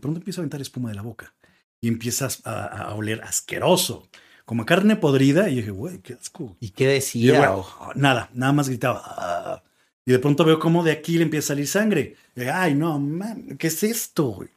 De 0.00 0.02
pronto 0.02 0.20
empieza 0.20 0.40
a 0.40 0.44
aventar 0.44 0.62
espuma 0.62 0.88
de 0.88 0.94
la 0.94 1.02
boca 1.02 1.34
y 1.78 1.88
empiezas 1.88 2.40
a, 2.46 2.64
a 2.64 2.94
oler 2.94 3.20
asqueroso, 3.22 4.08
como 4.46 4.62
a 4.62 4.64
carne 4.64 4.96
podrida. 4.96 5.50
Y 5.50 5.56
yo 5.56 5.58
dije, 5.58 5.70
güey, 5.72 5.98
qué 5.98 6.14
asco. 6.14 6.56
¿Y 6.58 6.70
qué 6.70 6.84
Y 6.84 6.86
yo, 6.86 7.34
decía? 7.34 7.52
O- 7.54 7.92
nada, 7.96 8.30
nada 8.32 8.54
más 8.54 8.70
gritaba. 8.70 9.02
"Ah". 9.04 9.62
Y 10.06 10.12
de 10.12 10.18
pronto 10.18 10.46
veo 10.46 10.58
cómo 10.58 10.82
de 10.84 10.92
aquí 10.92 11.18
le 11.18 11.24
empieza 11.24 11.48
a 11.48 11.48
salir 11.48 11.66
sangre. 11.66 12.16
Y 12.34 12.40
dije, 12.40 12.50
Ay, 12.50 12.74
no, 12.74 12.98
man, 12.98 13.58
¿qué 13.58 13.66
es 13.66 13.82
esto, 13.82 14.28
güey? 14.28 14.48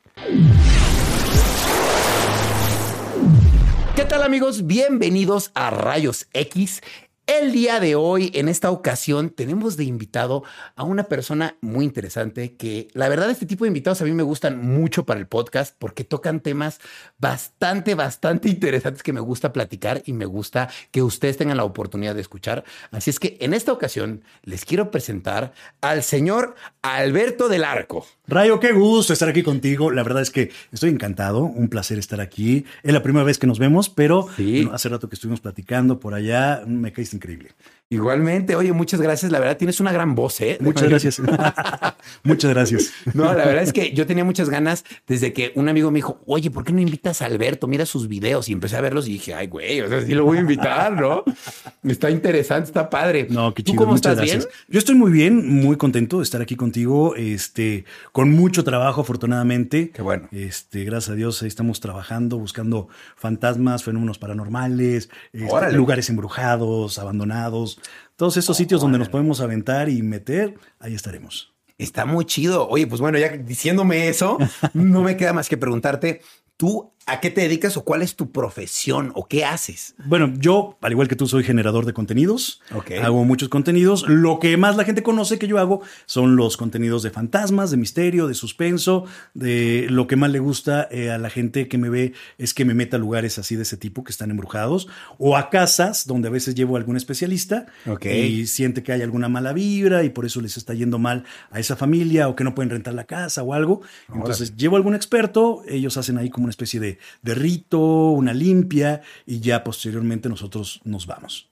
¿Qué 3.97 4.05
tal 4.05 4.23
amigos? 4.23 4.65
Bienvenidos 4.65 5.51
a 5.55 5.71
Rayos 5.71 6.25
X. 6.31 6.79
El 7.25 7.53
día 7.53 7.79
de 7.79 7.95
hoy, 7.95 8.31
en 8.33 8.49
esta 8.49 8.69
ocasión, 8.69 9.29
tenemos 9.29 9.77
de 9.77 9.85
invitado 9.85 10.43
a 10.75 10.83
una 10.83 11.05
persona 11.05 11.55
muy 11.61 11.85
interesante 11.85 12.57
que 12.57 12.89
la 12.91 13.07
verdad 13.07 13.29
este 13.29 13.45
tipo 13.45 13.63
de 13.63 13.69
invitados 13.69 14.01
a 14.01 14.03
mí 14.03 14.11
me 14.11 14.23
gustan 14.23 14.59
mucho 14.59 15.05
para 15.05 15.21
el 15.21 15.27
podcast 15.27 15.73
porque 15.79 16.03
tocan 16.03 16.41
temas 16.41 16.81
bastante, 17.19 17.95
bastante 17.95 18.49
interesantes 18.49 19.03
que 19.03 19.13
me 19.13 19.21
gusta 19.21 19.53
platicar 19.53 20.03
y 20.05 20.11
me 20.11 20.25
gusta 20.25 20.67
que 20.91 21.01
ustedes 21.01 21.37
tengan 21.37 21.55
la 21.55 21.63
oportunidad 21.63 22.13
de 22.13 22.19
escuchar. 22.19 22.65
Así 22.91 23.09
es 23.09 23.21
que 23.21 23.37
en 23.39 23.53
esta 23.53 23.71
ocasión 23.71 24.25
les 24.41 24.65
quiero 24.65 24.91
presentar 24.91 25.53
al 25.79 26.03
señor 26.03 26.55
Alberto 26.81 27.47
del 27.47 27.63
Arco. 27.63 28.05
Rayo, 28.25 28.59
qué 28.61 28.71
gusto 28.71 29.11
estar 29.11 29.27
aquí 29.27 29.43
contigo. 29.43 29.91
La 29.91 30.01
verdad 30.01 30.21
es 30.21 30.29
que 30.31 30.49
estoy 30.71 30.89
encantado, 30.91 31.41
un 31.43 31.67
placer 31.67 31.99
estar 31.99 32.21
aquí. 32.21 32.63
Es 32.81 32.93
la 32.93 33.03
primera 33.03 33.25
vez 33.25 33.37
que 33.37 33.47
nos 33.47 33.59
vemos, 33.59 33.89
pero 33.89 34.27
Sí. 34.37 34.61
bueno, 34.61 34.73
hace 34.73 34.87
rato 34.87 35.09
que 35.09 35.15
estuvimos 35.15 35.41
platicando 35.41 35.99
por 35.99 36.13
allá, 36.13 36.63
me 36.65 36.93
caíste 36.93 37.17
increíble. 37.17 37.49
Igualmente, 37.89 38.55
oye, 38.55 38.73
muchas 38.73 38.99
gracias. 38.99 39.31
La 39.31 39.39
verdad 39.39 39.57
tienes 39.57 39.79
una 39.79 39.91
gran 39.91 40.15
voz, 40.15 40.41
¿eh? 40.41 40.57
Muchas 40.61 40.89
gracias. 40.89 41.21
Muchas 42.23 42.51
gracias. 42.51 42.91
No, 43.13 43.25
la 43.25 43.45
verdad 43.45 43.61
es 43.61 43.73
que 43.73 43.93
yo 43.93 44.07
tenía 44.07 44.23
muchas 44.23 44.49
ganas 44.49 44.83
desde 45.05 45.33
que 45.33 45.51
un 45.55 45.69
amigo 45.69 45.91
me 45.91 45.97
dijo, 45.97 46.21
oye, 46.25 46.49
¿por 46.49 46.63
qué 46.63 46.73
no 46.73 46.81
invitas 46.81 47.21
a 47.21 47.25
Alberto? 47.25 47.67
Mira 47.67 47.85
sus 47.85 48.07
videos. 48.07 48.49
Y 48.49 48.53
empecé 48.53 48.77
a 48.77 48.81
verlos 48.81 49.07
y 49.07 49.13
dije, 49.13 49.35
ay, 49.35 49.47
güey, 49.47 49.81
o 49.81 49.89
sea, 49.89 50.01
sí 50.01 50.13
lo 50.15 50.25
voy 50.25 50.37
a 50.37 50.41
invitar, 50.41 50.93
¿no? 50.99 51.23
Está 51.83 52.09
interesante, 52.09 52.67
está 52.67 52.89
padre. 52.89 53.27
No, 53.29 53.53
qué 53.53 53.61
¿Tú 53.61 53.71
chido. 53.73 53.83
cómo 53.83 53.93
muchas 53.93 54.13
estás? 54.13 54.25
gracias. 54.25 54.45
¿Bien? 54.45 54.65
Yo 54.69 54.79
estoy 54.79 54.95
muy 54.95 55.11
bien, 55.11 55.61
muy 55.61 55.77
contento 55.77 56.17
de 56.17 56.23
estar 56.23 56.41
aquí 56.41 56.55
contigo, 56.55 57.15
este, 57.15 57.85
con 58.11 58.31
mucho 58.31 58.63
trabajo, 58.63 59.01
afortunadamente. 59.01 59.91
Qué 59.91 60.01
bueno. 60.01 60.27
Este, 60.31 60.85
gracias 60.85 61.11
a 61.11 61.15
Dios, 61.15 61.41
ahí 61.41 61.49
estamos 61.49 61.79
trabajando, 61.81 62.37
buscando 62.39 62.87
fantasmas, 63.15 63.83
fenómenos 63.83 64.17
paranormales, 64.17 65.09
este, 65.33 65.71
lugares 65.73 66.09
embrujados, 66.09 66.97
abandonados, 66.97 67.72
todos 68.15 68.37
esos 68.37 68.55
sitios 68.57 68.81
donde 68.81 68.99
nos 68.99 69.09
podemos 69.09 69.41
aventar 69.41 69.89
y 69.89 70.01
meter, 70.01 70.55
ahí 70.79 70.93
estaremos. 70.93 71.53
Está 71.77 72.05
muy 72.05 72.25
chido. 72.25 72.67
Oye, 72.69 72.87
pues 72.87 73.01
bueno, 73.01 73.17
ya 73.17 73.29
diciéndome 73.29 74.07
eso, 74.07 74.37
no 74.73 75.01
me 75.01 75.17
queda 75.17 75.33
más 75.33 75.49
que 75.49 75.57
preguntarte, 75.57 76.21
¿tú 76.57 76.92
a 77.05 77.19
qué 77.19 77.29
te 77.29 77.41
dedicas 77.41 77.77
o 77.77 77.83
cuál 77.83 78.01
es 78.01 78.15
tu 78.15 78.31
profesión 78.31 79.11
o 79.15 79.27
qué 79.27 79.45
haces? 79.45 79.95
Bueno, 80.05 80.33
yo, 80.37 80.77
al 80.81 80.91
igual 80.91 81.07
que 81.07 81.15
tú, 81.15 81.27
soy 81.27 81.43
generador 81.43 81.85
de 81.85 81.93
contenidos. 81.93 82.61
Ok. 82.73 82.91
Hago 83.03 83.23
muchos 83.25 83.49
contenidos. 83.49 84.07
Lo 84.07 84.39
que 84.39 84.55
más 84.57 84.75
la 84.75 84.85
gente 84.85 85.03
conoce 85.03 85.39
que 85.39 85.47
yo 85.47 85.59
hago 85.59 85.81
son 86.05 86.35
los 86.35 86.57
contenidos 86.57 87.03
de 87.03 87.09
fantasmas, 87.09 87.71
de 87.71 87.77
misterio, 87.77 88.27
de 88.27 88.33
suspenso. 88.33 89.05
De 89.33 89.87
lo 89.89 90.07
que 90.07 90.15
más 90.15 90.31
le 90.31 90.39
gusta 90.39 90.87
eh, 90.91 91.11
a 91.11 91.17
la 91.17 91.29
gente 91.29 91.67
que 91.67 91.77
me 91.77 91.89
ve 91.89 92.13
es 92.37 92.53
que 92.53 92.65
me 92.65 92.73
meta 92.73 92.97
a 92.97 92.99
lugares 92.99 93.37
así 93.37 93.55
de 93.55 93.63
ese 93.63 93.77
tipo 93.77 94.03
que 94.03 94.11
están 94.11 94.31
embrujados 94.31 94.87
o 95.17 95.37
a 95.37 95.49
casas 95.49 96.07
donde 96.07 96.27
a 96.27 96.31
veces 96.31 96.55
llevo 96.55 96.75
a 96.75 96.79
algún 96.79 96.97
especialista 96.97 97.65
y 98.01 98.47
siente 98.47 98.83
que 98.83 98.91
hay 98.91 99.01
alguna 99.01 99.29
mala 99.29 99.53
vibra 99.53 100.03
y 100.03 100.09
por 100.09 100.25
eso 100.25 100.41
les 100.41 100.57
está 100.57 100.73
yendo 100.73 100.99
mal 100.99 101.25
a 101.51 101.59
esa 101.59 101.75
familia 101.75 102.27
o 102.27 102.35
que 102.35 102.43
no 102.43 102.55
pueden 102.55 102.69
rentar 102.69 102.93
la 102.93 103.05
casa 103.05 103.43
o 103.43 103.53
algo. 103.53 103.81
Entonces 104.13 104.55
llevo 104.55 104.75
a 104.75 104.79
algún 104.79 104.95
experto, 104.95 105.63
ellos 105.67 105.97
hacen 105.97 106.17
ahí 106.17 106.29
como 106.29 106.45
una 106.45 106.51
especie 106.51 106.79
de, 106.79 106.92
de 107.21 107.35
rito, 107.35 107.79
una 108.11 108.33
limpia 108.33 109.01
y 109.25 109.39
ya 109.39 109.63
posteriormente 109.63 110.29
nosotros 110.29 110.81
nos 110.83 111.05
vamos. 111.07 111.49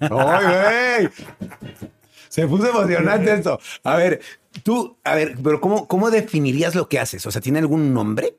¡Ay, 0.00 1.06
güey! 1.06 1.10
Se 2.28 2.46
puso 2.46 2.68
emocionante 2.68 3.32
esto. 3.32 3.58
A 3.84 3.96
ver, 3.96 4.20
tú, 4.62 4.96
a 5.04 5.14
ver, 5.14 5.36
pero 5.42 5.60
¿cómo, 5.60 5.88
¿cómo 5.88 6.10
definirías 6.10 6.74
lo 6.74 6.88
que 6.88 6.98
haces? 6.98 7.24
O 7.26 7.30
sea, 7.30 7.40
¿tiene 7.40 7.58
algún 7.58 7.94
nombre? 7.94 8.36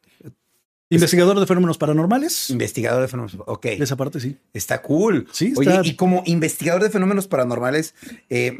Investigador 0.91 1.39
de 1.39 1.45
fenómenos 1.45 1.77
paranormales. 1.77 2.49
Investigador 2.49 3.01
de 3.01 3.07
fenómenos. 3.07 3.37
Ok. 3.45 3.65
Esa 3.65 3.95
parte 3.95 4.19
sí. 4.19 4.37
Está 4.53 4.81
cool. 4.81 5.27
Sí, 5.31 5.53
Oye, 5.55 5.69
está- 5.69 5.87
y 5.87 5.95
como 5.95 6.23
investigador 6.25 6.81
de 6.83 6.89
fenómenos 6.89 7.27
paranormales, 7.27 7.93
eh, 8.29 8.59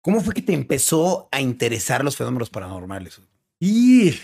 ¿cómo 0.00 0.20
fue 0.22 0.32
que 0.34 0.42
te 0.42 0.54
empezó 0.54 1.28
a 1.30 1.40
interesar 1.40 2.04
los 2.04 2.16
fenómenos 2.16 2.48
paranormales? 2.50 3.20
Y 3.60 4.14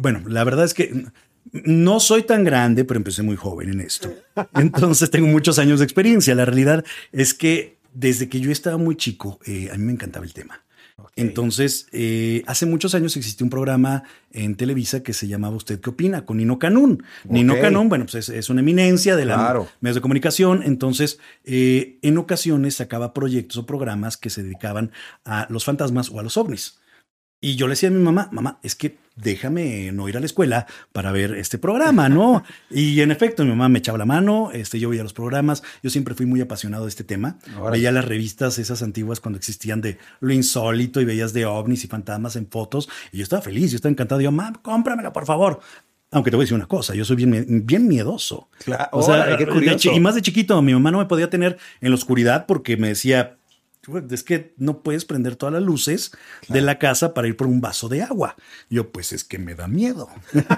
bueno, 0.00 0.22
la 0.28 0.44
verdad 0.44 0.64
es 0.64 0.74
que 0.74 1.06
no 1.50 2.00
soy 2.00 2.22
tan 2.22 2.44
grande, 2.44 2.84
pero 2.84 2.98
empecé 2.98 3.22
muy 3.22 3.36
joven 3.36 3.70
en 3.70 3.80
esto. 3.80 4.12
Entonces 4.54 5.10
tengo 5.10 5.26
muchos 5.26 5.58
años 5.58 5.78
de 5.80 5.84
experiencia. 5.84 6.34
La 6.34 6.44
realidad 6.44 6.84
es 7.12 7.34
que 7.34 7.78
desde 7.94 8.28
que 8.28 8.40
yo 8.40 8.50
estaba 8.50 8.78
muy 8.78 8.96
chico, 8.96 9.38
eh, 9.46 9.68
a 9.72 9.76
mí 9.76 9.84
me 9.84 9.92
encantaba 9.92 10.24
el 10.24 10.32
tema. 10.32 10.62
Entonces, 11.16 11.88
eh, 11.92 12.42
hace 12.46 12.64
muchos 12.64 12.94
años 12.94 13.16
existió 13.16 13.44
un 13.44 13.50
programa 13.50 14.04
en 14.30 14.54
Televisa 14.54 15.02
que 15.02 15.12
se 15.12 15.26
llamaba 15.26 15.56
¿Usted 15.56 15.80
qué 15.80 15.90
opina? 15.90 16.24
con 16.24 16.36
Nino 16.38 16.58
Canún. 16.58 17.02
Nino. 17.28 17.54
Canún, 17.60 17.88
bueno, 17.88 18.04
pues 18.06 18.14
es, 18.14 18.28
es 18.28 18.50
una 18.50 18.60
eminencia 18.60 19.16
de 19.16 19.24
la 19.26 19.34
Claro. 19.34 19.68
medios 19.80 19.96
de 19.96 20.00
comunicación. 20.00 20.62
Entonces, 20.62 21.18
eh, 21.44 21.98
en 22.02 22.18
ocasiones 22.18 22.76
sacaba 22.76 23.12
proyectos 23.14 23.56
o 23.58 23.66
programas 23.66 24.16
que 24.16 24.30
se 24.30 24.42
dedicaban 24.42 24.92
a 25.24 25.46
los 25.50 25.64
fantasmas 25.64 26.08
o 26.10 26.20
a 26.20 26.22
los 26.22 26.36
ovnis. 26.36 26.78
Y 27.44 27.56
yo 27.56 27.66
le 27.66 27.72
decía 27.72 27.88
a 27.88 27.92
mi 27.92 27.98
mamá, 27.98 28.28
mamá, 28.30 28.60
es 28.62 28.76
que 28.76 28.98
déjame 29.16 29.90
no 29.90 30.08
ir 30.08 30.16
a 30.16 30.20
la 30.20 30.26
escuela 30.26 30.66
para 30.92 31.10
ver 31.10 31.34
este 31.34 31.58
programa, 31.58 32.08
¿no? 32.08 32.44
y 32.70 33.00
en 33.00 33.10
efecto, 33.10 33.42
mi 33.42 33.50
mamá 33.50 33.68
me 33.68 33.80
echaba 33.80 33.98
la 33.98 34.06
mano, 34.06 34.50
este, 34.52 34.78
yo 34.78 34.90
veía 34.90 35.02
los 35.02 35.12
programas, 35.12 35.64
yo 35.82 35.90
siempre 35.90 36.14
fui 36.14 36.24
muy 36.24 36.40
apasionado 36.40 36.84
de 36.84 36.90
este 36.90 37.02
tema. 37.02 37.38
Veía 37.72 37.90
las 37.90 38.04
revistas 38.04 38.60
esas 38.60 38.80
antiguas 38.82 39.18
cuando 39.18 39.38
existían 39.38 39.80
de 39.80 39.98
lo 40.20 40.32
insólito 40.32 41.00
y 41.00 41.04
veías 41.04 41.32
de 41.32 41.44
ovnis 41.44 41.82
y 41.82 41.88
fantasmas 41.88 42.36
en 42.36 42.46
fotos. 42.46 42.88
Y 43.10 43.18
yo 43.18 43.24
estaba 43.24 43.42
feliz, 43.42 43.72
yo 43.72 43.76
estaba 43.76 43.90
encantado. 43.90 44.20
Yo, 44.20 44.30
mamá, 44.30 44.60
cómpramela, 44.62 45.12
por 45.12 45.26
favor. 45.26 45.58
Aunque 46.12 46.30
te 46.30 46.36
voy 46.36 46.44
a 46.44 46.44
decir 46.44 46.54
una 46.54 46.68
cosa, 46.68 46.94
yo 46.94 47.04
soy 47.04 47.16
bien, 47.16 47.64
bien 47.66 47.88
miedoso. 47.88 48.50
Claro, 48.64 48.88
O 48.92 49.02
sea, 49.02 49.36
qué 49.36 49.46
de 49.46 49.94
y 49.94 49.98
más 49.98 50.14
de 50.14 50.22
chiquito, 50.22 50.62
mi 50.62 50.74
mamá 50.74 50.92
no 50.92 50.98
me 50.98 51.06
podía 51.06 51.28
tener 51.28 51.58
en 51.80 51.88
la 51.88 51.94
oscuridad 51.96 52.44
porque 52.46 52.76
me 52.76 52.88
decía, 52.88 53.38
"Güey, 53.41 53.41
es 54.10 54.22
que 54.22 54.54
no 54.58 54.82
puedes 54.82 55.04
prender 55.04 55.36
todas 55.36 55.52
las 55.54 55.62
luces 55.62 56.12
de 56.48 56.60
la 56.60 56.78
casa 56.78 57.14
para 57.14 57.26
ir 57.26 57.36
por 57.36 57.48
un 57.48 57.60
vaso 57.60 57.88
de 57.88 58.02
agua. 58.02 58.36
Yo, 58.70 58.90
pues 58.90 59.12
es 59.12 59.24
que 59.24 59.38
me 59.38 59.54
da 59.54 59.68
miedo. 59.68 60.08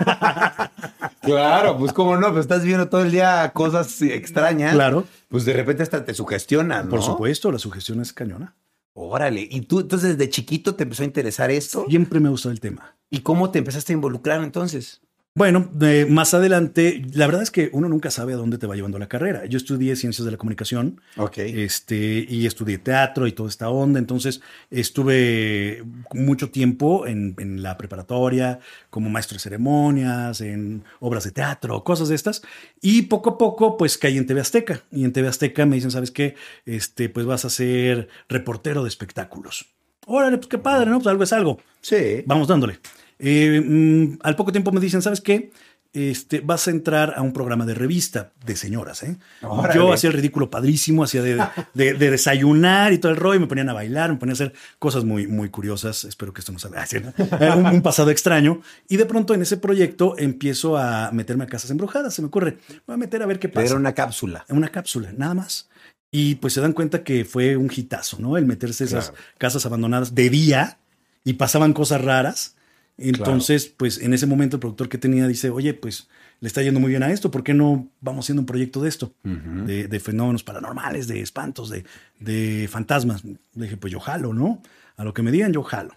Claro, 1.24 1.78
pues 1.78 1.94
cómo 1.94 2.18
no, 2.18 2.28
pues 2.32 2.42
estás 2.42 2.64
viendo 2.64 2.90
todo 2.90 3.02
el 3.02 3.10
día 3.10 3.50
cosas 3.54 4.02
extrañas. 4.02 4.74
Claro. 4.74 5.06
Pues 5.28 5.46
de 5.46 5.54
repente 5.54 5.82
hasta 5.82 6.04
te 6.04 6.12
sugestionan, 6.12 6.90
Por 6.90 7.00
¿no? 7.00 7.04
supuesto, 7.06 7.50
la 7.50 7.58
sugestión 7.58 8.00
es 8.02 8.12
cañona. 8.12 8.54
Órale. 8.92 9.48
¿Y 9.50 9.62
tú 9.62 9.80
entonces 9.80 10.18
desde 10.18 10.30
chiquito 10.30 10.74
te 10.74 10.82
empezó 10.84 11.02
a 11.02 11.06
interesar 11.06 11.50
esto? 11.50 11.86
Siempre 11.88 12.20
me 12.20 12.28
gustado 12.28 12.52
el 12.52 12.60
tema. 12.60 12.96
¿Y 13.10 13.20
cómo 13.20 13.50
te 13.50 13.58
empezaste 13.58 13.92
a 13.92 13.94
involucrar 13.94 14.42
entonces? 14.42 15.00
Bueno, 15.36 15.68
eh, 15.80 16.06
más 16.08 16.32
adelante, 16.32 17.02
la 17.12 17.26
verdad 17.26 17.42
es 17.42 17.50
que 17.50 17.68
uno 17.72 17.88
nunca 17.88 18.12
sabe 18.12 18.34
a 18.34 18.36
dónde 18.36 18.56
te 18.56 18.68
va 18.68 18.76
llevando 18.76 19.00
la 19.00 19.08
carrera. 19.08 19.46
Yo 19.46 19.56
estudié 19.56 19.96
ciencias 19.96 20.24
de 20.24 20.30
la 20.30 20.36
comunicación. 20.36 21.00
Ok. 21.16 21.38
Este, 21.38 22.24
y 22.28 22.46
estudié 22.46 22.78
teatro 22.78 23.26
y 23.26 23.32
toda 23.32 23.48
esta 23.48 23.68
onda. 23.68 23.98
Entonces, 23.98 24.42
estuve 24.70 25.82
mucho 26.12 26.50
tiempo 26.50 27.08
en, 27.08 27.34
en 27.38 27.64
la 27.64 27.76
preparatoria, 27.76 28.60
como 28.90 29.10
maestro 29.10 29.34
de 29.34 29.40
ceremonias, 29.40 30.40
en 30.40 30.84
obras 31.00 31.24
de 31.24 31.32
teatro, 31.32 31.82
cosas 31.82 32.10
de 32.10 32.14
estas. 32.14 32.42
Y 32.80 33.02
poco 33.02 33.30
a 33.30 33.38
poco, 33.38 33.76
pues 33.76 33.98
caí 33.98 34.16
en 34.18 34.26
TV 34.28 34.40
Azteca. 34.40 34.82
Y 34.92 35.02
en 35.02 35.12
TV 35.12 35.26
Azteca 35.26 35.66
me 35.66 35.74
dicen, 35.74 35.90
¿sabes 35.90 36.12
qué? 36.12 36.36
Este, 36.64 37.08
pues 37.08 37.26
vas 37.26 37.44
a 37.44 37.50
ser 37.50 38.08
reportero 38.28 38.84
de 38.84 38.88
espectáculos. 38.88 39.66
Órale, 40.06 40.36
pues 40.36 40.46
qué 40.46 40.58
padre, 40.58 40.90
¿no? 40.90 40.98
Pues 40.98 41.08
algo 41.08 41.24
es 41.24 41.32
algo. 41.32 41.58
Sí. 41.80 42.22
Vamos 42.24 42.46
dándole. 42.46 42.78
Eh, 43.26 43.60
mm, 43.64 44.18
al 44.22 44.36
poco 44.36 44.52
tiempo 44.52 44.70
me 44.72 44.80
dicen, 44.80 45.00
¿sabes 45.02 45.20
qué? 45.20 45.50
Este, 45.92 46.40
vas 46.40 46.66
a 46.66 46.72
entrar 46.72 47.14
a 47.16 47.22
un 47.22 47.32
programa 47.32 47.64
de 47.66 47.72
revista 47.74 48.32
de 48.44 48.56
señoras, 48.56 49.04
¿eh? 49.04 49.16
Órale. 49.42 49.76
Yo 49.76 49.92
hacía 49.92 50.10
el 50.10 50.14
ridículo 50.16 50.50
padrísimo, 50.50 51.04
hacía 51.04 51.22
de, 51.22 51.36
de- 51.72 51.94
de 51.94 52.10
desayunar 52.10 52.92
y 52.92 52.98
todo 52.98 53.12
el 53.12 53.16
rollo, 53.16 53.36
y 53.36 53.38
me 53.38 53.46
ponían 53.46 53.68
a 53.68 53.74
bailar, 53.74 54.10
me 54.10 54.16
ponían 54.18 54.32
a 54.32 54.34
hacer 54.34 54.52
cosas 54.80 55.04
muy, 55.04 55.28
muy 55.28 55.50
curiosas. 55.50 56.02
Espero 56.04 56.32
que 56.32 56.40
esto 56.40 56.50
no 56.50 56.58
salga 56.58 56.82
así. 56.82 56.96
Eh, 56.96 57.50
un, 57.56 57.66
un 57.66 57.80
pasado 57.82 58.10
extraño. 58.10 58.60
Y 58.88 58.96
de 58.96 59.06
pronto 59.06 59.34
en 59.34 59.42
ese 59.42 59.56
proyecto 59.56 60.18
empiezo 60.18 60.76
a 60.76 61.12
meterme 61.12 61.44
a 61.44 61.46
casas 61.46 61.70
embrujadas. 61.70 62.12
Se 62.12 62.22
me 62.22 62.26
ocurre, 62.28 62.58
voy 62.88 62.94
a 62.94 62.96
meter 62.96 63.22
a 63.22 63.26
ver 63.26 63.38
qué 63.38 63.48
pasa 63.48 63.66
Era 63.66 63.76
una 63.76 63.94
cápsula. 63.94 64.44
una 64.48 64.70
cápsula, 64.70 65.12
nada 65.16 65.34
más. 65.34 65.68
Y 66.10 66.34
pues 66.36 66.54
se 66.54 66.60
dan 66.60 66.72
cuenta 66.72 67.04
que 67.04 67.24
fue 67.24 67.56
un 67.56 67.70
hitazo, 67.72 68.18
¿no? 68.18 68.36
El 68.36 68.46
meterse 68.46 68.82
a 68.82 68.86
esas 68.88 69.10
Claro. 69.10 69.24
casas 69.38 69.64
abandonadas 69.64 70.12
de 70.16 70.28
día 70.28 70.78
y 71.24 71.34
pasaban 71.34 71.72
cosas 71.72 72.00
raras. 72.02 72.56
Entonces, 72.96 73.66
pues 73.66 73.98
en 74.00 74.14
ese 74.14 74.26
momento 74.26 74.56
el 74.56 74.60
productor 74.60 74.88
que 74.88 74.98
tenía 74.98 75.26
dice, 75.26 75.50
oye, 75.50 75.74
pues 75.74 76.08
le 76.40 76.48
está 76.48 76.62
yendo 76.62 76.80
muy 76.80 76.90
bien 76.90 77.02
a 77.02 77.10
esto, 77.10 77.30
¿por 77.30 77.42
qué 77.42 77.54
no 77.54 77.88
vamos 78.00 78.26
haciendo 78.26 78.42
un 78.42 78.46
proyecto 78.46 78.82
de 78.82 78.88
esto? 78.88 79.12
de, 79.22 79.88
de 79.88 80.00
fenómenos 80.00 80.44
paranormales, 80.44 81.08
de 81.08 81.20
espantos, 81.20 81.70
de, 81.70 81.84
de 82.20 82.68
fantasmas. 82.70 83.24
Le 83.24 83.38
dije, 83.54 83.76
pues 83.76 83.92
yo 83.92 84.00
jalo, 84.00 84.32
¿no? 84.32 84.62
A 84.96 85.04
lo 85.04 85.14
que 85.14 85.22
me 85.22 85.32
digan, 85.32 85.52
yo 85.52 85.62
jalo. 85.62 85.96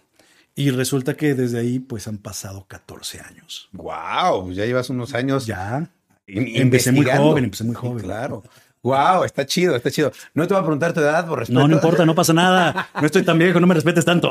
Y 0.54 0.70
resulta 0.70 1.16
que 1.16 1.34
desde 1.34 1.60
ahí 1.60 1.78
pues 1.78 2.08
han 2.08 2.18
pasado 2.18 2.66
14 2.66 3.20
años. 3.20 3.68
Wow, 3.72 4.50
ya 4.50 4.66
llevas 4.66 4.90
unos 4.90 5.14
años. 5.14 5.46
Ya. 5.46 5.88
Empecé 6.26 6.90
muy 6.92 7.06
joven, 7.06 7.44
empecé 7.44 7.64
muy 7.64 7.76
joven. 7.76 8.04
Claro. 8.04 8.42
Wow, 8.82 9.24
está 9.24 9.44
chido, 9.44 9.74
está 9.76 9.90
chido. 9.90 10.12
No 10.34 10.46
te 10.46 10.54
voy 10.54 10.60
a 10.60 10.64
preguntar 10.64 10.92
tu 10.92 11.00
edad 11.00 11.26
por 11.26 11.40
respeto. 11.40 11.58
No, 11.58 11.68
no 11.68 11.74
importa, 11.74 12.06
no 12.06 12.14
pasa 12.14 12.32
nada. 12.32 12.88
No 12.98 13.06
estoy 13.06 13.22
tan 13.22 13.38
viejo, 13.38 13.60
no 13.60 13.66
me 13.66 13.74
respetes 13.74 14.04
tanto. 14.04 14.30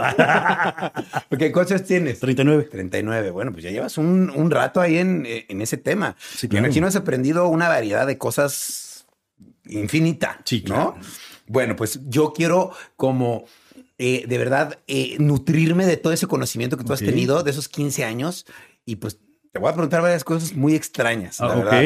¿Qué 1.39 1.51
cosas 1.51 1.83
tienes? 1.83 2.19
39. 2.19 2.63
39. 2.63 3.31
Bueno, 3.31 3.51
pues 3.51 3.63
ya 3.63 3.71
llevas 3.71 3.97
un, 3.97 4.51
rato 4.51 4.81
ahí 4.81 4.97
en, 4.97 5.25
ese 5.25 5.77
tema. 5.77 6.15
Sí, 6.35 6.47
Me 6.49 6.59
imagino 6.59 6.87
has 6.87 6.95
aprendido 6.95 7.47
una 7.47 7.69
variedad 7.69 8.05
de 8.07 8.17
cosas 8.17 9.05
infinita. 9.65 10.39
Sí, 10.43 10.63
¿no? 10.67 10.97
Bueno, 11.47 11.75
pues 11.75 12.01
yo 12.07 12.33
quiero 12.33 12.71
como 12.95 13.45
eh, 13.97 14.25
de 14.27 14.37
verdad 14.37 14.79
eh, 14.87 15.15
nutrirme 15.19 15.85
de 15.85 15.97
todo 15.97 16.13
ese 16.13 16.27
conocimiento 16.27 16.77
que 16.77 16.83
tú 16.83 16.93
has 16.93 16.99
tenido 16.99 17.43
de 17.43 17.51
esos 17.51 17.67
15 17.67 18.03
años 18.03 18.45
y 18.85 18.97
pues 18.97 19.19
te 19.57 19.61
voy 19.61 19.71
a 19.71 19.73
preguntar 19.73 20.03
varias 20.03 20.23
cosas 20.23 20.53
muy 20.53 20.75
extrañas. 20.75 21.39
La 21.39 21.47
ah, 21.47 21.81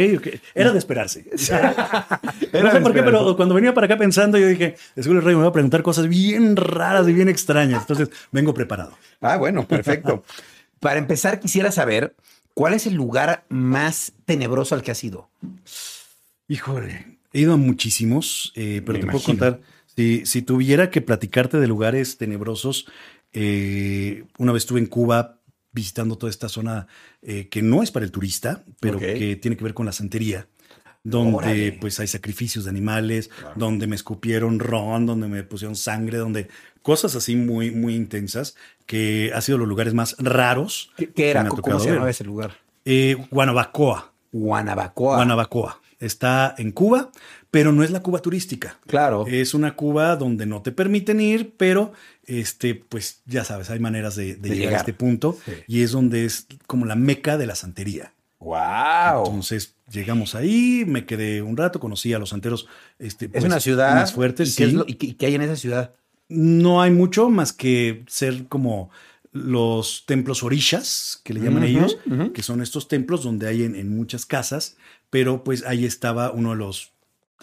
Era 0.54 0.74
de 0.74 0.78
esperarse. 0.78 1.24
no 1.32 2.72
sé 2.72 2.82
por 2.82 2.94
qué, 2.94 3.02
pero 3.02 3.36
cuando 3.38 3.56
venía 3.56 3.74
para 3.74 3.86
acá 3.86 3.98
pensando, 3.98 4.38
yo 4.38 4.48
dije, 4.48 4.76
seguro 4.96 5.20
el 5.20 5.26
rey 5.26 5.36
me 5.36 5.44
va 5.44 5.48
a 5.48 5.54
preguntar 5.54 5.82
cosas 5.82 6.10
bien 6.10 6.58
raras 6.58 7.08
y 7.08 7.14
bien 7.14 7.30
extrañas. 7.30 7.84
Entonces, 7.84 8.10
vengo 8.30 8.54
preparado. 8.54 8.98
Ah, 9.22 9.38
bueno, 9.38 9.66
perfecto. 9.66 10.26
para 10.82 11.00
empezar, 11.00 11.40
quisiera 11.40 11.72
saber 11.72 12.14
cuál 12.54 12.74
es 12.74 12.88
el 12.88 12.96
lugar 12.96 13.46
más 13.48 14.12
tenebroso 14.26 14.76
al 14.76 14.82
que 14.82 14.92
has 14.92 15.02
ido. 15.02 15.30
Híjole, 16.50 17.20
he 17.32 17.40
ido 17.40 17.54
a 17.54 17.58
muchísimos, 17.58 18.52
eh, 18.56 18.82
pero 18.86 19.00
te 19.00 19.06
puedo 19.06 19.24
contar. 19.24 19.62
Si, 19.96 20.26
si, 20.26 20.42
tuviera 20.42 20.90
que 20.90 21.00
platicarte 21.00 21.58
de 21.58 21.68
lugares 21.68 22.18
tenebrosos, 22.18 22.88
eh, 23.32 24.26
una 24.38 24.52
vez 24.52 24.64
estuve 24.64 24.80
en 24.82 24.88
Cuba 24.88 25.41
visitando 25.72 26.18
toda 26.18 26.30
esta 26.30 26.50
zona 26.50 26.88
eh, 27.22 27.48
que 27.50 27.62
no 27.62 27.84
es 27.84 27.92
para 27.92 28.06
el 28.06 28.12
turista, 28.12 28.64
pero 28.80 29.00
que 29.00 29.36
tiene 29.36 29.58
que 29.58 29.64
ver 29.64 29.74
con 29.74 29.86
la 29.86 29.92
santería, 29.92 30.48
donde 31.04 31.78
pues 31.80 32.00
hay 32.00 32.08
sacrificios 32.08 32.66
de 32.66 32.70
animales, 32.70 33.30
donde 33.56 33.88
me 33.88 33.96
escupieron 33.96 34.60
ron, 34.60 35.06
donde 35.06 35.28
me 35.28 35.44
pusieron 35.44 35.76
sangre, 35.76 36.18
donde 36.18 36.48
cosas 36.82 37.16
así 37.16 37.36
muy, 37.36 37.72
muy 37.72 37.96
intensas, 37.96 38.56
que 38.86 39.32
ha 39.34 39.42
sido 39.42 39.58
los 39.58 39.68
lugares 39.68 39.94
más 39.94 40.16
raros. 40.20 40.92
¿Qué, 40.98 41.30
era? 41.30 41.48
¿Cómo 41.48 41.80
se 41.80 41.90
llamaba 41.90 42.10
ese 42.10 42.24
lugar? 42.24 42.58
Eh, 42.86 43.16
Guanabacoa. 43.30 44.12
Guanabacoa. 44.32 45.16
Guanabacoa. 45.18 45.82
Está 46.00 46.56
en 46.58 46.72
Cuba, 46.72 47.12
pero 47.52 47.72
no 47.72 47.84
es 47.84 47.92
la 47.92 48.02
Cuba 48.02 48.20
turística. 48.20 48.80
Claro. 48.88 49.26
Es 49.28 49.54
una 49.54 49.76
Cuba 49.76 50.16
donde 50.16 50.48
no 50.48 50.64
te 50.64 50.72
permiten 50.72 51.22
ir, 51.22 51.54
pero 51.58 51.94
este, 52.40 52.76
pues 52.76 53.22
ya 53.26 53.44
sabes, 53.44 53.70
hay 53.70 53.80
maneras 53.80 54.16
de, 54.16 54.36
llegar, 54.36 54.76
a 54.76 54.78
este 54.78 54.94
punto 54.94 55.38
y 55.68 55.82
es 55.82 55.92
donde 55.92 56.26
es 56.26 56.48
como 56.66 56.86
la 56.86 56.96
meca 56.96 57.38
de 57.38 57.46
la 57.46 57.56
santería. 57.56 58.14
¡Wow! 58.40 59.26
Entonces 59.26 59.76
llegamos 59.92 60.34
ahí, 60.34 60.84
me 60.88 61.06
quedé 61.06 61.42
un 61.42 61.58
rato, 61.58 61.80
conocí 61.80 62.14
a 62.14 62.20
los 62.20 62.30
santeros. 62.30 62.68
Este, 63.00 63.30
es 63.34 63.44
una 63.44 63.56
pues, 63.56 63.64
ciudad 63.64 63.96
más 63.96 64.14
fuerte. 64.14 64.44
¿Y, 64.44 64.96
qué, 64.96 65.26
hay 65.26 65.36
en 65.36 65.42
esa 65.42 65.58
ciudad? 65.58 65.94
No 66.30 66.82
hay 66.82 66.92
mucho 66.92 67.30
más 67.30 67.52
que 67.52 68.04
ser 68.08 68.48
como 68.48 68.90
los 69.34 70.06
templos 70.06 70.42
orishas, 70.44 71.20
que 71.24 71.34
le 71.34 71.42
llaman 71.42 71.64
ellos, 71.64 71.98
que 72.34 72.44
son 72.44 72.62
estos 72.62 72.88
templos 72.88 73.24
donde 73.24 73.48
hay 73.48 73.64
en, 73.64 73.96
muchas 73.96 74.26
casas, 74.26 74.78
pero 75.10 75.44
pues 75.44 75.66
ahí 75.66 75.86
estaba 75.86 76.32
uno 76.32 76.52
de 76.52 76.58
los 76.58 76.94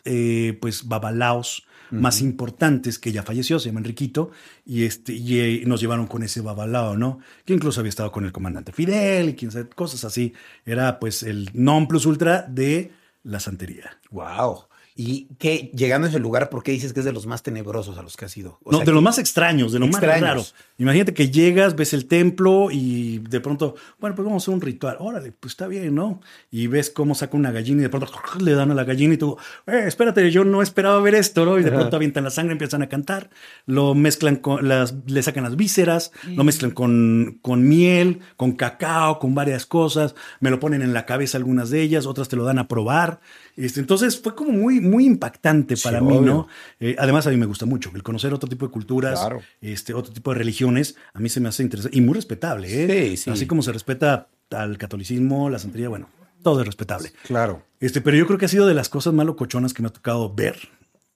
eh, 0.04 0.56
pues 0.60 0.88
babalaos 0.88 1.66
más 1.90 2.20
importantes 2.20 2.98
que 2.98 3.12
ya 3.12 3.22
falleció, 3.22 3.58
se 3.58 3.68
llama 3.68 3.80
Enriquito, 3.80 4.30
y, 4.64 4.84
este, 4.84 5.12
y 5.12 5.38
eh, 5.40 5.62
nos 5.66 5.80
llevaron 5.80 6.06
con 6.06 6.22
ese 6.22 6.40
babalao, 6.40 6.96
¿no? 6.96 7.20
Que 7.44 7.54
incluso 7.54 7.80
había 7.80 7.90
estado 7.90 8.12
con 8.12 8.24
el 8.24 8.32
comandante 8.32 8.72
Fidel 8.72 9.30
y 9.30 9.34
quién 9.34 9.50
sabe, 9.50 9.68
cosas 9.68 10.04
así. 10.04 10.32
Era 10.64 10.98
pues 10.98 11.22
el 11.22 11.50
non 11.54 11.86
plus 11.88 12.06
ultra 12.06 12.42
de 12.42 12.92
la 13.22 13.40
santería. 13.40 13.98
¡Wow! 14.10 14.68
Y 15.00 15.28
que 15.38 15.70
llegando 15.76 16.06
a 16.06 16.10
ese 16.10 16.18
lugar, 16.18 16.50
¿por 16.50 16.64
qué 16.64 16.72
dices 16.72 16.92
que 16.92 16.98
es 16.98 17.06
de 17.06 17.12
los 17.12 17.24
más 17.24 17.44
tenebrosos 17.44 17.96
a 17.98 18.02
los 18.02 18.16
que 18.16 18.24
has 18.24 18.36
ido? 18.36 18.58
no, 18.68 18.80
de 18.80 18.90
los 18.90 19.00
más 19.00 19.20
extraños, 19.20 19.70
de 19.70 19.78
los 19.78 19.88
más 19.88 20.02
raros. 20.02 20.56
Imagínate 20.76 21.14
que 21.14 21.30
llegas, 21.30 21.76
ves 21.76 21.94
el 21.94 22.06
templo 22.06 22.68
y 22.72 23.18
de 23.18 23.38
pronto, 23.38 23.76
bueno, 24.00 24.16
pues 24.16 24.26
vamos 24.26 24.42
a 24.42 24.44
hacer 24.44 24.54
un 24.54 24.60
ritual. 24.60 24.96
Órale, 24.98 25.30
pues 25.30 25.52
está 25.52 25.68
bien, 25.68 25.94
¿no? 25.94 26.20
Y 26.50 26.66
ves 26.66 26.90
cómo 26.90 27.14
saca 27.14 27.36
una 27.36 27.52
gallina 27.52 27.78
y 27.78 27.82
de 27.84 27.90
pronto 27.90 28.10
le 28.40 28.54
dan 28.54 28.72
a 28.72 28.74
la 28.74 28.82
gallina 28.82 29.14
y 29.14 29.18
tú, 29.18 29.36
eh, 29.68 29.84
espérate, 29.86 30.32
yo 30.32 30.42
no 30.42 30.62
esperaba 30.62 31.00
ver 31.00 31.14
esto, 31.14 31.44
¿no? 31.44 31.60
Y 31.60 31.62
de 31.62 31.70
pronto 31.70 31.94
avientan 31.94 32.24
la 32.24 32.30
sangre, 32.30 32.54
empiezan 32.54 32.82
a 32.82 32.88
cantar, 32.88 33.30
lo 33.66 33.94
mezclan 33.94 34.34
con 34.34 34.66
las, 34.66 34.96
le 35.06 35.22
sacan 35.22 35.44
las 35.44 35.54
vísceras, 35.54 36.10
lo 36.26 36.42
mezclan 36.42 36.72
con, 36.72 37.38
con 37.40 37.68
miel, 37.68 38.18
con 38.36 38.50
cacao, 38.50 39.20
con 39.20 39.32
varias 39.36 39.64
cosas, 39.64 40.16
me 40.40 40.50
lo 40.50 40.58
ponen 40.58 40.82
en 40.82 40.92
la 40.92 41.06
cabeza 41.06 41.38
algunas 41.38 41.70
de 41.70 41.82
ellas, 41.82 42.04
otras 42.04 42.28
te 42.28 42.34
lo 42.34 42.42
dan 42.42 42.58
a 42.58 42.66
probar. 42.66 43.20
Este, 43.58 43.80
entonces 43.80 44.20
fue 44.20 44.34
como 44.34 44.52
muy, 44.52 44.80
muy 44.88 45.06
impactante 45.06 45.76
para 45.76 46.00
mí, 46.00 46.18
¿no? 46.18 46.48
Eh, 46.80 46.96
además, 46.98 47.26
a 47.26 47.30
mí 47.30 47.36
me 47.36 47.46
gusta 47.46 47.66
mucho 47.66 47.90
el 47.94 48.02
conocer 48.02 48.32
otro 48.32 48.48
tipo 48.48 48.66
de 48.66 48.72
culturas, 48.72 49.20
este, 49.60 49.94
otro 49.94 50.12
tipo 50.12 50.32
de 50.32 50.38
religiones. 50.38 50.96
A 51.12 51.20
mí 51.20 51.28
se 51.28 51.40
me 51.40 51.48
hace 51.48 51.62
interesante 51.62 51.96
y 51.96 52.00
muy 52.00 52.14
respetable, 52.14 52.68
¿eh? 52.68 53.10
Sí, 53.10 53.16
sí. 53.16 53.30
Así 53.30 53.46
como 53.46 53.62
se 53.62 53.72
respeta 53.72 54.28
al 54.50 54.78
catolicismo, 54.78 55.50
la 55.50 55.58
santería, 55.58 55.88
bueno, 55.88 56.08
todo 56.42 56.60
es 56.60 56.66
respetable. 56.66 57.12
Claro. 57.26 57.62
Este, 57.80 58.00
pero 58.00 58.16
yo 58.16 58.26
creo 58.26 58.38
que 58.38 58.46
ha 58.46 58.48
sido 58.48 58.66
de 58.66 58.74
las 58.74 58.88
cosas 58.88 59.12
más 59.12 59.26
locochonas 59.26 59.74
que 59.74 59.82
me 59.82 59.88
ha 59.88 59.92
tocado 59.92 60.34
ver. 60.34 60.56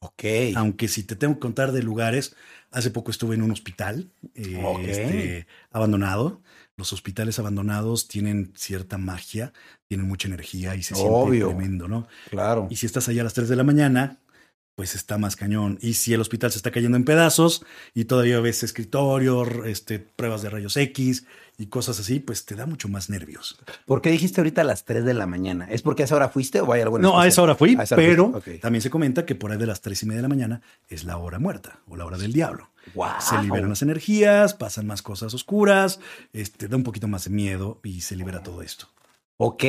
Ok. 0.02 0.24
Aunque 0.56 0.88
si 0.88 1.04
te 1.04 1.16
tengo 1.16 1.34
que 1.34 1.40
contar 1.40 1.72
de 1.72 1.82
lugares, 1.82 2.36
hace 2.70 2.90
poco 2.90 3.10
estuve 3.10 3.34
en 3.34 3.42
un 3.42 3.50
hospital 3.50 4.10
eh, 4.34 4.60
este, 4.86 5.46
abandonado 5.70 6.42
los 6.76 6.92
hospitales 6.92 7.38
abandonados 7.38 8.08
tienen 8.08 8.52
cierta 8.56 8.98
magia, 8.98 9.52
tienen 9.88 10.08
mucha 10.08 10.28
energía 10.28 10.74
y 10.74 10.82
se 10.82 10.94
siente 10.94 11.38
tremendo, 11.38 11.86
¿no? 11.86 12.08
Claro. 12.30 12.66
Y 12.70 12.76
si 12.76 12.86
estás 12.86 13.08
allá 13.08 13.20
a 13.20 13.24
las 13.24 13.34
3 13.34 13.48
de 13.48 13.56
la 13.56 13.64
mañana, 13.64 14.18
pues 14.74 14.94
está 14.94 15.18
más 15.18 15.36
cañón. 15.36 15.78
Y 15.80 15.94
si 15.94 16.14
el 16.14 16.20
hospital 16.20 16.50
se 16.50 16.58
está 16.58 16.70
cayendo 16.70 16.96
en 16.96 17.04
pedazos 17.04 17.64
y 17.94 18.06
todavía 18.06 18.40
ves 18.40 18.62
escritorio, 18.62 19.64
este, 19.64 19.98
pruebas 19.98 20.42
de 20.42 20.50
rayos 20.50 20.76
X 20.76 21.26
y 21.58 21.66
cosas 21.66 22.00
así, 22.00 22.20
pues 22.20 22.44
te 22.44 22.54
da 22.54 22.66
mucho 22.66 22.88
más 22.88 23.10
nervios. 23.10 23.58
¿Por 23.86 24.00
qué 24.00 24.10
dijiste 24.10 24.40
ahorita 24.40 24.62
a 24.62 24.64
las 24.64 24.84
3 24.84 25.04
de 25.04 25.14
la 25.14 25.26
mañana? 25.26 25.66
¿Es 25.70 25.82
porque 25.82 26.02
a 26.02 26.04
esa 26.06 26.16
hora 26.16 26.28
fuiste 26.28 26.60
o 26.60 26.72
hay 26.72 26.80
algo 26.80 26.96
en 26.96 27.02
No, 27.02 27.20
a 27.20 27.26
esa 27.26 27.42
hora 27.42 27.54
fui, 27.54 27.76
pero 27.94 28.40
también 28.60 28.82
se 28.82 28.90
comenta 28.90 29.26
que 29.26 29.34
por 29.34 29.52
ahí 29.52 29.58
de 29.58 29.66
las 29.66 29.80
3 29.82 30.02
y 30.02 30.06
media 30.06 30.18
de 30.18 30.22
la 30.22 30.28
mañana 30.28 30.62
es 30.88 31.04
la 31.04 31.18
hora 31.18 31.38
muerta 31.38 31.80
o 31.86 31.96
la 31.96 32.06
hora 32.06 32.18
del 32.18 32.32
diablo. 32.32 32.70
Se 33.20 33.40
liberan 33.40 33.68
las 33.68 33.82
energías, 33.82 34.54
pasan 34.54 34.86
más 34.86 35.02
cosas 35.02 35.34
oscuras, 35.34 36.00
este, 36.32 36.66
da 36.66 36.76
un 36.76 36.82
poquito 36.82 37.06
más 37.06 37.24
de 37.24 37.30
miedo 37.30 37.78
y 37.84 38.00
se 38.00 38.16
libera 38.16 38.42
todo 38.42 38.62
esto. 38.62 38.88
Ok, 39.36 39.64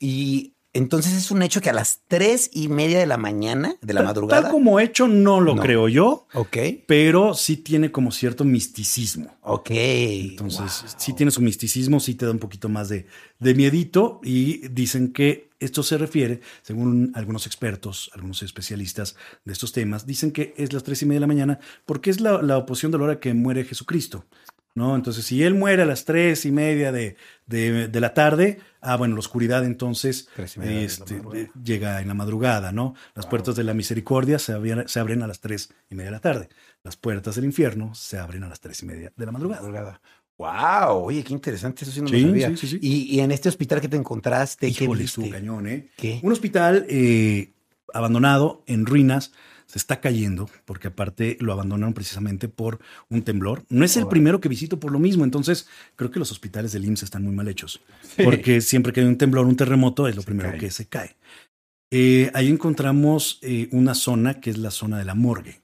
y 0.00 0.53
entonces 0.74 1.12
es 1.12 1.30
un 1.30 1.42
hecho 1.42 1.60
que 1.60 1.70
a 1.70 1.72
las 1.72 2.00
tres 2.08 2.50
y 2.52 2.66
media 2.66 2.98
de 2.98 3.06
la 3.06 3.16
mañana, 3.16 3.76
de 3.80 3.94
la 3.94 4.02
madrugada. 4.02 4.42
Tal 4.42 4.50
como 4.50 4.80
hecho, 4.80 5.06
no 5.06 5.40
lo 5.40 5.54
creo 5.56 5.88
yo. 5.88 6.26
Ok. 6.34 6.56
Pero 6.86 7.34
sí 7.34 7.56
tiene 7.56 7.92
como 7.92 8.10
cierto 8.10 8.44
misticismo. 8.44 9.36
Ok. 9.42 9.70
Entonces, 9.70 10.96
sí 10.98 11.12
tiene 11.12 11.30
su 11.30 11.40
misticismo, 11.40 12.00
sí 12.00 12.16
te 12.16 12.26
da 12.26 12.32
un 12.32 12.40
poquito 12.40 12.68
más 12.68 12.88
de, 12.88 13.06
de 13.38 13.54
miedito. 13.54 14.20
Y 14.24 14.66
dicen 14.68 15.12
que 15.12 15.50
esto 15.60 15.82
se 15.82 15.96
refiere, 15.96 16.40
según 16.62 17.12
algunos 17.14 17.46
expertos, 17.46 18.10
algunos 18.12 18.42
especialistas 18.42 19.16
de 19.44 19.52
estos 19.52 19.72
temas, 19.72 20.06
dicen 20.06 20.32
que 20.32 20.54
es 20.56 20.72
las 20.72 20.82
tres 20.82 21.02
y 21.02 21.06
media 21.06 21.16
de 21.16 21.20
la 21.20 21.26
mañana 21.28 21.60
porque 21.86 22.10
es 22.10 22.20
la, 22.20 22.42
la 22.42 22.58
oposición 22.58 22.92
de 22.92 22.98
la 22.98 23.04
hora 23.04 23.20
que 23.20 23.32
muere 23.32 23.64
Jesucristo. 23.64 24.26
¿No? 24.74 24.96
Entonces, 24.96 25.24
si 25.24 25.42
él 25.42 25.54
muere 25.54 25.82
a 25.82 25.86
las 25.86 26.04
tres 26.04 26.44
y 26.44 26.52
media 26.52 26.92
de, 26.92 27.16
la 27.92 28.14
tarde, 28.14 28.58
ah, 28.80 28.96
bueno, 28.96 29.14
la 29.14 29.20
oscuridad 29.20 29.64
entonces 29.64 30.28
este, 30.36 31.22
llega 31.62 32.00
en 32.00 32.08
la 32.08 32.14
madrugada, 32.14 32.72
¿no? 32.72 32.94
Las 33.14 33.26
puertas 33.26 33.54
de 33.56 33.64
la 33.64 33.74
misericordia 33.74 34.38
se, 34.38 34.52
abren, 34.52 35.22
a 35.22 35.26
las 35.26 35.40
tres 35.40 35.70
y 35.88 35.94
media 35.94 36.10
de 36.10 36.16
la 36.16 36.20
tarde. 36.20 36.48
Las 36.82 36.96
puertas 36.96 37.36
del 37.36 37.44
infierno 37.44 37.94
se 37.94 38.18
abren 38.18 38.42
a 38.44 38.48
las 38.48 38.60
tres 38.60 38.82
y 38.82 38.86
media 38.86 39.12
de 39.16 39.26
la 39.26 39.32
madrugada. 39.32 40.00
Wow, 40.36 41.04
oye, 41.04 41.22
qué 41.22 41.32
interesante, 41.32 41.84
eso 41.84 41.92
sí 41.92 42.00
no 42.00 42.08
lo 42.08 42.18
sabía. 42.18 42.52
y, 42.80 43.20
en 43.20 43.30
este 43.30 43.48
hospital 43.48 43.80
que 43.80 43.88
te 43.88 43.96
encontraste, 43.96 44.66
Híjole, 44.66 45.06
¿qué 45.06 45.30
cañón, 45.30 45.68
¿eh? 45.68 45.90
Un 46.22 46.32
hospital 46.32 46.86
eh, 46.88 47.52
abandonado, 47.92 48.64
en 48.66 48.84
ruinas, 48.84 49.32
se 49.66 49.78
está 49.78 50.00
cayendo, 50.00 50.48
porque 50.64 50.88
aparte 50.88 51.36
lo 51.40 51.52
abandonaron 51.52 51.94
precisamente 51.94 52.48
por 52.48 52.80
un 53.08 53.22
temblor. 53.22 53.64
No 53.68 53.84
es 53.84 53.96
el 53.96 54.06
primero 54.06 54.40
que 54.40 54.48
visito 54.48 54.78
por 54.78 54.92
lo 54.92 54.98
mismo, 54.98 55.24
entonces 55.24 55.66
creo 55.96 56.10
que 56.10 56.18
los 56.18 56.30
hospitales 56.30 56.72
del 56.72 56.84
IMSS 56.84 57.04
están 57.04 57.24
muy 57.24 57.34
mal 57.34 57.48
hechos, 57.48 57.80
porque 58.22 58.60
siempre 58.60 58.92
que 58.92 59.00
hay 59.00 59.06
un 59.06 59.18
temblor, 59.18 59.46
un 59.46 59.56
terremoto, 59.56 60.06
es 60.08 60.16
lo 60.16 60.22
primero 60.22 60.56
que 60.58 60.70
se 60.70 60.86
cae. 60.86 61.16
Eh, 61.90 62.30
ahí 62.34 62.48
encontramos 62.48 63.38
eh, 63.42 63.68
una 63.72 63.94
zona 63.94 64.40
que 64.40 64.50
es 64.50 64.58
la 64.58 64.70
zona 64.70 64.98
de 64.98 65.04
la 65.04 65.14
morgue. 65.14 65.60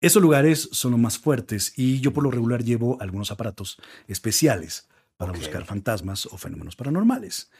Esos 0.00 0.22
lugares 0.22 0.68
son 0.72 0.92
los 0.92 1.00
más 1.00 1.18
fuertes 1.18 1.72
y 1.76 2.00
yo 2.00 2.12
por 2.12 2.22
lo 2.22 2.30
regular 2.30 2.62
llevo 2.62 3.00
algunos 3.00 3.30
aparatos 3.32 3.78
especiales 4.06 4.88
para 5.16 5.32
buscar 5.32 5.64
fantasmas 5.64 6.26
o 6.26 6.38
fenómenos 6.38 6.76
paranormales. 6.76 7.50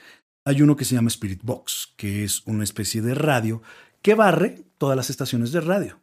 Hay 0.45 0.63
uno 0.63 0.77
que 0.77 0.85
se 0.85 0.95
llama 0.95 1.09
Spirit 1.09 1.43
Box, 1.43 1.93
que 1.97 2.25
es 2.25 2.47
una 2.47 2.65
especie 2.65 3.03
de 3.03 3.15
radio 3.15 3.61
que 4.03 4.15
barre 4.15 4.65
todas 4.79 4.97
las 4.97 5.11
estaciones 5.11 5.53
de 5.53 5.61
radio. 5.61 5.99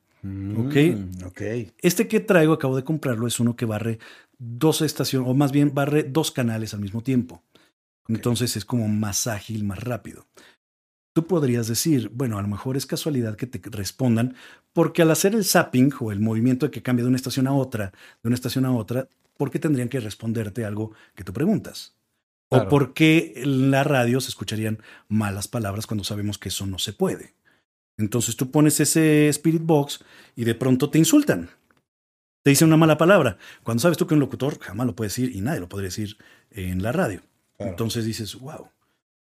Ok. 0.58 0.76
Mm, 0.76 1.26
ok. 1.26 1.42
Este 1.80 2.08
que 2.08 2.20
traigo, 2.20 2.54
acabo 2.54 2.76
de 2.76 2.84
comprarlo, 2.84 3.28
es 3.28 3.40
uno 3.40 3.56
que 3.56 3.66
barre 3.66 4.00
dos 4.38 4.82
estaciones, 4.82 5.30
o 5.30 5.34
más 5.34 5.52
bien 5.52 5.74
barre 5.74 6.04
dos 6.04 6.32
canales 6.32 6.74
al 6.74 6.82
mismo 6.82 7.02
tiempo. 7.02 7.44
Entonces 8.08 8.56
es 8.56 8.66
como 8.66 8.88
más 8.88 9.28
ágil, 9.28 9.64
más 9.64 9.84
rápido. 9.84 10.28
Tú 11.14 11.26
podrías 11.28 11.68
decir, 11.68 12.10
bueno, 12.14 12.38
a 12.38 12.42
lo 12.42 12.48
mejor 12.48 12.76
es 12.76 12.86
casualidad 12.86 13.36
que 13.36 13.48
te 13.48 13.60
respondan, 13.70 14.36
porque 14.74 15.02
al 15.02 15.12
hacer 15.12 15.34
el 15.34 15.46
zapping 15.46 15.94
o 16.00 16.12
el 16.12 16.20
movimiento 16.20 16.66
de 16.66 16.72
que 16.72 16.84
cambia 16.84 17.04
de 17.04 17.10
una 17.10 17.16
estación 17.16 17.48
a 17.48 17.54
otra, 17.54 17.92
de 18.22 18.28
una 18.28 18.36
estación 18.36 18.66
a 18.66 18.76
otra, 18.76 19.08
¿por 19.38 19.50
qué 19.50 19.60
tendrían 19.60 19.90
que 19.90 20.00
responderte 20.00 20.66
algo 20.66 20.92
que 21.16 21.24
tú 21.24 21.34
preguntas? 21.34 21.96
Claro. 22.50 22.66
¿O 22.66 22.70
por 22.70 22.94
qué 22.94 23.34
en 23.38 23.72
la 23.72 23.84
radio 23.84 24.20
se 24.20 24.30
escucharían 24.30 24.80
malas 25.08 25.48
palabras 25.48 25.88
cuando 25.88 26.04
sabemos 26.04 26.38
que 26.38 26.50
eso 26.50 26.66
no 26.66 26.80
se 26.80 26.94
puede? 26.94 27.34
Entonces 27.98 28.36
tú 28.36 28.52
pones 28.52 28.80
ese 28.80 29.30
Spirit 29.30 29.62
Box 29.64 30.04
y 30.36 30.44
de 30.44 30.56
pronto 30.56 30.90
te 30.90 30.98
insultan. 30.98 31.50
Te 32.44 32.50
dicen 32.52 32.68
una 32.68 32.78
mala 32.78 32.98
palabra. 32.98 33.38
Cuando 33.64 33.82
sabes 33.82 33.98
tú 33.98 34.06
que 34.06 34.14
un 34.14 34.20
locutor 34.20 34.60
jamás 34.60 34.86
lo 34.86 34.96
puede 34.96 35.08
decir 35.10 35.36
y 35.36 35.42
nadie 35.42 35.60
lo 35.62 35.70
podría 35.70 35.88
decir 35.88 36.18
en 36.52 36.84
la 36.84 36.92
radio. 36.92 37.22
Claro. 37.58 37.72
Entonces 37.72 38.06
dices, 38.06 38.36
wow. 38.36 38.68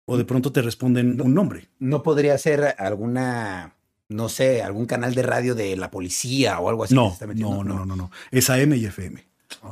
O 0.07 0.17
de 0.17 0.25
pronto 0.25 0.51
te 0.51 0.61
responden 0.61 1.19
un 1.21 1.33
nombre. 1.33 1.69
¿No 1.79 2.03
podría 2.03 2.37
ser 2.37 2.75
alguna, 2.77 3.75
no 4.09 4.29
sé, 4.29 4.61
algún 4.61 4.85
canal 4.85 5.15
de 5.15 5.23
radio 5.23 5.55
de 5.55 5.75
la 5.77 5.89
policía 5.91 6.59
o 6.59 6.69
algo 6.69 6.83
así? 6.83 6.93
que 6.93 6.95
No, 6.95 7.07
se 7.09 7.13
está 7.13 7.27
metiendo? 7.27 7.55
no, 7.55 7.63
no, 7.63 7.75
no, 7.79 7.85
no, 7.85 7.95
no. 7.95 8.11
Es 8.31 8.49
AM 8.49 8.73
y 8.73 8.85
FM. 8.85 9.23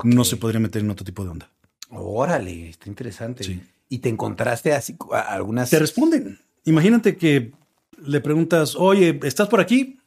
No 0.04 0.24
se 0.24 0.38
podría 0.38 0.60
meter 0.60 0.82
en 0.82 0.90
otro 0.92 1.04
tipo 1.06 1.24
de 1.24 1.30
onda. 1.32 1.50
Órale, 1.90 2.70
está 2.70 2.90
interesante. 2.90 3.44
Sí. 3.44 3.62
Y 3.90 4.00
te 4.00 4.10
encontraste 4.10 4.74
así 4.74 4.96
a- 5.12 5.20
algunas. 5.20 5.70
Te 5.70 5.78
responden. 5.80 6.40
Imagínate 6.66 7.16
que 7.18 7.52
le 7.98 8.22
preguntas, 8.22 8.76
oye, 8.76 9.20
¿estás 9.24 9.48
por 9.50 9.60
aquí? 9.62 10.00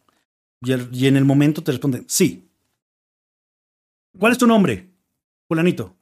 Y, 0.63 0.73
el- 0.73 0.89
y 0.93 1.07
en 1.07 1.17
el 1.17 1.25
momento 1.25 1.63
te 1.63 1.73
responden, 1.73 2.05
sí. 2.09 2.49
¿Cuál 4.19 4.33
es 4.33 4.39
tu 4.39 4.47
nombre? 4.47 4.91
Fulanito. 5.49 5.95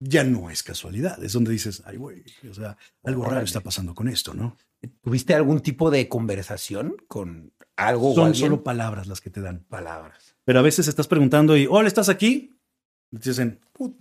Ya 0.00 0.24
no 0.24 0.50
es 0.50 0.62
casualidad. 0.62 1.22
Es 1.22 1.32
donde 1.32 1.52
dices, 1.52 1.82
ay, 1.86 1.96
güey, 1.96 2.24
o 2.50 2.54
sea, 2.54 2.76
algo 3.04 3.24
raro 3.24 3.44
está 3.44 3.60
pasando 3.60 3.94
con 3.94 4.08
esto, 4.08 4.34
¿no? 4.34 4.56
¿Tuviste 5.02 5.34
algún 5.34 5.60
tipo 5.60 5.90
de 5.90 6.08
conversación 6.08 6.96
con 7.08 7.52
algo 7.76 8.12
o 8.12 8.14
Son 8.14 8.34
solo 8.34 8.62
palabras 8.62 9.06
las 9.06 9.20
que 9.22 9.30
te 9.30 9.40
dan. 9.40 9.60
palabras. 9.60 10.36
Pero 10.44 10.58
a 10.58 10.62
veces 10.62 10.88
estás 10.88 11.08
preguntando 11.08 11.56
y, 11.56 11.66
hola, 11.70 11.88
¿estás 11.88 12.10
aquí? 12.10 12.54
Y 13.10 13.18
te 13.18 13.30
dicen, 13.30 13.60
"Put". 13.72 13.96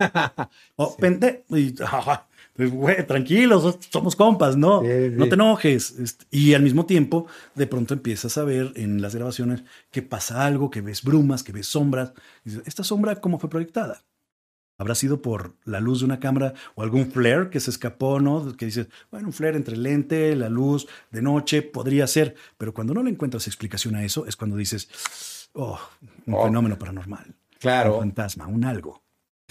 oh, 0.76 0.90
Sí. 0.90 0.96
pende. 1.00 1.44
Y, 1.48 1.74
"Ajá, 1.82 2.28
pues, 2.28 2.31
güey, 2.56 3.06
tranquilos, 3.06 3.78
somos 3.90 4.14
compas, 4.16 4.56
¿no? 4.56 4.82
Sí, 4.82 4.86
sí. 5.10 5.14
No 5.16 5.28
te 5.28 5.34
enojes. 5.34 5.94
Y 6.30 6.54
al 6.54 6.62
mismo 6.62 6.86
tiempo, 6.86 7.26
de 7.54 7.66
pronto 7.66 7.94
empiezas 7.94 8.36
a 8.38 8.44
ver 8.44 8.72
en 8.76 9.00
las 9.02 9.14
grabaciones 9.14 9.64
que 9.90 10.02
pasa 10.02 10.44
algo, 10.44 10.70
que 10.70 10.80
ves 10.80 11.02
brumas, 11.02 11.42
que 11.42 11.52
ves 11.52 11.66
sombras. 11.66 12.12
Y 12.44 12.50
dices, 12.50 12.64
¿esta 12.66 12.84
sombra 12.84 13.16
cómo 13.16 13.38
fue 13.38 13.48
proyectada? 13.50 14.04
¿Habrá 14.78 14.94
sido 14.94 15.22
por 15.22 15.54
la 15.64 15.80
luz 15.80 16.00
de 16.00 16.06
una 16.06 16.18
cámara 16.18 16.54
o 16.74 16.82
algún 16.82 17.10
flare 17.12 17.50
que 17.50 17.60
se 17.60 17.70
escapó, 17.70 18.18
¿no? 18.20 18.56
Que 18.56 18.64
dices, 18.66 18.88
bueno, 19.10 19.28
un 19.28 19.32
flare 19.32 19.56
entre 19.56 19.74
el 19.74 19.82
lente, 19.82 20.34
la 20.34 20.48
luz, 20.48 20.88
de 21.10 21.22
noche, 21.22 21.62
podría 21.62 22.06
ser. 22.06 22.34
Pero 22.58 22.74
cuando 22.74 22.92
no 22.92 23.02
le 23.02 23.10
encuentras 23.10 23.46
explicación 23.46 23.94
a 23.94 24.04
eso, 24.04 24.26
es 24.26 24.34
cuando 24.34 24.56
dices, 24.56 25.48
oh, 25.52 25.78
un 26.26 26.34
Oh. 26.34 26.44
fenómeno 26.46 26.78
paranormal. 26.78 27.24
Un 27.28 27.34
Claro, 27.60 27.98
fantasma, 27.98 28.46
un 28.48 28.64
algo. 28.64 29.01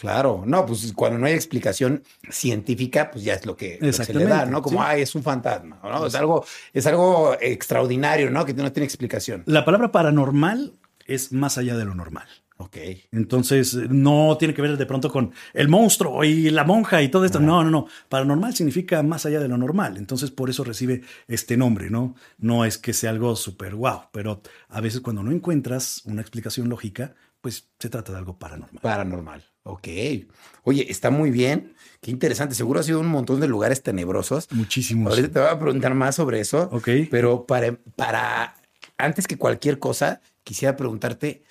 Claro. 0.02 0.44
No, 0.48 0.66
pues 0.66 0.92
cuando 0.94 1.20
no 1.20 1.28
hay 1.28 1.34
explicación 1.34 2.02
científica, 2.28 3.12
pues 3.12 3.24
ya 3.24 3.36
es 3.36 3.46
lo 3.46 3.56
que, 3.56 3.78
lo 3.80 3.86
que 3.86 3.94
se 3.94 4.14
le 4.16 4.26
da, 4.26 4.48
¿no? 4.48 4.64
Como, 4.64 4.80
sí. 4.80 4.86
ay, 4.88 5.02
es 5.04 5.14
un 5.14 5.22
fantasma, 5.22 5.80
¿no? 5.84 6.08
Es 6.08 6.16
algo, 6.16 6.44
es 6.74 6.88
algo 6.88 7.38
extraordinario, 7.40 8.32
¿no? 8.32 8.44
Que 8.44 8.56
no 8.56 8.72
tiene 8.72 8.86
explicación. 8.86 9.44
La 9.46 9.64
palabra 9.64 9.92
paranormal 9.92 10.74
es 11.06 11.32
más 11.32 11.60
allá 11.60 11.78
de 11.78 11.86
lo 11.86 11.94
normal. 11.94 12.26
Ok. 12.58 12.78
Entonces, 13.12 13.76
no 13.76 14.38
tiene 14.38 14.56
que 14.56 14.62
ver 14.62 14.78
de 14.78 14.86
pronto 14.88 15.12
con 15.12 15.34
el 15.54 15.68
monstruo 15.68 16.24
y 16.24 16.50
la 16.50 16.64
monja 16.64 17.02
y 17.02 17.10
todo 17.10 17.26
esto. 17.26 17.40
No, 17.40 17.64
no, 17.64 17.70
no. 17.70 17.88
Paranormal 18.10 18.56
significa 18.56 19.04
más 19.04 19.26
allá 19.26 19.40
de 19.40 19.48
lo 19.48 19.58
normal. 19.58 19.98
Entonces, 19.98 20.32
por 20.32 20.50
eso 20.50 20.64
recibe 20.64 21.02
este 21.28 21.58
nombre, 21.58 21.90
¿no? 21.90 22.16
No 22.38 22.66
es 22.66 22.78
que 22.78 22.94
sea 22.94 23.12
algo 23.12 23.36
súper 23.36 23.76
guau, 23.76 24.10
pero 24.12 24.42
a 24.70 24.82
veces 24.82 25.02
cuando 25.02 25.22
no 25.24 25.32
encuentras 25.32 26.02
una 26.06 26.22
explicación 26.22 26.70
lógica, 26.70 27.16
pues 27.42 27.70
se 27.80 27.90
trata 27.90 28.12
de 28.12 28.20
algo 28.20 28.38
paranormal. 28.38 28.82
Paranormal. 28.82 29.51
Ok. 29.64 29.88
Oye, 30.64 30.90
está 30.90 31.10
muy 31.10 31.32
bien. 31.32 31.76
Qué 32.02 32.12
interesante. 32.12 32.56
Seguro 32.56 32.80
ha 32.80 32.84
sido 32.84 33.00
un 33.00 33.08
montón 33.08 33.40
de 33.40 33.48
lugares 33.48 33.84
tenebrosos. 33.84 34.48
Muchísimos. 34.52 35.12
Ahorita 35.12 35.32
te 35.32 35.40
voy 35.40 35.50
a 35.50 35.60
preguntar 35.60 35.94
más 35.94 36.16
sobre 36.16 36.40
eso. 36.40 36.70
Ok. 36.72 36.90
Pero 37.10 37.46
para, 37.46 37.78
para 37.96 38.56
antes 38.98 39.28
que 39.28 39.38
cualquier 39.38 39.80
cosa, 39.80 40.22
quisiera 40.44 40.76
preguntarte, 40.76 41.44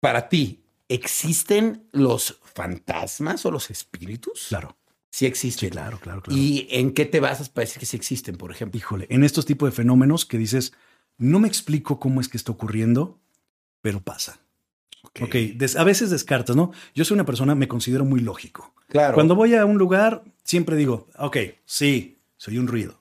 para 0.00 0.28
ti, 0.28 0.62
¿existen 0.88 1.86
los 1.92 2.40
fantasmas 2.42 3.44
o 3.46 3.50
los 3.50 3.70
espíritus? 3.70 4.46
Claro. 4.48 4.76
Sí 5.10 5.26
existen. 5.26 5.68
Sí, 5.68 5.70
claro, 5.70 5.98
claro, 5.98 6.22
claro. 6.22 6.38
¿Y 6.38 6.68
en 6.70 6.92
qué 6.92 7.06
te 7.06 7.20
basas 7.20 7.48
para 7.48 7.64
decir 7.64 7.80
que 7.80 7.86
sí 7.86 7.96
existen, 7.96 8.36
por 8.36 8.50
ejemplo? 8.50 8.78
Híjole, 8.78 9.06
en 9.08 9.24
estos 9.24 9.46
tipos 9.46 9.70
de 9.70 9.74
fenómenos 9.74 10.26
que 10.26 10.36
dices, 10.36 10.74
no 11.16 11.40
me 11.40 11.48
explico 11.48 11.98
cómo 11.98 12.20
es 12.20 12.28
que 12.28 12.36
está 12.36 12.52
ocurriendo, 12.52 13.18
pero 13.80 14.00
pasa. 14.00 14.40
Ok, 15.20 15.34
des- 15.56 15.76
a 15.76 15.84
veces 15.84 16.10
descartas, 16.10 16.54
¿no? 16.56 16.72
Yo 16.94 17.04
soy 17.04 17.14
una 17.14 17.24
persona, 17.26 17.54
me 17.54 17.66
considero 17.68 18.04
muy 18.04 18.20
lógico. 18.20 18.74
Claro. 18.88 19.14
Cuando 19.14 19.34
voy 19.34 19.54
a 19.54 19.64
un 19.64 19.78
lugar, 19.78 20.22
siempre 20.44 20.76
digo, 20.76 21.08
ok, 21.18 21.36
sí, 21.64 22.18
soy 22.36 22.58
un 22.58 22.66
ruido. 22.68 23.00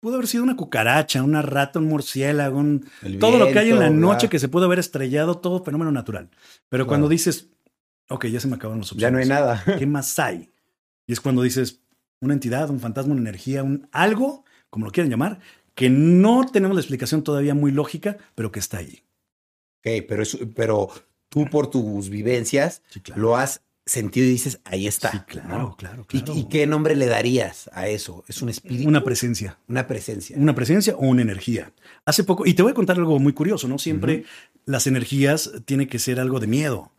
Pudo 0.00 0.14
haber 0.14 0.28
sido 0.28 0.44
una 0.44 0.56
cucaracha, 0.56 1.22
una 1.22 1.42
rata, 1.42 1.78
un 1.78 1.86
murciélago, 1.86 2.58
un- 2.58 2.88
todo 3.18 3.38
lo 3.38 3.48
que 3.52 3.58
hay 3.58 3.70
en 3.70 3.80
la 3.80 3.90
noche 3.90 4.28
que 4.28 4.38
se 4.38 4.48
pudo 4.48 4.64
haber 4.66 4.78
estrellado, 4.78 5.38
todo 5.38 5.62
fenómeno 5.64 5.90
natural. 5.90 6.30
Pero 6.68 6.84
Claro. 6.84 6.86
cuando 6.88 7.08
dices, 7.08 7.48
ok, 8.08 8.26
ya 8.26 8.40
se 8.40 8.48
me 8.48 8.56
acabaron 8.56 8.80
los 8.80 8.92
opciones. 8.92 9.02
Ya 9.02 9.10
no 9.10 9.18
hay 9.18 9.28
nada. 9.28 9.64
¿Qué 9.78 9.86
más 9.86 10.18
hay? 10.18 10.50
Y 11.06 11.12
es 11.12 11.20
cuando 11.20 11.42
dices, 11.42 11.80
una 12.20 12.34
entidad, 12.34 12.70
un 12.70 12.80
fantasma, 12.80 13.12
una 13.12 13.20
energía, 13.22 13.62
un 13.62 13.88
algo, 13.92 14.44
como 14.70 14.86
lo 14.86 14.92
quieran 14.92 15.10
llamar, 15.10 15.40
que 15.74 15.90
no 15.90 16.46
tenemos 16.50 16.74
la 16.76 16.80
explicación 16.80 17.22
todavía 17.22 17.54
muy 17.54 17.72
lógica, 17.72 18.16
pero 18.34 18.52
que 18.52 18.60
está 18.60 18.78
ahí. 18.78 19.02
Ok, 19.80 20.04
pero, 20.08 20.22
es- 20.22 20.38
pero 20.54 20.90
tú 21.28 21.46
por 21.50 21.70
tus 21.70 22.08
vivencias 22.08 22.82
Sí, 22.90 23.00
claro. 23.00 23.20
lo 23.22 23.36
has 23.36 23.62
sentido 23.86 24.26
y 24.26 24.30
dices, 24.30 24.60
ahí 24.64 24.86
está. 24.86 25.10
Sí, 25.12 25.18
claro, 25.26 25.58
¿no? 25.58 25.76
claro, 25.76 26.06
¿Y- 26.12 26.20
claro. 26.22 26.38
¿Y, 26.38 26.44
qué 26.48 26.66
nombre 26.66 26.94
le 26.94 27.06
darías 27.06 27.70
a 27.72 27.88
eso? 27.88 28.22
¿Es 28.28 28.42
un 28.42 28.50
espíritu? 28.50 28.86
Una 28.86 29.02
presencia. 29.02 29.58
Una 29.66 29.86
presencia. 29.86 30.36
Una 30.38 30.54
presencia 30.54 30.94
o 30.94 31.06
una 31.06 31.22
energía. 31.22 31.72
Hace 32.04 32.22
poco, 32.24 32.44
y 32.46 32.52
te 32.52 32.62
voy 32.62 32.72
a 32.72 32.74
contar 32.74 32.96
algo 32.98 33.18
muy 33.18 33.32
curioso, 33.32 33.66
¿no? 33.66 33.78
Siempre 33.78 34.24
las 34.66 34.86
energías 34.86 35.50
tiene 35.64 35.86
que 35.88 35.98
ser 35.98 36.20
algo 36.20 36.38
de 36.38 36.46
miedo. 36.48 36.92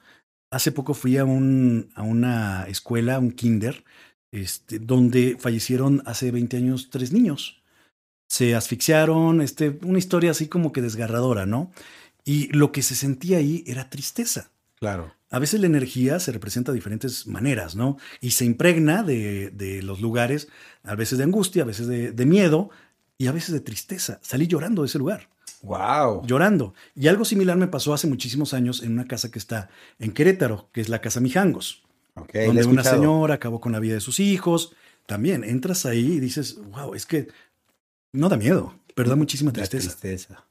Hace 0.52 0.72
poco 0.72 0.96
fui 0.96 1.18
a, 1.18 1.26
un, 1.26 1.92
a 1.94 2.02
una 2.02 2.66
escuela, 2.68 3.20
un 3.20 3.34
kinder, 3.34 3.84
este, 4.32 4.80
donde 4.80 5.38
fallecieron 5.40 6.02
hace 6.08 6.32
20 6.32 6.58
años 6.58 6.90
tres 6.90 7.12
niños. 7.12 7.62
Se 8.28 8.56
asfixiaron, 8.56 9.42
este, 9.42 9.78
una 9.84 10.00
historia 10.00 10.32
así 10.32 10.48
como 10.48 10.72
que 10.72 10.82
desgarradora, 10.82 11.46
¿no? 11.46 11.72
Y 12.30 12.48
lo 12.56 12.72
que 12.72 12.84
se 12.84 12.94
sentía 12.96 13.38
ahí 13.38 13.64
era 13.66 13.90
tristeza. 13.90 14.52
Claro. 14.80 15.12
A 15.32 15.40
veces 15.40 15.60
la 15.60 15.66
energía 15.66 16.20
se 16.20 16.32
representa 16.32 16.72
de 16.72 16.76
diferentes 16.76 17.26
maneras, 17.26 17.76
¿no? 17.76 17.98
Y 18.22 18.32
se 18.32 18.46
impregna 18.46 19.02
de, 19.02 19.50
de 19.50 19.82
los 19.82 20.00
lugares, 20.00 20.48
a 20.84 20.94
veces 20.96 21.18
de 21.18 21.24
angustia, 21.24 21.64
a 21.64 21.66
veces 21.66 21.88
de, 21.88 22.12
de 22.12 22.26
miedo 22.26 22.70
y 23.18 23.26
a 23.28 23.32
veces 23.32 23.52
de 23.54 23.62
tristeza. 23.62 24.20
Salí 24.22 24.46
llorando 24.48 24.84
de 24.84 24.88
ese 24.88 25.00
lugar, 25.00 25.28
Wow. 25.64 26.24
llorando. 26.26 26.74
Y 26.96 27.08
algo 27.08 27.26
similar 27.26 27.58
me 27.58 27.68
pasó 27.68 27.94
hace 27.96 28.06
muchísimos 28.08 28.54
años 28.54 28.84
en 28.84 28.92
una 28.92 29.06
casa 29.08 29.32
que 29.32 29.40
está 29.40 29.70
en 29.98 30.12
Querétaro, 30.12 30.70
que 30.72 30.82
es 30.82 30.90
la 30.90 31.02
Casa 31.02 31.20
Mijangos, 31.20 31.84
Ok, 32.14 32.30
la 32.36 32.42
he 32.42 32.46
donde 32.48 32.66
una 32.66 32.84
señora 32.84 33.34
acabó 33.36 33.60
con 33.60 33.72
la 33.72 33.80
vida 33.80 33.96
de 33.96 34.02
sus 34.02 34.20
hijos. 34.20 34.74
También 35.08 35.44
entras 35.44 35.86
ahí 35.88 36.14
y 36.14 36.20
dices, 36.20 36.58
wow, 36.72 36.94
es 36.94 37.06
que 37.08 37.28
no 38.14 38.30
da 38.30 38.38
miedo, 38.38 38.76
pero 38.94 39.10
da 39.10 39.16
muchísima 39.16 39.52
La 39.56 39.66
tristeza. 39.66 40.46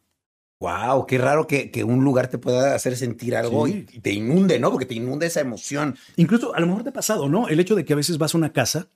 Wow, 0.60 1.06
qué 1.06 1.18
raro 1.18 1.46
que, 1.46 1.70
que 1.70 1.84
un 1.84 2.02
lugar 2.02 2.28
te 2.28 2.38
pueda 2.38 2.74
hacer 2.74 2.96
sentir 2.96 3.36
algo 3.36 3.66
Sí. 3.66 3.86
y, 3.92 3.96
y 3.98 4.00
te 4.00 4.12
inunde, 4.12 4.58
¿no? 4.58 4.70
Porque 4.72 4.86
te 4.86 4.94
inunde 4.94 5.26
esa 5.26 5.40
emoción. 5.40 5.96
Incluso 6.16 6.54
a 6.54 6.60
lo 6.60 6.66
mejor 6.66 6.82
te 6.82 6.88
ha 6.90 6.92
pasado, 6.92 7.28
¿no? 7.28 7.48
El 7.48 7.60
hecho 7.60 7.76
de 7.76 7.84
que 7.84 7.92
a 7.92 7.96
veces 7.96 8.18
vas 8.18 8.34
a 8.34 8.38
una 8.38 8.52
casa 8.52 8.88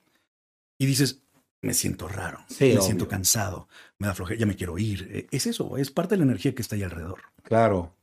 y 0.77 0.85
dices, 0.85 1.21
me 1.61 1.73
siento 1.73 2.09
raro, 2.09 2.39
Sí, 2.49 2.65
me 2.65 2.71
obvio. 2.73 2.81
siento 2.81 3.07
cansado, 3.07 3.69
me 3.97 4.07
da 4.07 4.13
flojera, 4.13 4.37
ya 4.41 4.45
me 4.45 4.55
quiero 4.57 4.77
ir. 4.77 5.07
Eh, 5.09 5.27
Es 5.31 5.47
eso, 5.47 5.77
es 5.77 5.89
parte 5.91 6.15
de 6.15 6.17
la 6.19 6.23
energía 6.25 6.53
que 6.53 6.61
está 6.61 6.75
ahí 6.75 6.83
alrededor. 6.83 7.19
Claro. 7.43 7.95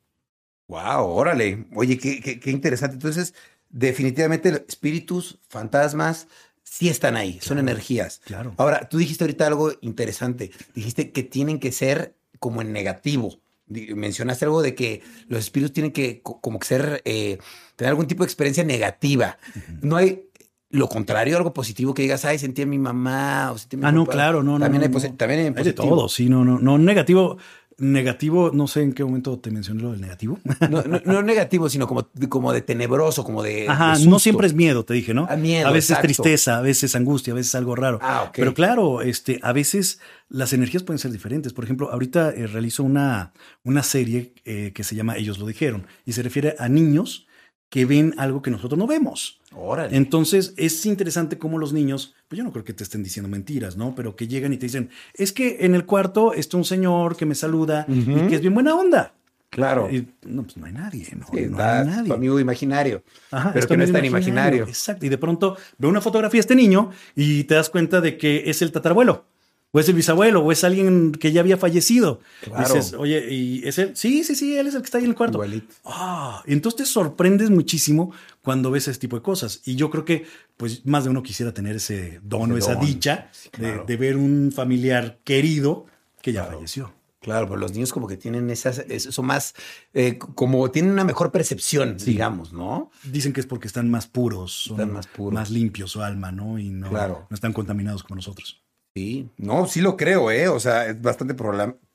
Wow, 0.69 1.05
órale. 1.09 1.67
Oye, 1.75 1.99
qué, 1.99 2.21
qué, 2.23 2.40
qué 2.40 2.50
interesante. 2.50 2.95
Entonces, 2.95 3.35
definitivamente 3.69 4.64
espíritus, 4.69 5.38
fantasmas, 5.49 6.29
sí 6.62 6.88
están 6.88 7.17
ahí, 7.17 7.38
son 7.43 7.59
energías. 7.59 8.21
Claro. 8.25 8.55
Ahora, 8.57 8.88
tú 8.88 8.97
dijiste 8.99 9.25
ahorita 9.25 9.47
algo 9.47 9.73
interesante. 9.81 10.50
Dijiste 10.75 11.11
que 11.11 11.23
tienen 11.25 11.59
que 11.59 11.73
ser 11.73 12.14
como 12.38 12.62
en 12.62 12.73
negativo. 12.73 13.38
Mencionaste 13.71 14.45
algo 14.45 14.62
de 14.62 14.75
que 14.75 15.00
los 15.29 15.39
espíritus 15.41 15.73
tienen 15.73 15.93
que 15.93 16.21
co- 16.23 16.41
como 16.41 16.59
que 16.59 16.67
ser, 16.67 17.03
eh, 17.05 17.39
tener 17.77 17.91
algún 17.91 18.07
tipo 18.07 18.23
de 18.25 18.27
experiencia 18.27 18.65
negativa. 18.65 19.39
No 19.81 19.97
hay 19.97 20.25
lo 20.73 20.89
contrario, 20.89 21.37
algo 21.37 21.53
positivo 21.53 21.95
que 21.95 22.03
digas, 22.03 22.25
ay, 22.25 22.39
sentí 22.39 22.62
a 22.62 22.67
mi 22.67 22.79
mamá 22.79 23.50
o 23.53 23.59
sentí 23.59 23.75
a 23.77 23.79
mi 23.81 23.85
Ah, 23.87 23.93
no, 23.93 24.05
papá". 24.05 24.12
clay 24.12 24.25
claro, 24.27 24.43
no, 24.43 24.53
no. 24.59 24.65
También 24.65 24.83
no, 24.83 24.99
hay, 24.99 25.03
no. 25.11 25.17
también 25.17 25.41
hay 25.41 25.47
Hay 25.57 25.65
de 25.65 25.73
todo, 25.73 26.09
sí, 26.09 26.29
no, 26.29 26.45
no, 26.45 26.59
no 26.59 26.79
negativo. 26.79 27.39
Negativo, 27.80 28.50
no 28.52 28.68
sé 28.68 28.82
en 28.82 28.92
qué 28.92 29.02
momento 29.02 29.38
te 29.38 29.50
mencioné 29.50 29.82
lo 29.82 29.92
del 29.92 30.00
negativo. 30.00 30.38
No, 30.70 30.82
no, 30.82 31.00
no 31.04 31.22
negativo, 31.22 31.68
sino 31.68 31.87
como, 31.88 32.08
como 32.28 32.52
de 32.52 32.60
tenebroso, 32.60 33.25
como 33.25 33.42
de. 33.42 33.68
Ajá, 33.68 33.99
de 33.99 34.06
no 34.06 34.18
siempre 34.18 34.46
es 34.46 34.54
miedo, 34.54 34.84
te 34.84 34.94
dije, 34.94 35.14
¿no? 35.14 35.26
Ah, 35.28 35.37
miedo, 35.37 35.66
a 35.66 35.72
veces 35.72 35.90
exacto. 35.90 36.06
tristeza, 36.06 36.58
a 36.58 36.60
veces 36.60 36.94
angustia, 36.94 37.32
a 37.32 37.37
veces 37.37 37.54
algo 37.54 37.75
raro. 37.75 37.99
Ah, 38.02 38.25
ok. 38.28 38.34
Pero 38.37 38.54
claro, 38.54 39.02
este, 39.02 39.40
a 39.42 39.52
veces 39.52 40.00
las 40.28 40.52
energías 40.52 40.82
pueden 40.82 40.99
ser 40.99 41.10
diferentes. 41.10 41.52
Por 41.52 41.64
ejemplo, 41.64 41.90
ahorita 41.90 42.30
eh, 42.30 42.46
realizo 42.46 42.84
una, 42.84 43.32
una 43.64 43.82
serie 43.82 44.34
eh, 44.44 44.72
que 44.75 44.84
se 44.84 44.94
llama 44.94 45.16
Ellos 45.16 45.38
lo 45.38 45.46
dijeron 45.46 45.87
y 46.04 46.12
se 46.12 46.22
refiere 46.22 46.54
a 46.58 46.68
niños 46.68 47.26
que 47.70 47.87
ven 47.87 48.14
algo 48.18 48.42
que 48.42 48.50
nosotros 48.50 48.78
no 48.78 48.87
vemos. 48.87 49.39
Órale. 49.54 49.97
Entonces 49.97 50.54
es 50.57 50.87
interesante 50.87 51.37
cómo 51.38 51.59
los 51.59 51.73
niños, 51.73 52.14
pues 52.28 52.38
yo 52.38 52.45
no 52.45 52.52
creo 52.52 52.64
que 52.64 52.73
te 52.73 52.85
estén 52.85 53.02
diciendo 53.02 53.28
mentiras, 53.28 53.76
¿no? 53.76 53.95
Pero 53.95 54.14
que 54.14 54.28
llegan 54.28 54.52
y 54.52 54.57
te 54.59 54.66
dicen, 54.66 54.90
es 55.14 55.33
que 55.33 55.59
en 55.61 55.75
el 55.75 55.85
cuarto 55.87 56.33
está 56.35 56.57
un 56.57 56.64
señor 56.64 57.16
que 57.16 57.26
me 57.26 57.35
saluda 57.35 57.85
y 57.88 58.04
que 58.28 58.37
es 58.37 58.40
bien 58.40 58.54
buena 58.54 58.75
onda. 58.75 59.14
claro. 59.50 59.90
Y, 59.90 60.07
no, 60.25 60.45
pues 60.45 60.57
no 60.57 60.66
hay 60.66 60.73
nadie, 60.73 61.09
no, 61.19 61.26
Sí, 61.26 61.47
no 61.49 61.59
hay 61.62 61.83
tu 61.85 61.90
nadie. 61.90 62.12
amigo 62.12 62.38
imaginario. 62.38 63.02
Ajá, 63.33 63.50
pero 63.52 63.66
tu 63.66 63.73
que 63.73 63.76
no 63.78 63.85
es 63.85 63.92
tan 63.92 64.04
imaginario. 64.04 64.64
Exacto. 64.69 65.04
Y 65.04 65.09
de 65.09 65.19
pronto 65.19 65.57
ve 65.78 65.88
una 65.88 66.00
fotografía 66.00 66.38
de 66.38 66.42
este 66.42 66.54
niño 66.54 66.90
y 67.16 67.42
te 67.45 67.54
das 67.57 67.69
cuenta 67.71 68.00
de 68.00 68.16
que 68.16 68.45
es 68.49 68.62
el 68.62 68.71
tatarabuelo, 68.71 69.25
o 69.73 69.78
es 69.80 69.88
el 69.88 69.95
bisabuelo, 69.97 70.40
o 70.45 70.50
es 70.52 70.62
alguien 70.64 71.11
que 71.12 71.33
ya 71.33 71.40
había 71.40 71.57
fallecido. 71.57 72.21
Claro. 72.42 72.62
Dices, 72.75 72.92
oye, 72.95 73.26
¿y 73.33 73.66
es 73.66 73.78
él? 73.78 73.90
Sí, 73.95 74.23
sí, 74.25 74.35
sí, 74.37 74.57
él 74.57 74.69
es 74.69 74.75
el 74.75 74.83
que 74.83 74.87
está 74.87 74.99
ahí 74.99 75.04
en 75.04 75.11
el 75.11 75.16
cuarto. 75.16 75.40
Ah, 75.85 76.42
entonces 76.47 76.78
te 76.78 76.87
sorprendes 76.87 77.50
muchísimo 77.50 78.12
cuando 78.42 78.70
ves 78.70 78.88
ese 78.88 78.99
tipo 78.99 79.16
de 79.16 79.23
cosas. 79.23 79.61
Y 79.64 79.76
yo 79.76 79.90
creo 79.90 80.04
que, 80.04 80.25
pues, 80.56 80.87
más 80.87 81.04
de 81.04 81.11
uno 81.11 81.23
quisiera 81.23 81.52
tener 81.52 81.76
ese 81.76 82.20
don 82.23 82.52
o 82.52 82.56
esa 82.56 82.75
don. 82.75 82.85
dicha 82.87 83.28
Sí, 83.32 83.49
de- 83.52 83.59
claro. 83.59 83.85
de, 83.87 83.97
ver 83.97 84.16
un 84.16 84.50
familiar 84.54 85.18
querido 85.25 85.87
que 86.23 86.32
ya 86.32 86.42
Claro. 86.44 86.56
falleció. 86.59 86.92
Claro, 87.20 87.47
pero 87.49 87.59
los 87.61 87.73
niños 87.73 87.92
como 87.92 88.09
que 88.09 88.16
tienen 88.16 88.49
esas, 88.49 88.78
eso 88.78 89.23
más, 89.23 89.54
eh, 89.92 90.16
como 90.18 90.70
tienen 90.70 90.90
una 90.92 91.04
mejor 91.04 91.30
percepción, 91.30 91.99
digamos, 91.99 92.54
¿no? 92.54 92.90
Dicen 93.04 93.35
que 93.35 93.40
es 93.40 93.47
porque 93.47 93.66
están 93.66 93.90
más 93.90 94.06
puros, 94.06 94.52
son 94.64 94.80
Están 94.80 94.94
más 94.94 95.06
puros. 95.06 95.35
más 95.35 95.50
limpios 95.50 95.90
su 95.90 96.00
alma, 96.02 96.32
¿no? 96.32 96.59
Y 96.59 96.70
no, 96.70 96.88
Claro. 96.88 97.26
no 97.28 97.35
están 97.35 97.52
contaminados 97.52 98.04
como 98.04 98.16
nosotros. 98.16 98.62
Sí, 98.97 99.28
no, 99.37 99.66
sí 99.66 99.82
lo 99.82 99.99
creo, 99.99 100.30
¿eh? 100.30 100.49
O 100.49 100.59
sea, 100.61 100.87
es 100.87 101.00
bastante 101.02 101.35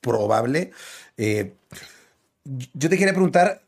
probable. 0.00 0.70
Eh, 1.16 1.54
yo 2.74 2.88
te 2.88 2.96
quería 2.96 3.12
preguntar, 3.12 3.62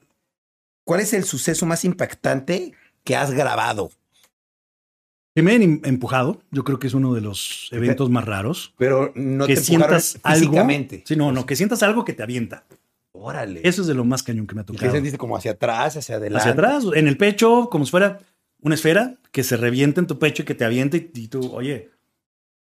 ¿cuál 0.89 1.01
es 1.03 1.13
el 1.13 1.25
suceso 1.25 1.67
más 1.67 1.85
impactante 1.85 2.73
que 3.05 3.15
has 3.15 3.31
grabado? 3.31 3.91
Que 5.35 5.43
me 5.43 5.55
han 5.55 5.61
em- 5.63 5.81
empujado, 5.85 6.41
yo 6.51 6.65
creo 6.65 6.79
que 6.79 6.87
es 6.87 6.95
uno 6.95 7.13
de 7.13 7.21
los 7.21 7.69
eventos 7.73 8.09
más 8.09 8.25
raros. 8.25 8.73
Pero 8.79 9.13
no 9.15 9.47
que 9.47 9.57
te 9.57 9.61
sientas 9.61 10.19
algo. 10.23 10.41
físicamente. 10.47 11.05
Sí, 11.07 11.15
no, 11.15 11.31
no, 11.31 11.45
que 11.45 11.57
sientas 11.57 11.83
algo 11.83 12.07
que 12.07 12.15
te 12.15 12.23
avienta. 12.23 12.65
Órale. 13.13 13.61
Eso 13.65 13.83
es 13.83 13.87
de 13.89 13.93
lo 13.95 14.07
más 14.07 14.23
cañón 14.23 14.47
que 14.47 14.55
me 14.55 14.63
ha 14.63 14.65
¿Y 14.65 14.67
qué 14.69 14.73
tocado. 14.79 14.93
sentiste 14.93 15.19
como 15.19 15.37
hacia 15.37 15.51
atrás, 15.51 15.99
hacia 15.99 16.17
adelante? 16.17 16.39
Hacia 16.41 16.53
atrás, 16.53 16.85
en 16.95 17.07
el 17.07 17.19
pecho, 17.19 17.69
como 17.71 17.85
si 17.85 17.91
fuera 17.91 18.21
una 18.63 18.75
esfera 18.75 19.17
que 19.31 19.45
se 19.45 19.59
revienta 19.59 20.01
en 20.01 20.07
tu 20.07 20.19
pecho 20.19 20.43
y 20.43 20.47
que 20.47 20.55
te 20.55 20.65
avienta 20.65 20.97
y, 20.97 21.11
y 21.15 21.29
tú, 21.29 21.53
oye, 21.53 21.91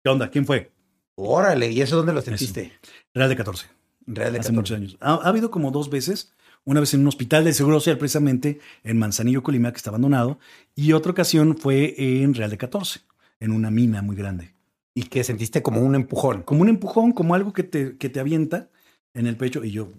¿qué 0.04 0.10
onda? 0.12 0.30
¿Quién 0.30 0.46
fue? 0.46 0.72
Órale, 1.16 1.72
¿y 1.72 1.82
eso 1.82 1.98
dónde 1.98 2.14
lo 2.14 2.22
sentiste? 2.22 2.74
Real 3.16 3.30
de 3.30 3.36
14, 3.36 3.66
Real 4.06 4.34
de 4.34 4.40
hace 4.40 4.50
14. 4.50 4.54
muchos 4.54 4.78
años. 4.78 4.98
Ha, 5.02 5.14
ha 5.16 5.28
habido 5.30 5.50
como 5.50 5.72
dos 5.72 5.90
veces, 5.90 6.32
una 6.66 6.80
vez 6.80 6.94
en 6.94 7.02
un 7.02 7.08
hospital 7.08 7.44
de 7.44 7.54
Seguro 7.54 7.80
Social, 7.80 7.98
precisamente 7.98 8.60
en 8.84 8.98
Manzanillo, 8.98 9.44
Colima, 9.44 9.72
que 9.72 9.78
está 9.78 9.90
abandonado, 9.90 10.40
y 10.76 10.94
otra 10.94 11.12
ocasión 11.12 11.58
fue 11.58 11.96
en 11.98 12.34
Real 12.34 12.50
de 12.50 12.58
14, 12.58 13.02
en 13.40 13.52
una 13.52 13.70
mina 13.70 14.02
muy 14.02 14.16
grande. 14.16 14.54
Y 14.96 15.04
que 15.04 15.24
sentiste 15.24 15.62
como 15.62 15.82
un 15.82 15.96
empujón. 15.96 16.44
como 16.44 16.62
un 16.62 16.70
empujón, 16.70 17.12
como 17.12 17.36
algo 17.36 17.52
que 17.52 17.64
te, 17.64 17.98
que 17.98 18.10
te 18.10 18.20
avienta 18.20 18.70
en 19.14 19.28
el 19.28 19.36
pecho 19.36 19.64
y 19.64 19.72
yo... 19.72 19.92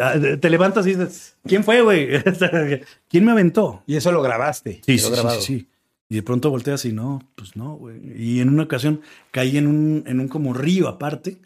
Ah, 0.00 0.14
Te 0.40 0.50
levantas 0.50 0.86
y 0.86 0.90
dices, 0.90 1.36
¿quién 1.44 1.62
fue, 1.62 1.80
güey? 1.82 2.08
¿Quién 3.08 3.24
me 3.24 3.30
aventó? 3.30 3.84
Y 3.86 3.94
eso 3.94 4.10
lo 4.10 4.22
grabaste. 4.22 4.80
Sí, 4.84 4.98
sí, 4.98 5.12
sí, 5.14 5.40
sí. 5.40 5.68
Y 6.08 6.16
de 6.16 6.22
pronto 6.22 6.50
volteas 6.50 6.84
y 6.84 6.92
no, 6.92 7.20
pues 7.34 7.56
no, 7.56 7.76
güey. 7.76 8.00
Y 8.20 8.40
en 8.40 8.48
una 8.48 8.64
ocasión 8.64 9.00
caí 9.30 9.56
en 9.56 9.66
un, 9.66 10.04
en 10.06 10.20
un 10.20 10.28
como 10.28 10.52
río 10.52 10.88
aparte. 10.88 11.38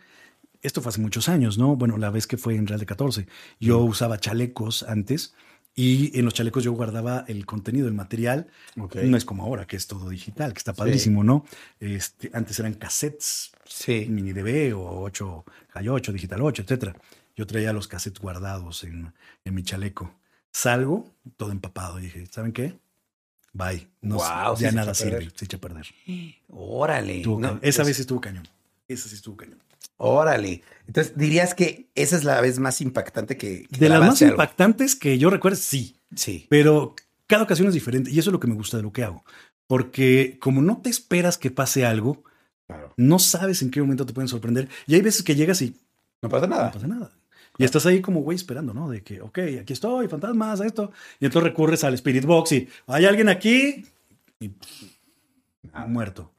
Esto 0.63 0.83
fue 0.83 0.91
hace 0.91 1.01
muchos 1.01 1.29
años, 1.29 1.57
¿no? 1.59 1.77
Bueno, 1.77 1.97
la 1.99 2.11
vez 2.11 2.27
que 2.27 2.37
fue 2.37 2.57
en 2.57 2.67
Real 2.67 2.81
de 2.81 2.87
14. 2.87 3.27
Yo 3.61 3.79
usaba 3.79 4.19
chalecos 4.19 4.83
antes 4.83 5.35
y 5.75 6.19
en 6.19 6.25
los 6.25 6.35
chalecos 6.35 6.65
yo 6.65 6.73
guardaba 6.73 7.25
el 7.29 7.47
contenido, 7.47 7.87
el 7.87 7.95
material. 7.95 8.49
Ok. 8.79 8.97
No 8.97 9.17
es 9.17 9.25
como 9.25 9.45
ahora, 9.45 9.67
que 9.67 9.77
es 9.77 9.87
todo 9.87 10.09
digital, 10.09 10.53
que 10.53 10.59
está 10.59 10.73
padrísimo, 10.73 11.23
¿no? 11.23 11.45
Este, 11.79 12.31
antes 12.33 12.59
eran 12.59 12.75
cassettes 12.75 13.53
Sí. 13.65 14.07
mini 14.09 14.33
DB 14.33 14.75
o 14.75 15.03
8, 15.03 15.45
High 15.75 15.89
8, 15.89 16.13
Digital 16.13 16.43
8, 16.43 16.63
etcétera. 16.63 16.97
Yo 17.37 17.47
traía 17.47 17.73
los 17.73 17.87
cassettes 17.87 18.21
guardados 18.21 18.83
en, 18.83 19.13
en 19.45 19.55
mi 19.55 19.63
chaleco. 19.63 20.13
Salgo 20.51 21.15
todo 21.37 21.53
empapado 21.53 22.01
y 22.01 22.03
dije, 22.05 22.27
¿saben 22.33 22.53
qué? 22.53 22.75
Bye. 23.53 23.87
No, 24.03 24.19
sí 24.57 24.63
ya 24.65 24.73
nada 24.73 24.95
sirve, 24.95 25.31
se 25.35 25.45
echa 25.45 25.57
a 25.59 25.61
perder. 25.61 25.87
Órale. 26.49 27.23
No. 27.25 27.61
Esa 27.63 27.83
es- 27.83 27.89
vez 27.89 28.01
estuvo 28.01 28.21
cañón. 28.21 28.49
Esa 28.89 29.09
sí 29.09 29.15
estuvo 29.15 29.37
cañón. 29.37 29.59
Órale. 29.97 30.63
Entonces, 30.87 31.17
dirías 31.17 31.55
que 31.55 31.89
esa 31.95 32.17
es 32.17 32.25
la 32.25 32.41
vez 32.41 32.59
más 32.59 32.81
impactante 32.81 33.37
que, 33.37 33.67
que 33.67 33.79
De 33.79 33.89
las 33.89 34.01
más 34.01 34.23
algo? 34.23 34.33
impactantes 34.35 34.95
que 34.97 35.19
yo 35.19 35.29
recuerdo, 35.31 35.57
sí. 35.57 35.97
Sí. 36.15 36.47
Pero 36.49 36.95
cada 37.27 37.43
ocasión 37.43 37.69
es 37.69 37.75
diferente 37.75 38.11
y 38.11 38.19
eso 38.19 38.31
es 38.31 38.33
lo 38.33 38.41
que 38.41 38.47
me 38.47 38.55
gusta 38.55 38.77
de 38.77 38.83
lo 38.85 38.93
que 38.93 39.03
hago. 39.05 39.25
Porque 39.67 40.39
como 40.41 40.63
no 40.63 40.79
te 40.79 40.89
esperas 40.91 41.37
que 41.37 41.51
pase 41.51 41.85
algo, 41.85 42.23
Claro. 42.67 42.93
no 42.97 43.19
sabes 43.19 43.61
en 43.63 43.71
qué 43.71 43.81
momento 43.81 44.07
te 44.07 44.13
pueden 44.13 44.29
sorprender. 44.29 44.69
Y 44.87 44.95
hay 44.95 45.01
veces 45.03 45.23
que 45.23 45.35
llegas 45.35 45.61
y 45.63 45.75
No 46.23 46.29
pasa 46.29 46.47
no 46.47 46.57
nada. 46.57 46.71
pasa 46.73 46.87
nada. 46.87 47.11
Y 47.59 47.65
estás 47.65 47.85
ahí 47.87 48.01
como 48.01 48.21
güey 48.21 48.37
esperando, 48.37 48.73
¿no? 48.73 48.89
De 48.89 49.03
que, 49.03 49.21
ok, 49.21 49.39
aquí 49.61 49.73
estoy, 49.73 50.07
fantasmas, 50.07 50.61
esto. 50.61 50.93
Y 51.19 51.25
entonces 51.27 51.51
recurres 51.51 51.83
al 51.83 51.95
Spirit 51.95 52.25
Box 52.25 52.53
y 52.53 52.69
hay 52.87 53.05
alguien 53.05 53.29
aquí 53.29 53.85
y 54.41 54.51
muerto. 55.89 56.31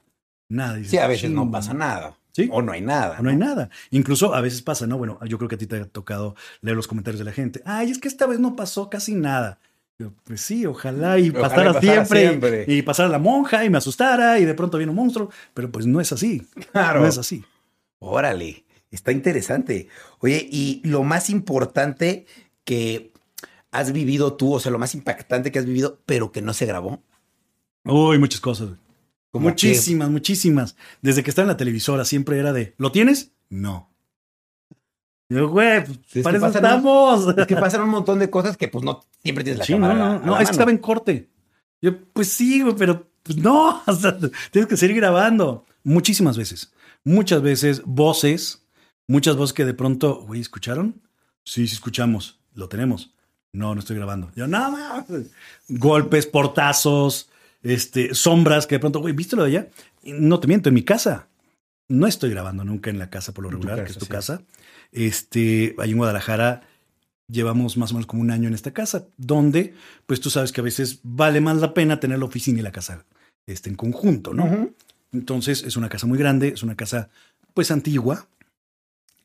Nada. 0.48 0.82
Sí, 0.84 0.98
a 0.98 1.06
veces 1.06 1.30
no 1.30 1.50
pasa 1.50 1.74
nada. 1.74 2.16
Sí. 2.32 2.48
O 2.52 2.62
no 2.62 2.72
hay 2.72 2.80
nada. 2.80 3.18
No 3.20 3.30
hay 3.30 3.36
nada. 3.36 3.70
Incluso 3.90 4.34
a 4.34 4.40
veces 4.40 4.62
pasa, 4.62 4.86
¿no? 4.86 4.98
Bueno, 4.98 5.18
yo 5.26 5.38
creo 5.38 5.48
que 5.48 5.56
a 5.56 5.58
ti 5.58 5.66
te 5.66 5.76
ha 5.76 5.84
tocado 5.84 6.36
leer 6.60 6.76
los 6.76 6.86
comentarios 6.86 7.18
de 7.18 7.24
la 7.24 7.32
gente. 7.32 7.62
Ay, 7.64 7.90
es 7.90 7.98
que 7.98 8.08
esta 8.08 8.26
vez 8.26 8.38
no 8.38 8.56
pasó 8.56 8.88
casi 8.88 9.14
nada. 9.14 9.58
Yo, 9.98 10.12
pues 10.24 10.40
sí, 10.40 10.64
ojalá 10.64 11.18
y 11.18 11.28
Ojalá 11.28 11.38
y 11.38 11.42
pasara, 11.42 11.72
pasara 11.74 11.80
siempre, 11.80 12.28
siempre. 12.28 12.64
Y, 12.66 12.78
y 12.78 12.82
pasara 12.82 13.08
la 13.08 13.18
monja 13.18 13.64
y 13.64 13.70
me 13.70 13.78
asustara 13.78 14.38
y 14.38 14.44
de 14.44 14.54
pronto 14.54 14.78
viene 14.78 14.90
un 14.90 14.96
monstruo. 14.96 15.30
Pero 15.54 15.70
pues 15.70 15.86
no 15.86 16.00
es 16.00 16.12
así. 16.12 16.46
Claro. 16.72 17.00
No 17.00 17.06
es 17.06 17.18
así. 17.18 17.44
Órale. 17.98 18.64
Está 18.90 19.12
interesante. 19.12 19.88
Oye, 20.18 20.48
y 20.50 20.80
lo 20.84 21.04
más 21.04 21.30
importante 21.30 22.26
que 22.64 23.12
has 23.70 23.92
vivido 23.92 24.34
tú, 24.34 24.54
o 24.54 24.60
sea, 24.60 24.72
lo 24.72 24.78
más 24.78 24.94
impactante 24.94 25.52
que 25.52 25.58
has 25.58 25.66
vivido, 25.66 26.00
pero 26.06 26.32
que 26.32 26.42
no 26.42 26.52
se 26.54 26.66
grabó. 26.66 27.02
Uy, 27.84 28.18
muchas 28.18 28.40
cosas. 28.40 28.70
Como 29.32 29.48
Muchísimas, 29.48 30.10
muchísimas. 30.10 30.76
Desde 31.02 31.22
que 31.22 31.30
estaba 31.30 31.44
en 31.44 31.48
la 31.52 31.56
televisora 31.56 32.04
siempre 32.04 32.38
era 32.38 32.52
de, 32.52 32.74
¿lo 32.78 32.90
tienes? 32.92 33.32
No. 33.48 33.88
Yo, 35.28 35.48
güey, 35.48 35.84
pues, 35.84 35.98
que 36.12 36.22
para 36.22 36.38
eso 36.38 36.46
estamos. 36.48 37.38
Es 37.38 37.46
que 37.46 37.56
pasan 37.56 37.82
un 37.82 37.90
montón 37.90 38.18
de 38.18 38.28
cosas 38.28 38.56
que 38.56 38.66
pues 38.66 38.84
no 38.84 39.04
siempre 39.22 39.44
tienes 39.44 39.60
la 39.60 39.64
Sí, 39.64 39.74
cámara. 39.74 39.94
no, 39.94 40.00
a 40.04 40.06
no, 40.08 40.10
la- 40.14 40.16
a 40.22 40.26
no, 40.26 40.32
la 40.34 40.42
es 40.42 40.48
que 40.48 40.52
estaba 40.52 40.70
en 40.72 40.78
corte. 40.78 41.30
Yo, 41.80 42.04
pues 42.12 42.28
sí, 42.32 42.62
güey, 42.62 42.74
pero 42.76 43.08
pues 43.22 43.38
no, 43.38 43.80
o 43.86 43.92
sea, 43.92 44.18
tienes 44.50 44.68
que 44.68 44.76
seguir 44.76 44.96
grabando. 44.96 45.64
Muchísimas 45.84 46.36
veces, 46.36 46.72
muchas 47.04 47.40
veces, 47.42 47.82
voces, 47.86 48.66
muchas 49.06 49.36
voces 49.36 49.54
que 49.54 49.64
de 49.64 49.72
pronto, 49.74 50.22
güey, 50.26 50.40
¿escucharon? 50.40 51.00
Sí, 51.44 51.66
sí 51.68 51.74
escuchamos, 51.74 52.40
lo 52.54 52.68
tenemos. 52.68 53.14
No, 53.52 53.74
no 53.74 53.80
estoy 53.80 53.96
grabando. 53.96 54.30
Yo, 54.34 54.46
no, 54.48 54.70
mames. 54.72 55.30
golpes, 55.68 56.26
portazos, 56.26 57.29
este, 57.62 58.14
sombras 58.14 58.66
que 58.66 58.76
de 58.76 58.80
pronto, 58.80 59.00
güey, 59.00 59.14
¿viste 59.14 59.36
lo 59.36 59.44
de 59.44 59.48
allá? 59.50 59.68
No 60.04 60.40
te 60.40 60.46
miento, 60.46 60.68
en 60.68 60.74
mi 60.74 60.82
casa. 60.82 61.28
No 61.88 62.06
estoy 62.06 62.30
grabando 62.30 62.64
nunca 62.64 62.90
en 62.90 62.98
la 62.98 63.10
casa 63.10 63.32
por 63.32 63.44
lo 63.44 63.50
regular, 63.50 63.84
que 63.84 63.90
es 63.90 63.98
tu 63.98 64.06
sí. 64.06 64.10
casa. 64.10 64.42
Este, 64.92 65.74
ahí 65.78 65.90
en 65.90 65.96
Guadalajara 65.96 66.62
llevamos 67.28 67.76
más 67.76 67.90
o 67.90 67.94
menos 67.94 68.06
como 68.06 68.22
un 68.22 68.30
año 68.30 68.48
en 68.48 68.54
esta 68.54 68.72
casa, 68.72 69.06
donde, 69.16 69.74
pues 70.06 70.20
tú 70.20 70.30
sabes 70.30 70.52
que 70.52 70.60
a 70.60 70.64
veces 70.64 71.00
vale 71.02 71.40
más 71.40 71.58
la 71.58 71.74
pena 71.74 72.00
tener 72.00 72.18
la 72.18 72.24
oficina 72.24 72.60
y 72.60 72.62
la 72.62 72.72
casa 72.72 73.04
este, 73.46 73.70
en 73.70 73.76
conjunto, 73.76 74.34
¿no? 74.34 74.70
Entonces 75.12 75.62
es 75.62 75.76
una 75.76 75.88
casa 75.88 76.06
muy 76.06 76.18
grande, 76.18 76.48
es 76.48 76.62
una 76.62 76.76
casa 76.76 77.10
pues 77.54 77.70
antigua. 77.70 78.28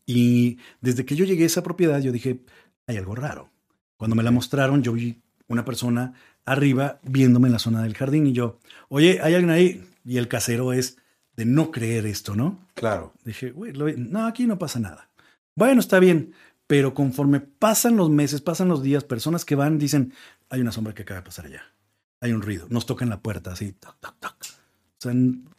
Y 0.05 0.59
desde 0.81 1.05
que 1.05 1.15
yo 1.15 1.25
llegué 1.25 1.43
a 1.43 1.47
esa 1.47 1.63
propiedad, 1.63 1.99
yo 1.99 2.11
dije, 2.11 2.39
hay 2.87 2.97
algo 2.97 3.15
raro. 3.15 3.49
Cuando 3.97 4.15
me 4.15 4.23
la 4.23 4.31
mostraron, 4.31 4.83
yo 4.83 4.93
vi 4.93 5.21
una 5.47 5.65
persona 5.65 6.13
arriba 6.45 6.99
viéndome 7.03 7.47
en 7.47 7.53
la 7.53 7.59
zona 7.59 7.81
del 7.83 7.95
jardín 7.95 8.27
y 8.27 8.33
yo, 8.33 8.59
oye, 8.89 9.19
¿hay 9.21 9.33
alguien 9.33 9.51
ahí? 9.51 9.83
Y 10.05 10.17
el 10.17 10.27
casero 10.27 10.73
es 10.73 10.97
de 11.35 11.45
no 11.45 11.71
creer 11.71 12.05
esto, 12.05 12.35
¿no? 12.35 12.59
Claro. 12.75 13.13
Dije, 13.23 13.51
güey, 13.51 13.73
no, 13.97 14.25
aquí 14.25 14.45
no 14.45 14.57
pasa 14.57 14.79
nada. 14.79 15.09
Bueno, 15.55 15.79
está 15.79 15.99
bien, 15.99 16.33
pero 16.67 16.93
conforme 16.93 17.39
pasan 17.39 17.97
los 17.97 18.09
meses, 18.09 18.41
pasan 18.41 18.67
los 18.67 18.83
días, 18.83 19.03
personas 19.03 19.45
que 19.45 19.55
van 19.55 19.77
dicen, 19.77 20.13
hay 20.49 20.61
una 20.61 20.71
sombra 20.71 20.93
que 20.93 21.01
acaba 21.01 21.19
de 21.21 21.25
pasar 21.25 21.45
allá. 21.45 21.63
Hay 22.21 22.31
un 22.31 22.41
ruido, 22.41 22.67
nos 22.69 22.85
tocan 22.85 23.09
la 23.09 23.19
puerta 23.19 23.51
así, 23.51 23.73
toc, 23.73 23.95
toc, 23.99 24.15
toc. 24.19 24.35
O 24.41 25.01
sea, 25.01 25.13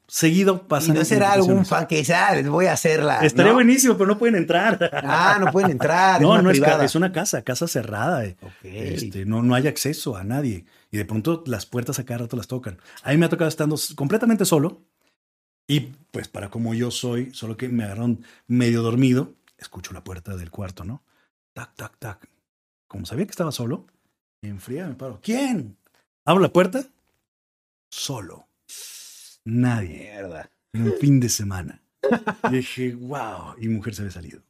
seguido 0.09 0.63
¿Y 0.65 0.69
pasan. 0.69 0.97
no 0.97 1.05
será 1.05 1.33
algún 1.33 1.67
fan 1.67 1.87
que 1.87 1.97
dice, 1.99 2.15
ah, 2.15 2.35
les 2.35 2.49
voy 2.49 2.67
a 2.67 2.73
hacerla? 2.73 3.21
Estaría 3.21 3.51
¿no? 3.53 3.57
buenísimo, 3.57 3.95
pero 3.97 4.07
no 4.07 4.19
pueden 4.19 4.37
entrar. 4.37 4.79
Ah, 5.05 5.39
no 5.41 5.53
pueden 5.53 5.73
entrar. 5.73 6.21
no, 6.21 6.29
es 6.29 6.33
una 6.35 6.43
no 6.43 6.51
es, 6.51 6.61
privada. 6.61 6.85
es 6.85 6.95
una 6.95 7.13
casa, 7.13 7.43
casa 7.43 7.69
cerrada. 7.69 8.25
eh. 8.25 8.37
Ok. 8.41 8.51
Este, 8.63 9.25
no, 9.27 9.43
no 9.43 9.55
hay 9.55 9.67
acceso 9.67 10.17
a 10.17 10.25
nadie. 10.25 10.65
Y 10.97 10.99
de 10.99 11.05
pronto 11.05 11.45
las 11.47 11.67
puertas 11.67 11.99
a 11.99 12.07
cada 12.07 12.21
rato 12.21 12.39
las 12.39 12.47
tocan. 12.47 12.79
A 13.03 13.11
mí 13.11 13.19
me 13.19 13.27
ha 13.27 13.29
tocado 13.29 13.49
estando 13.49 13.77
completamente 13.97 14.47
solo. 14.47 14.81
Y 15.69 15.81
pues 16.11 16.27
para 16.27 16.49
como 16.49 16.73
yo 16.73 16.91
soy, 16.91 17.35
solo 17.35 17.59
que 17.59 17.69
me 17.69 17.85
agarraron 17.85 18.25
medio 18.47 18.81
dormido, 18.81 19.35
escucho 19.59 19.93
la 19.93 20.03
puerta 20.03 20.39
del 20.39 20.51
cuarto, 20.51 20.85
¿no? 20.85 21.05
Tac, 21.53 21.75
tac, 21.75 21.99
tac. 21.99 22.31
Como 22.89 23.05
sabía 23.05 23.27
que 23.27 23.33
estaba 23.33 23.53
solo, 23.53 23.87
en 24.41 24.59
fría 24.59 24.89
me 24.89 24.95
paro. 24.95 25.21
¿Quién? 25.23 25.77
Abro 26.25 26.41
la 26.41 26.51
puerta. 26.51 26.87
Solo. 27.91 28.49
Nadie. 29.45 29.99
Mierda. 29.99 30.51
En 30.73 30.85
un 30.85 30.95
fin 30.99 31.21
de 31.21 31.29
semana. 31.29 31.83
Y 32.51 32.55
dije, 32.55 32.95
wow. 32.95 33.55
Y 33.61 33.69
mujer 33.69 33.95
se 33.95 34.01
había 34.01 34.13
salido. 34.13 34.41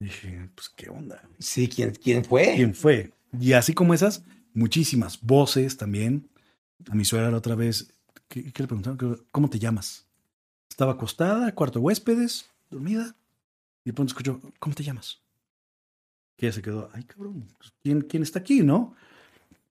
Dije, 0.00 0.50
pues, 0.56 0.68
¿qué 0.70 0.90
onda? 0.90 1.22
Sí, 1.38 1.68
¿quién, 1.68 1.92
quién 1.92 2.24
fue? 2.24 2.54
quién 2.56 2.74
fue. 2.74 3.12
Y 3.38 3.52
así 3.52 3.72
como 3.72 3.94
esas, 3.94 4.24
muchísimas 4.58 5.20
voces 5.22 5.76
también. 5.76 6.28
A 6.90 6.94
mi 6.94 7.04
suegra 7.04 7.30
la 7.30 7.38
otra 7.38 7.54
vez, 7.54 7.92
¿qué, 8.28 8.52
qué 8.52 8.62
le 8.62 8.68
preguntaron? 8.68 9.24
¿Cómo 9.30 9.48
te 9.48 9.58
llamas? 9.58 10.06
Estaba 10.68 10.92
acostada, 10.92 11.54
cuarto 11.54 11.78
de 11.78 11.84
huéspedes, 11.84 12.46
dormida. 12.70 13.14
Y 13.84 13.90
de 13.90 13.94
pronto 13.94 14.10
escuchó, 14.10 14.40
¿cómo 14.58 14.74
te 14.74 14.82
llamas? 14.82 15.20
Que 16.36 16.46
ella 16.46 16.52
se 16.52 16.62
quedó, 16.62 16.90
ay 16.92 17.04
cabrón, 17.04 17.48
pues, 17.58 17.72
¿quién, 17.82 18.02
quién 18.02 18.22
está 18.22 18.40
aquí, 18.40 18.62
no? 18.62 18.94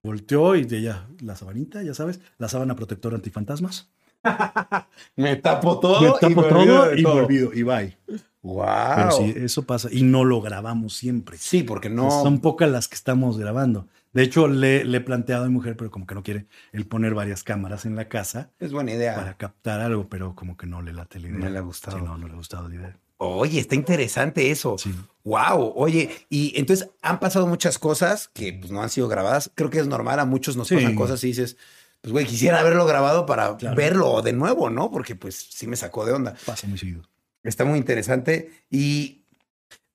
Volteó 0.04 0.56
y 0.56 0.66
de 0.66 0.80
ella, 0.80 1.08
la 1.22 1.36
sabanita, 1.36 1.82
ya 1.84 1.94
sabes, 1.94 2.20
la 2.38 2.50
sábana 2.50 2.76
protectora 2.76 3.16
antifantasmas. 3.16 3.90
Me 5.16 5.36
tapo 5.38 5.80
todo. 5.80 6.02
Me 6.02 6.20
tapo 6.20 6.42
me 6.42 6.50
todo 6.50 6.94
y 6.94 6.98
me 6.98 7.04
todo. 7.04 7.14
olvido, 7.26 7.54
y 7.54 7.64
bye. 7.64 7.98
Wow. 8.42 8.66
Pero 8.96 9.12
sí, 9.12 9.34
eso 9.38 9.64
pasa. 9.64 9.90
Y 9.92 10.04
no 10.04 10.24
lo 10.24 10.42
grabamos 10.42 10.94
siempre. 10.94 11.38
Sí, 11.38 11.64
porque 11.64 11.90
no. 11.90 12.10
Son 12.10 12.40
pocas 12.40 12.70
las 12.70 12.88
que 12.88 12.96
estamos 12.96 13.38
grabando. 13.38 13.88
De 14.14 14.24
hecho, 14.24 14.48
le, 14.48 14.84
le 14.86 14.98
he 14.98 15.02
planteado 15.02 15.44
a 15.46 15.48
mi 15.48 15.54
mujer, 15.54 15.76
pero 15.78 15.92
como 15.92 16.08
que 16.08 16.16
no 16.16 16.24
quiere 16.24 16.48
el 16.72 16.86
poner 16.88 17.14
varias 17.14 17.44
cámaras 17.44 17.86
en 17.86 17.96
la 17.96 18.08
casa 18.10 18.50
Es 18.60 18.72
buena 18.72 18.92
idea. 18.94 19.16
para 19.16 19.38
captar 19.38 19.80
algo, 19.82 20.08
pero 20.10 20.34
como 20.36 20.58
que 20.58 20.66
no 20.66 20.82
le 20.82 20.94
late 20.94 21.20
la 21.20 21.28
idea. 21.28 21.40
No 21.40 21.50
le 21.50 21.58
ha 21.58 21.62
gustado. 21.62 21.98
Sí, 21.98 22.04
no, 22.04 22.18
no 22.18 22.28
le 22.28 22.34
ha 22.34 22.38
gustado 22.38 22.68
la 22.70 22.76
idea. 22.76 22.98
Oye, 23.18 23.60
está 23.60 23.76
interesante 23.76 24.52
eso. 24.52 24.78
Sí. 24.78 24.94
Wow. 25.24 25.74
Oye, 25.76 26.10
y 26.30 26.54
entonces 26.60 26.90
han 27.02 27.20
pasado 27.20 27.48
muchas 27.48 27.80
cosas 27.80 28.30
que 28.34 28.54
pues, 28.54 28.72
no 28.72 28.82
han 28.82 28.90
sido 28.90 29.08
grabadas. 29.08 29.52
Creo 29.56 29.70
que 29.70 29.80
es 29.80 29.88
normal. 29.88 30.20
A 30.20 30.26
muchos 30.26 30.56
nos 30.56 30.68
Sí. 30.68 30.76
pasan 30.76 30.96
cosas 30.96 31.24
y 31.24 31.28
dices, 31.28 31.58
pues 32.02 32.12
güey, 32.12 32.26
quisiera 32.26 32.60
haberlo 32.60 32.86
grabado 32.86 33.26
para 33.26 33.58
Claro. 33.58 33.76
verlo 33.76 34.22
de 34.22 34.34
nuevo, 34.34 34.70
¿no? 34.70 34.92
Porque 34.92 35.16
pues 35.16 35.36
sí 35.52 35.66
me 35.68 35.76
sacó 35.76 36.06
de 36.06 36.14
onda. 36.14 36.36
Pasa 36.46 36.68
muy 36.68 36.78
seguido. 36.78 37.02
Está 37.44 37.66
muy 37.66 37.78
interesante. 37.80 38.52
Y 38.70 39.24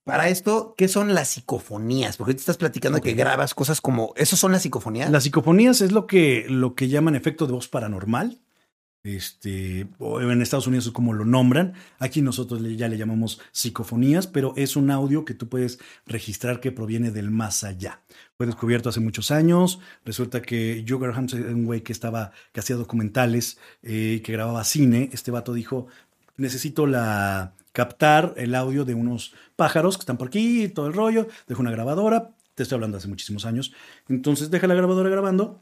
para 0.05 0.29
esto, 0.29 0.75
¿qué 0.77 0.89
son 0.89 1.15
las 1.15 1.29
psicofonías? 1.29 2.17
Porque 2.17 2.35
te 2.35 2.41
estás 2.41 2.57
platicando 2.57 2.99
Ok. 2.99 3.05
que 3.05 3.15
grabas 3.15 3.55
cosas 3.55 3.81
como. 3.81 4.13
¿Eso 4.17 4.37
son 4.37 4.53
las 4.53 4.63
psicofonías? 4.63 5.11
Las 5.11 5.25
psicofonías 5.25 5.81
es 5.81 5.93
lo 5.93 6.07
que, 6.07 6.47
lo 6.49 6.75
que 6.75 6.89
llaman 6.89 7.15
efecto 7.15 7.47
de 7.47 7.53
voz 7.53 7.69
paranormal. 7.69 8.41
Este, 9.05 9.81
en 9.81 10.43
Estados 10.43 10.69
Unidos 10.69 10.87
es 10.87 10.93
como 10.93 11.13
lo 11.13 11.25
nombran. 11.25 11.75
Aquí 11.99 12.23
nosotros 12.23 12.63
ya 12.77 12.87
le 12.89 12.97
llamamos 12.97 13.41
psicofonías, 13.51 14.29
pero 14.29 14.55
es 14.57 14.77
un 14.77 14.93
audio 14.93 15.25
que 15.25 15.35
tú 15.35 15.49
puedes 15.49 15.81
registrar 16.07 16.61
que 16.61 16.71
proviene 16.71 17.11
del 17.11 17.31
más 17.33 17.65
allá. 17.65 18.01
Fue 18.37 18.47
descubierto 18.47 18.91
hace 18.91 19.01
muchos 19.01 19.33
años. 19.33 19.81
Resulta 20.05 20.41
que 20.41 20.85
Joe 20.89 21.01
Graham, 21.01 21.27
un 21.33 21.65
güey 21.65 21.81
que 21.81 21.93
estaba, 21.93 22.31
que 22.53 22.61
hacía 22.61 22.77
documentales, 22.77 23.59
eh, 23.83 24.21
que 24.25 24.33
grababa 24.33 24.63
cine. 24.63 25.11
Este 25.13 25.33
vato 25.33 25.53
dijo: 25.53 25.89
Necesito 26.37 26.87
la 26.87 27.55
captar 27.73 28.35
el 28.37 28.55
audio 28.55 28.85
de 28.85 28.95
unos 28.95 29.35
pájaros 29.57 29.97
que 29.97 30.03
están 30.03 30.19
por 30.19 30.29
aquí, 30.29 30.69
todo 30.69 30.87
el 30.87 30.93
rollo. 30.93 31.27
Dejo 31.49 31.61
una 31.61 31.71
grabadora. 31.71 32.31
Te 32.55 32.63
estoy 32.63 32.77
hablando 32.77 32.99
hace 32.99 33.09
muchísimos 33.09 33.45
años. 33.47 33.73
Entonces 34.09 34.51
deja 34.51 34.67
la 34.67 34.75
grabadora 34.75 35.09
grabando 35.11 35.61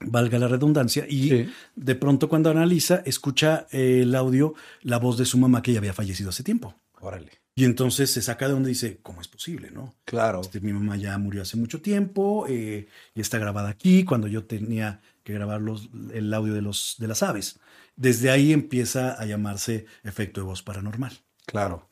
valga 0.00 0.38
la 0.38 0.48
redundancia, 0.48 1.04
y 1.08 1.28
Sí. 1.28 1.48
de 1.76 1.94
pronto 1.94 2.28
cuando 2.28 2.50
analiza, 2.50 3.02
escucha 3.04 3.66
el 3.70 4.14
audio, 4.14 4.54
la 4.82 4.98
voz 4.98 5.18
de 5.18 5.26
su 5.26 5.36
mamá 5.38 5.62
que 5.62 5.72
ya 5.72 5.78
había 5.78 5.92
fallecido 5.92 6.30
hace 6.30 6.42
tiempo. 6.42 6.74
Órale. 7.00 7.32
Y 7.54 7.64
entonces 7.64 8.10
se 8.10 8.22
saca 8.22 8.46
de 8.46 8.54
donde 8.54 8.70
dice, 8.70 9.00
¿cómo 9.02 9.20
es 9.20 9.28
posible, 9.28 9.70
no? 9.70 9.94
Claro. 10.06 10.40
Este, 10.40 10.60
mi 10.60 10.72
mamá 10.72 10.96
ya 10.96 11.18
murió 11.18 11.42
hace 11.42 11.58
mucho 11.58 11.82
tiempo 11.82 12.46
eh, 12.48 12.88
y 13.14 13.20
está 13.20 13.38
grabada 13.38 13.68
aquí 13.68 14.04
cuando 14.04 14.26
yo 14.28 14.44
tenía 14.44 15.02
que 15.22 15.34
grabar 15.34 15.60
los, 15.60 15.90
el 16.14 16.32
audio 16.32 16.54
de, 16.54 16.62
los, 16.62 16.96
de 16.98 17.06
las 17.08 17.22
aves. 17.22 17.58
Desde 17.96 18.30
ahí 18.30 18.54
empieza 18.54 19.20
a 19.20 19.26
llamarse 19.26 19.84
efecto 20.04 20.40
de 20.40 20.46
voz 20.46 20.62
paranormal. 20.62 21.12
Claro. 21.50 21.86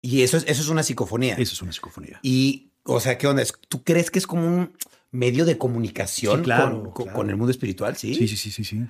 Y 0.00 0.22
eso 0.22 0.36
es, 0.36 0.44
eso 0.46 0.62
es 0.62 0.68
una 0.68 0.82
psicofonía. 0.82 1.34
Eso 1.34 1.54
es 1.54 1.62
una 1.62 1.72
psicofonía. 1.72 2.20
Y, 2.22 2.68
o 2.84 3.00
sea, 3.00 3.18
¿qué 3.18 3.26
onda? 3.26 3.42
¿Tú 3.68 3.82
crees 3.82 4.10
que 4.10 4.18
es 4.18 4.26
como 4.26 4.46
un 4.46 4.72
medio 5.10 5.44
de 5.44 5.56
comunicación 5.58 6.38
Sí, 6.40 6.44
claro, 6.44 6.70
con, 6.82 6.90
con- 6.92 7.04
claro. 7.04 7.16
con 7.16 7.30
el 7.30 7.36
mundo 7.36 7.50
espiritual? 7.50 7.96
Sí. 7.96 8.14
Sí, 8.14 8.28
sí, 8.28 8.36
sí, 8.36 8.50
sí, 8.50 8.64
sí. 8.64 8.84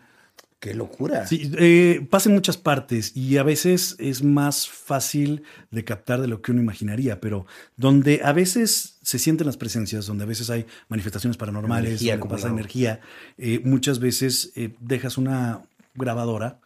Qué 0.61 0.75
locura. 0.75 1.25
Sí, 1.25 1.53
eh, 1.57 2.05
pasa 2.11 2.29
en 2.29 2.35
muchas 2.35 2.57
partes 2.57 3.17
y 3.17 3.37
a 3.37 3.45
veces 3.45 3.95
es 4.01 4.25
más 4.25 4.69
fácil 4.69 5.45
de 5.71 5.85
captar 5.85 6.21
de 6.21 6.27
lo 6.27 6.43
que 6.43 6.51
uno 6.51 6.61
imaginaría, 6.61 7.21
pero 7.21 7.47
donde 7.77 8.23
a 8.25 8.33
veces 8.33 8.99
se 9.01 9.21
sienten 9.21 9.47
las 9.47 9.57
presencias, 9.57 10.07
donde 10.07 10.25
a 10.25 10.27
veces 10.27 10.51
hay 10.51 10.67
manifestaciones 10.89 11.37
paranormales, 11.37 11.91
Energía 11.91 12.17
donde 12.19 12.35
pasa 12.35 12.49
energía, 12.49 13.01
eh, 13.37 13.61
muchas 13.65 14.01
veces 14.01 14.51
eh, 14.57 14.75
dejas 14.81 15.17
una 15.17 15.63
grabadora, 15.95 16.59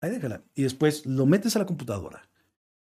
ahí 0.00 0.10
déjala, 0.10 0.40
y 0.54 0.62
después 0.62 1.04
lo 1.04 1.26
metes 1.26 1.54
a 1.54 1.58
la 1.58 1.66
computadora 1.66 2.26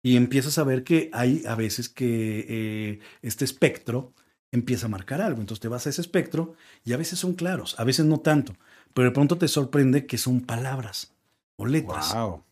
y 0.04 0.16
empiezas 0.16 0.58
a 0.58 0.64
ver 0.64 0.84
que 0.84 1.08
hay 1.14 1.42
a 1.48 1.54
veces 1.54 1.88
que 1.88 2.46
eh, 2.48 2.98
este 3.22 3.44
espectro 3.44 4.12
empieza 4.52 4.86
a 4.86 4.90
marcar 4.90 5.20
algo. 5.22 5.40
Entonces 5.40 5.60
te 5.60 5.68
vas 5.68 5.86
a 5.86 5.90
ese 5.90 6.02
espectro 6.02 6.54
y 6.84 6.92
a 6.92 6.96
veces 6.98 7.18
son 7.18 7.32
claros, 7.32 7.74
a 7.80 7.84
veces 7.84 8.04
no 8.04 8.20
tanto, 8.20 8.54
pero 8.92 9.08
de 9.08 9.14
pronto 9.14 9.38
te 9.38 9.48
sorprende 9.48 10.06
que 10.06 10.18
son 10.18 10.42
palabras 10.42 11.12
o 11.56 11.64
letras. 11.66 12.14
Wow. 12.14 12.44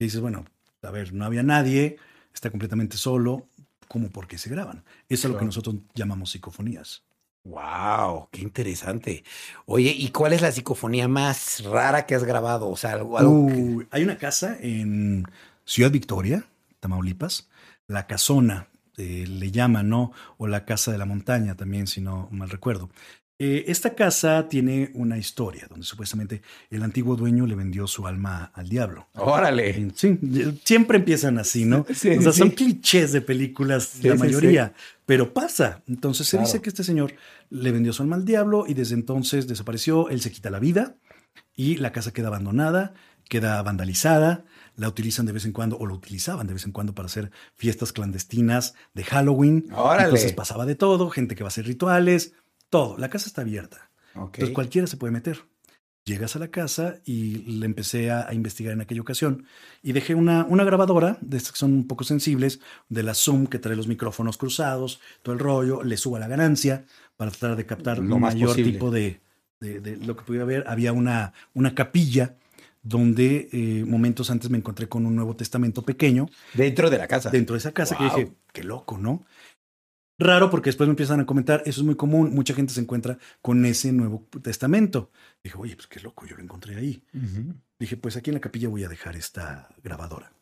Y 0.00 0.06
dices, 0.06 0.20
bueno, 0.20 0.44
a 0.82 0.90
ver, 0.90 1.14
no 1.14 1.24
había 1.24 1.44
nadie, 1.44 1.96
está 2.34 2.50
completamente 2.50 2.96
solo, 2.96 3.46
¿cómo 3.86 4.10
por 4.10 4.26
qué 4.26 4.36
se 4.36 4.50
graban? 4.50 4.82
Eso 5.08 5.28
es 5.28 5.32
lo 5.32 5.38
que 5.38 5.44
nosotros 5.44 5.76
llamamos 5.94 6.32
psicofonías. 6.32 7.04
Wow, 7.44 8.28
qué 8.32 8.40
interesante. 8.42 9.22
Oye, 9.66 9.94
¿y 9.96 10.08
cuál 10.10 10.32
es 10.32 10.42
la 10.42 10.50
psicofonía 10.50 11.06
más 11.06 11.62
rara 11.62 12.04
que 12.04 12.16
has 12.16 12.24
grabado? 12.24 12.68
O 12.68 12.76
sea, 12.76 12.94
algo, 12.94 13.16
algo 13.16 13.46
que- 13.46 13.52
Uy, 13.54 13.86
hay 13.92 14.02
una 14.02 14.18
casa 14.18 14.58
en 14.60 15.24
Ciudad 15.64 15.92
Victoria, 15.92 16.44
Tamaulipas, 16.86 17.48
la 17.88 18.06
casona, 18.06 18.68
eh, 18.96 19.26
le 19.28 19.50
llaman, 19.50 19.88
¿no? 19.88 20.12
O 20.38 20.46
la 20.46 20.64
casa 20.64 20.92
de 20.92 20.98
la 20.98 21.04
montaña 21.04 21.56
también, 21.56 21.86
si 21.86 22.00
no 22.00 22.28
mal 22.30 22.48
recuerdo. 22.48 22.88
Eh, 23.38 23.64
esta 23.68 23.94
casa 23.94 24.48
tiene 24.48 24.90
una 24.94 25.18
historia 25.18 25.66
donde 25.68 25.84
supuestamente 25.84 26.40
el 26.70 26.82
antiguo 26.82 27.16
dueño 27.16 27.46
le 27.46 27.54
vendió 27.54 27.86
su 27.86 28.06
alma 28.06 28.50
al 28.54 28.66
diablo. 28.70 29.08
Órale. 29.14 29.90
Sí, 29.94 30.18
siempre 30.64 30.96
empiezan 30.96 31.36
así, 31.38 31.66
¿no? 31.66 31.84
Sí, 31.94 32.10
o 32.16 32.22
sea, 32.22 32.32
sí. 32.32 32.38
son 32.38 32.50
clichés 32.50 33.12
de 33.12 33.20
películas, 33.20 34.02
la 34.02 34.14
mayoría, 34.14 34.72
pero 35.04 35.34
pasa. 35.34 35.82
Entonces 35.86 36.26
se 36.28 36.38
Claro. 36.38 36.46
dice 36.46 36.62
que 36.62 36.70
este 36.70 36.82
señor 36.84 37.12
le 37.50 37.72
vendió 37.72 37.92
su 37.92 38.02
alma 38.02 38.16
al 38.16 38.24
diablo 38.24 38.64
y 38.66 38.72
desde 38.72 38.94
entonces 38.94 39.46
desapareció, 39.46 40.08
él 40.08 40.22
se 40.22 40.32
quita 40.32 40.48
la 40.48 40.58
vida 40.60 40.94
y 41.54 41.76
la 41.76 41.92
casa 41.92 42.14
queda 42.14 42.28
abandonada, 42.28 42.94
queda 43.28 43.62
vandalizada, 43.62 44.44
la 44.76 44.88
utilizan 44.88 45.26
de 45.26 45.32
vez 45.32 45.44
en 45.46 45.52
cuando 45.52 45.76
o 45.78 45.86
lo 45.86 45.94
utilizaban 45.94 46.46
de 46.46 46.52
vez 46.52 46.64
en 46.66 46.72
cuando 46.72 46.94
para 46.94 47.06
hacer 47.06 47.30
fiestas 47.54 47.92
clandestinas 47.92 48.74
de 48.94 49.04
Halloween. 49.04 49.68
Órale. 49.72 50.04
Entonces 50.04 50.32
pasaba 50.32 50.66
de 50.66 50.74
todo, 50.74 51.10
gente 51.10 51.34
que 51.34 51.42
va 51.42 51.48
a 51.48 51.48
hacer 51.48 51.66
rituales, 51.66 52.32
todo. 52.70 52.96
La 52.98 53.08
casa 53.08 53.26
está 53.26 53.40
abierta. 53.42 53.90
Ok. 54.14 54.34
Entonces 54.34 54.54
cualquiera 54.54 54.86
se 54.86 54.96
puede 54.96 55.12
meter. 55.12 55.44
Llegas 56.04 56.36
a 56.36 56.38
la 56.38 56.48
casa 56.48 56.96
y 57.04 57.38
le 57.58 57.66
empecé 57.66 58.12
a, 58.12 58.28
a 58.28 58.32
investigar 58.34 58.72
en 58.72 58.80
aquella 58.80 59.00
ocasión 59.00 59.44
y 59.82 59.90
dejé 59.92 60.14
una, 60.14 60.44
una 60.44 60.62
grabadora, 60.62 61.18
de 61.20 61.36
estas 61.36 61.52
que 61.52 61.58
son 61.58 61.72
un 61.72 61.88
poco 61.88 62.04
sensibles, 62.04 62.60
de 62.88 63.02
la 63.02 63.12
Zoom 63.12 63.48
que 63.48 63.58
trae 63.58 63.74
los 63.74 63.88
micrófonos 63.88 64.36
cruzados, 64.36 65.00
todo 65.22 65.32
el 65.32 65.40
rollo, 65.40 65.82
le 65.82 65.96
subo 65.96 66.14
a 66.14 66.20
la 66.20 66.28
ganancia 66.28 66.84
para 67.16 67.32
tratar 67.32 67.56
de 67.56 67.66
captar 67.66 67.98
Lo 67.98 68.20
mayor 68.20 68.50
posible. 68.50 68.70
tipo 68.72 68.90
de, 68.92 69.20
de- 69.58 69.80
de 69.80 69.96
lo 69.96 70.16
que 70.16 70.22
pudiera 70.22 70.44
haber. 70.44 70.62
Había 70.68 70.92
una, 70.92 71.32
una 71.54 71.74
capilla 71.74 72.36
donde 72.88 73.48
eh, 73.52 73.84
momentos 73.84 74.30
antes 74.30 74.48
me 74.48 74.58
encontré 74.58 74.88
con 74.88 75.06
un 75.06 75.16
Nuevo 75.16 75.34
Testamento 75.34 75.82
pequeño 75.82 76.28
Dentro 76.54 76.88
de 76.88 76.98
la 76.98 77.08
casa. 77.08 77.30
dentro 77.30 77.54
de 77.54 77.58
esa 77.58 77.72
casa 77.72 77.96
Wow. 77.98 78.08
que 78.10 78.16
dije, 78.20 78.32
qué 78.52 78.62
loco, 78.62 78.96
¿no? 78.96 79.24
Raro 80.18 80.48
porque 80.50 80.68
después 80.68 80.86
me 80.86 80.92
empiezan 80.92 81.20
a 81.20 81.26
comentar, 81.26 81.62
eso 81.66 81.80
es 81.80 81.84
muy 81.84 81.96
común, 81.96 82.32
mucha 82.34 82.54
gente 82.54 82.72
se 82.72 82.80
encuentra 82.80 83.18
con 83.42 83.66
ese 83.66 83.92
Nuevo 83.92 84.26
Testamento. 84.42 85.10
Dije, 85.44 85.56
oye, 85.58 85.76
pues 85.76 85.88
qué 85.88 86.00
loco, 86.00 86.24
yo 86.26 86.36
lo 86.36 86.42
encontré 86.42 86.76
ahí. 86.76 87.02
Dije, 87.78 87.96
pues 87.98 88.16
aquí 88.16 88.30
en 88.30 88.34
la 88.34 88.40
capilla 88.40 88.68
voy 88.68 88.84
a 88.84 88.88
dejar 88.88 89.14
esta 89.16 89.68
grabadora. 89.82 90.32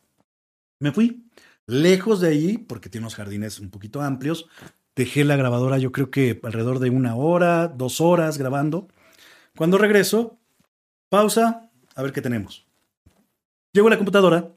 Me 0.79 0.91
fui 0.93 1.25
lejos 1.67 2.21
de 2.21 2.29
ahí 2.29 2.57
porque 2.57 2.89
tiene 2.89 3.03
unos 3.05 3.15
jardines 3.15 3.59
un 3.59 3.69
poquito 3.69 4.01
amplios. 4.01 4.47
Dejé 4.95 5.25
la 5.25 5.35
grabadora 5.35 5.77
yo 5.77 5.91
creo 5.91 6.09
que 6.09 6.39
alrededor 6.43 6.79
de 6.79 6.89
una 6.91 7.15
hora, 7.15 7.67
dos 7.67 7.99
horas 7.99 8.37
grabando. 8.37 8.87
Cuando 9.57 9.77
regreso, 9.77 10.37
pausa, 11.09 11.64
a 11.95 12.03
ver 12.03 12.11
qué 12.13 12.21
tenemos. 12.21 12.65
Llego 13.73 13.87
a 13.87 13.91
la 13.91 13.97
computadora, 13.97 14.49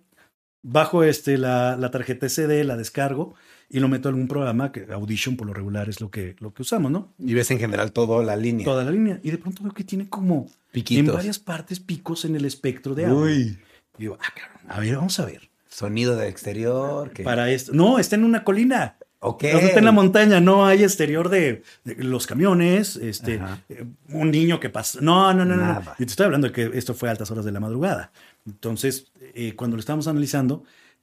bajo 0.63 1.03
este, 1.05 1.39
la, 1.39 1.77
la 1.77 1.91
tarjeta 1.91 2.29
SD, 2.29 2.65
la 2.65 2.77
descargo 2.77 3.35
y 3.69 3.81
lo 3.81 3.89
meto 3.89 4.09
en 4.09 4.15
algún 4.15 4.29
programa, 4.29 4.73
que 4.73 4.87
Audition 4.93 5.37
por 5.37 5.47
lo 5.47 5.55
regular 5.55 5.89
es 5.89 6.01
lo 6.01 6.11
que, 6.11 6.37
lo 6.41 6.53
que 6.55 6.63
usamos, 6.63 6.91
¿no? 6.91 7.13
Y 7.19 7.35
ves 7.35 7.51
en 7.51 7.59
general 7.59 7.93
toda 7.93 8.23
la 8.25 8.37
línea. 8.37 8.65
Toda 8.65 8.85
la 8.85 8.91
línea. 8.91 9.21
Y 9.23 9.31
de 9.31 9.39
pronto 9.39 9.63
veo 9.63 9.73
que 9.73 9.85
tiene 9.85 10.09
como 10.09 10.49
Piquitos. 10.73 11.09
en 11.09 11.15
varias 11.15 11.39
partes 11.39 11.81
picos 11.81 12.25
en 12.25 12.37
el 12.37 12.45
espectro 12.45 12.95
de 12.95 13.07
audio. 13.07 13.19
Uy. 13.23 13.59
Y 13.99 14.03
digo, 14.03 14.17
ah, 14.21 14.33
cabrón, 14.35 14.63
a 14.69 14.81
ver, 14.81 14.97
vamos 14.97 15.19
a 15.21 15.25
ver. 15.27 15.51
Sonido 15.69 16.17
del 16.17 16.29
exterior. 16.29 17.11
que- 17.11 17.25
Para 17.25 17.51
esto. 17.51 17.73
No, 17.75 17.99
está 17.99 18.17
en 18.17 18.25
una 18.25 18.43
colina. 18.45 18.97
Ok. 19.21 19.45
O 19.45 19.59
sea, 19.59 19.67
está 19.67 19.79
en 19.81 19.85
la 19.85 19.93
montaña, 19.93 20.41
no 20.41 20.65
hay 20.67 20.85
exterior 20.85 21.29
de, 21.29 21.63
de 21.85 21.95
los 22.05 22.27
camiones, 22.27 22.97
este, 22.97 23.41
eh, 23.69 23.85
un 24.11 24.31
niño 24.31 24.61
que 24.61 24.71
pasa. 24.71 25.01
No, 25.03 25.35
no, 25.35 25.45
no, 25.45 25.57
no. 25.57 25.83
Y 25.99 26.05
te 26.05 26.11
estoy 26.11 26.27
hablando 26.27 26.47
de 26.49 26.53
que 26.53 26.71
esto 26.79 26.95
fue 26.95 27.09
a 27.09 27.13
altas 27.13 27.31
horas 27.31 27.45
de 27.45 27.51
la 27.53 27.59
madrugada. 27.61 28.13
Entonces, 28.47 29.11
eh, 29.35 29.55
cuando 29.57 29.77
lo 29.77 29.81
estábamos 29.81 30.07
analizando, 30.07 30.63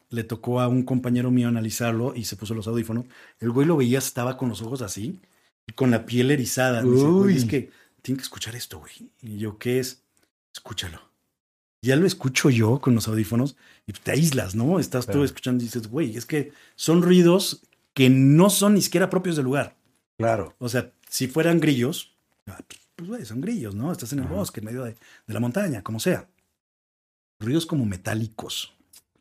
le 0.09 0.23
tocó 0.23 0.61
a 0.61 0.67
un 0.69 0.83
compañero 0.83 1.29
mío 1.29 1.47
analizarlo 1.49 2.13
y 2.15 2.23
se 2.25 2.35
puso 2.37 2.53
los 2.53 2.67
audífonos. 2.67 3.05
El 3.39 3.51
güey 3.51 3.67
lo 3.67 3.75
veía, 3.75 3.97
estaba 3.97 4.37
con 4.37 4.47
los 4.49 4.61
ojos 4.61 4.81
así 4.81 5.19
con 5.73 5.89
la 5.91 6.05
piel 6.05 6.29
erizada. 6.31 6.83
Me 6.83 6.91
dice, 6.91 7.05
Uy. 7.05 7.35
es 7.37 7.45
que 7.45 7.71
tiene 8.03 8.17
que 8.17 8.23
escuchar 8.23 8.55
esto, 8.55 8.79
güey. 8.79 9.09
Y 9.21 9.39
yo, 9.39 9.57
¿qué 9.57 9.79
es? 9.79 10.03
Escúchalo. 10.53 11.01
Ya 11.81 11.95
lo 11.95 12.05
escucho 12.07 12.49
yo 12.51 12.79
con 12.79 12.95
los 12.95 13.07
audífonos 13.07 13.57
y 13.87 13.93
te 13.93 14.11
aíslas, 14.11 14.55
¿no? 14.55 14.79
Estás 14.79 15.05
tú 15.05 15.13
Claro. 15.13 15.25
escuchando 15.25 15.63
y 15.63 15.65
dices, 15.67 15.87
güey, 15.87 16.15
es 16.17 16.25
que 16.25 16.51
son 16.75 17.01
ruidos 17.01 17.63
que 17.95 18.09
no 18.11 18.51
son 18.51 18.75
ni 18.75 18.81
siquiera 18.83 19.09
propios 19.09 19.35
del 19.37 19.45
lugar. 19.45 19.75
Claro. 20.19 20.53
O 20.59 20.69
sea, 20.69 20.91
si 21.09 21.27
fueran 21.27 21.59
grillos, 21.59 22.15
ah, 22.45 22.59
pues 22.95 23.09
güey, 23.09 23.25
son 23.25 23.41
grillos, 23.41 23.73
¿no? 23.73 23.91
Estás 23.91 24.13
en 24.13 24.19
el 24.19 24.25
Ajá. 24.25 24.35
bosque, 24.35 24.59
en 24.59 24.65
medio 24.67 24.83
de, 24.83 24.91
de 25.25 25.33
la 25.33 25.39
montaña, 25.39 25.81
como 25.81 25.99
sea. 25.99 26.29
Ruidos 27.39 27.65
como 27.65 27.85
metálicos. 27.85 28.73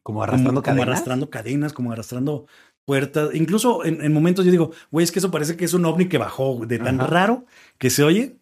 Como 0.02 0.18
Como, 0.18 0.22
arrastrando 0.22 0.50
como 0.60 0.62
cadenas. 0.62 0.87
arrastrando 0.88 1.30
cadenas, 1.30 1.72
como 1.72 1.90
arrastrando 1.92 2.46
puertas. 2.84 3.34
Incluso 3.34 3.84
en, 3.84 4.02
en 4.02 4.12
momentos 4.12 4.44
yo 4.44 4.50
digo, 4.50 4.72
güey, 4.90 5.04
es 5.04 5.10
que 5.12 5.18
eso 5.20 5.30
parece 5.30 5.56
que 5.56 5.64
es 5.64 5.72
un 5.72 5.84
ovni 5.87 6.08
que 6.08 6.18
bajó 6.18 6.66
de 6.66 6.78
tan 6.78 7.00
Ajá. 7.00 7.08
raro 7.08 7.46
que 7.78 7.88
se 7.90 8.02
oye. 8.04 8.37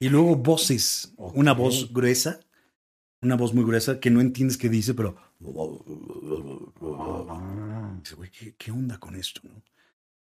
Y 0.00 0.08
luego 0.08 0.34
voces, 0.36 1.14
una 1.16 1.52
voz 1.52 1.92
gruesa, 1.92 2.40
una 3.22 3.36
voz 3.36 3.54
muy 3.54 3.64
gruesa 3.64 4.00
que 4.00 4.10
no 4.10 4.20
entiendes 4.20 4.58
qué 4.58 4.68
dice, 4.68 4.92
pero... 4.92 5.14
Dices, 8.00 8.16
güey, 8.16 8.30
¿qué, 8.30 8.54
qué 8.56 8.70
onda 8.70 8.98
con 8.98 9.14
esto? 9.14 9.40
no? 9.44 9.62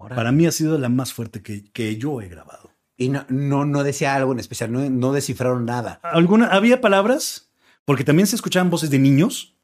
Para 0.08 0.32
mí 0.32 0.46
ha 0.46 0.52
sido 0.52 0.78
la 0.78 0.88
más 0.88 1.12
fuerte 1.12 1.42
que, 1.42 1.64
que 1.72 1.96
yo 1.96 2.20
he 2.20 2.28
grabado. 2.28 2.70
Y 2.96 3.08
no, 3.08 3.24
no, 3.28 3.64
no 3.64 3.82
decía 3.82 4.14
algo 4.14 4.32
en 4.32 4.38
especial, 4.38 4.72
no, 4.72 4.88
no 4.90 5.12
descifraron 5.12 5.64
nada. 5.64 6.00
¿Alguna, 6.02 6.46
había 6.48 6.80
palabras, 6.80 7.50
porque 7.84 8.04
también 8.04 8.26
se 8.26 8.36
escuchaban 8.36 8.70
voces 8.70 8.90
de 8.90 8.98
niños. 8.98 9.54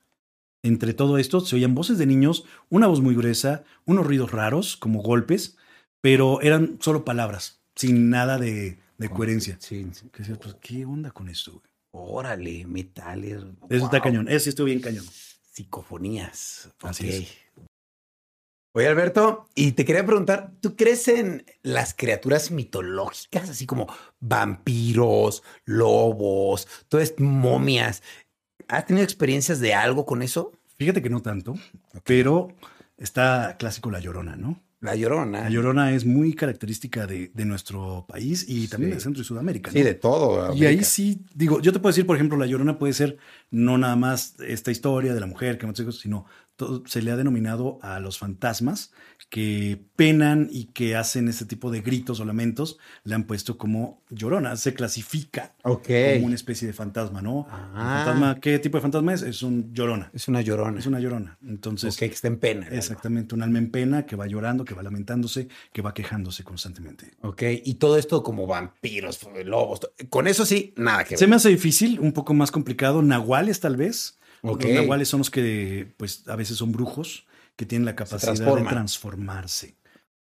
Entre 0.63 0.95
todo 0.95 1.19
esto 1.19 1.41
se 1.41 1.55
oían 1.57 1.75
voces 1.75 1.99
de 1.99 2.07
niños, 2.07 2.45
una 2.71 2.87
voz 2.87 3.01
muy 3.01 3.15
gruesa, 3.15 3.65
unos 3.85 4.07
ruidos 4.07 4.33
raros, 4.33 4.77
como 4.77 5.03
golpes, 5.03 5.57
pero 6.01 6.41
eran 6.41 6.79
solo 6.81 7.05
palabras, 7.05 7.61
sin 7.75 8.09
nada 8.11 8.39
de, 8.39 8.79
de 8.99 9.09
coherencia. 9.11 9.59
Sí, 9.61 9.87
sí. 9.93 10.11
Pues, 10.41 10.57
¿qué 10.61 10.85
onda 10.87 11.11
con 11.11 11.29
esto? 11.29 11.53
güey? 11.53 11.63
Órale, 11.93 12.67
metales. 12.67 13.43
Eso 13.71 13.85
está 13.85 14.01
cañón. 14.01 14.29
Sí 14.41 14.49
estuvo 14.49 14.67
bien 14.67 14.81
cañón. 14.81 15.05
Psicofonías. 15.53 16.71
Así 16.83 17.05
Ok. 17.09 17.13
es. 17.15 17.29
Oye, 18.77 18.89
Alberto, 18.89 19.49
y 19.55 19.73
te 19.73 19.87
quería 19.87 20.05
preguntar, 20.05 20.53
¿tú 20.61 20.77
crees 20.77 21.09
en 21.09 21.47
las 21.63 21.95
criaturas 21.95 22.51
mitológicas, 22.51 23.49
así 23.49 23.65
como 23.65 23.87
vampiros, 24.21 25.43
lobos, 25.65 26.69
todas 26.91 27.15
momias? 27.17 28.03
¿Has 28.69 28.85
tenido 28.85 29.03
experiencias 29.03 29.61
de 29.61 29.73
algo 29.73 30.05
con 30.05 30.21
eso? 30.21 30.53
Fíjate 30.77 31.01
que 31.01 31.09
no 31.09 31.23
tanto, 31.23 31.55
pero 32.05 32.49
está 32.99 33.57
clásico 33.59 33.91
La 33.91 33.99
Llorona, 33.99 34.37
¿no? 34.37 34.63
La 34.81 34.95
llorona. 34.95 35.41
La 35.41 35.49
Llorona 35.49 35.93
es 35.95 36.05
muy 36.05 36.35
característica 36.35 37.07
de, 37.07 37.31
de 37.33 37.45
nuestro 37.47 38.05
país 38.07 38.45
y 38.47 38.69
también 38.69 38.93
Sí. 38.93 38.95
de 38.97 39.01
Centro 39.01 39.23
y 39.23 39.25
Sudamérica. 39.25 39.71
Sí, 39.71 39.79
¿no? 39.79 39.85
de 39.87 39.95
todo. 39.95 40.55
Y 40.55 40.67
ahí 40.67 40.85
sí, 40.85 41.25
digo, 41.35 41.61
yo 41.63 41.73
te 41.73 41.79
puedo 41.79 41.93
decir, 41.93 42.07
por 42.07 42.15
ejemplo, 42.15 42.37
La 42.37 42.45
Llorona 42.45 42.79
puede 42.79 42.93
ser 42.93 43.17
no 43.51 43.79
nada 43.79 43.97
más 43.97 44.35
esta 44.47 44.71
historia 44.71 45.15
de 45.15 45.21
la 45.21 45.27
mujer 45.27 45.57
que 45.57 45.67
sus 45.67 45.81
hijos, 45.81 45.99
sino 45.99 46.27
se 46.87 47.03
le 47.03 47.11
ha 47.11 47.17
denominado 47.17 47.79
a 47.83 48.01
los 48.01 48.19
fantasmas 48.19 48.93
que 49.29 49.81
penan 49.97 50.49
y 50.51 50.67
que 50.67 50.97
hacen 50.97 51.29
este 51.29 51.45
tipo 51.45 51.71
de 51.71 51.81
gritos 51.81 52.21
o 52.21 52.25
lamentos, 52.25 52.79
le 53.05 53.15
han 53.15 53.25
puesto 53.25 53.59
como 53.59 54.03
Llorona. 54.11 54.57
Se 54.57 54.73
clasifica 54.75 55.55
como 55.63 56.27
una 56.27 56.35
especie 56.35 56.67
de 56.67 56.73
fantasma, 56.73 57.21
¿no? 57.23 57.47
Ah. 57.51 58.03
fantasma, 58.05 58.41
¿Qué 58.41 58.59
tipo 58.59 58.79
de 58.79 58.83
fantasma 58.83 59.13
es? 59.15 59.23
Es 59.23 59.43
un 59.43 59.73
Llorona. 59.75 60.11
Es 60.15 60.29
una 60.29 60.41
llorona. 60.41 60.79
Es 60.79 60.87
una 60.87 61.01
Llorona. 61.01 61.39
Entonces, 61.47 61.95
Ok, 61.95 62.01
que 62.01 62.07
está 62.07 62.29
en 62.29 62.39
pena. 62.39 62.69
exactamente, 62.71 63.35
un 63.35 63.43
alma 63.43 63.59
en 63.59 63.71
pena 63.71 64.07
que 64.07 64.17
va 64.17 64.27
llorando, 64.27 64.65
que 64.65 64.75
va 64.75 64.83
lamentándose, 64.83 65.49
que 65.73 65.83
va 65.83 65.93
quejándose 65.93 66.45
constantemente. 66.45 67.13
Ok, 67.23 67.43
y 67.65 67.75
todo 67.75 67.99
esto 67.99 68.23
como 68.23 68.47
vampiros, 68.47 69.21
lobos. 69.45 69.81
Con 70.09 70.27
eso 70.27 70.47
sí, 70.47 70.73
nada 70.77 71.05
que 71.05 71.11
ver. 71.11 71.19
Se 71.19 71.27
me 71.27 71.37
hace 71.37 71.49
difícil, 71.49 72.01
un 72.01 72.13
poco 72.13 72.33
más 72.35 72.51
complicado. 72.51 73.03
Nahuales, 73.03 73.61
tal 73.61 73.77
vez. 73.77 74.19
Ok. 74.43 74.65
Los 74.65 74.73
nahuales 74.73 75.09
son 75.09 75.19
los 75.19 75.31
que, 75.31 75.93
pues, 75.97 76.27
a 76.29 76.37
veces 76.37 76.57
son 76.57 76.73
brujos 76.73 77.27
que 77.57 77.67
tienen 77.67 77.87
la 77.87 77.97
capacidad 77.97 78.35
de 78.35 78.63
transformarse. 78.65 79.77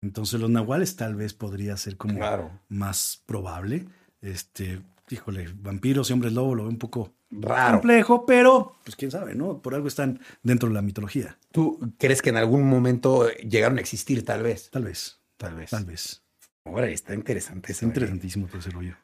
Entonces, 0.01 0.39
los 0.39 0.49
nahuales 0.49 0.95
tal 0.95 1.15
vez 1.15 1.33
podría 1.33 1.77
ser 1.77 1.95
como 1.97 2.15
Claro. 2.15 2.51
más 2.69 3.21
probable. 3.25 3.85
Este, 4.21 4.81
híjole, 5.09 5.49
vampiros 5.55 6.09
y 6.09 6.13
hombres 6.13 6.33
lobo 6.33 6.55
lo 6.55 6.63
veo 6.63 6.71
un 6.71 6.77
poco 6.79 7.13
Raro. 7.29 7.77
complejo, 7.79 8.25
pero, 8.25 8.75
pues, 8.83 8.95
quién 8.95 9.11
sabe, 9.11 9.35
¿no? 9.35 9.61
Por 9.61 9.75
algo 9.75 9.87
están 9.87 10.19
dentro 10.43 10.69
de 10.69 10.75
la 10.75 10.81
mitología. 10.81 11.37
¿Tú 11.51 11.79
crees 11.97 12.21
que 12.21 12.29
en 12.31 12.37
algún 12.37 12.67
momento 12.67 13.29
llegaron 13.39 13.77
a 13.77 13.81
existir, 13.81 14.25
tal 14.25 14.43
vez? 14.43 14.69
Tal 14.71 14.83
vez, 14.85 15.19
Tal 15.37 15.55
vez. 15.55 15.69
tal 15.69 15.85
vez. 15.85 16.23
Órale, 16.63 16.93
está 16.93 17.13
interesante. 17.15 17.71
Es 17.71 17.77
eso, 17.79 17.85
¿eh? 17.85 17.89
interesantísimo 17.89 18.47
todo 18.47 18.59
ese 18.59 18.69
rollo. 18.71 18.95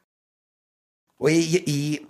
Oye, 1.16 1.36
y, 1.36 1.56
y 1.70 2.06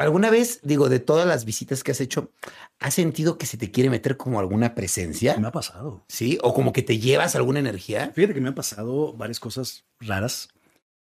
alguna 0.00 0.30
vez, 0.30 0.60
digo, 0.62 0.88
de 0.88 0.98
todas 0.98 1.26
las 1.26 1.44
visitas 1.44 1.84
que 1.84 1.92
has 1.92 2.00
hecho, 2.00 2.32
¿has 2.78 2.94
sentido 2.94 3.38
que 3.38 3.46
se 3.46 3.58
te 3.58 3.70
quiere 3.70 3.90
meter 3.90 4.16
como 4.16 4.40
alguna 4.40 4.74
presencia? 4.74 5.36
Me 5.36 5.48
ha 5.48 5.52
pasado. 5.52 6.04
¿Sí? 6.08 6.38
¿O 6.42 6.54
como 6.54 6.72
que 6.72 6.82
te 6.82 6.98
llevas 6.98 7.36
alguna 7.36 7.58
energía? 7.58 8.10
Fíjate 8.14 8.34
que 8.34 8.40
me 8.40 8.48
han 8.48 8.54
pasado 8.54 9.12
varias 9.12 9.40
cosas 9.40 9.84
raras. 10.00 10.48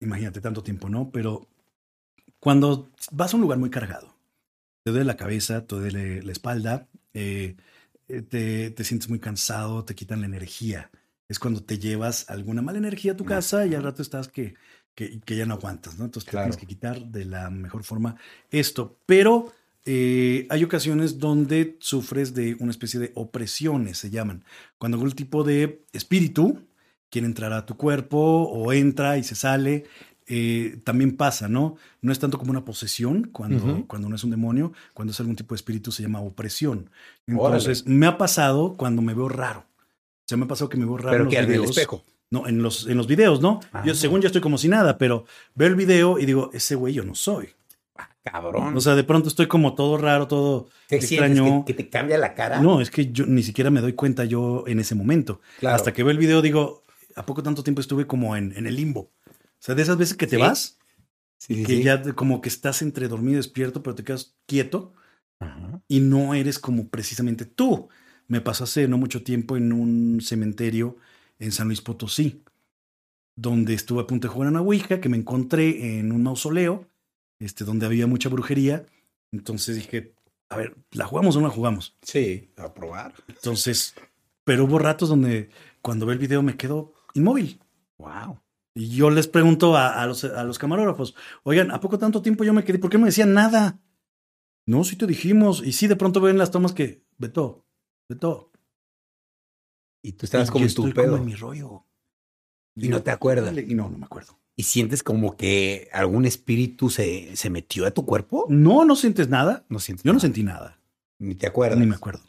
Imagínate 0.01 0.41
tanto 0.41 0.63
tiempo, 0.63 0.89
¿no? 0.89 1.11
Pero 1.11 1.47
cuando 2.39 2.91
vas 3.11 3.33
a 3.33 3.37
un 3.37 3.43
lugar 3.43 3.59
muy 3.59 3.71
cargado, 3.71 4.15
te 4.83 4.91
duele 4.93 5.05
la 5.05 5.17
cabeza, 5.17 5.67
te 5.67 5.77
duele 5.77 6.23
la 6.23 6.33
espalda, 6.33 6.89
eh, 7.13 7.57
eh, 8.09 8.23
te, 8.23 8.71
te 8.71 8.85
sientes 8.85 9.11
muy 9.11 9.21
cansado, 9.21 9.85
te 9.85 9.95
quitan 9.95 10.21
la 10.21 10.27
energía. 10.27 10.91
Es 11.29 11.39
cuando 11.39 11.63
te 11.63 11.79
llevas 11.79 12.29
alguna 12.31 12.63
mala 12.63 12.79
energía 12.79 13.13
a 13.13 13.17
tu 13.17 13.25
casa 13.25 13.67
y 13.67 13.75
al 13.75 13.83
rato 13.83 14.01
estás 14.01 14.29
que, 14.29 14.55
que, 14.95 15.21
que 15.21 15.37
ya 15.37 15.47
no 15.47 15.55
aguantas, 15.55 15.99
¿no? 15.99 16.05
Entonces 16.07 16.31
te 16.31 16.37
tienes 16.37 16.57
que 16.57 16.67
quitar 16.67 17.05
de 17.07 17.25
la 17.25 17.51
mejor 17.51 17.85
forma 17.85 18.17
esto. 18.51 18.99
Pero 19.07 19.53
eh, 19.85 20.47
hay 20.51 20.63
ocasiones 20.63 21.19
donde 21.19 21.77
sufres 21.81 22.35
de 22.35 22.57
una 22.61 22.71
especie 22.71 23.01
de 23.01 23.13
opresiones, 23.15 23.99
se 23.99 24.11
llaman. 24.11 24.45
Cuando 24.79 24.97
algún 24.97 25.13
tipo 25.13 25.43
de 25.43 25.85
espíritu 25.93 26.67
quiere 27.09 27.27
entrar 27.27 27.53
a 27.53 27.67
tu 27.67 27.77
cuerpo 27.77 28.19
o 28.19 28.73
entra 28.73 29.17
y 29.19 29.25
se 29.25 29.35
sale, 29.35 29.85
eh, 30.27 30.81
también 30.85 31.17
pasa, 31.17 31.49
¿no? 31.49 31.77
No 32.03 32.13
es 32.13 32.19
tanto 32.19 32.39
como 32.39 32.51
una 32.53 32.65
posesión 32.65 33.31
cuando, 33.33 33.85
cuando 33.89 34.09
no 34.09 34.15
es 34.15 34.23
un 34.23 34.31
demonio, 34.31 34.73
cuando 34.95 35.13
es 35.13 35.19
algún 35.19 35.35
tipo 35.35 35.55
de 35.55 35.57
espíritu 35.57 35.91
se 35.91 36.03
llama 36.03 36.21
opresión. 36.21 36.91
Entonces, 37.27 37.85
me 37.87 38.07
ha 38.07 38.17
pasado 38.17 38.77
cuando 38.77 39.03
me 39.03 39.15
veo 39.15 39.29
raro. 39.29 39.61
O 39.61 40.29
sea, 40.29 40.37
me 40.39 40.45
ha 40.45 40.49
pasado 40.49 40.69
que 40.69 40.77
me 40.77 40.85
veo 40.85 40.99
raro 40.99 41.11
Pero 41.11 41.25
en 41.25 41.31
que 41.31 41.37
los 41.39 41.47
videos. 41.49 41.71
espejo. 41.71 42.05
No, 42.31 42.47
en 42.47 42.63
los, 42.63 42.87
en 42.87 42.97
los 42.97 43.07
videos, 43.09 43.41
¿no? 43.41 43.59
Ah. 43.73 43.83
Yo, 43.85 43.95
según 43.95 44.21
yo 44.21 44.27
estoy 44.29 44.41
como 44.41 44.57
si 44.57 44.69
nada, 44.69 44.99
pero 44.99 45.25
veo 45.55 45.67
el 45.69 45.75
video 45.75 46.19
y 46.19 46.27
digo, 46.27 46.51
ese 46.53 46.77
güey 46.77 46.95
yo 46.95 47.05
no 47.05 47.15
soy. 47.17 47.49
Ah, 47.97 48.09
cabrón. 48.23 48.77
O 48.77 48.81
sea, 48.81 48.95
de 48.95 49.03
pronto 49.03 49.29
estoy 49.29 49.47
como 49.49 49.75
todo 49.75 49.99
raro, 49.99 50.29
todo 50.29 50.69
extraño. 50.89 51.65
¿Que, 51.65 51.75
que 51.75 51.83
te 51.83 51.91
cambia 51.91 52.19
la 52.19 52.35
cara? 52.35 52.61
No, 52.61 52.81
es 52.81 52.91
que 52.91 53.11
yo 53.11 53.27
ni 53.27 53.43
siquiera 53.43 53.71
me 53.71 53.81
doy 53.81 53.95
cuenta 53.95 54.25
yo 54.25 54.63
en 54.69 54.79
ese 54.79 54.95
momento. 54.95 55.41
Claro. 55.59 55.75
Hasta 55.77 55.93
que 55.93 56.05
veo 56.05 56.13
el 56.13 56.19
video 56.19 56.41
digo, 56.41 56.85
¿a 57.17 57.27
poco 57.27 57.43
tanto 57.43 57.65
tiempo 57.65 57.81
estuve 57.81 58.07
como 58.07 58.37
en, 58.37 58.53
en 58.57 58.67
el 58.69 58.77
limbo? 58.77 59.11
O 59.29 59.63
sea, 59.63 59.75
de 59.75 59.83
esas 59.83 59.99
veces 59.99 60.17
que 60.17 60.27
te 60.29 60.37
Sí. 60.37 60.43
vas, 60.43 60.79
Sí, 61.37 61.65
que 61.65 61.77
sí. 61.79 61.83
ya 61.83 62.01
como 62.15 62.41
que 62.41 62.49
estás 62.49 62.81
entre 62.83 63.09
dormido 63.09 63.33
y 63.35 63.37
despierto, 63.39 63.83
pero 63.83 63.95
te 63.97 64.05
quedas 64.05 64.37
quieto 64.47 64.93
Ajá. 65.41 65.81
y 65.89 65.99
no 66.01 66.35
eres 66.35 66.59
como 66.61 66.89
precisamente 66.89 67.45
tú. 67.45 67.89
Me 68.29 68.41
pasó 68.41 68.65
hace 68.65 68.87
no 68.87 68.99
mucho 68.99 69.25
tiempo 69.25 69.57
en 69.57 69.73
un 69.73 70.21
cementerio 70.21 70.97
en 71.41 71.51
San 71.51 71.67
Luis 71.67 71.81
Potosí, 71.81 72.45
donde 73.35 73.75
estuve 73.75 74.03
a 74.03 74.07
punto 74.07 74.29
de 74.29 74.33
jugar 74.33 74.49
a 74.49 74.51
una 74.53 74.61
Ouija, 74.61 75.01
que 75.01 75.09
me 75.09 75.17
encontré 75.17 75.99
en 75.99 76.13
un 76.13 76.23
mausoleo, 76.23 76.87
este, 77.41 77.65
donde 77.65 77.87
había 77.87 78.07
mucha 78.07 78.29
brujería. 78.29 78.87
Entonces 79.33 79.77
dije, 79.77 80.15
a 80.51 80.57
ver, 80.57 80.77
¿la 80.93 81.07
jugamos 81.07 81.35
o 81.35 81.41
no 81.41 81.49
la 81.49 81.53
jugamos? 81.53 81.97
Sí, 82.03 82.51
a 82.57 82.73
probar. 82.73 83.15
Entonces, 83.27 83.95
pero 84.45 84.65
hubo 84.65 84.79
ratos 84.79 85.09
donde 85.09 85.51
cuando 85.83 86.07
ve 86.07 86.13
el 86.13 86.19
video 86.19 86.43
me 86.43 86.57
quedo 86.57 86.93
inmóvil. 87.15 87.61
Wow. 87.99 88.41
Y 88.75 88.89
yo 88.91 89.11
les 89.11 89.27
pregunto 89.27 89.77
a, 89.77 90.01
a 90.01 90.07
los, 90.07 90.25
a 90.25 90.45
los 90.45 90.59
camarógrafos, 90.59 91.15
oigan, 91.43 91.71
¿a 91.71 91.81
poco 91.81 91.99
tanto 91.99 92.23
tiempo 92.23 92.45
yo 92.45 92.53
me 92.53 92.65
quedé? 92.65 92.79
¿Por 92.79 92.91
qué 92.91 92.99
no 92.99 93.03
me 93.03 93.09
decían 93.09 93.33
nada? 93.33 93.81
No, 94.67 94.85
sí 94.85 94.97
te 94.97 95.07
dijimos. 95.07 95.63
Y 95.65 95.73
sí, 95.73 95.89
de 95.89 95.97
pronto 95.97 96.21
ven 96.21 96.39
las 96.39 96.51
tomas 96.51 96.73
que, 96.73 97.03
Beto, 97.19 97.65
Beto. 98.09 98.50
Y 100.03 100.13
tú 100.13 100.27
estabas 100.27 100.49
Y 100.49 100.53
como 100.53 100.63
yo 100.65 100.67
estoy 100.69 100.93
como 100.93 101.17
en 101.17 101.25
mi 101.25 101.35
rollo. 101.35 101.85
Y 102.77 102.89
no 102.89 103.03
te 103.03 103.11
acuerdas. 103.11 103.55
Y 103.57 103.75
no, 103.75 103.89
no 103.91 103.99
me 103.99 104.07
acuerdo. 104.07 104.39
¿Y 104.57 104.63
sientes 104.65 105.03
como 105.03 105.37
que 105.37 105.89
algún 105.93 106.25
espíritu 106.27 106.91
se, 106.91 107.35
se 107.37 107.51
metió 107.51 107.87
a 107.87 107.91
tu 107.91 108.05
cuerpo? 108.05 108.47
No, 108.49 108.85
no 108.85 108.97
sientes 108.97 109.29
nada. 109.29 109.65
No 109.69 109.79
sientes. 109.79 110.05
Yo 110.05 110.13
no 110.13 110.17
nada. 110.17 110.21
sentí 110.21 110.43
nada. 110.43 110.79
Ni 111.19 111.35
te 111.35 111.47
acuerdas. 111.47 111.79
Ni 111.79 111.87
me 111.87 111.95
acuerdo. 111.97 112.23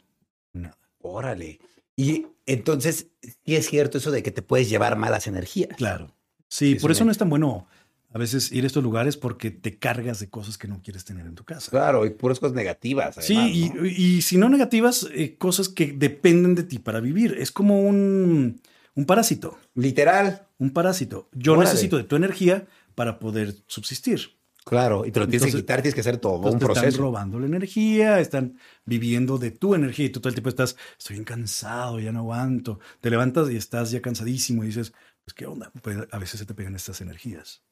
Nada. 0.52 0.78
Órale. 1.00 1.60
Y 1.96 2.26
entonces, 2.46 3.08
sí 3.22 3.54
es 3.56 3.66
cierto 3.68 3.98
eso 3.98 4.10
de 4.10 4.22
que 4.22 4.30
te 4.30 4.42
puedes 4.42 4.68
llevar 4.70 4.96
malas 4.96 5.26
energías. 5.26 5.76
Claro. 5.76 6.14
Sí, 6.48 6.72
Eso 6.72 6.82
por 6.82 6.90
eso 6.90 7.00
me- 7.04 7.06
no 7.06 7.12
es 7.12 7.18
tan 7.18 7.30
bueno 7.30 7.66
a 8.12 8.18
veces 8.18 8.52
ir 8.52 8.64
a 8.64 8.66
estos 8.66 8.82
lugares 8.82 9.16
porque 9.16 9.50
te 9.50 9.78
cargas 9.78 10.20
de 10.20 10.28
cosas 10.28 10.58
que 10.58 10.68
no 10.68 10.82
quieres 10.82 11.04
tener 11.04 11.26
en 11.26 11.34
tu 11.34 11.44
casa. 11.44 11.70
Claro, 11.70 12.04
y 12.04 12.10
puras 12.10 12.38
cosas 12.38 12.54
negativas. 12.54 13.16
Sí, 13.20 13.34
y, 13.36 13.70
¿no? 13.70 13.86
y 13.86 14.22
si 14.22 14.36
no 14.36 14.48
negativas, 14.48 15.08
eh, 15.14 15.36
cosas 15.38 15.68
que 15.68 15.92
dependen 15.92 16.54
de 16.54 16.64
ti 16.64 16.78
para 16.78 17.00
vivir. 17.00 17.36
Es 17.38 17.50
como 17.50 17.80
un, 17.80 18.60
un 18.94 19.04
parásito. 19.06 19.58
Literal. 19.74 20.46
Un 20.58 20.70
parásito. 20.70 21.28
Yo 21.32 21.52
Órale. 21.52 21.68
necesito 21.70 21.96
de 21.96 22.04
tu 22.04 22.16
energía 22.16 22.66
para 22.94 23.18
poder 23.18 23.54
subsistir. 23.66 24.36
Claro, 24.64 25.04
y 25.04 25.10
te 25.10 25.18
lo 25.18 25.26
tienes 25.26 25.50
que 25.50 25.58
quitar, 25.58 25.82
tienes 25.82 25.94
que 25.94 26.02
hacer 26.02 26.18
todo 26.18 26.36
un 26.36 26.42
te 26.42 26.48
están 26.50 26.60
proceso. 26.60 26.98
robando 27.02 27.40
la 27.40 27.46
energía, 27.46 28.20
están 28.20 28.58
viviendo 28.84 29.36
de 29.36 29.50
tu 29.50 29.74
energía 29.74 30.06
y 30.06 30.10
tú 30.10 30.20
todo 30.20 30.28
el 30.28 30.36
tiempo 30.36 30.50
estás, 30.50 30.76
estoy 30.96 31.14
bien 31.16 31.24
cansado, 31.24 31.98
ya 31.98 32.12
no 32.12 32.20
aguanto. 32.20 32.78
Te 33.00 33.10
levantas 33.10 33.50
y 33.50 33.56
estás 33.56 33.90
ya 33.90 34.00
cansadísimo 34.00 34.62
y 34.62 34.66
dices, 34.68 34.92
pues 35.24 35.34
qué 35.34 35.46
onda, 35.46 35.72
pues 35.82 35.98
a 36.12 36.18
veces 36.18 36.38
se 36.38 36.46
te 36.46 36.54
pegan 36.54 36.76
estas 36.76 37.00
energías. 37.00 37.62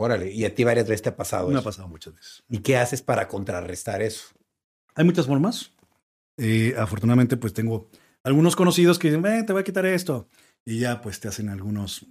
Órale, 0.00 0.30
y 0.32 0.44
a 0.44 0.54
ti 0.54 0.62
varias 0.62 0.86
veces 0.86 1.02
te 1.02 1.08
ha 1.08 1.16
pasado 1.16 1.48
Me 1.48 1.54
ha 1.56 1.58
eso. 1.58 1.64
pasado 1.64 1.88
muchas 1.88 2.14
veces. 2.14 2.44
¿Y 2.48 2.58
qué 2.60 2.76
haces 2.76 3.02
para 3.02 3.26
contrarrestar 3.26 4.00
eso? 4.00 4.28
Hay 4.94 5.04
muchas 5.04 5.26
formas. 5.26 5.72
Eh, 6.36 6.74
afortunadamente, 6.78 7.36
pues 7.36 7.52
tengo 7.52 7.90
algunos 8.22 8.54
conocidos 8.54 8.98
que 8.98 9.08
dicen, 9.08 9.22
"Ven, 9.22 9.44
te 9.44 9.52
voy 9.52 9.60
a 9.60 9.64
quitar 9.64 9.84
esto. 9.86 10.28
Y 10.64 10.78
ya, 10.78 11.00
pues 11.00 11.18
te 11.18 11.26
hacen 11.26 11.48
algunos 11.48 12.06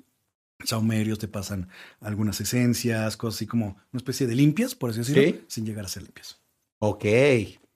saumerios, 0.65 1.17
te 1.19 1.27
pasan 1.29 1.69
algunas 2.01 2.41
esencias, 2.41 3.15
cosas 3.15 3.37
así 3.37 3.47
como 3.47 3.67
una 3.93 3.97
especie 3.97 4.27
de 4.27 4.35
limpias, 4.35 4.75
por 4.75 4.89
así 4.89 4.99
decirlo, 4.99 5.21
Sí. 5.23 5.45
sin 5.47 5.65
llegar 5.65 5.85
a 5.85 5.87
ser 5.87 6.03
limpias. 6.03 6.41
Ok, 6.79 7.05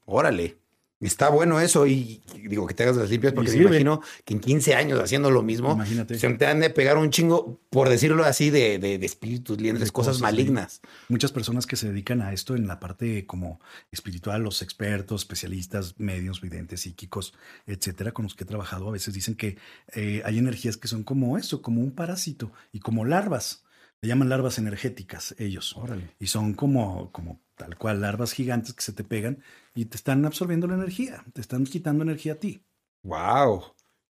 órale. 0.06 0.58
Está 1.02 1.30
bueno 1.30 1.60
eso 1.60 1.88
y 1.88 2.22
digo 2.48 2.68
que 2.68 2.76
te 2.76 2.84
hagas 2.84 2.96
las 2.96 3.10
limpias 3.10 3.34
porque 3.34 3.52
me 3.52 3.64
imagino 3.64 4.02
que 4.24 4.36
en 4.36 4.40
15 4.40 4.76
años 4.76 5.00
haciendo 5.00 5.32
lo 5.32 5.42
mismo, 5.42 5.74
Imagínate. 5.74 6.18
se 6.20 6.30
te 6.30 6.46
han 6.46 6.60
de 6.60 6.70
pegar 6.70 6.98
un 6.98 7.10
chingo, 7.10 7.60
por 7.72 7.90
decirlo 7.90 8.24
así, 8.24 8.52
de, 8.52 8.78
de, 8.78 9.00
de 9.00 9.06
espíritus, 9.06 9.60
liendres, 9.60 9.88
De 9.90 9.92
cosas, 9.92 10.18
cosas, 10.18 10.22
malignas. 10.22 10.82
Muchas 11.10 11.32
personas 11.32 11.66
que 11.66 11.76
se 11.76 11.90
dedican 11.90 12.22
a 12.22 12.34
esto 12.34 12.56
en 12.56 12.68
la 12.68 12.80
parte 12.80 13.26
como 13.26 13.60
espiritual, 13.92 14.44
los 14.44 14.62
expertos, 14.62 15.22
especialistas, 15.22 15.96
medios, 16.00 16.40
videntes, 16.40 16.82
psíquicos, 16.82 17.34
etcétera, 17.66 18.12
con 18.12 18.24
los 18.24 18.36
que 18.36 18.44
he 18.44 18.48
trabajado, 18.48 18.88
a 18.88 18.92
veces 18.92 19.14
dicen 19.14 19.36
que 19.36 19.58
eh, 19.94 20.22
hay 20.24 20.38
energías 20.38 20.78
que 20.78 20.88
son 20.88 21.04
como 21.04 21.38
eso, 21.38 21.62
como 21.62 21.82
un 21.82 21.92
parásito 21.92 22.52
y 22.72 22.80
como 22.80 23.06
larvas. 23.06 23.64
Le 24.02 24.10
llaman 24.10 24.30
larvas 24.30 24.58
energéticas 24.58 25.36
ellos. 25.38 25.76
Órale. 25.78 26.10
Y 26.20 26.28
son 26.28 26.54
como, 26.54 27.12
como 27.12 27.40
tal 27.56 27.78
cual 27.78 28.02
larvas 28.02 28.34
gigantes 28.34 28.74
que 28.74 28.82
se 28.82 28.94
te 28.94 29.04
pegan 29.04 29.44
y 29.76 29.86
te 29.86 29.96
están 29.96 30.26
absorbiendo 30.26 30.66
la 30.68 30.74
energía, 30.74 31.24
te 31.34 31.42
están 31.42 31.66
quitando 31.66 32.04
energía 32.04 32.34
a 32.34 32.36
ti. 32.38 32.64
Wow. 33.04 33.64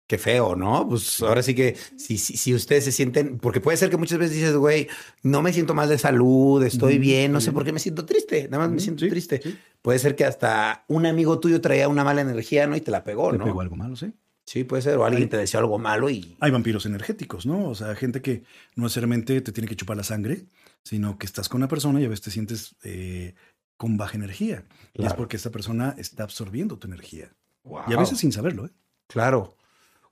Qué 0.06 0.18
feo, 0.18 0.56
¿no? 0.56 0.88
Pues 0.88 1.22
ahora 1.24 1.42
sí 1.42 1.56
que 1.56 1.78
si, 1.96 2.18
si, 2.18 2.36
si 2.36 2.54
ustedes 2.54 2.84
se 2.84 2.92
sienten, 2.92 3.40
porque 3.40 3.62
puede 3.62 3.78
ser 3.78 3.90
que 3.90 3.96
muchas 3.98 4.20
veces 4.20 4.36
dices, 4.36 4.56
güey, 4.56 4.88
no 5.24 5.42
me 5.42 5.54
siento 5.54 5.74
mal 5.74 5.88
de 5.88 5.98
salud, 5.98 6.62
estoy 6.64 7.00
bien, 7.00 7.32
no 7.32 7.40
sé 7.40 7.54
por 7.54 7.64
qué 7.64 7.72
me 7.72 7.80
siento 7.80 8.06
triste, 8.06 8.50
nada 8.50 8.66
más 8.66 8.72
me 8.74 8.82
siento 8.82 9.06
sí, 9.06 9.10
triste. 9.10 9.40
sí. 9.42 9.58
Puede 9.82 10.00
ser 10.00 10.16
que 10.18 10.26
hasta 10.26 10.84
un 10.90 11.06
amigo 11.06 11.40
tuyo 11.40 11.62
traía 11.62 11.88
una 11.88 12.04
mala 12.04 12.22
energía, 12.22 12.68
¿no? 12.68 12.76
Y 12.76 12.82
te 12.82 12.92
la 12.92 13.04
pegó, 13.06 13.32
Te 13.32 13.38
¿no? 13.38 13.46
pegó 13.46 13.62
algo 13.62 13.78
malo, 13.78 13.96
¿sí? 13.96 14.14
Sí, 14.52 14.66
puede 14.66 14.82
ser, 14.82 14.98
o 14.98 15.06
alguien 15.06 15.24
Hay- 15.24 15.30
te 15.30 15.38
deseó 15.38 15.62
algo 15.62 15.80
malo 15.80 16.10
y... 16.10 16.36
Hay 16.42 16.52
vampiros 16.52 16.86
energéticos, 16.86 17.46
¿no? 17.46 17.70
O 17.70 17.74
sea, 17.74 17.96
gente 17.96 18.22
que 18.22 18.44
no 18.76 18.84
necesariamente 18.84 19.40
te 19.40 19.54
tiene 19.54 19.66
que 19.70 19.78
chupar 19.78 19.96
la 19.96 20.04
sangre, 20.04 20.44
sino 20.84 21.18
que 21.18 21.26
estás 21.26 21.48
con 21.48 21.60
una 21.62 21.70
persona 21.70 22.02
y 22.02 22.06
a 22.06 22.10
veces 22.10 22.26
te 22.26 22.32
sientes 22.32 22.76
eh, 22.84 23.34
con 23.78 23.96
baja 23.96 24.18
energía. 24.18 24.66
Y 24.94 25.06
es 25.06 25.14
porque 25.14 25.38
esta 25.38 25.52
persona 25.52 25.96
está 25.98 26.24
absorbiendo 26.24 26.78
tu 26.78 26.88
energía. 26.88 27.30
Wow. 27.64 27.84
Y 27.88 27.94
a 27.94 27.98
veces 27.98 28.18
sin 28.18 28.34
saberlo, 28.34 28.66
¿eh? 28.66 28.72
Claro. 29.08 29.56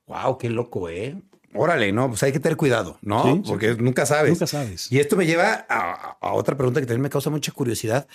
Wow, 0.07 0.37
qué 0.37 0.49
loco, 0.49 0.87
¿eh? 0.87 1.21
Órale, 1.53 1.91
no, 1.91 2.07
pues 2.07 2.23
hay 2.23 2.31
que 2.31 2.39
tener 2.39 2.55
cuidado, 2.55 2.97
¿no? 3.01 3.23
Sí, 3.23 3.41
sí, 3.43 3.49
Porque 3.49 3.73
sí. 3.73 3.81
nunca 3.81 4.05
sabes. 4.05 4.31
Nunca 4.31 4.47
sabes. 4.47 4.89
Y 4.89 4.99
esto 4.99 5.17
me 5.17 5.25
lleva 5.25 5.65
a, 5.67 6.17
a 6.21 6.33
otra 6.33 6.55
pregunta 6.55 6.79
que 6.79 6.85
también 6.85 7.01
me 7.01 7.09
causa 7.09 7.29
mucha 7.29 7.51
curiosidad. 7.51 8.07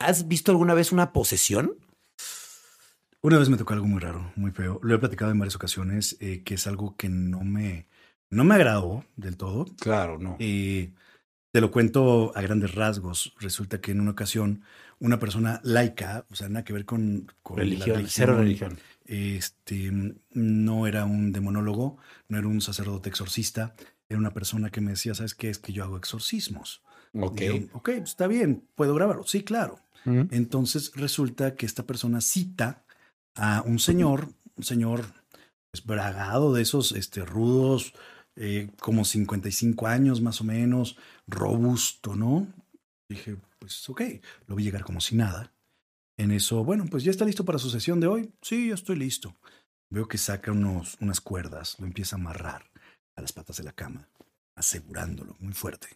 ¿Has 0.00 0.26
visto 0.26 0.50
alguna 0.50 0.74
vez 0.74 0.90
una 0.90 1.12
posesión? 1.12 1.74
Una 3.20 3.38
vez 3.38 3.48
me 3.48 3.56
tocó 3.56 3.74
algo 3.74 3.86
muy 3.86 4.00
raro, 4.00 4.32
muy 4.36 4.52
feo. 4.52 4.78
Lo 4.82 4.94
he 4.94 4.98
platicado 4.98 5.30
en 5.32 5.38
varias 5.38 5.56
ocasiones, 5.56 6.16
eh, 6.20 6.42
que 6.44 6.54
es 6.54 6.66
algo 6.66 6.96
que 6.96 7.08
no 7.08 7.40
me, 7.40 7.88
no 8.30 8.44
me 8.44 8.54
agradó 8.54 9.04
del 9.16 9.36
todo. 9.36 9.66
Claro, 9.80 10.18
no. 10.18 10.36
Eh, 10.38 10.92
te 11.50 11.60
lo 11.60 11.70
cuento 11.70 12.32
a 12.36 12.42
grandes 12.42 12.74
rasgos. 12.74 13.34
Resulta 13.40 13.80
que 13.80 13.90
en 13.90 14.00
una 14.00 14.12
ocasión 14.12 14.62
una 15.00 15.18
persona 15.18 15.60
laica, 15.64 16.26
o 16.30 16.36
sea, 16.36 16.48
nada 16.48 16.64
que 16.64 16.72
ver 16.72 16.84
con, 16.84 17.32
con 17.42 17.56
la 17.56 17.62
religión, 17.64 18.04
cero 18.08 18.36
religión. 18.36 18.78
este, 19.04 19.90
no 20.32 20.86
era 20.86 21.04
un 21.04 21.32
demonólogo, 21.32 21.98
no 22.28 22.38
era 22.38 22.46
un 22.46 22.60
sacerdote 22.60 23.08
exorcista, 23.08 23.74
era 24.08 24.18
una 24.18 24.32
persona 24.32 24.70
que 24.70 24.80
me 24.80 24.92
decía, 24.92 25.14
¿sabes 25.14 25.34
qué? 25.34 25.50
Es 25.50 25.58
que 25.58 25.72
yo 25.72 25.84
hago 25.84 25.96
exorcismos. 25.96 26.82
Ok. 27.14 27.40
Yo, 27.40 27.54
ok, 27.72 27.88
está 27.90 28.26
bien, 28.26 28.64
¿puedo 28.74 28.94
grabarlo? 28.94 29.24
Sí, 29.24 29.42
claro. 29.42 29.80
Entonces 30.30 30.92
resulta 30.94 31.54
que 31.54 31.66
esta 31.66 31.84
persona 31.84 32.22
cita 32.22 32.82
a 33.38 33.62
un 33.62 33.78
señor, 33.78 34.28
un 34.56 34.64
señor 34.64 35.06
pues, 35.70 35.84
bragado 35.84 36.52
de 36.52 36.62
esos 36.62 36.92
este, 36.92 37.24
rudos, 37.24 37.94
eh, 38.36 38.70
como 38.80 39.04
55 39.04 39.86
años 39.86 40.20
más 40.20 40.40
o 40.40 40.44
menos, 40.44 40.96
robusto, 41.26 42.14
¿no? 42.14 42.46
Dije, 43.08 43.36
pues 43.58 43.88
ok, 43.88 44.02
lo 44.46 44.54
vi 44.54 44.64
llegar 44.64 44.84
como 44.84 45.00
si 45.00 45.16
nada. 45.16 45.52
En 46.16 46.32
eso, 46.32 46.64
bueno, 46.64 46.86
pues 46.90 47.04
ya 47.04 47.10
está 47.10 47.24
listo 47.24 47.44
para 47.44 47.58
su 47.58 47.70
sesión 47.70 48.00
de 48.00 48.08
hoy. 48.08 48.32
Sí, 48.42 48.68
ya 48.68 48.74
estoy 48.74 48.96
listo. 48.96 49.36
Veo 49.90 50.08
que 50.08 50.18
saca 50.18 50.52
unos, 50.52 50.96
unas 51.00 51.20
cuerdas, 51.20 51.76
lo 51.78 51.86
empieza 51.86 52.16
a 52.16 52.18
amarrar 52.18 52.70
a 53.16 53.22
las 53.22 53.32
patas 53.32 53.56
de 53.56 53.64
la 53.64 53.72
cama, 53.72 54.08
asegurándolo 54.54 55.36
muy 55.40 55.54
fuerte. 55.54 55.88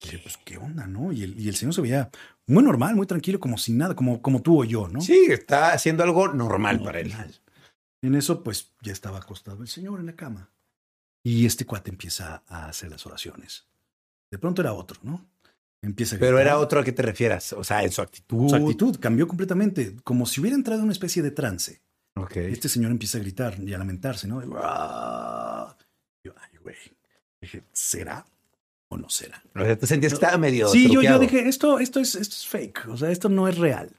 Dije, 0.00 0.18
pues 0.18 0.36
qué 0.44 0.58
onda, 0.58 0.86
¿no? 0.86 1.12
Y 1.12 1.22
el, 1.22 1.40
y 1.40 1.48
el 1.48 1.56
señor 1.56 1.74
se 1.74 1.80
veía 1.80 2.10
muy 2.46 2.62
normal, 2.62 2.94
muy 2.96 3.06
tranquilo, 3.06 3.40
como 3.40 3.58
sin 3.58 3.78
nada, 3.78 3.94
como, 3.96 4.20
como 4.20 4.42
tú 4.42 4.60
o 4.60 4.64
yo, 4.64 4.88
¿no? 4.88 5.00
Sí, 5.00 5.26
está 5.28 5.72
haciendo 5.72 6.02
algo 6.02 6.28
normal 6.28 6.82
para 6.82 7.00
él. 7.00 7.08
Normal. 7.08 7.34
En 8.02 8.14
eso, 8.14 8.42
pues 8.42 8.74
ya 8.82 8.92
estaba 8.92 9.18
acostado 9.18 9.62
el 9.62 9.68
señor 9.68 10.00
en 10.00 10.06
la 10.06 10.16
cama. 10.16 10.50
Y 11.24 11.46
este 11.46 11.66
cuate 11.66 11.90
empieza 11.90 12.44
a 12.46 12.68
hacer 12.68 12.90
las 12.90 13.04
oraciones. 13.06 13.66
De 14.30 14.38
pronto 14.38 14.62
era 14.62 14.74
otro, 14.74 15.00
¿no? 15.02 15.26
Empieza 15.82 16.16
a 16.16 16.18
Pero 16.18 16.38
era 16.38 16.58
otro 16.58 16.80
a 16.80 16.84
qué 16.84 16.92
te 16.92 17.02
refieras, 17.02 17.52
o 17.52 17.64
sea, 17.64 17.82
en 17.82 17.90
su 17.90 18.02
actitud. 18.02 18.48
Su 18.48 18.56
actitud 18.56 18.98
cambió 19.00 19.26
completamente, 19.26 19.96
como 20.04 20.26
si 20.26 20.40
hubiera 20.40 20.56
entrado 20.56 20.80
en 20.80 20.84
una 20.84 20.92
especie 20.92 21.22
de 21.22 21.30
trance. 21.30 21.80
Ok. 22.16 22.36
Este 22.36 22.68
señor 22.68 22.90
empieza 22.90 23.18
a 23.18 23.20
gritar 23.20 23.58
y 23.60 23.74
a 23.74 23.78
lamentarse, 23.78 24.28
¿no? 24.28 24.42
Y. 24.42 24.46
Yo, 24.46 26.34
ay, 26.36 26.58
güey. 26.62 26.76
Dije, 27.40 27.62
¿será 27.72 28.26
o 28.88 28.96
no 28.96 29.08
será? 29.08 29.42
O 29.54 29.60
sea, 29.60 29.78
tú 29.78 29.86
sentías 29.86 30.12
que 30.12 30.16
estaba 30.16 30.38
medio. 30.38 30.68
Sí, 30.68 30.90
yo, 30.90 31.02
yo 31.02 31.18
dije, 31.18 31.48
esto, 31.48 31.78
esto, 31.78 32.00
es, 32.00 32.14
esto 32.14 32.34
es 32.36 32.46
fake, 32.46 32.88
o 32.88 32.96
sea, 32.96 33.10
esto 33.10 33.28
no 33.28 33.48
es 33.48 33.58
real. 33.58 33.90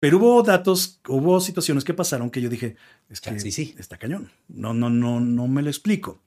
Pero 0.00 0.18
hubo 0.18 0.42
datos, 0.44 1.00
hubo 1.08 1.40
situaciones 1.40 1.82
que 1.84 1.92
pasaron 1.94 2.30
que 2.30 2.40
yo 2.40 2.48
dije, 2.48 2.76
es 3.08 3.20
que 3.20 3.38
Sí, 3.40 3.50
sí. 3.50 3.74
está 3.78 3.96
cañón. 3.96 4.30
No, 4.46 4.72
no, 4.72 4.90
no, 4.90 5.18
no 5.20 5.48
me 5.48 5.62
lo 5.62 5.68
explico. 5.70 6.20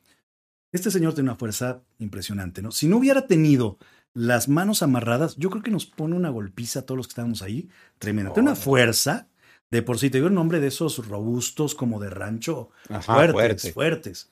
Este 0.74 0.92
señor 0.92 1.14
tiene 1.14 1.30
una 1.30 1.38
fuerza 1.38 1.82
impresionante, 2.00 2.62
¿no? 2.62 2.72
Si 2.72 2.88
no 2.88 2.98
hubiera 2.98 3.28
tenido 3.28 3.78
las 4.14 4.50
manos 4.50 4.84
amarradas, 4.84 5.38
yo 5.38 5.50
creo 5.50 5.64
que 5.64 5.72
nos 5.72 5.86
pone 5.86 6.16
una 6.16 6.30
golpiza 6.30 6.80
a 6.80 6.82
todos 6.82 6.98
los 6.98 7.08
que 7.08 7.12
estábamos 7.12 7.42
ahí, 7.42 7.70
tremenda. 7.98 8.34
Tiene 8.34 8.50
una 8.50 8.52
Órale. 8.52 8.64
fuerza, 8.66 9.28
de 9.70 9.82
por 9.82 10.00
sí, 10.00 10.10
te 10.10 10.18
digo 10.18 10.28
el 10.28 10.34
nombre 10.34 10.60
de 10.60 10.68
esos 10.68 11.08
robustos 11.08 11.74
como 11.74 12.00
de 12.02 12.10
rancho, 12.10 12.72
Ajá, 12.90 13.14
fuertes, 13.14 13.34
fuerte. 13.34 13.72
fuertes. 13.74 14.30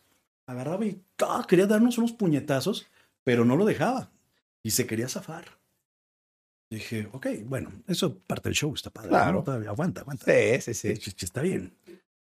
Agarraba 0.48 0.86
y 0.86 1.02
¡ah! 1.22 1.46
quería 1.48 1.66
darnos 1.66 1.98
unos 1.98 2.12
puñetazos, 2.12 2.88
pero 3.24 3.46
no 3.46 3.56
lo 3.56 3.66
dejaba. 3.66 4.12
Y 4.64 4.72
se 4.72 4.86
quería 4.86 5.08
zafar. 5.08 5.46
Dije, 6.72 7.10
ok, 7.12 7.28
bueno, 7.46 7.72
eso 7.88 8.20
parte 8.20 8.50
del 8.50 8.56
show, 8.56 8.74
está 8.74 8.90
padre. 8.92 9.10
Claro. 9.10 9.40
¿no? 9.40 9.44
Todavía 9.44 9.70
aguanta, 9.70 10.02
aguanta. 10.02 10.26
Sí, 10.26 10.62
sí, 10.62 10.74
sí. 10.74 11.16
Está 11.26 11.42
bien. 11.42 11.74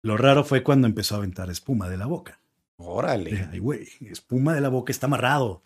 Lo 0.03 0.17
raro 0.17 0.43
fue 0.43 0.61
cuando 0.61 0.87
empezó 0.87 1.15
a 1.15 1.17
aventar 1.17 1.49
espuma 1.49 1.89
de 1.89 1.97
la 1.97 2.05
boca. 2.05 2.39
Dije, 2.77 2.89
Órale. 2.91 3.49
Ay, 3.51 3.59
güey, 3.59 3.87
espuma 4.01 4.53
de 4.53 4.61
la 4.61 4.69
boca 4.69 4.91
está 4.91 5.07
amarrado. 5.07 5.63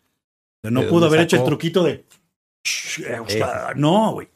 No 0.63 0.81
¿De 0.83 0.87
pudo 0.87 1.07
haber 1.07 1.21
hecho 1.21 1.37
el 1.37 1.43
truquito 1.43 1.83
de. 1.83 2.05
No, 3.75 4.13
güey. 4.13 4.29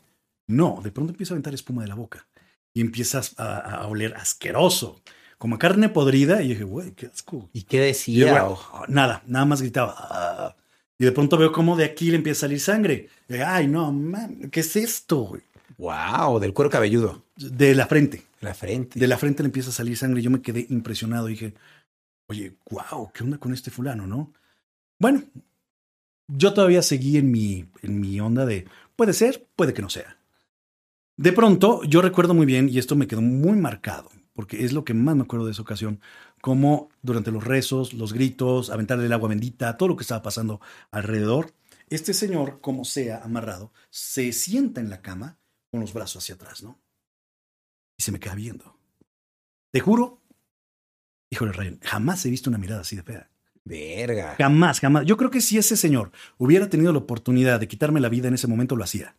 No, 0.48 0.82
de 0.84 0.92
pronto 0.92 1.12
empieza 1.12 1.34
a 1.34 1.36
aventar 1.36 1.54
espuma 1.54 1.84
de 1.84 1.88
la 1.88 1.96
boca. 1.96 2.28
Y 2.74 2.82
empiezas 2.82 3.40
a, 3.40 3.60
a 3.60 3.88
oler 3.88 4.16
asqueroso. 4.16 5.02
Como 5.38 5.56
a 5.56 5.60
carne 5.60 5.90
podrida. 5.90 6.42
Y 6.42 6.50
dije, 6.50 6.64
güey, 6.64 6.92
qué 6.94 7.06
asco. 7.08 7.50
¿Y 7.54 7.64
qué 7.64 7.78
yo, 7.78 7.84
decía? 7.84 8.48
nada, 8.88 9.24
nada 9.26 9.46
más 9.46 9.62
gritaba. 9.62 9.96
"Ah". 9.98 10.56
Y 11.04 11.06
de 11.06 11.12
pronto 11.12 11.38
veo 11.38 11.52
cómo 11.52 11.76
de 11.76 11.84
aquí 11.84 12.12
le 12.12 12.16
empieza 12.16 12.46
a 12.46 12.48
salir 12.48 12.62
sangre. 12.62 13.10
Y 13.28 13.34
Ay, 13.34 13.68
no, 13.68 13.92
man, 13.92 14.50
¿qué 14.50 14.62
es 14.62 14.74
esto, 14.78 15.24
güey? 15.24 15.42
Wow, 15.78 16.40
del 16.40 16.54
cuero 16.54 16.70
cabelludo. 16.70 17.26
De 17.36 17.76
la 17.76 17.88
frente. 17.88 18.24
La 18.40 18.54
frente. 18.54 18.98
De 18.98 19.06
la 19.06 19.18
frente 19.18 19.44
le 19.44 19.48
empieza 19.48 19.70
a 19.70 19.74
salir 19.74 19.98
sangre. 19.98 20.22
Yo 20.22 20.30
me 20.30 20.42
quedé 20.42 20.66
impresionado. 20.70 21.26
Dije, 21.26 21.56
oye, 22.28 22.56
wow, 22.70 23.12
¿qué 23.14 23.22
onda 23.22 23.38
con 23.38 23.52
este 23.52 23.70
fulano, 23.70 24.08
no? 24.08 24.32
Bueno, 24.98 25.24
yo 26.30 26.54
todavía 26.54 26.82
seguí 26.82 27.18
en 27.18 27.32
mi, 27.32 27.66
en 27.82 28.00
mi 28.00 28.22
onda 28.22 28.46
de, 28.46 28.66
puede 28.96 29.12
ser, 29.12 29.46
puede 29.58 29.74
que 29.74 29.82
no 29.82 29.90
sea. 29.90 30.16
De 31.18 31.34
pronto, 31.34 31.84
yo 31.84 32.02
recuerdo 32.02 32.34
muy 32.34 32.46
bien, 32.46 32.70
y 32.70 32.80
esto 32.80 32.96
me 32.96 33.08
quedó 33.08 33.20
muy 33.20 33.58
marcado, 33.58 34.10
porque 34.36 34.64
es 34.64 34.72
lo 34.72 34.86
que 34.86 34.94
más 34.94 35.18
me 35.18 35.24
acuerdo 35.24 35.48
de 35.48 35.52
esa 35.52 35.64
ocasión, 35.64 36.00
como 36.44 36.90
durante 37.02 37.32
los 37.32 37.46
rezos, 37.46 37.94
los 37.94 38.12
gritos, 38.12 38.70
aventarle 38.70 39.06
el 39.06 39.14
agua 39.14 39.30
bendita, 39.30 39.78
todo 39.78 39.88
lo 39.88 39.96
que 39.96 40.02
estaba 40.02 40.22
pasando 40.22 40.60
alrededor, 40.92 41.54
este 41.90 42.14
señor, 42.14 42.60
como 42.60 42.84
sea 42.84 43.24
amarrado, 43.24 43.72
se 43.90 44.34
sienta 44.34 44.82
en 44.82 44.90
la 44.90 45.02
cama 45.02 45.38
con 45.72 45.80
los 45.80 45.94
brazos 45.94 46.22
hacia 46.22 46.36
atrás, 46.36 46.62
¿no? 46.62 46.78
Y 47.98 48.04
se 48.04 48.12
me 48.12 48.20
queda 48.20 48.36
viendo. 48.36 48.78
Te 49.72 49.80
juro, 49.80 50.20
híjole, 51.30 51.54
Ryan, 51.54 51.80
jamás 51.82 52.26
he 52.26 52.30
visto 52.30 52.50
una 52.50 52.60
mirada 52.60 52.82
así 52.82 52.98
de 52.98 53.04
fea. 53.04 53.30
Verga. 53.64 54.36
Jamás, 54.38 54.82
jamás. 54.82 55.06
Yo 55.06 55.16
creo 55.16 55.32
que 55.32 55.40
si 55.40 55.58
ese 55.58 55.78
señor 55.78 56.12
hubiera 56.38 56.68
tenido 56.68 56.92
la 56.92 57.00
oportunidad 57.00 57.62
de 57.62 57.70
quitarme 57.70 58.02
la 58.02 58.10
vida 58.10 58.28
en 58.28 58.34
ese 58.34 58.48
momento, 58.48 58.76
lo 58.76 58.84
hacía. 58.84 59.16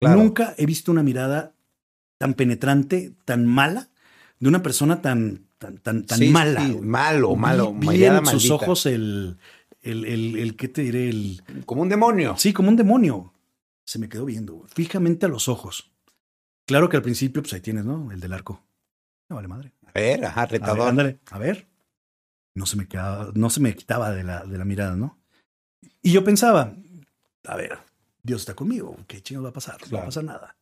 Claro. 0.00 0.20
Nunca 0.20 0.56
he 0.58 0.66
visto 0.66 0.90
una 0.90 1.04
mirada 1.04 1.54
tan 2.18 2.34
penetrante, 2.34 3.14
tan 3.24 3.46
mala, 3.46 3.90
de 4.40 4.48
una 4.48 4.62
persona 4.62 5.02
tan, 5.02 5.46
tan, 5.64 5.78
tan, 5.78 6.06
tan 6.06 6.18
Sí, 6.18 6.28
mala. 6.30 6.66
sí, 6.66 6.76
malo, 6.80 7.36
malo. 7.36 7.72
Vi, 7.74 8.04
en 8.04 8.16
sus 8.26 8.32
maldita. 8.34 8.54
ojos 8.54 8.86
el, 8.86 9.38
el, 9.82 10.04
el, 10.04 10.36
el, 10.38 10.56
¿qué 10.56 10.68
te 10.68 10.82
diré? 10.82 11.08
El, 11.08 11.42
Como 11.66 11.82
un 11.82 11.88
demonio. 11.88 12.36
sí, 12.36 12.52
como 12.52 12.68
un 12.68 12.76
demonio. 12.76 13.32
Se 13.86 13.98
me 13.98 14.08
quedó 14.08 14.24
viendo, 14.24 14.64
fijamente 14.74 15.26
a 15.26 15.28
los 15.28 15.48
ojos. 15.48 15.90
Claro 16.66 16.88
que 16.88 16.96
al 16.96 17.02
principio, 17.02 17.42
pues 17.42 17.52
ahí 17.52 17.60
tienes, 17.60 17.84
¿no? 17.84 18.10
El 18.12 18.20
del 18.20 18.32
arco. 18.32 18.62
No 19.28 19.36
vale 19.36 19.48
madre. 19.48 19.72
A 19.86 19.92
ver, 20.00 20.24
ajá, 20.24 20.42
A 20.42 20.46
ver, 20.46 20.52
retador. 20.60 20.88
ándale, 20.88 21.18
a 21.30 21.38
ver. 21.38 21.66
No 22.54 22.66
se 22.66 22.76
me 22.76 22.86
quedaba, 22.88 23.30
no 23.34 23.50
se 23.50 23.60
me 23.60 23.74
quitaba 23.74 24.10
de 24.12 24.22
la, 24.24 24.44
de 24.44 24.56
la 24.58 24.64
mirada, 24.64 24.96
¿no? 24.96 25.18
Y 26.02 26.12
yo 26.12 26.24
pensaba, 26.24 26.74
a 27.46 27.56
ver, 27.56 27.78
Dios 28.22 28.42
está 28.42 28.54
conmigo, 28.54 28.96
¿qué 29.06 29.20
chingados 29.22 29.46
va 29.46 29.50
a 29.50 29.54
pasar? 29.54 29.76
No 29.90 29.96
va 29.98 30.02
a 30.02 30.06
pasar 30.06 30.24
nada. 30.24 30.56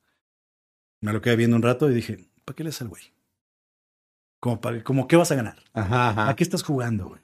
Me 1.01 1.13
lo 1.13 1.21
quedé 1.21 1.37
viendo 1.37 1.57
un 1.57 1.63
rato 1.63 1.91
y 1.91 1.95
dije, 1.95 2.25
¿para 2.45 2.57
qué 2.57 2.65
le 2.65 2.71
al 2.81 2.89
güey? 2.89 3.03
Como, 4.43 4.61
para, 4.61 4.83
como, 4.83 5.07
¿qué 5.07 5.15
vas 5.15 5.31
a 5.31 5.37
ganar? 5.37 5.55
Ajá, 5.73 6.09
ajá. 6.09 6.29
¿A 6.29 6.35
qué 6.35 6.43
estás 6.43 6.65
jugando, 6.65 7.07
güey? 7.11 7.21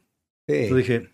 Sí, 0.47 0.69
Yo 0.71 0.77
dije, 0.77 1.11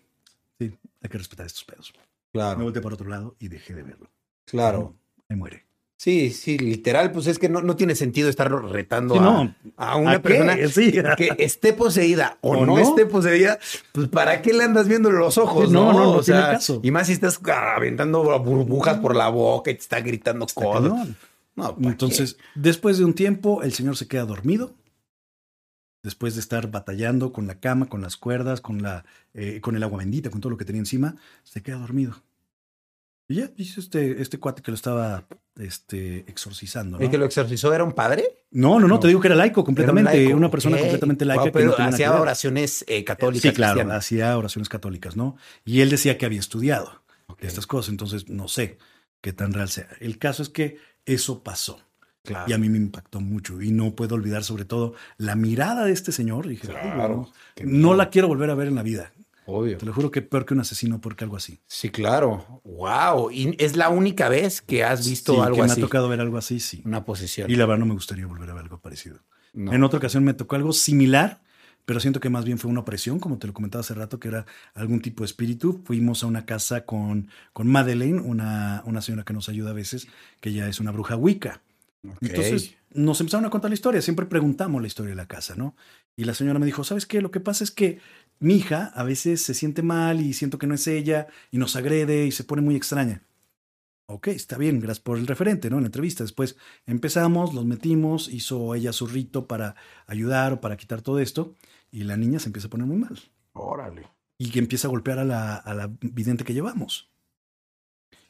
sí, 0.59 0.71
hay 1.01 1.09
que 1.09 1.17
respetar 1.17 1.47
estos 1.47 1.63
pedos. 1.63 1.91
Me 1.95 2.03
claro, 2.31 2.61
volteé 2.61 2.79
para 2.79 2.93
otro 2.93 3.09
lado 3.09 3.35
y 3.39 3.47
dejé 3.47 3.73
de 3.73 3.81
verlo. 3.81 4.07
claro. 4.45 4.93
Me 5.27 5.35
muere. 5.35 5.65
Sí, 5.97 6.29
sí, 6.29 6.59
literal, 6.59 7.11
pues 7.11 7.25
es 7.25 7.39
que 7.39 7.49
no, 7.49 7.61
no 7.63 7.75
tiene 7.75 7.95
sentido 7.95 8.29
estarlo 8.29 8.59
retando 8.59 9.15
Sí, 9.15 9.19
a, 9.19 9.23
no, 9.23 9.55
a 9.77 9.95
una 9.95 10.21
persona 10.21 10.55
Sí. 10.69 10.91
que 11.17 11.31
esté 11.39 11.73
poseída 11.73 12.37
o, 12.41 12.51
¿O 12.51 12.65
no, 12.67 12.75
no? 12.75 12.77
esté 12.77 13.07
poseída, 13.07 13.57
pues 13.93 14.09
¿para 14.09 14.43
qué 14.43 14.53
le 14.53 14.63
andas 14.65 14.87
viendo 14.87 15.09
los 15.09 15.39
ojos? 15.39 15.69
Sí, 15.69 15.73
no, 15.73 15.91
no, 15.91 15.99
no 15.99 16.11
O 16.11 16.21
tiene 16.21 16.41
sea, 16.41 16.51
caso. 16.51 16.81
Y 16.83 16.91
más 16.91 17.07
si 17.07 17.13
estás 17.13 17.39
aventando 17.47 18.21
burbujas 18.39 18.99
por 18.99 19.15
la 19.15 19.29
boca 19.29 19.71
y 19.71 19.73
te 19.73 19.79
está 19.81 19.99
gritando 20.01 20.45
cosas. 20.53 20.83
No, 21.55 21.75
¿para 21.75 21.89
Entonces, 21.89 22.37
después 22.53 22.99
de 22.99 23.05
un 23.05 23.15
tiempo, 23.15 23.63
el 23.63 23.73
señor 23.73 23.97
se 23.97 24.07
queda 24.07 24.25
dormido. 24.25 24.75
Después 26.05 26.35
de 26.35 26.39
estar 26.41 26.69
batallando 26.69 27.33
con 27.33 27.47
la 27.47 27.59
cama, 27.59 27.87
con 27.87 28.01
las 28.01 28.15
cuerdas, 28.15 28.61
con, 28.61 28.83
la, 28.83 29.05
eh, 29.33 29.59
con 29.59 29.75
el 29.75 29.81
agua 29.81 29.97
bendita, 29.97 30.29
con 30.29 30.39
todo 30.39 30.51
lo 30.51 30.57
que 30.57 30.63
tenía 30.63 30.79
encima, 30.79 31.15
se 31.43 31.63
queda 31.63 31.77
dormido. 31.77 32.21
Y 33.27 33.35
ya, 33.37 33.47
dice 33.47 33.79
este, 33.79 34.21
este 34.21 34.37
cuate 34.37 34.61
que 34.61 34.69
lo 34.69 34.75
estaba 34.75 35.25
este, 35.55 36.19
exorcizando. 36.27 36.99
¿El 36.99 37.09
que 37.09 37.17
lo 37.17 37.25
exorcizó 37.25 37.73
era 37.73 37.83
un 37.83 37.93
padre? 37.93 38.23
no, 38.51 38.73
no, 38.79 38.81
no, 38.81 38.87
No. 38.87 38.99
te 38.99 39.07
digo 39.07 39.19
que 39.19 39.27
era 39.29 39.35
laico 39.35 39.63
completamente, 39.63 40.11
Era 40.11 40.19
un 40.19 40.25
laico, 40.25 40.37
una 40.37 40.51
persona 40.51 40.77
completamente 40.77 41.25
laica 41.25 41.45
que 41.45 41.51
pero 41.51 41.75
no 41.75 41.83
hacía 41.85 42.13
oraciones 42.21 42.85
eh, 42.87 43.03
católicas. 43.03 43.49
Sí, 43.49 43.55
claro, 43.55 43.73
cristianas. 43.73 43.97
hacía 43.97 44.37
oraciones 44.37 44.69
católicas, 44.69 45.15
¿no? 45.17 45.37
Y 45.65 45.81
él 45.81 45.89
decía 45.89 46.19
que 46.19 46.27
había 46.27 46.39
estudiado 46.39 47.01
estas 47.39 47.65
cosas, 47.65 47.89
entonces 47.89 48.29
no 48.29 48.47
sé 48.47 48.77
qué 49.21 49.33
tan 49.33 49.53
real 49.53 49.69
sea. 49.69 49.89
El 49.99 50.19
caso 50.19 50.43
es 50.43 50.49
que 50.49 50.77
eso 51.05 51.43
pasó. 51.43 51.81
Claro. 52.25 52.45
Y 52.49 52.53
a 52.53 52.57
mí 52.57 52.67
me 52.69 52.77
impactó 52.77 53.21
mucho. 53.21 53.61
Y 53.61 53.71
no 53.71 53.95
puedo 53.95 54.15
olvidar, 54.15 54.43
sobre 54.43 54.65
todo, 54.65 54.93
la 55.17 55.35
mirada 55.35 55.85
de 55.85 55.93
este 55.93 56.11
señor. 56.11 56.47
Dije, 56.47 56.67
"Ay, 56.69 56.91
Claro, 56.91 57.29
no, 57.63 57.93
la 57.93 58.09
quiero 58.09 58.27
volver 58.27 58.49
a 58.49 58.55
ver 58.55 58.67
en 58.67 58.75
la 58.75 58.83
vida. 58.83 59.11
Obvio. 59.47 59.77
Te 59.77 59.85
lo 59.85 59.93
juro 59.93 60.09
que 60.09 60.23
peor 60.23 60.43
que 60.45 60.55
un 60.55 60.59
asesino, 60.61 60.99
peor 60.99 61.15
que 61.15 61.23
algo 61.23 61.37
así. 61.37 61.59
Sí, 61.67 61.89
claro. 61.91 62.61
Wow. 62.63 63.29
Y 63.31 63.55
es 63.63 63.75
la 63.75 63.89
única 63.89 64.27
vez 64.27 64.61
que 64.61 64.83
has 64.83 65.07
visto 65.07 65.35
Sí, 65.35 65.39
algo 65.39 65.57
que 65.57 65.61
me 65.61 65.71
así. 65.71 65.79
ha 65.81 65.83
tocado 65.83 66.09
ver 66.09 66.19
algo 66.19 66.37
así, 66.39 66.59
sí. 66.59 66.81
Una 66.83 67.05
posesión. 67.05 67.49
Y 67.51 67.55
la 67.55 67.67
verdad 67.67 67.79
no 67.79 67.85
me 67.85 67.93
gustaría 67.93 68.25
volver 68.25 68.49
a 68.49 68.53
ver 68.55 68.63
algo 68.63 68.79
parecido. 68.79 69.19
No. 69.53 69.71
En 69.71 69.83
otra 69.83 69.99
ocasión 69.99 70.23
me 70.23 70.33
tocó 70.33 70.55
algo 70.55 70.73
similar, 70.73 71.43
pero 71.85 71.99
siento 71.99 72.19
que 72.19 72.31
más 72.31 72.43
bien 72.43 72.57
fue 72.57 72.71
una 72.71 72.79
opresión, 72.79 73.19
como 73.19 73.37
te 73.37 73.45
lo 73.45 73.53
comentaba 73.53 73.81
hace 73.81 73.93
rato, 73.93 74.19
que 74.19 74.29
era 74.29 74.47
algún 74.73 74.99
tipo 74.99 75.21
de 75.21 75.25
espíritu. 75.27 75.79
Fuimos 75.85 76.23
a 76.23 76.27
una 76.27 76.47
casa 76.47 76.83
con, 76.85 77.27
con 77.53 77.67
Madeleine, 77.67 78.19
una, 78.21 78.81
una 78.87 79.01
señora 79.01 79.25
que 79.25 79.33
nos 79.33 79.47
ayuda 79.47 79.69
a 79.69 79.73
veces, 79.73 80.07
que 80.41 80.53
ya 80.53 80.67
es 80.67 80.79
una 80.79 80.89
bruja 80.89 81.15
wicca. 81.17 81.61
Entonces 82.21 82.75
nos 82.93 83.19
empezaron 83.19 83.45
a 83.45 83.49
contar 83.49 83.69
la 83.69 83.75
historia, 83.75 84.01
siempre 84.01 84.25
preguntamos 84.25 84.81
la 84.81 84.87
historia 84.87 85.09
de 85.09 85.15
la 85.15 85.27
casa, 85.27 85.55
¿no? 85.55 85.75
Y 86.15 86.23
la 86.23 86.33
señora 86.33 86.59
me 86.59 86.65
dijo, 86.65 86.83
¿sabes 86.83 87.05
qué? 87.05 87.21
Lo 87.21 87.31
que 87.31 87.41
pasa 87.41 87.63
es 87.63 87.71
que 87.71 87.99
mi 88.39 88.55
hija 88.55 88.91
a 88.95 89.03
veces 89.03 89.41
se 89.41 89.53
siente 89.53 89.81
mal 89.81 90.21
y 90.21 90.33
siento 90.33 90.57
que 90.57 90.67
no 90.67 90.75
es 90.75 90.87
ella 90.87 91.27
y 91.51 91.57
nos 91.57 91.75
agrede 91.75 92.25
y 92.25 92.31
se 92.31 92.43
pone 92.43 92.61
muy 92.61 92.75
extraña. 92.75 93.23
Ok, 94.07 94.27
está 94.27 94.57
bien, 94.57 94.79
gracias 94.79 95.03
por 95.03 95.17
el 95.17 95.25
referente, 95.27 95.69
¿no? 95.69 95.77
En 95.77 95.83
la 95.83 95.87
entrevista. 95.87 96.23
Después 96.23 96.57
empezamos, 96.85 97.53
los 97.53 97.65
metimos, 97.65 98.29
hizo 98.29 98.75
ella 98.75 98.93
su 98.93 99.07
rito 99.07 99.47
para 99.47 99.75
ayudar 100.05 100.53
o 100.53 100.61
para 100.61 100.77
quitar 100.77 101.01
todo 101.01 101.19
esto 101.19 101.55
y 101.91 102.03
la 102.03 102.15
niña 102.15 102.39
se 102.39 102.49
empieza 102.49 102.67
a 102.67 102.69
poner 102.69 102.85
muy 102.85 102.97
mal 102.97 103.19
Órale. 103.53 104.07
y 104.37 104.51
que 104.51 104.59
empieza 104.59 104.87
a 104.87 104.91
golpear 104.91 105.19
a 105.19 105.25
la, 105.25 105.55
a 105.55 105.73
la 105.73 105.91
vidente 106.01 106.43
que 106.43 106.53
llevamos. 106.53 107.09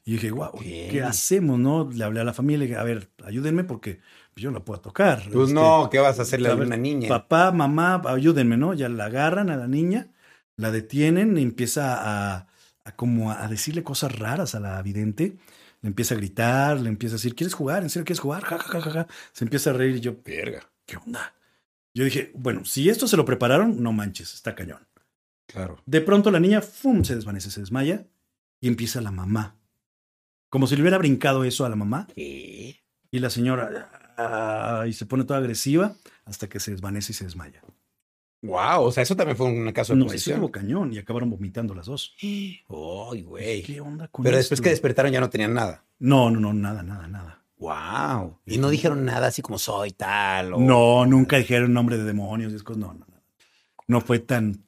Y 0.08 0.14
dije, 0.14 0.30
wow. 0.30 0.52
¿qué 0.60 1.02
hacemos? 1.02 1.60
no? 1.60 1.90
Le 1.92 2.04
hablé 2.04 2.20
a 2.20 2.24
la 2.24 2.34
familia 2.34 2.66
y 2.66 2.68
dije, 2.68 2.80
a 2.80 2.84
ver, 2.84 3.10
ayúdenme 3.24 3.64
porque 3.64 4.02
yo 4.36 4.52
no 4.52 4.60
la 4.60 4.66
puedo 4.66 4.80
tocar. 4.80 5.24
Pues 5.34 5.50
Este, 5.50 5.54
no, 5.56 5.90
¿qué 5.92 5.98
vas 6.00 6.20
a 6.20 6.22
hacerle 6.22 6.50
a 6.50 6.56
ver, 6.56 6.68
una 6.68 6.78
niña? 6.78 7.10
Papá, 7.10 7.52
mamá, 7.52 8.02
ayúdenme, 8.06 8.56
¿no? 8.56 8.76
Ya 8.76 8.88
la 8.88 9.06
agarran 9.06 9.50
a 9.50 9.58
la 9.58 9.68
niña, 9.68 10.12
la 10.58 10.70
detienen 10.72 11.36
y 11.38 11.42
empieza 11.42 11.96
a, 12.36 12.48
a 12.84 12.96
como 12.96 13.32
a 13.32 13.48
decirle 13.48 13.84
cosas 13.84 14.18
raras 14.18 14.54
a 14.54 14.60
la 14.60 14.80
vidente. 14.84 15.38
Le 15.82 15.88
empieza 15.88 16.14
a 16.14 16.18
gritar, 16.18 16.80
le 16.80 16.90
empieza 16.90 17.16
a 17.16 17.18
decir, 17.18 17.34
¿quieres 17.34 17.56
jugar? 17.56 17.82
¿En 17.82 17.90
serio 17.90 18.06
quieres 18.06 18.20
jugar? 18.20 18.44
Ja, 18.44 18.60
ja, 18.60 18.68
ja, 18.70 18.82
ja, 18.82 18.92
ja. 18.92 19.08
Se 19.34 19.44
empieza 19.44 19.72
a 19.72 19.74
reír 19.74 19.96
y 19.96 20.02
yo, 20.02 20.16
Verga. 20.24 20.62
¿qué 20.86 20.98
onda? 20.98 21.34
Yo 21.96 22.04
dije, 22.04 22.32
bueno, 22.36 22.64
si 22.66 22.90
esto 22.90 23.08
se 23.08 23.18
lo 23.18 23.26
prepararon, 23.26 23.82
no 23.82 23.92
manches, 23.92 24.34
está 24.36 24.54
cañón. 24.54 24.86
Claro. 25.48 25.82
De 25.86 26.02
pronto 26.02 26.30
la 26.30 26.40
niña, 26.40 26.62
¡fum!, 26.62 27.04
se 27.04 27.16
desvanece, 27.16 27.50
se 27.50 27.62
desmaya 27.62 28.06
y 28.60 28.68
empieza 28.68 29.02
la 29.02 29.12
mamá. 29.12 29.56
Como 30.56 30.68
si 30.68 30.78
le 30.78 30.84
hubiera 30.84 30.98
brincado 30.98 31.44
eso 31.44 31.66
a 31.66 31.70
la 31.70 31.76
mamá 31.76 32.08
¿Qué? 32.16 32.82
y 33.12 33.20
la 33.20 33.30
señora 33.30 33.90
ah, 34.18 34.86
y 34.88 34.94
se 34.94 35.06
pone 35.06 35.26
toda 35.26 35.40
agresiva 35.40 35.98
hasta 36.24 36.48
que 36.48 36.62
se 36.62 36.72
desvanece 36.72 37.12
y 37.12 37.16
se 37.16 37.26
desmaya. 37.26 37.62
Wow, 38.42 38.84
o 38.84 38.92
sea, 38.94 39.04
eso 39.04 39.18
también 39.18 39.36
fue 39.36 39.48
un 39.48 39.70
caso 39.74 39.92
de 39.92 40.00
No, 40.00 40.06
posesión. 40.06 40.36
estuvo 40.36 40.54
cañón 40.54 40.94
y 40.94 40.98
acabaron 40.98 41.30
vomitando 41.30 41.76
las 41.76 41.88
dos. 41.88 42.16
Ay, 42.22 43.22
güey. 43.24 43.64
¿Qué 43.64 43.82
onda 43.82 44.08
con 44.08 44.24
Pero 44.24 44.38
después 44.38 44.62
que 44.62 44.70
despertaron 44.70 45.12
ya 45.12 45.20
no 45.20 45.30
tenían 45.30 45.54
nada. 45.54 45.84
No, 46.00 46.32
no, 46.32 46.40
no, 46.40 46.54
nada, 46.54 46.84
nada, 46.84 47.06
nada. 47.10 47.44
Wow. 47.58 48.40
Y 48.46 48.58
no 48.58 48.70
dijeron 48.70 49.04
nada 49.04 49.28
así 49.28 49.42
como 49.42 49.58
soy 49.58 49.92
tal. 49.92 50.54
O... 50.54 50.58
No, 50.58 51.06
nunca 51.06 51.36
dijeron 51.36 51.74
nombre 51.74 51.98
de 51.98 52.06
demonios 52.06 52.64
cosas. 52.64 52.80
No, 52.80 52.94
no, 52.94 53.06
no. 53.06 53.22
No 53.88 54.00
fue 54.00 54.20
tan 54.20 54.64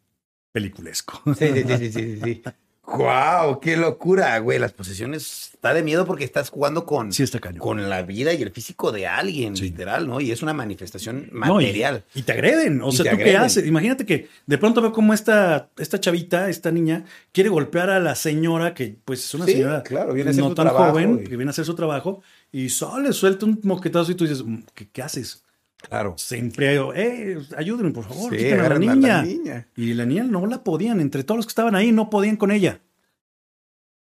peliculesco. 0.51 1.21
Sí, 1.33 1.47
sí, 1.47 1.63
sí, 1.63 1.77
sí, 1.77 1.91
sí, 1.91 2.19
sí. 2.21 2.43
Wow, 2.87 3.59
qué 3.59 3.75
locura, 3.75 4.39
güey. 4.39 4.59
Las 4.59 4.71
posesiones 4.71 5.51
está 5.55 5.73
de 5.73 5.83
miedo 5.83 6.05
porque 6.05 6.23
estás 6.23 6.49
jugando 6.49 6.85
con, 6.85 7.11
Sí, 7.11 7.21
está 7.23 7.39
con 7.57 7.89
la 7.89 8.01
vida 8.03 8.33
y 8.33 8.41
el 8.41 8.51
físico 8.51 8.93
de 8.93 9.05
alguien, 9.05 9.57
Sí. 9.57 9.63
literal, 9.65 10.07
¿no? 10.07 10.21
Y 10.21 10.31
es 10.31 10.41
una 10.41 10.53
manifestación 10.53 11.27
No, 11.33 11.59
y- 11.59 11.65
material. 11.65 12.05
y, 12.15 12.21
te 12.21 12.31
agreden. 12.31 12.81
O 12.81 12.87
Y 12.89 12.93
sea, 12.93 13.11
¿tú 13.11 13.17
qué 13.17 13.23
agreden. 13.23 13.41
haces? 13.41 13.65
Imagínate 13.67 14.05
que 14.05 14.29
de 14.45 14.57
pronto 14.57 14.81
veo 14.81 14.93
como 14.93 15.13
esta, 15.13 15.69
esta 15.77 15.99
chavita, 15.99 16.49
esta 16.49 16.71
niña, 16.71 17.03
quiere 17.33 17.49
golpear 17.49 17.89
a 17.89 17.99
la 17.99 18.15
señora 18.15 18.73
que, 18.73 18.95
pues, 19.03 19.25
es 19.25 19.33
una 19.33 19.45
Sí, 19.45 19.51
señora 19.53 19.83
claro, 19.83 20.13
viene 20.13 20.29
a 20.29 20.31
hacer 20.31 20.43
no 20.43 20.49
su 20.49 20.55
tan 20.55 20.67
trabajo 20.67 20.91
joven, 20.91 21.19
y- 21.21 21.27
que 21.27 21.35
viene 21.35 21.49
a 21.49 21.51
hacer 21.51 21.65
su 21.65 21.75
trabajo, 21.75 22.21
y 22.53 22.69
sale, 22.69 23.11
suelta 23.11 23.45
un 23.45 23.59
moquetazo 23.63 24.13
y 24.13 24.15
tú 24.15 24.23
dices, 24.25 24.43
"Mm, 24.45 24.59
¿qué, 24.73 24.87
qué 24.89 25.01
haces? 25.01 25.43
Claro. 25.77 26.15
Siempre, 26.17 26.75
eh, 26.95 27.37
ayúdenme, 27.55 27.91
por 27.91 28.03
favor, 28.05 28.31
Sí, 28.31 28.37
quiten 28.37 28.59
a 28.61 28.69
la 28.69 28.79
niña. 28.79 29.17
la 29.17 29.21
niña. 29.23 29.67
Y 29.75 29.93
la 29.93 30.05
niña 30.05 30.23
no 30.23 30.45
la 30.47 30.63
podían, 30.63 30.99
entre 30.99 31.23
todos 31.23 31.37
los 31.37 31.45
que 31.45 31.51
estaban 31.51 31.75
ahí, 31.75 31.91
no 31.91 32.09
podían 32.09 32.35
con 32.35 32.51
ella. 32.51 32.81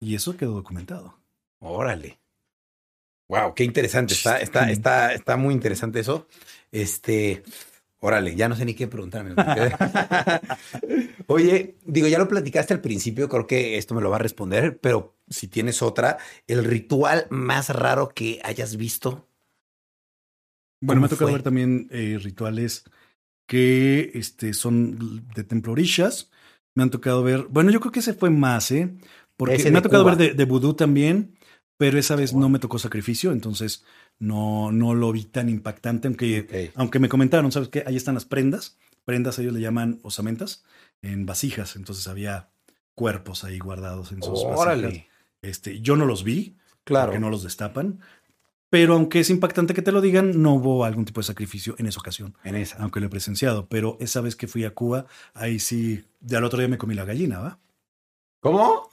Y 0.00 0.14
eso 0.14 0.36
quedó 0.36 0.52
documentado. 0.52 1.18
Órale. 1.60 2.18
Wow, 3.28 3.54
qué 3.54 3.64
interesante. 3.64 4.14
Está, 4.14 4.38
está, 4.40 4.70
está, 4.70 5.14
está 5.14 5.36
muy 5.36 5.54
interesante 5.54 6.00
eso. 6.00 6.26
Este, 6.70 7.42
órale, 8.00 8.34
ya 8.36 8.48
no 8.48 8.56
sé 8.56 8.64
ni 8.66 8.74
qué 8.74 8.86
preguntarme. 8.88 9.34
Oye, 11.26 11.76
digo, 11.84 12.08
ya 12.08 12.18
lo 12.18 12.28
platicaste 12.28 12.74
al 12.74 12.80
principio, 12.80 13.28
creo 13.28 13.46
que 13.46 13.78
esto 13.78 13.94
me 13.94 14.02
lo 14.02 14.10
va 14.10 14.16
a 14.16 14.20
responder, 14.20 14.78
pero 14.78 15.16
si 15.28 15.48
tienes 15.48 15.80
otra, 15.82 16.18
el 16.46 16.64
ritual 16.64 17.26
más 17.30 17.70
raro 17.70 18.10
que 18.10 18.40
hayas 18.44 18.76
visto 18.76 19.28
Bueno, 20.82 21.00
me 21.00 21.06
ha 21.06 21.08
¿Cómo 21.08 21.16
tocado 21.18 21.32
ver 21.32 21.42
también 21.42 21.88
eh, 21.90 22.18
rituales 22.22 22.84
que 23.48 24.10
este, 24.14 24.52
son 24.54 25.26
de 25.34 25.44
templorishas. 25.44 26.30
Me 26.74 26.82
han 26.82 26.90
tocado 26.90 27.22
ver, 27.22 27.46
bueno, 27.50 27.70
yo 27.70 27.80
creo 27.80 27.92
que 27.92 28.00
ese 28.00 28.14
fue 28.14 28.30
más, 28.30 28.70
¿eh? 28.70 28.94
Porque 29.36 29.54
Ese 29.56 29.70
me 29.70 29.78
ha 29.78 29.82
tocado 29.82 30.02
Cuba. 30.04 30.14
ver 30.14 30.28
de, 30.30 30.34
de 30.34 30.44
vudú 30.44 30.74
también, 30.74 31.36
pero 31.78 31.98
esa 31.98 32.16
vez 32.16 32.32
no 32.34 32.48
me 32.48 32.58
tocó 32.58 32.78
sacrificio, 32.78 33.32
entonces 33.32 33.84
no, 34.18 34.70
no 34.72 34.94
lo 34.94 35.10
vi 35.12 35.24
tan 35.24 35.48
impactante, 35.48 36.08
aunque, 36.08 36.70
aunque 36.74 36.98
me 36.98 37.08
comentaron, 37.08 37.50
¿sabes 37.52 37.68
qué? 37.68 37.82
Ahí 37.86 37.96
están 37.96 38.14
las 38.14 38.24
prendas. 38.24 38.78
Prendas 39.04 39.38
ellos 39.38 39.52
le 39.52 39.60
llaman 39.60 39.98
osamentas 40.02 40.64
en 41.02 41.26
vasijas, 41.26 41.74
entonces 41.76 42.06
había 42.06 42.50
cuerpos 42.94 43.42
ahí 43.44 43.58
guardados 43.58 44.12
en 44.12 44.22
sus 44.22 44.44
vasijas. 44.44 44.58
Órale. 44.60 45.08
Este, 45.42 45.80
yo 45.80 45.96
no 45.96 46.06
los 46.06 46.22
vi, 46.24 46.56
Claro. 46.84 47.06
porque 47.08 47.20
no 47.20 47.30
los 47.30 47.42
destapan. 47.42 48.00
Pero 48.72 48.94
aunque 48.94 49.20
es 49.20 49.28
impactante 49.28 49.74
que 49.74 49.82
te 49.82 49.92
lo 49.92 50.00
digan, 50.00 50.40
no 50.40 50.54
hubo 50.54 50.86
algún 50.86 51.04
tipo 51.04 51.20
de 51.20 51.26
sacrificio 51.26 51.74
en 51.78 51.86
esa 51.86 52.00
ocasión, 52.00 52.34
En 52.42 52.54
esa. 52.56 52.78
aunque 52.78 53.00
lo 53.00 53.06
he 53.06 53.10
presenciado. 53.10 53.66
Pero 53.68 53.98
esa 54.00 54.22
vez 54.22 54.34
que 54.34 54.46
fui 54.48 54.64
a 54.64 54.72
Cuba, 54.72 55.04
ahí 55.34 55.58
sí, 55.58 56.04
ya 56.22 56.38
al 56.38 56.44
otro 56.44 56.58
día 56.58 56.68
me 56.68 56.78
comí 56.78 56.94
la 56.94 57.04
gallina, 57.04 57.38
¿va? 57.38 57.58
¿Cómo? 58.40 58.88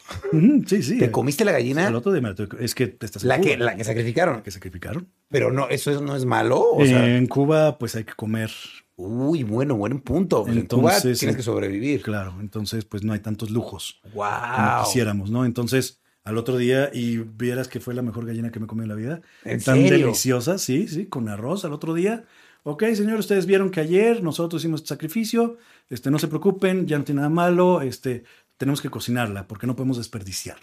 Sí, 0.67 0.83
sí. 0.83 0.97
¿Te 0.99 1.09
comiste 1.11 1.45
la 1.45 1.51
Al 1.51 1.57
gallina? 1.57 1.97
otro 1.97 2.11
día 2.11 2.21
me 2.21 2.29
la 2.33 2.35
Es 2.59 2.75
que 2.75 2.87
te 2.87 3.05
estás 3.05 3.23
en 3.23 3.29
La 3.29 3.39
que, 3.39 3.57
la 3.57 3.75
que 3.77 3.85
sacrificaron. 3.85 4.41
que 4.43 4.51
sacrificaron. 4.51 5.07
Pero 5.29 5.49
no, 5.51 5.69
eso 5.69 5.91
es- 5.91 6.01
no 6.01 6.13
es 6.15 6.25
malo. 6.25 6.61
O 6.73 6.85
sea, 6.85 7.15
en 7.15 7.25
Cuba, 7.27 7.77
pues 7.79 7.95
hay 7.95 8.03
que 8.03 8.13
comer, 8.13 8.51
uy, 8.97 9.43
bueno, 9.43 9.75
buen 9.77 10.01
punto. 10.01 10.43
Pues 10.43 10.57
en 10.57 10.65
Cuba 10.67 10.99
tienes 10.99 11.23
eh, 11.23 11.35
que 11.37 11.41
sobrevivir. 11.41 12.01
claro. 12.01 12.35
Entonces, 12.41 12.83
pues 12.83 13.03
no 13.05 13.13
hay 13.13 13.19
tantos 13.21 13.49
lujos 13.49 13.99
como 14.03 14.15
Wow. 14.15 14.83
quisiéramos, 14.83 15.31
¿no? 15.31 15.45
Entonces, 15.45 15.99
al 16.29 16.37
otro 16.37 16.57
día, 16.57 16.89
y 16.93 17.17
vieras 17.17 17.67
que 17.67 17.79
fue 17.79 17.93
la 17.93 18.01
mejor 18.01 18.25
gallina 18.25 18.51
que 18.51 18.59
me 18.59 18.67
comí 18.67 18.83
en 18.83 18.89
la 18.89 18.95
vida. 18.95 19.21
¿En 19.43 19.61
tan 19.61 19.75
serio? 19.77 20.05
deliciosa, 20.07 20.57
sí, 20.57 20.87
sí, 20.87 21.05
con 21.07 21.27
arroz 21.29 21.65
al 21.65 21.73
otro 21.73 21.93
día. 21.93 22.23
Ok, 22.63 22.83
señor, 22.93 23.19
ustedes 23.19 23.45
vieron 23.45 23.69
que 23.71 23.79
ayer 23.79 24.21
nosotros 24.23 24.61
hicimos 24.61 24.81
este 24.81 24.89
sacrificio, 24.89 25.57
este, 25.89 26.11
no 26.11 26.19
se 26.19 26.27
preocupen, 26.27 26.87
ya 26.87 26.97
no 26.97 27.03
tiene 27.03 27.19
nada 27.21 27.29
malo, 27.29 27.81
este, 27.81 28.23
tenemos 28.57 28.81
que 28.81 28.89
cocinarla 28.89 29.47
porque 29.47 29.65
no 29.67 29.75
podemos 29.75 29.97
desperdiciar. 29.97 30.57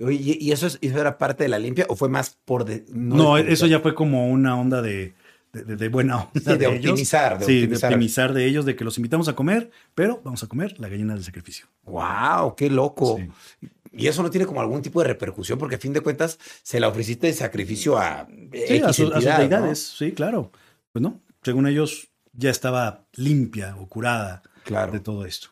Oye, 0.00 0.36
¿y 0.40 0.52
eso, 0.52 0.66
es- 0.66 0.78
eso 0.80 1.00
era 1.00 1.18
parte 1.18 1.42
de 1.44 1.48
la 1.48 1.58
limpia 1.58 1.86
o 1.88 1.96
fue 1.96 2.08
más 2.08 2.36
por 2.44 2.64
de, 2.64 2.84
No, 2.92 3.36
eso 3.38 3.66
ya 3.66 3.80
fue 3.80 3.94
como 3.94 4.28
una 4.30 4.56
onda 4.56 4.80
de, 4.82 5.14
de, 5.52 5.62
de- 5.64 5.76
de 5.76 5.88
buena 5.88 6.18
onda. 6.24 6.30
Sí, 6.52 6.58
de 6.58 6.66
ellos. 6.66 6.90
optimizar, 6.90 7.38
de 7.38 7.44
sí, 7.46 7.52
optimizar. 7.62 7.88
de 7.90 7.94
optimizar 7.96 8.32
de 8.34 8.44
ellos, 8.46 8.64
de 8.64 8.76
que 8.76 8.84
los 8.84 8.96
invitamos 8.98 9.28
a 9.28 9.34
comer, 9.34 9.70
pero 9.94 10.20
vamos 10.24 10.42
a 10.44 10.46
comer 10.46 10.78
la 10.78 10.88
gallina 10.88 11.14
del 11.14 11.24
sacrificio. 11.24 11.66
Wow, 11.84 12.54
qué 12.56 12.68
loco. 12.70 13.18
Sí. 13.60 13.68
Y 13.92 14.06
eso 14.06 14.22
no 14.22 14.30
tiene 14.30 14.46
como 14.46 14.60
algún 14.60 14.82
tipo 14.82 15.00
de 15.00 15.08
repercusión, 15.08 15.58
porque 15.58 15.76
a 15.76 15.78
fin 15.78 15.92
de 15.92 16.00
cuentas 16.00 16.38
se 16.62 16.78
la 16.80 16.88
ofreciste 16.88 17.26
de 17.28 17.32
sacrificio 17.32 17.98
a, 17.98 18.26
Sí, 18.26 18.48
X 18.52 18.82
a, 18.84 18.92
sus- 18.92 19.06
a 19.12 19.14
sus 19.14 19.14
entidad, 19.16 19.34
¿no? 19.36 19.40
deidades, 19.40 19.78
sí, 19.96 20.12
claro. 20.12 20.52
Pues 20.92 21.02
no, 21.02 21.20
según 21.42 21.66
ellos 21.66 22.08
ya 22.32 22.50
estaba 22.50 23.06
limpia 23.14 23.76
o 23.76 23.88
curada 23.88 24.42
de 24.44 24.60
Claro. 24.64 25.00
todo 25.02 25.24
esto. 25.24 25.48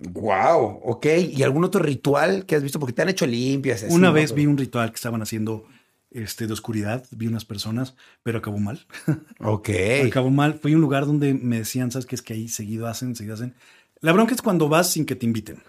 Wow, 0.00 0.80
ok. 0.84 1.06
¿Y 1.32 1.42
algún 1.42 1.64
otro 1.64 1.82
ritual 1.82 2.46
que 2.46 2.56
has 2.56 2.62
visto? 2.62 2.78
Porque 2.80 2.92
te 2.92 3.02
han 3.02 3.08
hecho 3.10 3.26
limpias. 3.26 3.82
así, 3.82 3.92
Una 3.94 4.10
vez 4.10 4.34
vi 4.34 4.46
un 4.46 4.56
ritual 4.56 4.90
que 4.90 4.96
estaban 4.96 5.22
haciendo 5.22 5.66
este, 6.10 6.46
de 6.46 6.52
oscuridad, 6.52 7.04
vi 7.10 7.26
unas 7.26 7.44
personas, 7.44 7.94
pero 8.22 8.38
acabó 8.38 8.58
mal. 8.58 8.86
Ok. 9.40 9.68
Acabó 10.06 10.30
mal. 10.30 10.54
Fui 10.54 10.72
a 10.72 10.76
un 10.76 10.80
lugar 10.80 11.06
donde 11.06 11.34
me 11.34 11.58
decían, 11.58 11.90
¿sabes 11.90 12.06
qué? 12.06 12.14
Es 12.14 12.22
que 12.22 12.32
ahí 12.34 12.48
seguido 12.48 12.86
hacen, 12.86 13.14
seguido 13.16 13.34
hacen. 13.34 13.54
La 14.00 14.12
bronca 14.12 14.34
es 14.34 14.42
cuando 14.42 14.68
vas 14.68 14.90
sin 14.90 15.04
que 15.06 15.14
te 15.14 15.26
inviten. 15.26 15.62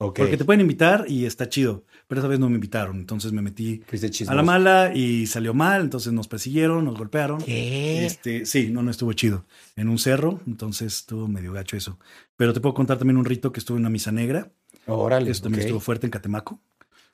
Porque 0.00 0.38
te 0.38 0.46
pueden 0.46 0.62
invitar 0.62 1.04
y 1.08 1.26
está 1.26 1.50
chido, 1.50 1.84
pero 2.08 2.22
esa 2.22 2.28
vez 2.28 2.38
no 2.40 2.48
me 2.48 2.54
invitaron. 2.54 2.96
Entonces 2.98 3.32
me 3.32 3.42
metí 3.42 3.82
a 4.26 4.34
la 4.34 4.42
mala 4.42 4.92
y 4.94 5.26
salió 5.26 5.52
mal. 5.52 5.82
Entonces 5.82 6.10
nos 6.14 6.26
persiguieron, 6.26 6.86
nos 6.86 6.96
golpearon. 6.96 7.42
¿Qué? 7.42 8.06
Este, 8.06 8.46
sí, 8.46 8.70
no, 8.70 8.82
no 8.82 8.90
estuvo 8.90 9.12
chido. 9.12 9.44
En 9.76 9.90
un 9.90 9.98
cerro, 9.98 10.40
entonces 10.46 10.96
estuvo 10.96 11.28
medio 11.28 11.52
gacho 11.52 11.76
eso. 11.76 11.98
Pero 12.36 12.54
te 12.54 12.60
puedo 12.60 12.72
contar 12.74 12.96
también 12.96 13.18
un 13.18 13.26
rito 13.26 13.52
que 13.52 13.60
estuvo 13.60 13.76
en 13.76 13.82
una 13.82 13.90
misa 13.90 14.10
negra. 14.10 14.50
Órale. 14.86 15.30
Eso 15.30 15.42
también 15.42 15.64
estuvo 15.64 15.80
fuerte 15.80 16.06
en 16.06 16.10
Catemaco, 16.10 16.58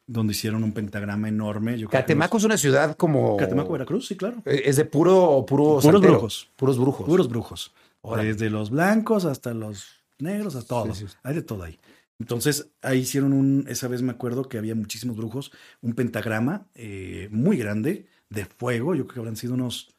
donde 0.06 0.30
hicieron 0.30 0.62
un 0.62 0.70
pentagrama 0.70 1.28
enorme. 1.28 1.72
Yo 1.72 1.88
creo 1.88 1.90
que 2.00 2.04
Catemaco 2.04 2.38
es 2.38 2.44
una 2.44 2.56
ciudad 2.56 2.96
como. 2.96 3.36
Catemaco, 3.36 3.72
Veracruz, 3.72 4.06
sí, 4.06 4.16
claro. 4.16 4.42
Eh, 4.44 4.62
Es 4.64 4.76
de 4.76 4.84
puro, 4.84 5.44
puro 5.44 5.64
Puros 5.64 5.82
santero. 5.82 6.12
brujos. 6.12 6.50
Puros 6.54 6.78
brujos. 6.78 7.06
Puros 7.06 7.28
brujos. 7.28 7.74
Órale. 8.02 8.32
Desde 8.34 8.48
los 8.48 8.70
blancos 8.70 9.24
hasta 9.24 9.52
los 9.54 10.04
negros, 10.20 10.54
hasta 10.54 10.68
todos. 10.68 10.96
Sí, 10.98 11.08
sí. 11.08 11.14
Hay 11.24 11.34
de 11.34 11.42
todo 11.42 11.64
ahí. 11.64 11.80
Entonces, 12.18 12.70
ahí 12.82 13.00
hicieron 13.00 13.32
un, 13.32 13.66
esa 13.68 13.88
vez 13.88 14.00
me 14.02 14.12
acuerdo 14.12 14.48
que 14.48 14.56
había 14.58 14.74
muchísimos 14.74 15.16
brujos, 15.16 15.52
un 15.82 15.94
pentagrama 15.94 16.66
eh, 16.74 17.28
muy 17.30 17.58
grande 17.58 18.06
de 18.30 18.46
fuego, 18.46 18.94
yo 18.94 19.04
creo 19.04 19.14
que 19.14 19.20
habrán 19.20 19.36
sido 19.36 19.54
unos 19.54 19.94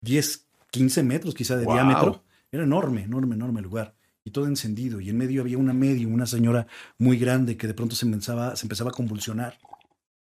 10, 0.00 0.46
15 0.70 1.02
metros 1.02 1.34
quizá 1.34 1.56
de 1.56 1.64
Wow. 1.64 1.74
diámetro. 1.74 2.24
Era 2.50 2.64
enorme, 2.64 3.02
enorme, 3.02 3.34
enorme 3.34 3.60
el 3.60 3.64
lugar. 3.64 3.94
Y 4.24 4.30
todo 4.30 4.46
encendido. 4.46 5.00
Y 5.00 5.10
en 5.10 5.18
medio 5.18 5.42
había 5.42 5.58
una 5.58 5.72
medium, 5.74 6.12
una 6.12 6.26
señora 6.26 6.66
muy 6.98 7.18
grande 7.18 7.56
que 7.56 7.66
de 7.66 7.74
pronto 7.74 7.94
se 7.94 8.06
empezaba, 8.06 8.56
se 8.56 8.64
empezaba 8.64 8.90
a 8.90 8.94
convulsionar. 8.94 9.58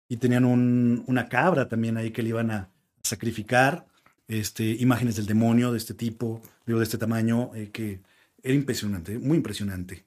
Y 0.09 0.17
tenían 0.17 0.45
un- 0.45 1.03
una 1.07 1.27
cabra 1.29 1.67
también 1.67 1.97
ahí 1.97 2.11
que 2.11 2.21
le 2.23 2.29
iban 2.29 2.51
a 2.51 2.69
sacrificar. 3.03 3.85
Este, 4.27 4.71
imágenes 4.71 5.15
del 5.15 5.25
demonio 5.25 5.71
de 5.71 5.77
este 5.77 5.93
tipo, 5.93 6.41
digo, 6.65 6.79
de 6.79 6.83
este 6.83 6.97
tamaño, 6.97 7.51
eh, 7.55 7.69
que 7.71 8.01
era 8.43 8.53
impresionante, 8.53 9.17
muy 9.19 9.37
impresionante. 9.37 10.05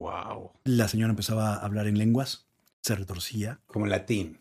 Wow. 0.00 0.52
La 0.64 0.88
señora 0.88 1.10
empezaba 1.10 1.54
a 1.54 1.64
hablar 1.64 1.86
en 1.86 1.98
lenguas, 1.98 2.46
se 2.82 2.94
retorcía, 2.96 3.60
Como 3.66 3.84
en 3.86 3.90
latín. 3.90 4.38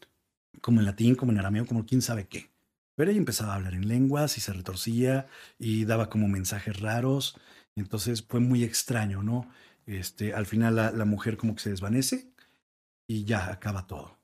como 0.62 0.80
en 0.80 0.86
latín, 0.86 1.16
como 1.16 1.32
en 1.32 1.40
arameo, 1.40 1.66
como 1.66 1.86
quién 1.86 2.02
sabe 2.02 2.28
qué. 2.28 2.50
Pero 2.96 3.12
ella 3.12 3.20
empezaba 3.20 3.54
a 3.54 3.56
hablar 3.58 3.74
en 3.76 3.88
lenguas 3.88 4.38
y 4.38 4.42
se 4.42 4.52
retorcía 4.54 5.28
y 5.58 5.86
daba 5.86 6.10
como 6.10 6.28
mensajes 6.28 6.80
raros. 6.80 7.38
Entonces 7.76 8.24
fue 8.24 8.40
muy 8.40 8.64
extraño, 8.64 9.22
¿no? 9.24 9.50
Este, 9.86 10.34
al 10.34 10.46
final 10.46 10.76
la, 10.76 10.92
la 10.92 11.06
mujer 11.06 11.38
como 11.38 11.56
que 11.56 11.62
se 11.62 11.70
desvanece 11.70 12.32
y 13.08 13.24
ya 13.26 13.52
acaba 13.52 13.88
todo. 13.88 14.18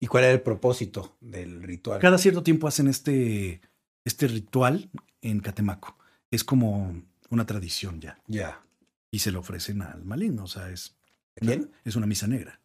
¿Y 0.00 0.06
cuál 0.06 0.24
era 0.24 0.32
el 0.32 0.40
propósito 0.42 1.16
del 1.20 1.62
ritual? 1.62 2.00
Cada 2.00 2.18
cierto 2.18 2.42
tiempo 2.42 2.68
hacen 2.68 2.88
este, 2.88 3.60
este 4.04 4.28
ritual 4.28 4.90
en 5.20 5.40
Catemaco. 5.40 5.96
Es 6.30 6.44
como 6.44 7.02
una 7.30 7.44
tradición 7.46 8.00
ya. 8.00 8.18
Ya. 8.26 8.62
Y 9.10 9.18
se 9.20 9.30
lo 9.32 9.40
ofrecen 9.40 9.82
al 9.82 10.04
maligno. 10.04 10.44
O 10.44 10.46
sea, 10.46 10.70
es, 10.70 10.96
¿A 11.40 11.44
¿Quién? 11.44 11.70
es 11.84 11.96
una 11.96 12.06
misa 12.06 12.26
negra. 12.26 12.60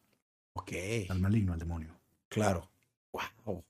Ok. 0.53 0.71
Al 1.09 1.19
maligno, 1.19 1.53
al 1.53 1.59
demonio. 1.59 1.97
Claro. 2.29 2.69
Wow. 3.45 3.63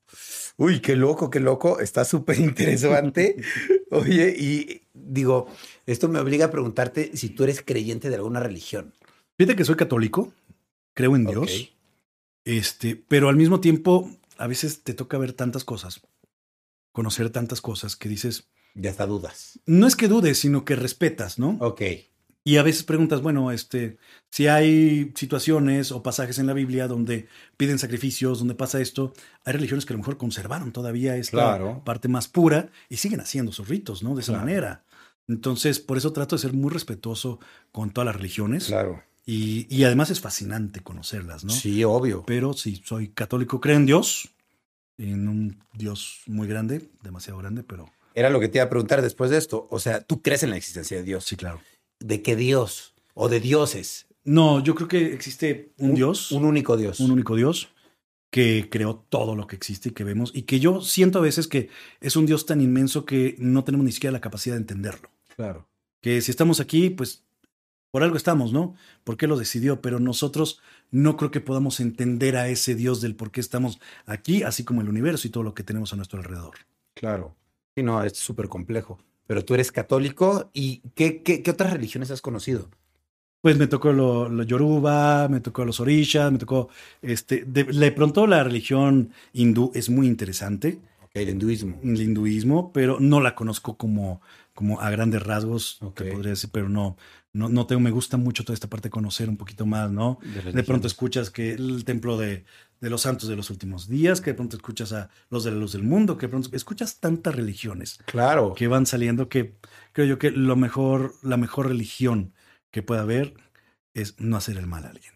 Uy, 0.58 0.80
qué 0.82 0.96
loco, 0.96 1.30
qué 1.30 1.40
loco. 1.40 1.80
Está 1.80 2.04
súper 2.04 2.40
interesante. 2.40 3.36
Oye, 3.92 4.36
y 4.38 4.82
digo, 4.94 5.48
esto 5.86 6.10
me 6.10 6.20
obliga 6.20 6.46
a 6.48 6.52
preguntarte 6.52 7.16
si 7.16 7.30
tú 7.30 7.44
eres 7.44 7.62
creyente 7.62 8.10
de 8.10 8.16
alguna 8.16 8.40
religión. 8.40 8.94
Fíjate 9.38 9.56
que 9.56 9.66
soy 9.66 9.76
católico, 9.76 10.34
creo 10.94 11.16
en 11.16 11.26
Dios, 11.26 11.44
Ok. 11.52 11.76
este, 12.46 12.96
pero 12.96 13.30
al 13.30 13.36
mismo 13.36 13.60
tiempo 13.60 14.10
a 14.38 14.48
veces 14.48 14.82
te 14.82 14.94
toca 14.94 15.18
ver 15.18 15.34
tantas 15.34 15.64
cosas, 15.64 16.02
conocer 16.94 17.30
tantas 17.30 17.62
cosas 17.62 17.96
que 17.96 18.10
dices, 18.10 18.48
Ya 18.74 18.90
está 18.90 19.06
dudas. 19.06 19.60
no 19.66 19.86
es 19.88 19.96
que 19.96 20.08
dudes, 20.08 20.40
sino 20.40 20.64
que 20.66 20.76
respetas, 20.76 21.38
¿no? 21.38 21.58
Ok. 21.60 21.82
Y 22.48 22.58
a 22.58 22.64
veces 22.64 22.84
preguntas, 22.84 23.22
bueno, 23.24 23.52
este, 23.52 23.98
si 24.30 24.46
hay 24.46 25.12
situaciones 25.16 25.92
o 25.92 26.04
pasajes 26.04 26.38
en 26.38 26.46
la 26.46 26.54
Biblia 26.54 26.88
donde 26.88 27.28
piden 27.58 27.80
sacrificios, 27.80 28.38
donde 28.38 28.54
pasa 28.54 28.80
esto, 28.80 29.14
hay 29.46 29.54
religiones 29.54 29.84
que 29.84 29.94
a 29.94 29.96
lo 29.96 30.00
mejor 30.00 30.18
conservaron 30.18 30.72
todavía 30.72 31.18
esta 31.18 31.32
Claro. 31.38 31.82
parte 31.84 32.08
más 32.08 32.28
pura 32.28 32.70
y 32.88 32.98
siguen 32.98 33.20
haciendo 33.20 33.52
sus 33.52 33.68
ritos, 33.68 34.04
¿no? 34.04 34.14
De 34.14 34.22
esa 34.22 34.34
Claro. 34.34 34.46
manera. 34.46 34.84
Entonces, 35.28 35.80
por 35.80 35.98
eso 35.98 36.14
trato 36.14 36.36
de 36.36 36.42
ser 36.44 36.54
muy 36.54 36.70
respetuoso 36.72 37.40
con 37.72 37.90
todas 37.90 38.06
las 38.06 38.16
religiones. 38.16 38.66
Claro. 38.68 39.02
Y, 39.26 39.66
y 39.76 39.84
además 39.84 40.12
es 40.12 40.22
fascinante 40.22 40.82
conocerlas, 40.82 41.44
¿no? 41.46 41.52
Sí, 41.52 41.84
obvio. 41.84 42.26
Pero 42.28 42.54
sí, 42.54 42.80
soy 42.86 43.08
católico, 43.10 43.60
creo 43.60 43.78
en 43.78 43.88
Dios, 43.88 44.30
en 45.00 45.28
un 45.28 45.64
Dios 45.74 46.20
muy 46.28 46.48
grande, 46.48 46.92
demasiado 47.02 47.40
grande, 47.40 47.64
pero 47.64 47.90
Era 48.14 48.30
lo 48.30 48.40
que 48.40 48.50
te 48.50 48.60
iba 48.60 48.66
a 48.66 48.70
preguntar 48.70 49.02
después 49.02 49.32
de 49.32 49.38
esto. 49.40 49.68
O 49.72 49.80
sea, 49.80 50.00
¿tú 50.02 50.22
crees 50.22 50.44
en 50.44 50.52
la 50.52 50.58
existencia 50.58 50.96
de 50.98 51.04
Dios? 51.04 51.26
sí, 51.26 51.36
claro. 51.36 51.60
¿De 52.06 52.22
qué 52.22 52.36
Dios? 52.36 52.94
¿O 53.16 53.30
de 53.30 53.40
dioses? 53.40 54.06
No, 54.24 54.64
yo 54.64 54.76
creo 54.76 54.88
que 54.88 55.12
existe 55.12 55.74
un, 55.80 55.96
Dios, 55.96 56.32
Un 56.32 56.44
un, 56.44 56.50
único 56.50 56.78
Dios. 56.78 57.00
único 57.00 57.36
Dios, 57.36 57.70
que 58.30 58.70
creó 58.70 59.04
todo 59.10 59.36
lo 59.36 59.48
que 59.48 59.56
existe 59.56 59.90
y 59.90 59.92
que 59.94 60.04
vemos, 60.04 60.32
y 60.36 60.44
que 60.44 60.60
yo 60.60 60.82
siento 60.82 61.18
a 61.18 61.24
veces 61.24 61.48
que 61.48 61.70
es 62.02 62.16
un 62.16 62.28
Dios 62.28 62.46
tan 62.46 62.62
inmenso 62.62 63.06
que 63.06 63.36
no 63.40 63.64
tenemos 63.64 63.86
ni 63.86 63.92
siquiera 63.92 64.12
la 64.12 64.22
capacidad 64.22 64.54
de 64.54 64.62
entenderlo. 64.62 65.10
Claro. 65.36 65.68
Que 66.00 66.22
si 66.22 66.30
estamos 66.30 66.60
aquí, 66.60 66.92
pues 66.92 67.24
por 67.90 68.04
algo 68.04 68.18
estamos, 68.18 68.54
¿no? 68.54 68.76
¿Por 69.04 69.18
qué 69.18 69.26
lo 69.26 69.36
decidió? 69.36 69.82
Pero 69.82 70.00
nosotros 70.00 70.62
no 70.92 71.18
creo 71.18 71.32
que 71.32 71.42
podamos 71.42 71.80
entender 71.80 72.38
a 72.38 72.50
ese 72.50 72.76
Dios 72.76 73.02
del 73.02 73.16
por 73.16 73.32
qué 73.32 73.40
estamos 73.40 73.80
aquí, 74.06 74.44
así 74.44 74.64
como 74.64 74.82
el 74.82 74.90
universo 74.90 75.28
y 75.28 75.32
todo 75.32 75.42
lo 75.42 75.56
que 75.56 75.64
tenemos 75.64 75.92
a 75.92 75.96
nuestro 75.96 76.20
alrededor. 76.20 76.54
Claro. 76.94 77.36
Sí, 77.76 77.82
no, 77.82 78.04
es 78.04 78.16
súper 78.16 78.48
complejo. 78.48 79.00
Pero 79.28 79.44
tú 79.44 79.54
eres 79.54 79.72
católico 79.72 80.50
y 80.54 80.82
¿qué, 80.96 81.22
qué, 81.24 81.42
qué 81.42 81.52
otras 81.52 81.74
religiones 81.74 82.12
has 82.12 82.22
conocido? 82.22 82.70
Pues 83.42 83.58
me 83.58 83.68
tocó 83.68 83.94
lo, 83.94 84.28
lo 84.28 84.44
yoruba, 84.44 85.28
me 85.30 85.40
tocó 85.40 85.66
los 85.66 85.80
orishas, 85.80 86.32
me 86.32 86.40
tocó, 86.40 86.70
este, 87.04 87.44
de, 87.46 87.64
de 87.64 87.92
pronto 87.92 88.26
la 88.26 88.44
religión 88.44 89.12
hindú 89.34 89.72
es 89.76 89.90
muy 89.90 90.08
interesante. 90.08 90.80
El 91.14 91.30
hinduismo. 91.30 91.80
el 91.84 92.02
hinduismo, 92.02 92.74
pero 92.74 93.00
no 93.00 93.22
la 93.22 93.36
conozco 93.36 93.78
como, 93.78 94.20
como 94.54 94.82
a 94.82 94.90
grandes 94.90 95.24
rasgos, 95.24 95.78
Ok. 95.82 95.96
te 95.96 96.12
podría 96.12 96.32
decir, 96.32 96.50
pero 96.52 96.68
no, 96.70 96.98
no, 97.32 97.48
no 97.48 97.68
tengo, 97.68 97.80
me 97.80 97.92
gusta 97.92 98.18
mucho 98.18 98.44
toda 98.44 98.54
esta 98.56 98.68
parte 98.70 98.88
de 98.88 98.92
conocer 98.92 99.30
un 99.30 99.38
poquito 99.38 99.66
más, 99.66 99.92
¿no? 99.92 100.20
De 100.54 100.64
pronto 100.64 100.88
escuchas 100.88 101.30
que 101.30 101.54
el 101.54 101.86
templo 101.86 102.18
de, 102.18 102.44
de 102.82 102.90
los 102.90 103.02
santos 103.02 103.30
de 103.30 103.36
los 103.36 103.50
últimos 103.50 103.88
días, 103.88 104.22
que 104.22 104.32
de 104.32 104.36
pronto 104.36 104.56
escuchas 104.58 104.92
a 104.94 105.10
los 105.30 105.44
de 105.44 105.52
la 105.52 105.58
luz 105.58 105.72
del 105.74 105.84
mundo, 105.84 106.18
que 106.18 106.26
de 106.28 106.30
pronto 106.32 106.50
escuchas 106.54 107.00
tantas 107.00 107.34
religiones 107.36 108.00
Claro. 108.06 108.54
que 108.54 108.68
van 108.68 108.86
saliendo 108.86 109.30
que 109.30 109.56
creo 109.94 110.06
yo 110.08 110.20
que 110.20 110.32
lo 110.32 110.56
mejor, 110.56 111.14
la 111.24 111.38
mejor 111.38 111.68
religión 111.68 112.34
que 112.72 112.84
pueda 112.84 113.02
haber 113.02 113.34
es 113.94 114.20
no 114.20 114.38
hacer 114.38 114.58
el 114.58 114.68
mal 114.68 114.86
a 114.86 114.90
alguien. 114.90 115.14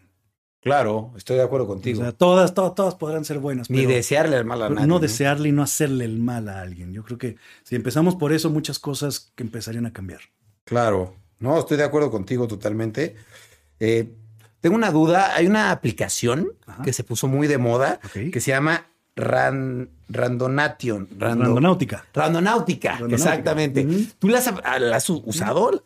Claro, 0.62 1.12
estoy 1.16 1.36
de 1.36 1.42
acuerdo 1.42 1.64
O 1.66 1.68
contigo. 1.68 2.02
sea, 2.02 2.12
todas, 2.12 2.52
todas, 2.52 2.74
todas 2.74 2.94
podrán 2.94 3.24
ser 3.24 3.38
buenas, 3.38 3.70
Ni 3.70 3.78
pero 3.78 3.90
desearle 3.90 4.36
el 4.36 4.44
mal 4.44 4.62
a 4.62 4.68
nadie. 4.68 4.86
no 4.86 4.98
desearle 4.98 5.48
y 5.48 5.52
no 5.52 5.62
hacerle 5.62 6.04
el 6.04 6.18
mal 6.18 6.48
a 6.50 6.60
alguien. 6.60 6.92
Yo 6.92 7.02
creo 7.02 7.16
que 7.16 7.36
si 7.62 7.76
empezamos 7.76 8.16
por 8.16 8.32
eso, 8.32 8.50
muchas 8.50 8.78
cosas 8.78 9.32
que 9.34 9.42
empezarían 9.42 9.86
a 9.86 9.92
cambiar. 9.92 10.20
Claro. 10.64 11.14
No, 11.38 11.58
estoy 11.58 11.78
de 11.78 11.84
acuerdo 11.84 12.10
contigo 12.10 12.46
totalmente. 12.46 13.16
Eh, 13.78 14.14
tengo 14.60 14.76
una 14.76 14.90
duda. 14.90 15.34
Hay 15.34 15.46
una 15.46 15.70
aplicación 15.70 16.48
Ajá. 16.66 16.82
que 16.82 16.92
se 16.92 17.04
puso 17.04 17.26
muy 17.28 17.46
de 17.48 17.58
moda 17.58 18.00
que 18.12 18.40
se 18.40 18.50
llama 18.50 18.86
Ran- 19.16 19.88
Randonation. 20.08 21.08
Rando- 21.18 21.44
Randonáutica. 21.44 22.04
Randonáutica, 22.14 22.90
Randonáutica. 22.92 23.16
exactamente. 23.30 23.86
¿Tú 24.18 24.28
la 24.28 24.38
has, 24.38 24.52
la 24.80 24.96
has 24.96 25.10
usado? 25.10 25.84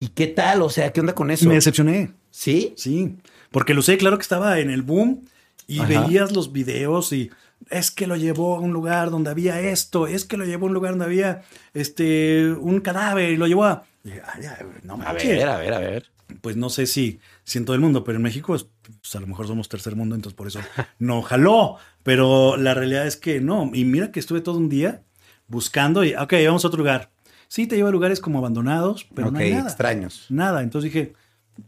¿Y 0.00 0.08
qué 0.08 0.26
tal? 0.26 0.62
O 0.62 0.70
sea, 0.70 0.92
¿qué 0.92 1.00
onda 1.00 1.14
con 1.14 1.30
eso? 1.30 1.46
Me 1.48 1.54
decepcioné. 1.54 2.12
¿Sí? 2.30 2.74
Sí, 2.76 3.16
porque 3.50 3.74
lo 3.74 3.82
sé, 3.82 3.98
claro 3.98 4.16
que 4.18 4.22
estaba 4.22 4.58
en 4.58 4.70
el 4.70 4.82
boom 4.82 5.26
y 5.66 5.80
Ajá. 5.80 5.86
veías 6.06 6.32
los 6.32 6.50
videos 6.52 7.12
y 7.12 7.30
es 7.70 7.90
que 7.90 8.06
lo 8.06 8.16
llevó 8.16 8.56
a 8.56 8.60
un 8.60 8.72
lugar 8.72 9.10
donde 9.10 9.30
había 9.30 9.60
esto, 9.60 10.06
es 10.06 10.24
que 10.24 10.36
lo 10.36 10.44
llevó 10.44 10.66
a 10.66 10.68
un 10.68 10.74
lugar 10.74 10.92
donde 10.92 11.04
había 11.04 11.42
este 11.74 12.50
un 12.52 12.80
cadáver 12.80 13.30
y 13.30 13.36
lo 13.36 13.46
llevó 13.46 13.64
a... 13.66 13.84
y, 14.04 14.10
ay, 14.10 14.46
ay, 14.46 14.66
no 14.82 14.94
A 14.94 14.96
manches. 14.96 15.28
ver, 15.28 15.48
a 15.48 15.58
ver, 15.58 15.74
a 15.74 15.78
ver. 15.78 16.06
Pues 16.40 16.56
no 16.56 16.70
sé 16.70 16.86
si, 16.86 17.20
si 17.44 17.58
en 17.58 17.64
todo 17.64 17.74
el 17.74 17.80
mundo, 17.82 18.04
pero 18.04 18.16
en 18.16 18.22
México 18.22 18.54
es, 18.54 18.66
pues, 19.00 19.14
a 19.16 19.20
lo 19.20 19.26
mejor 19.26 19.46
somos 19.46 19.68
tercer 19.68 19.96
mundo, 19.96 20.14
entonces 20.14 20.36
por 20.36 20.46
eso 20.46 20.60
no 20.98 21.22
jaló. 21.22 21.76
Pero 22.02 22.56
la 22.56 22.74
realidad 22.74 23.06
es 23.06 23.16
que 23.16 23.40
no. 23.40 23.70
Y 23.74 23.84
mira 23.84 24.10
que 24.12 24.20
estuve 24.20 24.40
todo 24.40 24.58
un 24.58 24.68
día 24.68 25.02
buscando 25.48 26.04
y, 26.04 26.14
ok, 26.14 26.32
vamos 26.46 26.64
a 26.64 26.68
otro 26.68 26.78
lugar. 26.78 27.10
Sí, 27.48 27.66
te 27.66 27.76
lleva 27.76 27.90
a 27.90 27.92
lugares 27.92 28.20
como 28.20 28.38
abandonados, 28.38 29.06
pero 29.14 29.28
ok, 29.28 29.34
no 29.34 29.38
hay 29.40 29.50
nada. 29.52 29.68
extraños. 29.68 30.26
Nada. 30.30 30.62
Entonces 30.62 30.90
dije, 30.92 31.12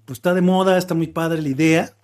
pues 0.06 0.18
está 0.18 0.32
de 0.32 0.40
moda, 0.40 0.78
está 0.78 0.94
muy 0.94 1.08
padre 1.08 1.42
la 1.42 1.48
idea, 1.48 1.94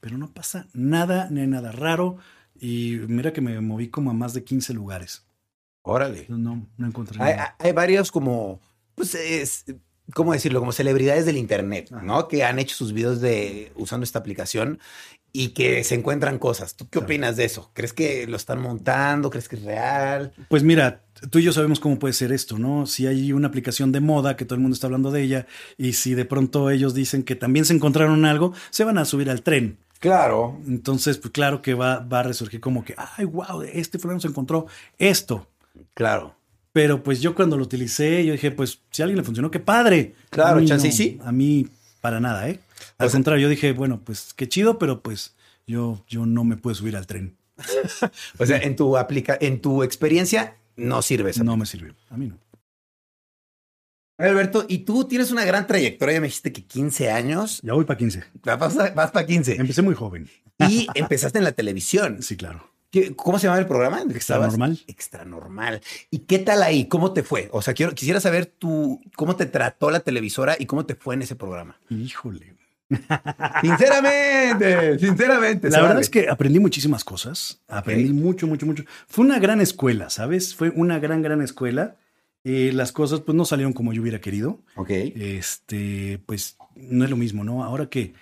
pero 0.00 0.18
no 0.18 0.30
pasa 0.32 0.66
nada, 0.72 1.28
ni 1.30 1.40
hay 1.42 1.46
nada 1.46 1.70
raro. 1.72 2.16
Y 2.60 2.96
mira 3.06 3.32
que 3.32 3.40
me 3.40 3.60
moví 3.60 3.88
como 3.88 4.10
a 4.10 4.14
más 4.14 4.34
de 4.34 4.42
15 4.42 4.74
lugares. 4.74 5.24
Órale. 5.82 6.26
No, 6.28 6.66
no 6.76 6.86
encontré 6.86 7.22
Hay, 7.22 7.36
nada. 7.36 7.56
hay 7.60 7.72
varios 7.72 8.10
como, 8.10 8.60
pues 8.96 9.14
es, 9.14 9.64
¿cómo 10.14 10.32
decirlo? 10.32 10.60
Como 10.60 10.72
celebridades 10.72 11.26
del 11.26 11.36
internet, 11.36 11.90
Ajá. 11.92 12.02
¿no? 12.02 12.28
Que 12.28 12.44
han 12.44 12.58
hecho 12.58 12.74
sus 12.74 12.92
videos 12.92 13.20
de 13.20 13.72
usando 13.76 14.04
esta 14.04 14.18
aplicación 14.18 14.78
y 15.32 15.48
que 15.48 15.84
se 15.84 15.94
encuentran 15.94 16.38
cosas. 16.38 16.74
¿Tú 16.74 16.88
qué 16.88 16.98
opinas 16.98 17.36
de 17.36 17.44
eso? 17.44 17.70
¿Crees 17.74 17.92
que 17.92 18.26
lo 18.26 18.36
están 18.36 18.60
montando? 18.60 19.30
¿Crees 19.30 19.48
que 19.48 19.56
es 19.56 19.62
real? 19.62 20.32
Pues 20.48 20.62
mira, 20.62 21.02
tú 21.30 21.38
y 21.38 21.42
yo 21.42 21.52
sabemos 21.52 21.80
cómo 21.80 21.98
puede 21.98 22.14
ser 22.14 22.32
esto, 22.32 22.58
¿no? 22.58 22.86
Si 22.86 23.06
hay 23.06 23.32
una 23.32 23.48
aplicación 23.48 23.92
de 23.92 24.00
moda 24.00 24.36
que 24.36 24.44
todo 24.44 24.54
el 24.54 24.62
mundo 24.62 24.74
está 24.74 24.86
hablando 24.86 25.10
de 25.10 25.22
ella 25.22 25.46
y 25.76 25.92
si 25.92 26.14
de 26.14 26.24
pronto 26.24 26.70
ellos 26.70 26.94
dicen 26.94 27.22
que 27.22 27.36
también 27.36 27.64
se 27.64 27.74
encontraron 27.74 28.24
algo, 28.24 28.54
se 28.70 28.84
van 28.84 28.98
a 28.98 29.04
subir 29.04 29.30
al 29.30 29.42
tren. 29.42 29.78
Claro. 30.00 30.58
Entonces, 30.66 31.18
pues 31.18 31.32
claro 31.32 31.60
que 31.60 31.74
va, 31.74 31.98
va 31.98 32.20
a 32.20 32.22
resurgir 32.22 32.60
como 32.60 32.84
que, 32.84 32.94
ay, 32.96 33.24
wow, 33.24 33.62
este 33.62 33.98
fulano 33.98 34.20
se 34.20 34.28
encontró 34.28 34.66
esto. 34.96 35.48
Claro. 35.94 36.37
Pero 36.78 37.02
pues 37.02 37.20
yo 37.20 37.34
cuando 37.34 37.56
lo 37.56 37.64
utilicé, 37.64 38.24
yo 38.24 38.30
dije, 38.34 38.52
pues 38.52 38.78
si 38.92 39.02
a 39.02 39.04
alguien 39.06 39.18
le 39.18 39.24
funcionó, 39.24 39.50
qué 39.50 39.58
padre. 39.58 40.14
Claro, 40.30 40.64
chance 40.64 40.86
no, 40.86 40.94
sí. 40.94 41.18
A 41.24 41.32
mí, 41.32 41.66
para 42.00 42.20
nada, 42.20 42.48
¿eh? 42.48 42.60
Al 42.98 43.08
O 43.08 43.10
sea- 43.10 43.16
contrario, 43.16 43.42
yo 43.42 43.48
dije, 43.48 43.72
bueno, 43.72 44.00
pues 44.04 44.32
qué 44.36 44.48
chido, 44.48 44.78
pero 44.78 45.02
pues 45.02 45.34
yo, 45.66 46.04
yo 46.06 46.24
no 46.24 46.44
me 46.44 46.56
puedo 46.56 46.76
subir 46.76 46.96
al 46.96 47.08
tren. 47.08 47.36
O 48.38 48.46
sea, 48.46 48.58
en 48.58 48.76
tu 48.76 48.96
aplica 48.96 49.36
en 49.40 49.60
tu 49.60 49.82
experiencia 49.82 50.56
no 50.76 51.02
sirve 51.02 51.30
esa 51.30 51.42
No 51.42 51.56
me 51.56 51.66
sirvió. 51.66 51.96
A 52.10 52.16
mí 52.16 52.28
no. 52.28 52.38
Alberto, 54.18 54.64
y 54.68 54.78
tú 54.78 55.04
tienes 55.08 55.32
una 55.32 55.44
gran 55.44 55.66
trayectoria, 55.66 56.14
ya 56.14 56.20
me 56.20 56.26
dijiste 56.28 56.52
que 56.52 56.64
15 56.64 57.10
años, 57.10 57.60
Ya 57.64 57.72
voy 57.72 57.86
para 57.86 57.98
15. 57.98 58.22
vas, 58.44 58.76
vas 58.94 59.10
para 59.10 59.26
15 59.26 59.56
Empecé 59.56 59.82
muy 59.82 59.94
joven. 59.96 60.28
y 60.58 60.86
empezaste 60.94 61.38
en 61.38 61.44
la 61.44 61.52
televisión. 61.52 62.22
Sí, 62.22 62.36
claro. 62.36 62.67
¿Qué- 62.90 63.14
¿Cómo 63.14 63.38
se 63.38 63.46
llama 63.46 63.58
el 63.58 63.66
programa? 63.66 63.96
en 63.98 64.04
el 64.08 64.12
que 64.12 64.16
Extra 64.18 64.36
estabas? 64.36 64.52
normal. 64.58 64.78
Extra 64.86 65.24
normal. 65.24 65.80
¿Y 66.10 66.20
qué 66.20 66.38
tal 66.38 66.62
ahí? 66.62 66.86
¿Cómo 66.88 67.12
te 67.12 67.22
fue? 67.22 67.48
O 67.52 67.60
sea, 67.62 67.74
quiero, 67.74 67.94
quisiera 67.94 68.20
saber 68.20 68.46
tú 68.46 69.00
cómo 69.16 69.36
te 69.36 69.46
trató 69.46 69.90
la 69.90 70.00
televisora 70.00 70.56
y 70.58 70.66
cómo 70.66 70.86
te 70.86 70.94
fue 70.94 71.14
en 71.14 71.22
ese 71.22 71.36
programa. 71.36 71.78
Híjole. 71.90 72.54
Sinceramente, 73.60 74.98
sinceramente. 74.98 75.70
La 75.70 75.82
verdad 75.82 76.00
es 76.00 76.10
que 76.10 76.28
aprendí 76.28 76.58
muchísimas 76.58 77.04
cosas. 77.04 77.60
Aprendí 77.68 78.12
mucho, 78.12 78.46
mucho, 78.46 78.66
mucho. 78.66 78.84
Fue 79.06 79.24
una 79.24 79.38
gran 79.38 79.60
escuela, 79.60 80.10
¿sabes? 80.10 80.54
Fue 80.54 80.70
una 80.70 80.98
gran, 80.98 81.22
gran 81.22 81.42
escuela. 81.42 81.96
Eh, 82.44 82.70
las 82.72 82.92
cosas 82.92 83.20
pues 83.20 83.36
no 83.36 83.44
salieron 83.44 83.72
como 83.72 83.92
yo 83.92 84.00
hubiera 84.02 84.20
querido. 84.20 84.60
Ok. 84.76 84.90
Este, 84.90 86.20
pues 86.26 86.56
no 86.74 87.04
es 87.04 87.10
lo 87.10 87.16
mismo, 87.16 87.44
¿no? 87.44 87.62
Ahora 87.64 87.90
que 87.90 88.14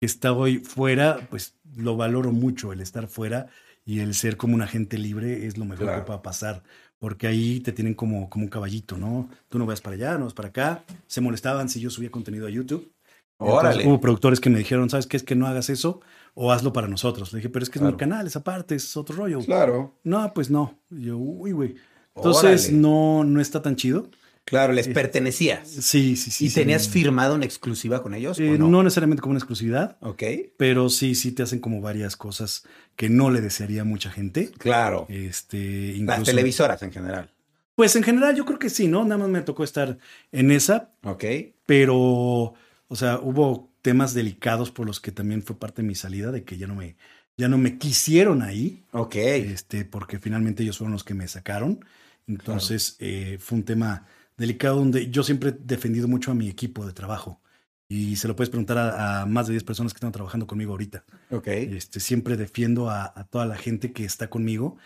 estoy 0.00 0.58
fuera, 0.58 1.26
pues 1.30 1.54
lo 1.76 1.96
valoro 1.96 2.32
mucho 2.32 2.72
el 2.72 2.80
estar 2.80 3.06
fuera 3.08 3.46
y 3.86 4.00
el 4.00 4.12
ser 4.14 4.36
como 4.36 4.54
un 4.54 4.60
agente 4.62 4.98
libre 4.98 5.46
es 5.46 5.56
lo 5.56 5.64
mejor 5.64 5.86
Claro. 5.86 6.00
que 6.02 6.06
pueda 6.06 6.20
pasar. 6.22 6.62
Porque 6.98 7.26
ahí 7.26 7.60
te 7.60 7.72
tienen 7.72 7.94
como, 7.94 8.28
como 8.28 8.44
un 8.44 8.50
caballito, 8.50 8.96
¿no? 8.98 9.28
Tú 9.48 9.58
no 9.58 9.64
vas 9.66 9.80
para 9.80 9.96
allá, 9.96 10.18
no 10.18 10.24
vas 10.24 10.34
para 10.34 10.48
acá. 10.48 10.82
Se 11.06 11.20
molestaban 11.20 11.68
si 11.68 11.78
yo 11.80 11.88
subía 11.90 12.10
contenido 12.10 12.46
a 12.46 12.50
YouTube. 12.50 12.90
Entonces, 13.38 13.58
Órale. 13.76 13.86
hubo 13.86 14.00
productores 14.00 14.40
que 14.40 14.48
me 14.48 14.58
dijeron, 14.58 14.88
¿sabes 14.88 15.06
qué? 15.06 15.16
Es 15.18 15.22
que 15.22 15.34
no 15.36 15.46
hagas 15.46 15.68
eso 15.68 16.00
o 16.34 16.52
hazlo 16.52 16.72
para 16.72 16.88
nosotros. 16.88 17.32
Le 17.32 17.38
dije, 17.38 17.50
pero 17.50 17.62
es 17.62 17.68
que 17.70 17.78
es 17.78 17.84
mi 17.84 17.94
canal, 17.96 18.26
esa 18.26 18.42
parte, 18.42 18.74
es 18.74 18.96
otro 18.96 19.14
rollo. 19.16 19.40
Claro. 19.40 19.94
No, 20.04 20.32
pues 20.34 20.50
no. 20.50 20.74
Y 20.90 21.04
yo, 21.04 21.18
uy, 21.18 21.52
güey. 21.52 21.74
Entonces, 22.14 22.64
Órale. 22.68 22.78
no, 22.78 23.24
no 23.24 23.40
está 23.42 23.60
tan 23.60 23.76
chido. 23.76 24.08
Claro, 24.46 24.72
les 24.72 24.86
pertenecías. 24.86 25.68
Sí, 25.68 26.14
sí, 26.16 26.30
sí. 26.30 26.46
¿Y 26.46 26.48
sí. 26.50 26.54
tenías 26.54 26.88
firmado 26.88 27.34
una 27.34 27.44
exclusiva 27.44 28.00
con 28.00 28.14
ellos? 28.14 28.38
Eh, 28.38 28.50
o 28.54 28.58
no? 28.58 28.68
no? 28.68 28.82
necesariamente 28.84 29.20
como 29.20 29.32
una 29.32 29.38
exclusividad, 29.40 29.96
Ok. 30.00 30.22
pero 30.56 30.88
sí, 30.88 31.16
sí 31.16 31.32
te 31.32 31.42
hacen 31.42 31.58
como 31.58 31.80
varias 31.80 32.16
cosas 32.16 32.62
que 32.94 33.08
no 33.10 33.30
le 33.30 33.40
desearía 33.40 33.82
a 33.82 33.84
mucha 33.84 34.10
gente. 34.10 34.52
Claro. 34.56 35.06
Este, 35.08 35.96
Las 35.98 36.22
televisoras 36.22 36.80
en 36.82 36.92
general. 36.92 37.32
Pues 37.74 37.96
en 37.96 38.04
general 38.04 38.36
yo 38.36 38.44
creo 38.46 38.58
que 38.60 38.70
sí, 38.70 38.86
¿no? 38.86 39.02
Nada 39.04 39.18
más 39.18 39.28
me 39.28 39.42
tocó 39.42 39.64
estar 39.64 39.98
en 40.30 40.50
esa, 40.52 40.92
Ok. 41.02 41.24
pero, 41.66 41.96
o 41.96 42.94
sea, 42.96 43.18
hubo 43.18 43.68
temas 43.82 44.14
delicados 44.14 44.70
por 44.70 44.86
los 44.86 45.00
que 45.00 45.10
también 45.12 45.42
fue 45.42 45.58
parte 45.58 45.82
de 45.82 45.88
mi 45.88 45.94
salida, 45.96 46.30
de 46.30 46.44
que 46.44 46.56
ya 46.56 46.68
no 46.68 46.74
me, 46.76 46.96
ya 47.36 47.48
no 47.48 47.58
me 47.58 47.78
quisieron 47.78 48.42
ahí, 48.42 48.84
Ok. 48.92 49.16
este, 49.16 49.84
porque 49.84 50.20
finalmente 50.20 50.62
ellos 50.62 50.78
fueron 50.78 50.92
los 50.92 51.04
que 51.04 51.14
me 51.14 51.26
sacaron. 51.28 51.84
Entonces 52.28 52.96
eh, 53.00 53.38
fue 53.40 53.58
un 53.58 53.64
tema 53.64 54.06
delicado 54.36 54.76
donde 54.76 55.10
yo 55.10 55.22
siempre 55.22 55.50
he 55.50 55.52
defendido 55.52 56.08
mucho 56.08 56.30
a 56.30 56.34
mi 56.34 56.48
equipo 56.48 56.86
de 56.86 56.92
trabajo. 56.92 57.40
Y 57.88 58.16
se 58.16 58.26
lo 58.26 58.34
puedes 58.34 58.50
preguntar 58.50 58.78
a, 58.78 59.22
a 59.22 59.26
más 59.26 59.46
de 59.46 59.52
10 59.52 59.62
personas 59.64 59.92
que 59.92 59.98
están 59.98 60.10
trabajando 60.12 60.46
conmigo 60.46 60.72
ahorita. 60.72 61.04
Ok. 61.30 61.46
Este, 61.48 62.00
siempre 62.00 62.36
defiendo 62.36 62.90
a, 62.90 63.04
a 63.14 63.24
toda 63.24 63.46
la 63.46 63.56
gente 63.56 63.92
que 63.92 64.04
está 64.04 64.28
conmigo 64.28 64.76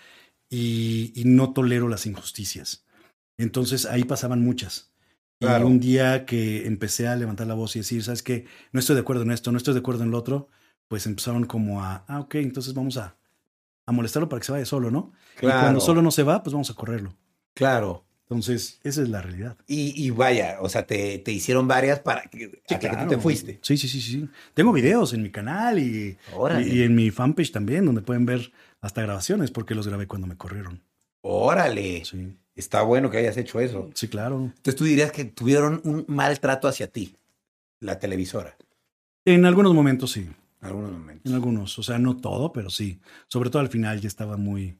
y, 0.51 1.13
y 1.15 1.25
no 1.25 1.53
tolero 1.53 1.89
las 1.89 2.05
injusticias. 2.07 2.85
Entonces 3.39 3.87
ahí 3.87 4.05
pasaban 4.05 4.43
muchas. 4.43 4.93
Claro. 5.41 5.65
Y 5.67 5.71
un 5.71 5.81
día 5.81 6.27
que 6.27 6.67
empecé 6.67 7.09
a 7.09 7.17
levantar 7.17 7.47
la 7.47 7.55
voz 7.55 7.75
y 7.75 7.79
decir, 7.79 8.03
¿sabes 8.05 8.23
qué? 8.23 8.45
No 8.73 8.81
estoy 8.81 8.95
de 8.97 9.01
acuerdo 9.01 9.23
en 9.23 9.31
esto, 9.31 9.51
no 9.51 9.57
estoy 9.57 9.73
de 9.73 9.81
acuerdo 9.81 10.05
en 10.05 10.11
lo 10.11 10.19
otro, 10.19 10.49
pues 10.87 11.07
empezaron 11.07 11.47
como 11.47 11.83
a, 11.83 12.05
ah, 12.09 12.21
ok, 12.21 12.35
entonces 12.35 12.75
vamos 12.75 12.99
a, 12.99 13.17
a 13.87 13.93
molestarlo 13.93 14.29
para 14.29 14.41
que 14.41 14.47
se 14.47 14.53
vaya 14.53 14.67
solo, 14.67 14.91
¿no? 14.91 15.13
Y 15.37 15.41
Claro. 15.41 15.61
cuando 15.63 15.81
solo 15.81 16.03
no 16.03 16.11
se 16.11 16.23
va, 16.25 16.43
pues 16.43 16.53
vamos 16.53 16.69
a 16.69 16.75
correrlo. 16.75 17.17
Claro. 17.55 18.05
Entonces, 18.31 18.79
esa 18.85 19.03
es 19.03 19.09
la 19.09 19.21
realidad. 19.23 19.57
Y, 19.67 19.93
y 20.07 20.11
vaya, 20.11 20.59
o 20.61 20.69
sea, 20.69 20.87
te, 20.87 21.19
te 21.19 21.33
hicieron 21.33 21.67
varias 21.67 21.99
para 21.99 22.23
que, 22.23 22.63
hasta 22.71 22.79
que 22.79 22.97
tú 22.97 23.09
te 23.09 23.19
fuiste. 23.19 23.59
Sí, 23.61 23.77
sí, 23.77 23.89
sí, 23.89 24.01
sí. 24.01 24.29
Tengo 24.55 24.73
videos 24.73 25.13
en 25.15 25.23
mi 25.25 25.31
canal 25.31 25.81
y, 25.81 26.17
y 26.65 26.83
en 26.83 26.95
mi 26.95 27.11
fanpage 27.11 27.51
también, 27.51 27.85
donde 27.87 28.03
pueden 28.03 28.27
ver 28.27 28.53
hasta 28.81 29.03
grabaciones, 29.03 29.51
porque 29.51 29.75
los 29.75 29.89
grabé 29.89 30.07
cuando 30.07 30.29
me 30.29 30.37
corrieron. 30.37 30.81
Órale. 31.23 32.05
Sí, 32.05 32.37
Está 32.55 32.83
bueno 32.83 33.11
que 33.11 33.17
hayas 33.19 33.37
hecho 33.37 33.59
eso. 33.59 33.91
sí, 33.95 34.07
claro. 34.07 34.37
Entonces 34.45 34.77
tú 34.77 34.85
dirías 34.85 35.11
que 35.11 35.25
tuvieron 35.25 35.81
un 35.85 36.05
maltrato 36.07 36.69
hacia 36.69 36.87
ti, 36.87 37.17
la 37.81 37.99
televisora, 37.99 38.57
En 39.25 39.45
algunos 39.45 39.75
momentos 39.75 40.13
sí, 40.13 40.21
en 40.21 40.67
algunos 40.69 40.93
momentos. 40.93 41.27
en 41.29 41.35
algunos. 41.35 41.79
O 41.81 41.83
sea, 41.83 41.99
no 41.99 42.17
todo, 42.17 42.53
pero 42.53 42.71
sí. 42.71 43.01
Sobre 43.27 43.51
todo 43.51 43.61
al 43.61 43.69
final 43.71 44.01
ya 44.01 44.07
estaba 44.09 44.37
muy, 44.37 44.77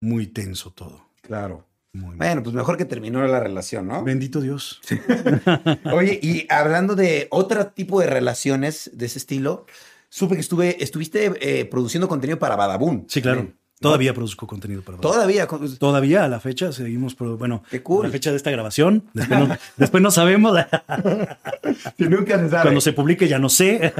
muy 0.00 0.26
tenso 0.28 0.70
todo. 0.70 1.06
Claro. 1.20 1.66
Muy, 1.92 2.16
Bueno, 2.16 2.42
pues 2.42 2.54
mejor 2.54 2.76
que 2.76 2.84
terminó 2.84 3.26
la 3.26 3.40
relación, 3.40 3.88
¿no? 3.88 4.04
Bendito 4.04 4.40
Dios. 4.40 4.80
Oye, 5.92 6.20
y 6.22 6.46
hablando 6.50 6.94
de 6.94 7.28
otro 7.30 7.68
tipo 7.68 8.00
de 8.00 8.06
relaciones 8.06 8.90
de 8.92 9.06
ese 9.06 9.18
estilo, 9.18 9.66
supe 10.08 10.34
que 10.34 10.40
estuve, 10.40 10.82
estuviste 10.82 11.32
eh, 11.40 11.64
produciendo 11.64 12.08
contenido 12.08 12.38
para 12.38 12.56
Badabun. 12.56 13.06
Sí, 13.08 13.22
claro. 13.22 13.52
Todavía 13.80 14.12
produzco 14.12 14.46
contenido 14.46 14.82
para 14.82 14.98
Badabun. 14.98 15.12
Todavía. 15.12 15.46
Todavía 15.78 16.24
a 16.24 16.28
la 16.28 16.40
fecha 16.40 16.72
seguimos, 16.72 17.16
bueno, 17.16 17.62
Qué 17.70 17.82
cool. 17.82 18.04
a 18.04 18.08
la 18.08 18.12
fecha 18.12 18.30
de 18.30 18.36
esta 18.36 18.50
grabación. 18.50 19.04
Después 19.14 19.40
no, 19.40 19.56
después 19.76 20.02
no 20.02 20.10
sabemos. 20.10 20.58
nunca 21.98 22.38
se 22.38 22.50
sabe. 22.50 22.62
Cuando 22.62 22.80
se 22.80 22.92
publique 22.92 23.28
ya 23.28 23.38
no 23.38 23.48
sé. 23.48 23.92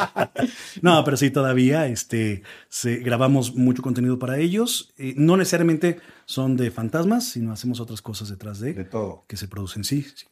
no, 0.82 1.04
pero 1.04 1.16
sí, 1.16 1.30
todavía 1.30 1.86
este, 1.86 2.42
se, 2.68 2.96
grabamos 2.96 3.54
mucho 3.54 3.82
contenido 3.82 4.18
para 4.18 4.38
ellos. 4.38 4.92
Eh, 4.98 5.14
no 5.16 5.36
necesariamente 5.36 5.98
son 6.24 6.56
de 6.56 6.70
fantasmas, 6.70 7.28
sino 7.30 7.52
hacemos 7.52 7.80
otras 7.80 8.02
cosas 8.02 8.28
detrás 8.28 8.60
de, 8.60 8.74
De 8.74 8.84
todo. 8.84 9.24
que 9.28 9.36
se 9.36 9.48
producen. 9.48 9.84
Sí, 9.84 10.02
sí. 10.14 10.26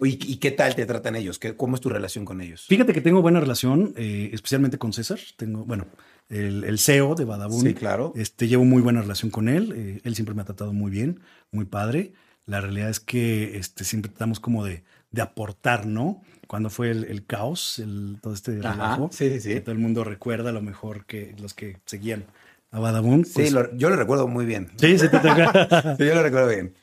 ¿Y, 0.00 0.32
y 0.32 0.36
qué 0.36 0.52
tal 0.52 0.76
te 0.76 0.86
tratan 0.86 1.16
ellos? 1.16 1.38
¿Qué, 1.40 1.56
¿Cómo 1.56 1.74
es 1.74 1.80
tu 1.80 1.88
relación 1.88 2.24
con 2.24 2.40
ellos? 2.40 2.66
Fíjate 2.68 2.92
que 2.92 3.00
tengo 3.00 3.20
buena 3.20 3.40
relación, 3.40 3.94
eh, 3.96 4.30
especialmente 4.32 4.78
con 4.78 4.92
César. 4.92 5.18
Tengo, 5.36 5.64
bueno, 5.64 5.86
el, 6.28 6.64
el 6.64 6.78
CEO 6.78 7.14
de 7.14 7.24
Badabun. 7.24 7.62
Sí, 7.62 7.74
claro. 7.74 8.12
Este, 8.16 8.48
llevo 8.48 8.64
muy 8.64 8.82
buena 8.82 9.00
relación 9.02 9.30
con 9.30 9.48
él. 9.48 9.72
eh, 9.74 10.00
él 10.04 10.14
siempre 10.14 10.34
me 10.34 10.42
ha 10.42 10.44
tratado 10.44 10.72
muy 10.72 10.90
bien, 10.90 11.20
muy 11.50 11.64
padre. 11.64 12.12
La 12.46 12.60
realidad 12.60 12.88
es 12.90 13.00
que 13.00 13.58
este, 13.58 13.84
siempre 13.84 14.10
tratamos 14.10 14.40
como 14.40 14.64
de, 14.64 14.82
de 15.10 15.22
aportar, 15.22 15.86
¿no? 15.86 16.22
Cuando 16.46 16.70
fue 16.70 16.90
el, 16.90 17.04
el 17.04 17.26
caos, 17.26 17.78
el, 17.78 18.18
todo 18.22 18.32
este 18.32 18.58
Ajá, 18.60 18.72
relajo, 18.72 19.10
sí, 19.12 19.28
sí, 19.30 19.40
sí. 19.40 19.48
que 19.50 19.60
todo 19.60 19.72
el 19.72 19.78
mundo 19.78 20.02
recuerda 20.04 20.50
a 20.50 20.52
lo 20.52 20.62
mejor 20.62 21.04
que 21.04 21.34
los 21.38 21.52
que 21.54 21.76
seguían 21.84 22.24
a 22.70 22.78
Badabun. 22.80 23.24
Sí, 23.26 23.32
pues- 23.34 23.52
lo- 23.52 23.74
yo 23.76 23.90
lo 23.90 23.96
recuerdo 23.96 24.28
muy 24.28 24.46
bien. 24.46 24.68
sí, 24.76 24.98
sí, 24.98 25.08
te 25.10 25.18
toca. 25.18 25.96
Sí, 25.98 26.06
yo 26.06 26.14
lo 26.14 26.22
recuerdo 26.22 26.48
bien. 26.48 26.74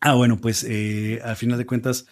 Ah, 0.00 0.14
bueno, 0.14 0.36
pues 0.40 0.64
eh, 0.68 1.20
al 1.24 1.34
final 1.34 1.58
de 1.58 1.66
cuentas 1.66 2.06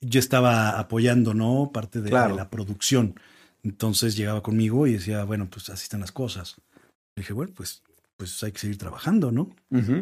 yo 0.00 0.20
estaba 0.20 0.78
apoyando, 0.78 1.34
¿no? 1.34 1.70
Parte 1.72 2.00
de, 2.00 2.10
Claro. 2.10 2.30
de 2.30 2.36
la 2.36 2.48
producción. 2.50 3.18
Entonces 3.64 4.16
llegaba 4.16 4.42
conmigo 4.42 4.86
y 4.86 4.92
decía, 4.92 5.24
bueno, 5.24 5.48
pues 5.50 5.70
así 5.70 5.82
están 5.84 6.00
las 6.00 6.12
cosas. 6.12 6.56
Le 7.16 7.22
dije, 7.22 7.32
bueno, 7.32 7.52
pues, 7.56 7.82
pues 8.16 8.42
hay 8.44 8.52
que 8.52 8.58
seguir 8.58 8.78
trabajando, 8.78 9.32
¿no? 9.32 9.50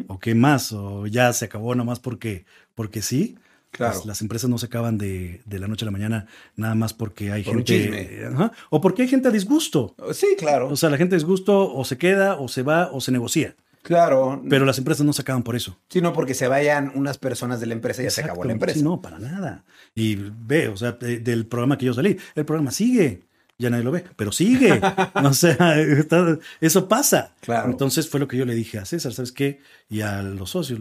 ¿O 0.07 0.19
qué 0.19 0.35
más? 0.35 0.71
¿O 0.73 1.07
ya 1.07 1.31
se 1.33 1.45
acabó 1.45 1.73
nomás 1.73 1.99
porque, 1.99 2.45
porque 2.75 3.01
sí? 3.01 3.37
Claro. 3.71 3.95
Las, 3.95 4.05
las 4.05 4.21
empresas 4.21 4.49
no 4.49 4.57
se 4.59 4.67
acaban 4.67 4.97
de, 4.99 5.41
de 5.45 5.57
la 5.59 5.67
noche 5.67 5.83
a 5.85 5.87
la 5.87 5.91
mañana 5.91 6.27
nada 6.55 6.75
más 6.75 6.93
porque 6.93 7.31
hay 7.31 7.41
Por 7.43 7.55
gente... 7.65 8.27
Ajá, 8.31 8.51
o 8.69 8.79
porque 8.81 9.01
hay 9.03 9.07
gente 9.07 9.29
a 9.29 9.31
disgusto. 9.31 9.95
Sí, 10.13 10.27
claro. 10.37 10.69
O 10.69 10.75
sea, 10.75 10.89
la 10.91 10.97
gente 10.97 11.15
a 11.15 11.17
disgusto 11.17 11.73
o 11.73 11.83
se 11.85 11.97
queda 11.97 12.35
o 12.35 12.47
se 12.47 12.61
va 12.61 12.91
o 12.91 13.01
se 13.01 13.11
negocia. 13.11 13.55
claro. 13.81 14.43
Pero 14.47 14.65
las 14.65 14.77
empresas 14.77 15.03
no 15.05 15.13
se 15.13 15.23
acaban 15.23 15.41
por 15.41 15.55
eso. 15.55 15.79
Sí, 15.89 16.01
no 16.01 16.13
porque 16.13 16.35
se 16.35 16.47
vayan 16.47 16.91
unas 16.93 17.17
personas 17.17 17.59
de 17.61 17.65
la 17.67 17.73
empresa 17.73 18.01
y 18.01 18.05
ya 18.05 18.11
se 18.11 18.21
acabó 18.21 18.43
la 18.43 18.51
empresa. 18.53 18.77
Sí, 18.77 18.83
no, 18.83 19.01
para 19.01 19.17
nada. 19.17 19.63
Y 19.95 20.15
ve, 20.17 20.67
o 20.67 20.77
sea, 20.77 20.91
de- 20.91 21.19
del 21.19 21.47
programa 21.47 21.77
que 21.77 21.85
yo 21.87 21.93
salí, 21.95 22.17
el 22.35 22.45
programa 22.45 22.69
sigue. 22.69 23.23
Ya 23.59 23.69
nadie 23.69 23.83
lo 23.83 23.91
ve, 23.91 24.03
pero 24.15 24.31
sigue. 24.31 24.81
o 25.15 25.33
sea, 25.33 25.79
está- 25.79 26.39
eso 26.59 26.87
pasa. 26.87 27.35
Claro. 27.41 27.69
Entonces 27.69 28.09
fue 28.09 28.19
lo 28.19 28.27
que 28.27 28.37
yo 28.37 28.45
le 28.45 28.55
dije 28.55 28.79
a 28.79 28.85
César, 28.85 29.13
¿sabes 29.13 29.31
qué? 29.31 29.59
Y 29.89 30.01
a 30.01 30.21
los 30.23 30.49
socios, 30.51 30.79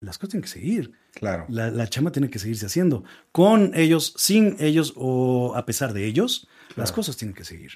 las 0.00 0.18
cosas 0.18 0.30
tienen 0.30 0.42
que 0.42 0.48
seguir. 0.48 0.92
Claro. 1.12 1.46
La, 1.48 1.70
la 1.70 1.86
chama 1.88 2.12
tiene 2.12 2.28
que 2.30 2.38
seguirse 2.38 2.66
haciendo. 2.66 3.04
Con 3.32 3.72
ellos, 3.74 4.14
sin 4.16 4.56
ellos 4.60 4.92
o 4.96 5.54
a 5.56 5.64
pesar 5.66 5.92
de 5.92 6.06
ellos, 6.06 6.48
las 6.76 6.92
cosas 6.92 7.16
tienen 7.16 7.34
que 7.34 7.44
seguir. 7.44 7.72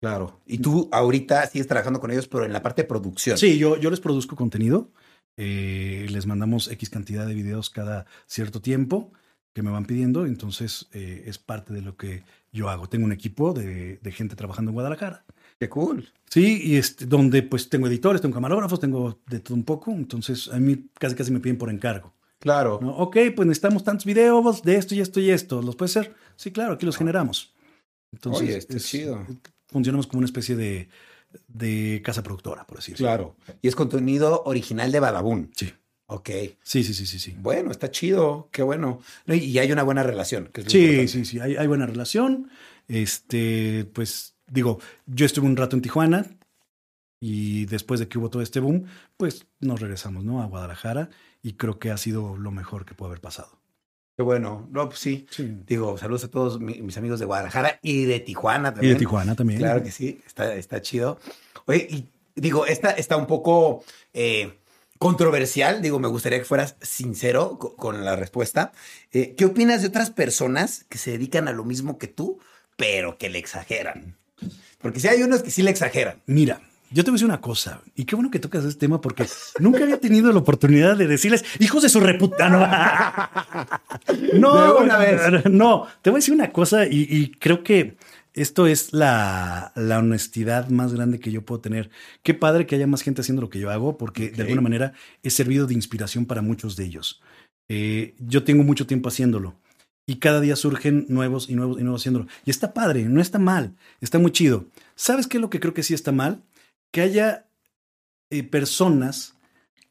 Claro. 0.00 0.40
Y 0.46 0.58
tú 0.58 0.88
ahorita 0.92 1.46
sigues 1.46 1.66
trabajando 1.66 2.00
con 2.00 2.10
ellos, 2.10 2.28
pero 2.28 2.44
en 2.44 2.52
la 2.52 2.62
parte 2.62 2.82
de 2.82 2.88
producción. 2.88 3.36
Sí, 3.38 3.58
yo, 3.58 3.78
yo 3.78 3.90
les 3.90 4.00
produzco 4.00 4.36
contenido. 4.36 4.90
eh, 5.38 6.06
les 6.10 6.26
mandamos 6.26 6.68
X 6.70 6.88
cantidad 6.90 7.26
de 7.26 7.34
videos 7.34 7.68
cada 7.70 8.06
cierto 8.26 8.60
tiempo 8.62 9.12
que 9.56 9.62
me 9.62 9.70
van 9.70 9.86
pidiendo. 9.86 10.26
Entonces 10.26 10.86
eh, 10.92 11.24
es 11.26 11.38
parte 11.38 11.72
de 11.72 11.80
lo 11.80 11.96
que 11.96 12.22
yo 12.52 12.68
hago. 12.68 12.90
Tengo 12.90 13.06
un 13.06 13.12
equipo 13.12 13.54
de, 13.54 13.96
de 13.96 14.12
gente 14.12 14.36
trabajando 14.36 14.70
en 14.70 14.74
Guadalajara. 14.74 15.24
Qué 15.58 15.70
cool. 15.70 16.12
Sí, 16.28 16.60
y 16.62 16.76
este, 16.76 17.06
donde 17.06 17.42
pues 17.42 17.70
tengo 17.70 17.86
editores, 17.86 18.20
tengo 18.20 18.34
camarógrafos, 18.34 18.78
tengo 18.78 19.18
de 19.26 19.40
todo 19.40 19.54
un 19.54 19.64
poco. 19.64 19.92
Entonces 19.92 20.48
a 20.52 20.58
mí 20.58 20.86
casi 20.98 21.14
casi 21.16 21.32
me 21.32 21.40
piden 21.40 21.56
por 21.56 21.70
encargo. 21.70 22.12
Claro. 22.38 22.78
¿no? 22.82 22.90
Ok, 22.98 23.16
pues 23.34 23.48
necesitamos 23.48 23.82
tantos 23.82 24.04
videos 24.04 24.62
de 24.62 24.76
esto 24.76 24.94
y 24.94 25.00
esto 25.00 25.20
y 25.20 25.30
esto. 25.30 25.62
¿Los 25.62 25.74
puede 25.74 25.88
ser? 25.88 26.14
Sí, 26.36 26.50
claro, 26.52 26.74
aquí 26.74 26.84
los 26.84 26.98
generamos. 26.98 27.54
Entonces, 28.12 28.42
Oye, 28.42 28.58
está 28.58 28.78
chido. 28.78 29.26
funcionamos 29.68 30.06
como 30.06 30.18
una 30.18 30.26
especie 30.26 30.54
de, 30.54 30.90
de 31.48 32.02
casa 32.04 32.22
productora, 32.22 32.66
por 32.66 32.76
así 32.78 32.92
decirlo. 32.92 33.08
Claro. 33.08 33.36
Y 33.62 33.68
es 33.68 33.74
contenido 33.74 34.42
original 34.44 34.92
de 34.92 35.00
Badabun. 35.00 35.50
Sí. 35.56 35.72
Ok. 36.08 36.30
Sí, 36.62 36.84
sí, 36.84 36.94
sí, 36.94 37.04
sí, 37.06 37.18
sí. 37.18 37.34
Bueno, 37.38 37.70
está 37.70 37.90
chido. 37.90 38.48
Qué 38.52 38.62
bueno. 38.62 39.00
No, 39.26 39.34
Y 39.34 39.38
y 39.44 39.58
hay 39.58 39.72
una 39.72 39.82
buena 39.82 40.02
relación. 40.02 40.46
Que 40.52 40.60
es 40.60 40.66
Sí, 40.70 40.78
importante. 40.78 41.08
sí, 41.08 41.24
sí, 41.24 41.40
hay, 41.40 41.56
hay 41.56 41.66
buena 41.66 41.86
relación. 41.86 42.50
Este, 42.88 43.84
pues 43.92 44.34
digo, 44.46 44.78
yo 45.06 45.26
estuve 45.26 45.46
un 45.46 45.56
rato 45.56 45.74
en 45.76 45.82
Tijuana 45.82 46.26
y 47.20 47.66
después 47.66 47.98
de 48.00 48.08
que 48.08 48.18
hubo 48.18 48.30
todo 48.30 48.42
este 48.42 48.60
boom, 48.60 48.84
pues 49.16 49.46
nos 49.60 49.80
regresamos, 49.80 50.24
¿no? 50.24 50.42
A 50.42 50.46
Guadalajara 50.46 51.10
y 51.42 51.54
creo 51.54 51.78
que 51.78 51.90
ha 51.90 51.96
sido 51.96 52.36
lo 52.36 52.50
mejor 52.50 52.84
que 52.84 52.94
puede 52.94 53.10
haber 53.10 53.20
pasado. 53.20 53.58
Qué 54.16 54.22
bueno. 54.22 54.68
No, 54.70 54.88
pues 54.88 55.00
sí. 55.00 55.26
Sí. 55.30 55.58
Digo, 55.66 55.98
saludos 55.98 56.24
a 56.24 56.28
todos 56.30 56.60
mi- 56.60 56.80
mis 56.80 56.96
amigos 56.96 57.18
de 57.20 57.26
Guadalajara 57.26 57.78
y 57.82 58.04
de 58.04 58.20
Tijuana 58.20 58.68
Y 58.68 58.72
también. 58.72 58.92
de 58.94 58.98
Tijuana 58.98 59.34
también. 59.34 59.58
Claro 59.60 59.82
que 59.82 59.90
sí, 59.90 60.20
está, 60.26 60.54
está 60.54 60.80
chido. 60.80 61.18
Oye, 61.66 61.86
y 61.90 62.06
digo, 62.34 62.64
esta 62.66 62.90
está 62.92 63.16
un 63.16 63.26
poco 63.26 63.84
eh, 64.14 64.58
controversial. 64.98 65.82
Digo, 65.82 65.98
me 65.98 66.08
gustaría 66.08 66.38
que 66.38 66.44
fueras 66.44 66.76
sincero 66.80 67.58
co- 67.58 67.76
con, 67.76 68.04
la 68.04 68.16
respuesta. 68.16 68.72
Eh, 69.12 69.34
¿Qué 69.36 69.44
opinas 69.44 69.82
de 69.82 69.88
otras 69.88 70.10
personas 70.10 70.84
que 70.88 70.98
se 70.98 71.12
dedican 71.12 71.48
a 71.48 71.52
lo 71.52 71.64
mismo 71.64 71.98
que 71.98 72.06
tú, 72.08 72.38
pero 72.76 73.18
que 73.18 73.30
le 73.30 73.38
exageran? 73.38 74.16
Porque 74.80 75.00
si 75.00 75.08
hay 75.08 75.22
unos 75.22 75.42
que 75.42 75.50
sí 75.50 75.62
le 75.62 75.70
exageran. 75.70 76.22
Mira, 76.26 76.60
yo 76.90 77.02
te 77.02 77.10
voy 77.10 77.14
a 77.14 77.18
decir 77.18 77.26
una 77.26 77.40
cosa, 77.40 77.82
y 77.96 78.04
qué 78.04 78.14
bueno 78.14 78.30
que 78.30 78.38
tocas 78.38 78.64
este 78.64 78.78
tema 78.80 79.00
porque 79.00 79.26
nunca 79.58 79.82
había 79.82 79.98
tenido 79.98 80.30
la 80.32 80.38
oportunidad 80.38 80.96
de 80.96 81.06
decirles, 81.08 81.44
hijos 81.58 81.82
de 81.82 81.88
su 81.88 81.98
reputa. 82.00 82.48
No, 82.48 82.60
no, 84.34 84.78
una 84.78 84.96
vez. 84.98 85.44
no, 85.50 85.86
te 86.02 86.10
voy 86.10 86.18
a 86.18 86.20
decir 86.20 86.34
una 86.34 86.52
cosa 86.52 86.86
y, 86.86 87.06
y 87.10 87.30
creo 87.32 87.62
que 87.62 87.96
esto 88.36 88.66
es 88.66 88.92
la, 88.92 89.72
la 89.74 89.98
honestidad 89.98 90.68
más 90.68 90.92
grande 90.92 91.18
que 91.18 91.32
yo 91.32 91.42
puedo 91.44 91.60
tener. 91.60 91.90
Qué 92.22 92.34
padre 92.34 92.66
que 92.66 92.76
haya 92.76 92.86
más 92.86 93.02
gente 93.02 93.22
haciendo 93.22 93.42
lo 93.42 93.50
que 93.50 93.58
yo 93.58 93.70
hago 93.70 93.96
porque 93.98 94.30
de 94.30 94.42
alguna 94.42 94.60
manera 94.60 94.92
he 95.22 95.30
servido 95.30 95.66
de 95.66 95.74
inspiración 95.74 96.26
para 96.26 96.42
muchos 96.42 96.76
de 96.76 96.84
ellos. 96.84 97.22
Eh, 97.68 98.14
yo 98.18 98.44
tengo 98.44 98.62
mucho 98.62 98.86
tiempo 98.86 99.08
haciéndolo. 99.08 99.56
Y 100.08 100.16
cada 100.16 100.40
día 100.40 100.54
surgen 100.54 101.06
nuevos 101.08 101.50
y 101.50 101.56
nuevos 101.56 101.80
y 101.80 101.82
nuevos 101.82 102.02
haciéndolo. 102.02 102.26
Y 102.44 102.50
está 102.50 102.72
padre, 102.72 103.04
no 103.06 103.20
está 103.20 103.40
mal, 103.40 103.74
está 104.00 104.20
muy 104.20 104.30
chido. 104.30 104.66
¿Sabes 104.94 105.26
qué 105.26 105.38
es 105.38 105.40
lo 105.40 105.50
que 105.50 105.58
creo 105.58 105.74
que 105.74 105.82
sí 105.82 105.94
está 105.94 106.12
mal? 106.12 106.44
Que 106.92 107.00
haya 107.00 107.46
eh, 108.30 108.44
personas 108.44 109.34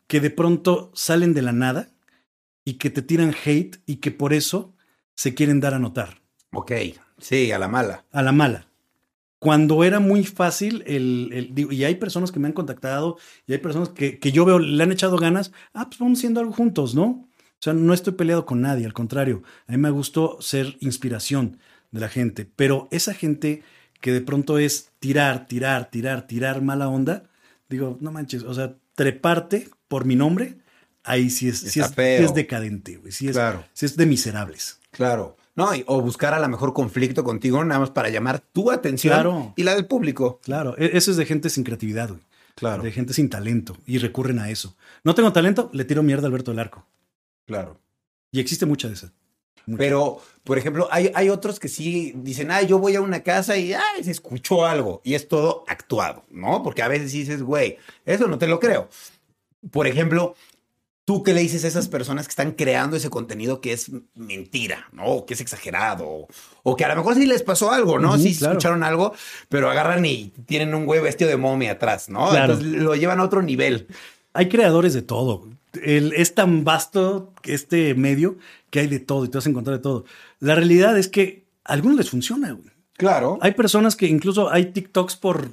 que 0.07 0.21
de 0.21 0.29
pronto 0.29 0.91
salen 0.93 1.33
de 1.33 1.41
la 1.41 1.51
nada 1.51 1.89
y 2.63 2.75
que 2.75 2.89
te 2.89 3.01
tiran 3.01 3.33
hate 3.43 3.77
y 3.85 3.97
que 3.97 4.11
por 4.11 4.33
eso 4.33 4.73
se 5.15 5.33
quieren 5.33 5.59
dar 5.59 5.73
a 5.73 5.79
notar, 5.79 6.21
Ok, 6.51 6.71
sí, 7.19 7.51
a 7.51 7.59
la 7.59 7.67
mala. 7.67 8.05
a 8.11 8.21
la 8.21 8.31
mala. 8.31 8.67
Cuando 9.39 9.83
era 9.83 9.99
muy 9.99 10.23
fácil, 10.23 10.83
el, 10.87 11.29
el- 11.33 11.53
digo, 11.53 11.71
y 11.71 11.83
hay 11.83 11.95
personas 11.95 12.31
que 12.31 12.39
me 12.39 12.47
han 12.47 12.53
contactado 12.53 13.17
y 13.45 13.53
hay 13.53 13.59
personas 13.59 13.89
que, 13.89 14.17
que 14.17 14.31
yo 14.31 14.43
veo, 14.45 14.57
le 14.59 14.81
han 14.81 14.91
echado 14.91 15.17
ganas, 15.17 15.51
ah, 15.73 15.85
pues 15.87 15.99
vamos 15.99 16.19
haciendo 16.19 16.39
algo 16.39 16.53
juntos, 16.53 16.95
¿no? 16.95 17.05
O 17.05 17.59
sea, 17.59 17.73
no 17.73 17.93
estoy 17.93 18.13
peleado 18.13 18.45
con 18.45 18.61
nadie, 18.61 18.85
al 18.85 18.93
contrario, 18.93 19.43
a 19.67 19.71
mí 19.73 19.77
me 19.77 19.89
gustó 19.91 20.37
ser 20.41 20.77
inspiración 20.79 21.59
de 21.91 21.99
la 21.99 22.09
gente, 22.09 22.49
pero 22.55 22.87
esa 22.91 23.13
gente 23.13 23.61
que 24.01 24.11
de 24.11 24.21
pronto 24.21 24.57
es 24.57 24.89
tirar, 24.99 25.47
tirar, 25.47 25.89
tirar, 25.89 26.27
tirar 26.27 26.61
mala 26.61 26.87
onda, 26.87 27.23
digo, 27.69 27.97
no 28.01 28.11
manches, 28.11 28.43
o 28.43 28.53
sea, 28.53 28.75
treparte 28.95 29.69
por 29.87 30.05
mi 30.05 30.15
nombre, 30.15 30.57
ahí 31.03 31.29
sí 31.29 31.47
es, 31.49 31.59
sí 31.59 31.79
es, 31.79 32.33
decadente, 32.33 32.97
güey, 32.97 33.11
sí 33.11 33.27
es, 33.27 33.33
Claro. 33.35 33.63
sí 33.73 33.85
es 33.85 33.95
de 33.95 34.05
miserables. 34.05 34.79
Claro. 34.91 35.37
No, 35.55 35.73
y- 35.73 35.83
o 35.87 36.01
buscar 36.01 36.33
a 36.33 36.39
la 36.39 36.47
mejor 36.47 36.73
conflicto 36.73 37.23
contigo 37.23 37.63
nada 37.63 37.79
más 37.79 37.89
para 37.89 38.09
llamar 38.09 38.39
tu 38.39 38.71
atención 38.71 39.13
Claro. 39.13 39.53
y 39.55 39.63
la 39.63 39.73
del 39.75 39.85
público. 39.87 40.39
Claro, 40.43 40.75
e- 40.77 40.91
eso 40.97 41.11
es 41.11 41.17
de 41.17 41.25
gente 41.25 41.49
sin 41.49 41.63
creatividad, 41.63 42.09
güey. 42.09 42.21
Claro. 42.55 42.83
De 42.83 42.91
gente 42.91 43.13
sin 43.13 43.29
talento 43.29 43.75
y 43.85 43.97
recurren 43.97 44.39
a 44.39 44.49
eso. 44.49 44.75
No 45.03 45.13
tengo 45.15 45.31
talento, 45.33 45.69
le 45.73 45.83
tiro 45.85 46.03
mierda 46.03 46.23
a 46.23 46.27
Alberto 46.27 46.51
del 46.51 46.59
Arco. 46.59 46.85
Claro. 47.45 47.77
Y 48.31 48.39
existe 48.39 48.65
mucha 48.65 48.87
de 48.87 48.93
esa. 48.95 49.11
Mucha. 49.65 49.77
Pero, 49.79 50.21
por 50.43 50.57
ejemplo, 50.57 50.87
hay, 50.91 51.11
hay 51.15 51.29
otros 51.29 51.59
que 51.59 51.67
sí 51.69 52.13
dicen, 52.17 52.51
ah, 52.51 52.61
yo 52.61 52.77
voy 52.77 52.95
a 52.95 53.01
una 53.01 53.23
casa 53.23 53.57
y 53.57 53.73
ay, 53.73 54.03
se 54.03 54.11
escuchó 54.11 54.65
algo. 54.65 55.01
Y 55.03 55.15
es 55.15 55.27
todo 55.27 55.63
actuado, 55.67 56.23
¿no? 56.29 56.61
Porque 56.63 56.81
a 56.83 56.87
veces 56.87 57.11
dices, 57.11 57.41
güey, 57.41 57.77
eso 58.05 58.27
no 58.27 58.37
te 58.37 58.47
lo 58.47 58.59
creo. 58.59 58.87
Por 59.71 59.87
ejemplo, 59.87 60.35
¿tú 61.05 61.21
qué 61.23 61.33
le 61.33 61.41
dices 61.41 61.63
a 61.63 61.67
esas 61.67 61.87
personas 61.87 62.27
que 62.27 62.31
están 62.31 62.51
creando 62.53 62.97
ese 62.97 63.09
contenido 63.09 63.61
que 63.61 63.73
es 63.73 63.91
mentira, 64.15 64.87
¿no? 64.91 65.05
O 65.05 65.25
que 65.25 65.35
es 65.35 65.41
exagerado. 65.41 66.05
O, 66.07 66.27
o 66.63 66.75
que 66.75 66.83
a 66.83 66.89
lo 66.89 66.95
mejor 66.95 67.15
sí 67.15 67.25
les 67.25 67.43
pasó 67.43 67.71
algo, 67.71 67.99
¿no? 67.99 68.09
Ujú, 68.15 68.19
sí 68.19 68.35
claro. 68.35 68.53
escucharon 68.53 68.83
algo, 68.83 69.13
pero 69.47 69.69
agarran 69.69 70.05
y 70.05 70.33
tienen 70.47 70.73
un 70.73 70.85
güey 70.85 70.99
vestido 71.01 71.29
de 71.29 71.37
momia 71.37 71.73
atrás, 71.73 72.09
¿no? 72.09 72.29
Claro. 72.29 72.53
Entonces 72.53 72.81
lo 72.81 72.95
llevan 72.95 73.19
a 73.19 73.23
otro 73.23 73.41
nivel. 73.41 73.87
Hay 74.33 74.49
creadores 74.49 74.93
de 74.93 75.01
todo. 75.03 75.47
El- 75.83 76.13
es 76.13 76.33
tan 76.35 76.63
vasto 76.63 77.33
este 77.43 77.93
medio 77.95 78.37
que 78.69 78.79
hay 78.81 78.87
de 78.87 78.99
todo 78.99 79.25
y 79.25 79.29
te 79.29 79.37
vas 79.37 79.45
a 79.45 79.49
encontrar 79.49 79.77
de 79.77 79.83
todo. 79.83 80.05
La 80.39 80.55
realidad 80.55 80.97
es 80.97 81.07
que 81.07 81.45
a 81.63 81.73
algunos 81.73 81.97
les 81.97 82.09
funciona. 82.09 82.51
güey. 82.51 82.69
Claro. 82.97 83.37
Hay 83.41 83.51
personas 83.51 83.95
que 83.95 84.07
incluso 84.07 84.49
hay 84.51 84.67
TikToks 84.67 85.17
por, 85.17 85.51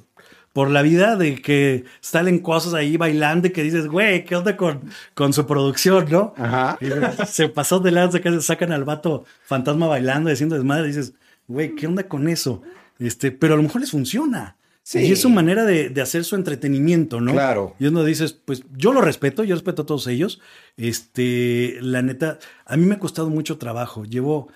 por 0.53 0.69
la 0.69 0.83
vida 0.83 1.17
de 1.17 1.41
que 1.41 1.83
salen 1.99 2.39
cosas 2.39 2.75
ahí 2.75 2.95
bailando 2.95 3.47
y 3.47 3.51
que 3.51 3.63
dices, 3.63 3.87
güey, 3.87 4.23
¿qué 4.23 4.35
onda 4.35 4.55
con, 4.55 4.81
con 5.15 5.33
su 5.33 5.47
producción, 5.47 6.05
no? 6.09 6.35
Ajá. 6.37 6.77
Y 6.79 7.25
se 7.25 7.49
pasó 7.49 7.79
de 7.79 7.91
lanza 7.91 8.21
que 8.21 8.39
sacan 8.39 8.71
al 8.71 8.85
vato 8.85 9.25
fantasma 9.43 9.87
bailando, 9.87 10.29
diciendo 10.29 10.55
desmadre, 10.55 10.85
y 10.85 10.87
dices, 10.89 11.13
güey, 11.47 11.75
¿qué 11.75 11.87
onda 11.87 12.07
con 12.07 12.29
eso? 12.29 12.61
Este, 12.99 13.31
pero 13.31 13.55
a 13.55 13.57
lo 13.57 13.63
mejor 13.63 13.81
les 13.81 13.91
funciona. 13.91 14.55
Sí. 14.83 14.99
Y 14.99 15.11
es 15.13 15.21
su 15.21 15.29
manera 15.29 15.65
de, 15.65 15.89
de 15.89 16.01
hacer 16.01 16.23
su 16.23 16.35
entretenimiento, 16.35 17.19
¿no? 17.19 17.31
Claro. 17.31 17.75
Y 17.79 17.87
uno 17.87 18.03
dices, 18.03 18.33
pues 18.33 18.63
yo 18.75 18.93
lo 18.93 19.01
respeto, 19.01 19.43
yo 19.43 19.55
respeto 19.55 19.81
a 19.81 19.85
todos 19.85 20.05
ellos. 20.07 20.39
Este, 20.77 21.77
la 21.81 22.01
neta, 22.01 22.37
a 22.65 22.77
mí 22.77 22.85
me 22.85 22.95
ha 22.95 22.99
costado 22.99 23.29
mucho 23.29 23.57
trabajo. 23.57 24.03
Llevo, 24.03 24.49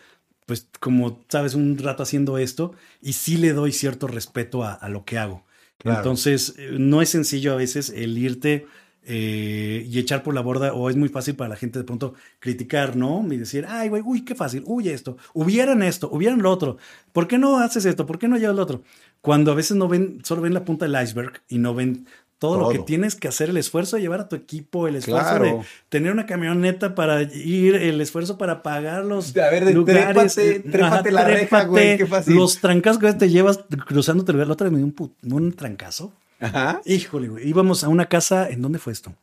pues, 0.46 0.68
como 0.80 1.24
sabes, 1.30 1.56
un 1.56 1.78
rato 1.78 2.04
haciendo 2.04 2.38
esto 2.38 2.74
y 3.02 3.14
sí 3.14 3.38
le 3.38 3.54
doy 3.54 3.72
cierto 3.72 4.06
respeto 4.08 4.64
a, 4.64 4.74
a 4.74 4.90
lo 4.90 5.06
que 5.06 5.18
hago. 5.18 5.47
Entonces, 5.84 6.56
eh, 6.58 6.76
no 6.78 7.02
es 7.02 7.10
sencillo 7.10 7.54
a 7.54 7.56
veces 7.56 7.90
el 7.90 8.18
irte 8.18 8.66
eh, 9.10 9.88
y 9.90 10.00
echar 10.00 10.22
por 10.22 10.34
la 10.34 10.42
borda, 10.42 10.74
o 10.74 10.90
es 10.90 10.98
muy 10.98 11.08
fácil 11.08 11.36
para 11.36 11.50
la 11.50 11.56
gente 11.56 11.80
de 11.80 11.86
pronto 11.86 12.14
criticar, 12.40 12.98
¿no? 12.98 13.26
Y 13.32 13.38
decir, 13.38 13.66
ay, 13.70 13.88
güey, 13.88 14.04
uy, 14.06 14.26
qué 14.26 14.36
fácil, 14.36 14.64
uy, 14.66 14.90
esto, 14.90 15.16
hubieran 15.34 15.82
esto, 15.82 16.10
hubieran 16.12 16.42
lo 16.42 16.52
otro, 16.52 16.78
¿por 17.14 17.26
qué 17.28 17.38
no 17.38 17.58
haces 17.60 17.86
esto? 17.86 18.06
¿Por 18.06 18.20
qué 18.20 18.28
no 18.28 18.38
llevas 18.38 18.58
lo 18.58 18.64
otro? 18.64 18.84
Cuando 19.22 19.54
a 19.54 19.56
veces 19.56 19.78
no 19.78 19.88
ven, 19.88 20.20
solo 20.26 20.42
ven 20.42 20.54
la 20.54 20.66
punta 20.66 20.86
del 20.86 21.02
iceberg 21.02 21.42
y 21.48 21.58
no 21.58 21.74
ven 21.74 22.06
todo, 22.40 22.60
lo 22.60 22.70
que 22.70 22.80
tienes 22.80 23.16
que 23.16 23.28
hacer, 23.28 23.50
el 23.50 23.58
esfuerzo 23.58 23.96
de 23.96 24.04
llevar 24.04 24.20
a 24.20 24.30
tu 24.30 24.36
equipo, 24.36 24.88
el 24.88 24.96
esfuerzo 24.98 25.30
Claro. 25.30 25.44
de 25.46 25.66
tener 25.90 26.12
una 26.12 26.26
camioneta 26.26 26.94
para 26.96 27.22
ir, 27.24 27.76
el 27.76 28.00
esfuerzo 28.02 28.38
para 28.38 28.62
pagar 28.64 29.04
los 29.06 29.36
A 29.38 29.50
ver, 29.50 29.74
lugares. 29.74 30.36
trépate, 30.36 30.60
trépate 30.70 31.12
la 31.12 31.24
reja, 31.24 31.64
güey, 31.66 31.98
qué 31.98 32.06
fácil. 32.06 32.36
Los 32.36 32.60
trancazos 32.60 33.00
que 33.02 33.12
te 33.14 33.30
llevas 33.30 33.60
cruzándote 33.88 34.32
el 34.32 34.36
lugar. 34.38 34.48
La 34.48 34.54
otra 34.54 34.66
vez 34.70 34.72
me 34.74 34.78
dio 34.84 34.94
un, 35.24 35.34
un 35.34 35.54
trancazo. 35.54 36.14
Ajá. 36.40 36.82
Híjole, 36.86 37.28
güey. 37.30 37.48
Íbamos 37.50 37.84
a 37.84 37.90
una 37.90 38.06
casa, 38.06 38.48
¿en 38.50 38.62
dónde 38.62 38.78
fue 38.80 38.94
esto? 38.94 39.16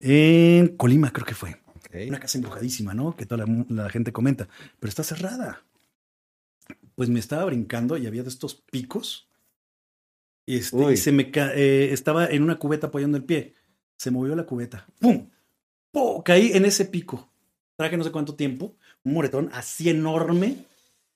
En 0.00 0.68
Colima, 0.76 1.12
creo 1.12 1.26
que 1.26 1.34
fue. 1.34 1.56
Una 2.08 2.18
casa 2.18 2.38
embrujadísima, 2.38 2.94
¿no? 2.94 3.14
Que 3.14 3.26
toda 3.26 3.44
la, 3.44 3.64
la 3.68 3.90
gente 3.90 4.12
comenta. 4.12 4.48
Pero 4.80 4.88
está 4.88 5.02
cerrada. 5.02 5.62
Pues 6.94 7.10
me 7.10 7.20
estaba 7.20 7.44
brincando 7.44 7.98
y 7.98 8.06
había 8.06 8.22
de 8.22 8.30
estos 8.30 8.54
picos. 8.54 9.28
Y, 10.46 10.56
este, 10.58 10.92
y 10.92 10.96
se 10.96 11.12
me 11.12 11.30
eh, 11.34 11.90
estaba 11.92 12.26
en 12.26 12.42
una 12.42 12.56
cubeta 12.58 12.88
apoyando 12.88 13.16
el 13.16 13.24
pie. 13.24 13.54
Se 13.96 14.10
movió 14.10 14.34
la 14.34 14.44
cubeta. 14.44 14.86
¡Pum! 15.00 15.28
¡Pum! 15.92 16.22
Caí 16.22 16.52
en 16.52 16.64
ese 16.64 16.84
pico. 16.84 17.30
Traje 17.76 17.96
no 17.96 18.04
sé 18.04 18.10
cuánto 18.10 18.34
tiempo. 18.34 18.74
Un 19.04 19.14
moretón 19.14 19.50
así 19.52 19.88
enorme 19.90 20.56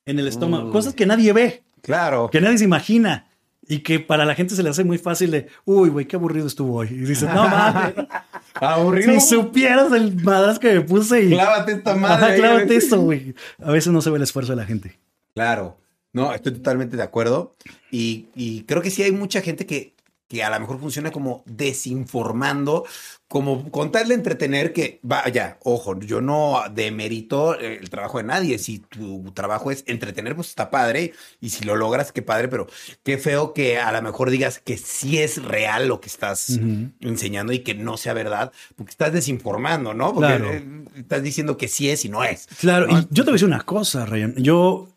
en 0.04 0.18
el 0.18 0.28
estómago. 0.28 0.66
Uy. 0.66 0.72
Cosas 0.72 0.94
que 0.94 1.06
nadie 1.06 1.32
ve 1.32 1.62
Claro. 1.82 2.28
que 2.30 2.40
nadie 2.40 2.58
se 2.58 2.64
imagina 2.64 3.28
y 3.68 3.80
que 3.80 3.98
para 4.00 4.24
la 4.24 4.34
gente 4.36 4.54
se 4.54 4.62
le 4.62 4.70
hace 4.70 4.84
muy 4.84 4.98
fácil 4.98 5.30
de, 5.32 5.48
uy, 5.64 5.88
güey, 5.88 6.06
qué 6.06 6.16
aburrido 6.16 6.46
estuvo 6.46 6.74
hoy. 6.76 6.88
Y 6.90 6.98
dices, 6.98 7.28
no 7.28 7.48
mames, 7.48 7.94
Aburrido. 8.54 9.12
si 9.12 9.20
supieras 9.20 9.92
el 9.92 10.14
madras 10.22 10.58
que 10.58 10.72
me 10.74 10.80
puse 10.82 11.24
y... 11.24 11.28
Clávate 11.30 11.72
esta 11.72 11.90
Ajá, 11.90 12.00
madre. 12.00 12.36
clávate 12.38 12.76
esto, 12.76 13.00
güey. 13.00 13.34
A 13.60 13.70
veces 13.72 13.92
no 13.92 14.00
se 14.00 14.10
ve 14.10 14.16
el 14.16 14.22
esfuerzo 14.22 14.52
de 14.52 14.56
la 14.56 14.64
gente. 14.66 14.98
Claro. 15.34 15.78
No, 16.12 16.32
estoy 16.32 16.52
totalmente 16.52 16.96
de 16.96 17.02
acuerdo. 17.02 17.56
Y, 17.90 18.28
y 18.34 18.62
creo 18.62 18.82
que 18.82 18.90
sí 18.90 19.02
hay 19.02 19.12
mucha 19.12 19.40
gente 19.42 19.66
que, 19.66 19.94
que 20.28 20.42
a 20.42 20.50
lo 20.50 20.58
mejor 20.58 20.80
funciona 20.80 21.10
como 21.12 21.44
desinformando, 21.46 22.84
como 23.28 23.70
con 23.70 23.92
tal 23.92 24.08
de 24.08 24.14
entretener 24.14 24.72
que, 24.72 24.98
vaya, 25.02 25.58
ojo, 25.62 25.98
yo 26.00 26.20
no 26.20 26.62
demerito 26.72 27.58
el 27.58 27.88
trabajo 27.90 28.18
de 28.18 28.24
nadie. 28.24 28.58
Si 28.58 28.78
tu 28.78 29.30
trabajo 29.32 29.70
es 29.70 29.84
entretener, 29.86 30.34
pues 30.34 30.48
está 30.48 30.70
padre. 30.70 31.12
Y 31.40 31.50
si 31.50 31.64
lo 31.64 31.76
logras, 31.76 32.12
qué 32.12 32.22
padre, 32.22 32.48
pero 32.48 32.66
qué 33.02 33.18
feo 33.18 33.52
que 33.52 33.78
a 33.78 33.92
lo 33.92 34.02
mejor 34.02 34.30
digas 34.30 34.58
que 34.58 34.78
sí 34.78 35.18
es 35.18 35.42
real 35.42 35.86
lo 35.88 36.00
que 36.00 36.08
estás 36.08 36.58
enseñando 37.00 37.52
y 37.52 37.60
que 37.60 37.74
no 37.74 37.96
sea 37.96 38.12
verdad, 38.14 38.52
porque 38.76 38.90
estás 38.90 39.12
desinformando, 39.12 39.94
¿no? 39.94 40.14
Porque 40.14 40.26
Claro. 40.36 40.50
estás 40.96 41.22
diciendo 41.22 41.56
que 41.56 41.68
sí 41.68 41.90
es 41.90 42.04
y 42.04 42.08
no 42.08 42.24
es. 42.24 42.46
Claro, 42.60 42.86
¿no? 42.86 42.98
y 43.00 43.02
yo 43.10 43.24
te 43.24 43.30
voy 43.30 43.30
a 43.30 43.32
decir 43.34 43.48
una 43.48 43.62
cosa, 43.62 44.06
Ryan. 44.06 44.34
Yo 44.36 44.88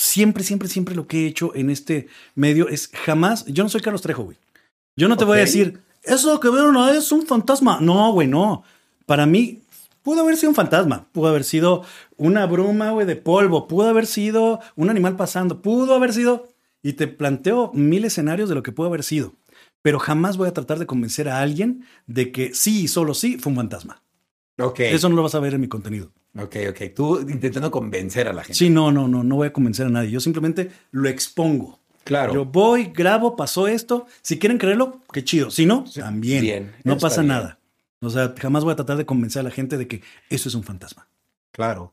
siempre, 0.00 0.42
siempre, 0.42 0.68
siempre 0.68 0.94
lo 0.94 1.06
que 1.06 1.24
he 1.24 1.26
hecho 1.26 1.54
en 1.54 1.68
este 1.68 2.08
medio 2.34 2.68
es 2.68 2.90
jamás, 3.04 3.44
yo 3.46 3.62
no 3.62 3.68
soy 3.68 3.82
Carlos 3.82 4.00
Trejo, 4.00 4.24
güey. 4.24 4.38
Yo 4.96 5.08
no 5.08 5.16
te 5.16 5.24
voy 5.24 5.38
a 5.38 5.42
decir, 5.42 5.80
eso 6.02 6.40
que 6.40 6.48
vieron 6.48 6.76
ahí 6.76 6.96
es 6.96 7.12
un 7.12 7.26
fantasma. 7.26 7.78
No, 7.80 8.12
güey, 8.12 8.26
no. 8.26 8.64
Para 9.04 9.26
mí, 9.26 9.60
pudo 10.02 10.22
haber 10.22 10.36
sido 10.36 10.50
un 10.50 10.54
fantasma, 10.54 11.06
pudo 11.12 11.28
haber 11.28 11.44
sido 11.44 11.84
una 12.16 12.46
bruma, 12.46 12.90
güey, 12.92 13.06
de 13.06 13.16
polvo, 13.16 13.68
pudo 13.68 13.88
haber 13.88 14.06
sido 14.06 14.60
un 14.74 14.88
animal 14.88 15.16
pasando, 15.16 15.60
pudo 15.60 15.94
haber 15.94 16.14
sido, 16.14 16.48
y 16.82 16.94
te 16.94 17.06
planteo 17.06 17.70
mil 17.74 18.04
escenarios 18.04 18.48
de 18.48 18.54
lo 18.54 18.62
que 18.62 18.72
pudo 18.72 18.86
haber 18.86 19.04
sido. 19.04 19.34
Pero 19.82 19.98
jamás 19.98 20.38
voy 20.38 20.48
a 20.48 20.54
tratar 20.54 20.78
de 20.78 20.86
convencer 20.86 21.28
a 21.28 21.40
alguien 21.40 21.84
de 22.06 22.32
que 22.32 22.54
sí 22.54 22.82
y 22.82 22.88
solo 22.88 23.12
sí 23.14 23.38
fue 23.38 23.50
un 23.50 23.56
fantasma. 23.56 24.02
Ok. 24.58 24.80
Eso 24.80 25.08
no 25.08 25.16
lo 25.16 25.22
vas 25.22 25.34
a 25.34 25.40
ver 25.40 25.54
en 25.54 25.60
mi 25.60 25.68
contenido. 25.68 26.10
Ok, 26.38 26.56
ok. 26.70 26.80
Tú 26.94 27.20
intentando 27.20 27.70
convencer 27.70 28.28
a 28.28 28.32
la 28.32 28.42
gente. 28.42 28.54
Sí, 28.54 28.70
no, 28.70 28.92
no, 28.92 29.08
no, 29.08 29.24
no 29.24 29.36
voy 29.36 29.48
a 29.48 29.52
convencer 29.52 29.86
a 29.86 29.90
nadie. 29.90 30.10
Yo 30.10 30.20
simplemente 30.20 30.70
lo 30.92 31.08
expongo. 31.08 31.80
claro. 32.04 32.32
Yo 32.32 32.44
voy, 32.44 32.92
grabo, 32.94 33.36
pasó 33.36 33.66
esto. 33.66 34.06
Si 34.22 34.38
quieren 34.38 34.58
creerlo, 34.58 35.00
qué 35.12 35.24
chido. 35.24 35.50
Si 35.50 35.66
no, 35.66 35.84
también. 35.94 36.42
bien, 36.42 36.72
no 36.84 36.98
pasa 36.98 37.22
bien. 37.22 37.28
nada. 37.28 37.58
O 38.00 38.10
sea, 38.10 38.34
jamás 38.38 38.64
voy 38.64 38.72
a 38.72 38.76
tratar 38.76 38.96
de 38.96 39.04
convencer 39.04 39.40
a 39.40 39.42
la 39.42 39.50
gente 39.50 39.76
de 39.76 39.86
que 39.86 40.02
eso 40.30 40.48
es 40.48 40.54
un 40.54 40.62
fantasma. 40.62 41.08
Claro. 41.52 41.92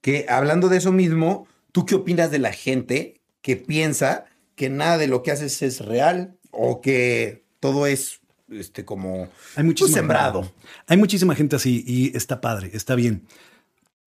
Que 0.00 0.26
hablando 0.28 0.68
de 0.68 0.76
eso 0.76 0.92
mismo, 0.92 1.46
¿tú 1.72 1.86
qué 1.86 1.94
opinas 1.94 2.30
de 2.30 2.38
la 2.38 2.52
gente 2.52 3.20
que 3.40 3.56
piensa 3.56 4.26
que 4.56 4.68
nada 4.68 4.98
de 4.98 5.06
lo 5.06 5.22
que 5.22 5.30
haces 5.30 5.62
es 5.62 5.80
real 5.80 6.36
o 6.50 6.80
que 6.80 7.44
todo 7.60 7.86
es 7.86 8.20
este 8.50 8.84
como 8.84 9.22
Hay 9.22 9.28
pues, 9.54 9.64
muchísima 9.64 9.96
sembrado? 9.96 10.52
Hay 10.86 10.96
muchísima 10.96 11.34
gente 11.34 11.56
así 11.56 11.84
y 11.86 12.16
está 12.16 12.40
padre, 12.40 12.70
está 12.74 12.94
bien. 12.94 13.26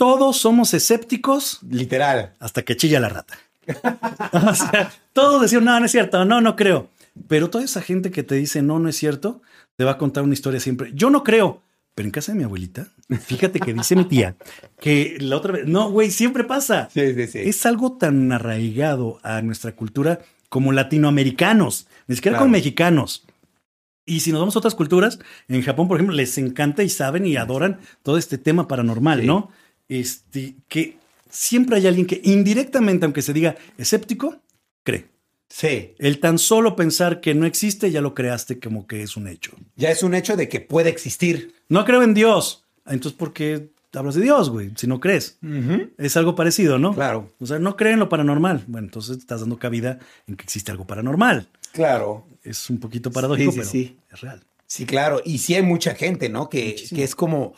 Todos 0.02 0.38
somos 0.38 0.74
escépticos 0.74 1.60
Literal. 1.70 2.34
hasta 2.40 2.64
que 2.64 2.76
chilla 2.76 3.00
la 3.00 3.10
rata. 3.10 3.38
o 4.34 4.56
sea, 4.56 4.92
todos 5.14 5.44
decían, 5.44 5.64
no, 5.64 5.80
no 5.80 5.86
es 5.86 5.92
cierto, 5.92 6.26
no, 6.26 6.42
no 6.42 6.56
creo. 6.56 6.90
Pero 7.28 7.52
toda 7.52 7.64
esa 7.64 7.84
gente 7.84 8.10
que 8.10 8.24
te 8.24 8.34
dice, 8.34 8.64
no, 8.64 8.80
no 8.80 8.90
es 8.90 8.96
cierto, 8.98 9.44
te 9.78 9.84
va 9.84 9.92
a 9.92 9.98
contar 10.00 10.24
una 10.24 10.34
historia 10.34 10.60
siempre. 10.60 10.90
Yo 10.96 11.12
no 11.12 11.24
creo. 11.24 11.62
Pero 11.94 12.08
en 12.08 12.12
casa 12.12 12.32
de 12.32 12.40
mi 12.40 12.46
abuelita, 12.46 12.88
fíjate 13.28 13.60
que 13.60 13.76
dice 13.76 13.96
mi 13.96 14.06
tía 14.06 14.36
que 14.80 15.18
la 15.20 15.38
otra 15.38 15.52
vez, 15.54 15.68
no, 15.68 15.92
güey, 15.92 16.10
siempre 16.10 16.46
pasa. 16.46 16.90
Sí, 16.92 17.14
sí, 17.14 17.28
sí. 17.28 17.38
Es 17.44 17.64
algo 17.68 17.92
tan 17.92 18.32
arraigado 18.32 19.20
a 19.22 19.44
nuestra 19.44 19.74
cultura 19.76 20.20
como 20.50 20.72
latinoamericanos, 20.72 21.86
ni 22.08 22.16
siquiera 22.16 22.38
Claro. 22.38 22.46
como 22.46 22.54
mexicanos. 22.54 23.24
Y 24.08 24.22
si 24.22 24.32
nos 24.32 24.40
vamos 24.42 24.56
a 24.56 24.60
otras 24.60 24.74
culturas, 24.74 25.20
en 25.48 25.62
Japón, 25.62 25.88
por 25.88 25.98
ejemplo, 25.98 26.16
les 26.16 26.36
encanta 26.40 26.82
y 26.82 26.90
saben 26.90 27.28
y 27.28 27.36
adoran 27.36 27.80
todo 28.02 28.18
este 28.18 28.40
tema 28.40 28.68
paranormal, 28.68 29.22
Sí. 29.22 29.28
¿no? 29.28 29.52
Este, 29.92 30.56
que 30.70 30.96
siempre 31.30 31.76
hay 31.76 31.86
alguien 31.86 32.08
que 32.08 32.22
indirectamente, 32.24 33.04
aunque 33.06 33.22
se 33.22 33.34
diga 33.34 33.58
escéptico, 33.78 34.38
cree. 34.84 35.08
Sí. 35.50 35.96
El 36.00 36.22
tan 36.22 36.40
solo 36.40 36.78
pensar 36.78 37.20
que 37.20 37.36
no 37.36 37.46
existe, 37.46 37.92
ya 37.92 38.00
lo 38.00 38.14
creaste 38.16 38.58
como 38.58 38.88
que 38.88 39.02
es 39.04 39.18
un 39.18 39.28
hecho. 39.28 39.52
Ya 39.76 39.92
es 39.92 40.02
un 40.02 40.16
hecho 40.16 40.38
de 40.38 40.48
que 40.48 40.62
puede 40.62 40.90
existir. 40.90 41.54
No 41.68 41.84
creo 41.84 42.04
en 42.04 42.14
Dios. 42.14 42.64
Entonces, 42.86 43.18
¿por 43.18 43.34
qué 43.34 43.68
hablas 43.94 44.16
de 44.16 44.22
Dios, 44.22 44.50
güey? 44.50 44.72
Si 44.78 44.88
no 44.88 45.02
crees. 45.02 45.40
Es 45.98 46.16
algo 46.16 46.36
parecido, 46.36 46.80
¿no? 46.80 46.94
Claro. 46.94 47.30
O 47.42 47.46
sea, 47.46 47.60
no 47.60 47.76
creen 47.76 47.96
en 47.96 48.00
lo 48.00 48.08
paranormal. 48.08 48.64
Bueno, 48.68 48.88
entonces 48.88 49.18
estás 49.18 49.42
dando 49.42 49.60
cabida 49.60 50.00
en 50.26 50.38
que 50.38 50.44
existe 50.46 50.72
algo 50.72 50.86
paranormal. 50.88 51.50
Claro. 51.74 52.26
Es 52.44 52.70
un 52.70 52.80
poquito 52.80 53.12
paradójico, 53.12 53.52
Sí, 53.52 53.58
sí, 53.58 53.60
pero 53.60 53.70
sí. 53.70 53.98
es 54.14 54.22
real. 54.22 54.44
Sí, 54.66 54.86
claro. 54.86 55.22
Y 55.26 55.40
sí 55.40 55.54
hay 55.56 55.64
mucha 55.64 55.96
gente, 55.96 56.30
¿no? 56.30 56.48
Que, 56.50 56.82
que 56.96 57.04
es 57.04 57.14
como, 57.14 57.54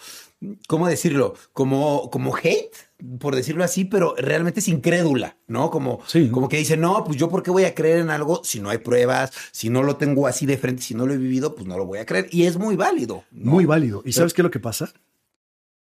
¿cómo 0.68 0.88
decirlo? 0.88 1.36
Como, 1.54 2.10
como 2.12 2.36
hate, 2.36 2.76
por 3.20 3.36
decirlo 3.36 3.64
así, 3.64 3.86
pero 3.86 4.16
realmente 4.18 4.60
es 4.60 4.68
incrédula, 4.68 5.38
¿no? 5.48 5.70
Como, 5.70 6.02
Sí. 6.08 6.30
como 6.30 6.50
que 6.50 6.58
dice, 6.58 6.78
no, 6.78 7.04
pues 7.04 7.18
yo 7.18 7.30
por 7.30 7.44
qué 7.44 7.52
voy 7.52 7.66
a 7.66 7.76
creer 7.76 8.00
en 8.00 8.10
algo 8.10 8.42
si 8.44 8.60
no 8.60 8.70
hay 8.70 8.78
pruebas, 8.80 9.32
si 9.52 9.70
no 9.70 9.84
lo 9.84 9.98
tengo 9.98 10.28
así 10.28 10.46
de 10.46 10.58
frente, 10.58 10.82
si 10.82 10.94
no 10.96 11.06
lo 11.06 11.14
he 11.14 11.18
vivido, 11.18 11.56
pues 11.56 11.68
no 11.68 11.78
lo 11.78 11.86
voy 11.86 12.00
a 12.00 12.06
creer. 12.06 12.28
Y 12.32 12.44
es 12.44 12.58
muy 12.58 12.76
válido. 12.76 13.24
¿no? 13.32 13.52
Muy 13.52 13.66
válido. 13.66 14.02
¿Y 14.06 14.14
sabes 14.14 14.34
qué 14.34 14.42
es 14.42 14.44
lo 14.44 14.52
que 14.52 14.60
pasa? 14.60 14.94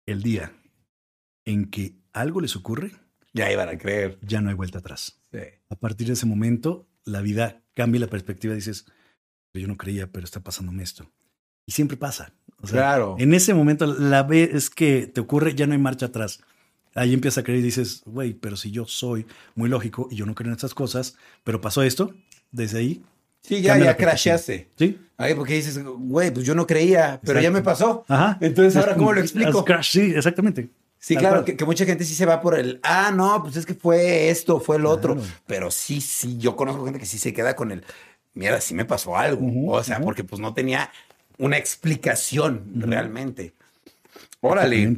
El 0.06 0.22
día 0.24 0.54
en 1.46 1.70
que 1.70 1.96
algo 2.14 2.42
les 2.42 2.56
ocurre, 2.56 2.92
Ya 3.34 3.52
iban 3.52 3.70
a 3.70 3.78
creer. 3.78 4.18
ya 4.22 4.42
no 4.42 4.50
hay 4.50 4.56
vuelta 4.56 4.80
atrás. 4.80 5.20
Sí. 5.32 5.40
A 5.70 5.76
partir 5.76 6.08
de 6.08 6.14
ese 6.14 6.26
momento, 6.26 6.88
la 7.04 7.22
vida 7.22 7.62
cambia 7.74 8.00
la 8.02 8.08
perspectiva. 8.08 8.54
Dices, 8.56 8.86
yo 9.54 9.68
no 9.68 9.78
creía, 9.78 10.08
pero 10.12 10.26
está 10.26 10.40
pasándome 10.42 10.84
esto. 10.84 11.12
Y 11.66 11.72
siempre 11.72 11.98
pasa. 11.98 12.32
O 12.62 12.68
sea, 12.68 12.78
Claro. 12.78 13.16
En 13.20 13.34
ese 13.34 13.54
momento, 13.54 13.86
la 13.86 14.24
vez 14.24 14.70
que 14.70 15.08
te 15.08 15.22
ocurre, 15.22 15.56
ya 15.56 15.68
no 15.68 15.74
hay 15.74 15.80
marcha 15.80 16.08
atrás. 16.08 16.40
Ahí 16.94 17.14
empiezas 17.14 17.40
a 17.40 17.44
creer 17.44 17.60
y 17.60 17.64
dices, 17.64 18.04
güey, 18.06 18.34
pero 18.34 18.56
si 18.56 18.72
yo 18.72 18.86
soy 18.86 19.26
muy 19.56 19.68
lógico 19.70 20.08
y 20.10 20.16
yo 20.16 20.26
no 20.26 20.34
creo 20.34 20.48
en 20.48 20.56
estas 20.56 20.74
cosas, 20.74 21.18
pero 21.44 21.60
pasó 21.60 21.84
esto, 21.84 22.14
desde 22.52 22.80
ahí. 22.80 23.04
Sí, 23.42 23.62
ya, 23.62 23.78
ya 23.78 23.96
crashaste. 23.98 24.70
Sí. 24.78 24.98
Ahí 25.18 25.34
porque 25.34 25.54
dices, 25.54 25.84
güey, 25.84 26.32
pues 26.32 26.46
yo 26.46 26.56
no 26.56 26.66
creía, 26.66 27.20
pero 27.24 27.42
ya 27.42 27.52
me 27.52 27.62
pasó. 27.62 28.06
Ajá. 28.08 28.38
Entonces, 28.42 28.76
¿ahora 28.78 28.96
cómo 28.96 29.14
lo 29.14 29.20
explico? 29.22 29.60
As 29.60 29.66
crash, 29.66 29.92
Sí, 29.92 30.14
exactamente. 30.16 30.70
Sí, 30.98 31.16
claro, 31.16 31.46
que, 31.46 31.56
que 31.56 31.66
mucha 31.66 31.86
gente 31.86 32.04
sí 32.04 32.16
se 32.16 32.26
va 32.26 32.42
por 32.42 32.58
el, 32.58 32.80
ah, 32.82 33.12
no, 33.14 33.44
pues 33.44 33.58
es 33.58 33.66
que 33.66 33.76
fue 33.76 34.30
esto, 34.30 34.60
fue 34.60 34.78
el 34.78 34.88
otro. 34.88 35.14
Claro. 35.16 35.30
Pero 35.46 35.70
sí, 35.70 36.02
sí, 36.02 36.38
yo 36.40 36.56
conozco 36.56 36.84
gente 36.86 37.00
que 37.00 37.06
sí 37.06 37.20
se 37.20 37.32
queda 37.32 37.56
con 37.56 37.72
el, 37.72 37.84
mira, 38.34 38.60
sí 38.60 38.74
me 38.74 38.86
pasó 38.86 39.16
algo. 39.16 39.46
Ujú, 39.46 39.72
o 39.72 39.84
sea, 39.84 39.98
ujú. 39.98 40.06
porque 40.06 40.24
pues 40.24 40.42
no 40.42 40.56
tenía 40.56 40.90
una 41.38 41.58
explicación 41.58 42.72
realmente. 42.76 43.54
Órale. 44.42 44.96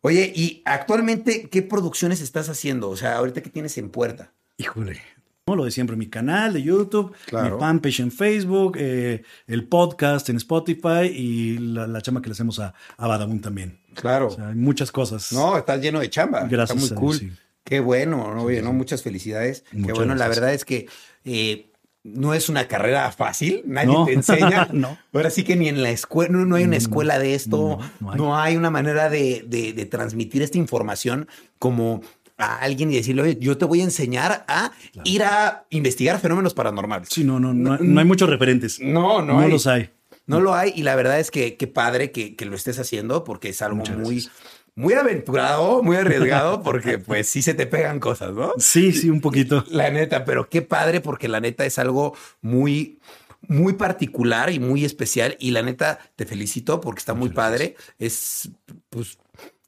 Oye, 0.00 0.32
y 0.34 0.62
actualmente, 0.66 1.48
¿qué 1.48 1.62
producciones 1.62 2.20
estás 2.20 2.48
haciendo? 2.48 2.90
O 2.90 2.96
sea, 2.96 3.16
ahorita 3.16 3.42
qué 3.42 3.50
tienes 3.50 3.78
en 3.78 3.88
puerta. 3.90 4.32
Híjole. 4.58 5.00
No, 5.46 5.56
lo 5.56 5.64
de 5.66 5.70
siempre, 5.70 5.94
mi 5.96 6.08
canal 6.08 6.54
de 6.54 6.62
YouTube, 6.62 7.14
Claro. 7.26 7.56
mi 7.56 7.60
fanpage 7.60 8.00
en 8.00 8.10
Facebook, 8.10 8.76
eh, 8.78 9.22
el 9.46 9.66
podcast 9.68 10.28
en 10.30 10.36
Spotify 10.36 11.06
y 11.12 11.58
la, 11.58 11.86
la 11.86 12.00
chama 12.00 12.22
que 12.22 12.28
le 12.28 12.32
hacemos 12.32 12.58
a, 12.60 12.74
a 12.96 13.06
Badabun 13.06 13.40
también. 13.40 13.78
Claro. 13.94 14.28
O 14.28 14.30
sea, 14.30 14.48
hay 14.48 14.54
muchas 14.54 14.90
cosas. 14.90 15.32
no, 15.32 15.56
estás 15.58 15.80
lleno 15.82 16.00
de 16.00 16.08
chamba. 16.08 16.44
Gracias 16.48 16.82
Está 16.82 16.94
muy 16.94 17.00
cool. 17.08 17.18
sí. 17.18 17.32
Qué 17.62 17.80
bueno, 17.80 18.34
¿no? 18.34 18.42
Oye, 18.42 18.60
¿no? 18.60 18.72
Muchas 18.74 19.02
felicidades. 19.02 19.64
Qué 19.70 19.92
bueno, 19.92 20.14
la 20.14 20.28
verdad 20.28 20.52
es 20.52 20.66
que 20.66 20.86
eh, 21.24 21.70
no 22.04 22.34
es 22.34 22.48
una 22.48 22.68
carrera 22.68 23.10
fácil, 23.12 23.62
nadie 23.66 23.92
No. 23.92 24.04
te 24.04 24.12
enseña. 24.12 24.68
No. 24.72 24.96
Ahora 25.12 25.30
sí 25.30 25.42
que 25.42 25.56
ni 25.56 25.68
en 25.68 25.82
la 25.82 25.90
escuela, 25.90 26.30
no, 26.32 26.44
no 26.44 26.54
hay 26.56 26.64
una 26.64 26.76
escuela 26.76 27.18
de 27.18 27.34
esto, 27.34 27.78
No, 28.00 28.36
hay. 28.36 28.52
hay. 28.52 28.56
una 28.56 28.70
manera 28.70 29.08
de, 29.10 29.44
de- 29.48 29.72
de 29.72 29.86
transmitir 29.86 30.42
esta 30.42 30.58
información 30.58 31.26
como 31.58 32.02
a 32.36 32.58
alguien 32.58 32.90
y 32.90 32.96
decirle, 32.96 33.22
oye, 33.22 33.38
yo 33.40 33.56
te 33.56 33.64
voy 33.64 33.80
a 33.80 33.84
enseñar 33.84 34.44
a 34.48 34.72
ir 35.04 35.22
a 35.22 35.64
investigar 35.70 36.18
fenómenos 36.20 36.52
paranormales. 36.52 37.08
Sí, 37.10 37.24
no, 37.24 37.38
no, 37.40 37.54
no, 37.54 37.78
no 37.78 38.00
hay 38.00 38.06
muchos 38.06 38.28
referentes. 38.28 38.80
No, 38.80 39.22
no, 39.22 39.34
No 39.34 39.40
hay. 39.40 39.50
los 39.50 39.66
hay. 39.66 39.90
No 40.26 40.40
lo 40.40 40.54
hay 40.54 40.72
y 40.74 40.82
la 40.82 40.96
verdad 40.96 41.20
es 41.20 41.30
que 41.30 41.56
qué 41.56 41.66
padre 41.66 42.10
que, 42.10 42.34
que 42.34 42.46
lo 42.46 42.56
estés 42.56 42.78
haciendo 42.78 43.24
porque 43.24 43.50
es 43.50 43.60
algo 43.62 43.76
Muchas 43.76 43.98
muy, 43.98 44.14
gracias. 44.22 44.32
Muy 44.76 44.94
aventurado, 44.94 45.82
muy 45.82 45.96
arriesgado 45.96 46.62
porque 46.62 46.98
pues 46.98 47.28
sí 47.28 47.42
se 47.42 47.54
te 47.54 47.66
pegan 47.66 48.00
cosas, 48.00 48.32
¿no? 48.32 48.52
Sí, 48.58 48.92
sí, 48.92 49.08
un 49.08 49.20
poquito. 49.20 49.64
La 49.68 49.90
neta, 49.90 50.24
pero 50.24 50.48
qué 50.48 50.62
padre 50.62 51.00
porque 51.00 51.28
la 51.28 51.40
neta 51.40 51.64
es 51.64 51.78
algo 51.78 52.16
muy, 52.40 52.98
muy 53.42 53.74
particular 53.74 54.50
y 54.50 54.58
muy 54.58 54.84
especial 54.84 55.36
y 55.38 55.52
la 55.52 55.62
neta 55.62 55.98
te 56.16 56.26
felicito 56.26 56.80
porque 56.80 56.98
está 56.98 57.14
muy 57.14 57.28
padre. 57.28 57.76
Es, 57.98 58.50
pues, 58.90 59.18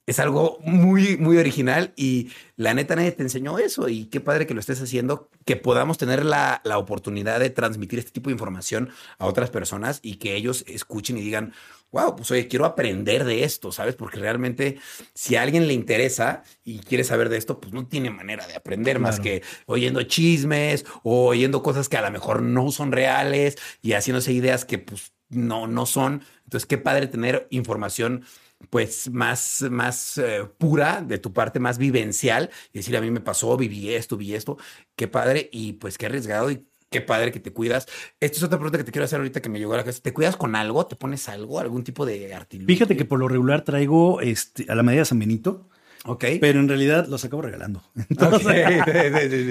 es 0.07 0.21
algo 0.21 0.59
muy, 0.65 1.17
muy 1.17 1.37
original 1.37 1.93
y 1.97 2.31
la 2.57 2.75
neta 2.75 2.95
nadie 2.95 3.13
te 3.13 3.23
enseñó 3.23 3.59
eso 3.59 3.89
y 3.89 4.07
qué 4.07 4.21
padre 4.21 4.47
que 4.47 4.55
lo 4.55 4.61
estés 4.61 4.81
haciendo, 4.81 5.29
que 5.45 5.57
podamos 5.57 5.99
tener 5.99 6.25
la, 6.25 6.61
la 6.65 6.79
oportunidad 6.79 7.41
de 7.41 7.51
transmitir 7.51 7.99
este 7.99 8.13
tipo 8.13 8.31
de 8.31 8.35
información 8.35 8.91
a 9.19 9.27
otras 9.27 9.51
personas 9.51 9.99
y 10.03 10.17
que 10.17 10.37
ellos 10.37 10.65
escuchen 10.69 11.19
y 11.19 11.23
digan, 11.23 11.53
wow, 11.93 12.15
pues 12.17 12.31
oye, 12.31 12.49
quiero 12.49 12.65
aprender 12.65 13.25
de 13.25 13.45
esto, 13.45 13.73
¿sabes? 13.73 13.95
Porque 13.95 14.19
realmente 14.19 14.79
si 15.15 15.37
a 15.37 15.43
alguien 15.43 15.67
le 15.67 15.73
interesa 15.73 16.43
y 16.65 16.81
quiere 16.81 17.05
saber 17.05 17.29
de 17.29 17.39
esto, 17.39 17.61
pues 17.61 17.73
no 17.73 17.87
tiene 17.87 18.11
manera 18.11 18.47
de 18.47 18.55
aprender 18.55 18.99
más 18.99 19.21
que 19.21 19.43
oyendo 19.67 20.03
chismes 20.03 20.85
o 21.03 21.27
oyendo 21.29 21.63
cosas 21.63 21.89
que 21.89 21.97
a 21.97 22.03
lo 22.03 22.11
mejor 22.11 22.43
no 22.43 22.71
son 22.71 22.93
reales 22.93 23.57
y 23.83 23.93
haciéndose 23.93 24.33
ideas 24.33 24.65
que 24.65 24.79
pues 24.79 25.13
no, 25.29 25.67
no 25.67 25.87
son. 25.87 26.23
Entonces, 26.45 26.67
qué 26.67 26.79
padre 26.79 27.07
tener 27.07 27.47
información 27.51 28.25
pues 28.71 29.11
más, 29.11 29.65
más 29.71 30.19
eh, 30.19 30.45
pura 30.59 31.03
de 31.03 31.19
tu 31.19 31.33
parte, 31.33 31.61
más 31.61 31.79
vivencial 31.79 32.51
y 32.73 32.79
decir, 32.79 32.97
a 32.97 33.01
mí 33.01 33.11
me 33.11 33.21
pasó, 33.21 33.57
viví 33.57 33.95
esto, 33.95 34.17
vi 34.17 34.35
esto, 34.35 34.57
qué 34.95 35.09
padre 35.09 35.49
y 35.53 35.75
pues 35.75 35.99
qué 35.99 36.07
arriesgado 36.07 36.51
y 36.51 36.67
qué 36.91 37.01
padre 37.01 37.33
que 37.33 37.41
te 37.41 37.53
cuidas. 37.53 37.87
Esta 38.21 38.39
es 38.39 38.43
otra 38.43 38.59
pregunta 38.59 38.79
que 38.79 38.85
te 38.85 38.93
quiero 38.93 39.05
hacer 39.05 39.19
ahorita 39.19 39.41
que 39.41 39.49
me 39.49 39.59
llegó 39.59 39.75
a 39.75 39.79
la 39.79 39.83
cabeza. 39.83 40.01
¿Te 40.03 40.13
cuidas 40.13 40.37
con 40.37 40.55
algo? 40.57 40.87
¿Te 40.87 40.97
pones 40.97 41.29
algo? 41.29 41.61
¿Algún 41.61 41.85
tipo 41.85 42.07
de 42.07 42.35
artilugio? 42.35 42.67
Fíjate 42.75 42.97
que 42.97 43.05
por 43.05 43.19
lo 43.19 43.29
regular 43.29 43.63
traigo 43.63 44.21
este, 44.21 44.67
a 44.69 44.75
la 44.75 44.83
medida 44.83 45.01
de 45.03 45.07
San 45.07 45.19
Benito, 45.19 45.69
Ok. 46.05 46.25
pero 46.41 46.61
en 46.61 46.69
realidad 46.69 47.07
los 47.09 47.25
acabo 47.25 47.43
regalando. 47.43 47.83
Entonces, 48.09 48.47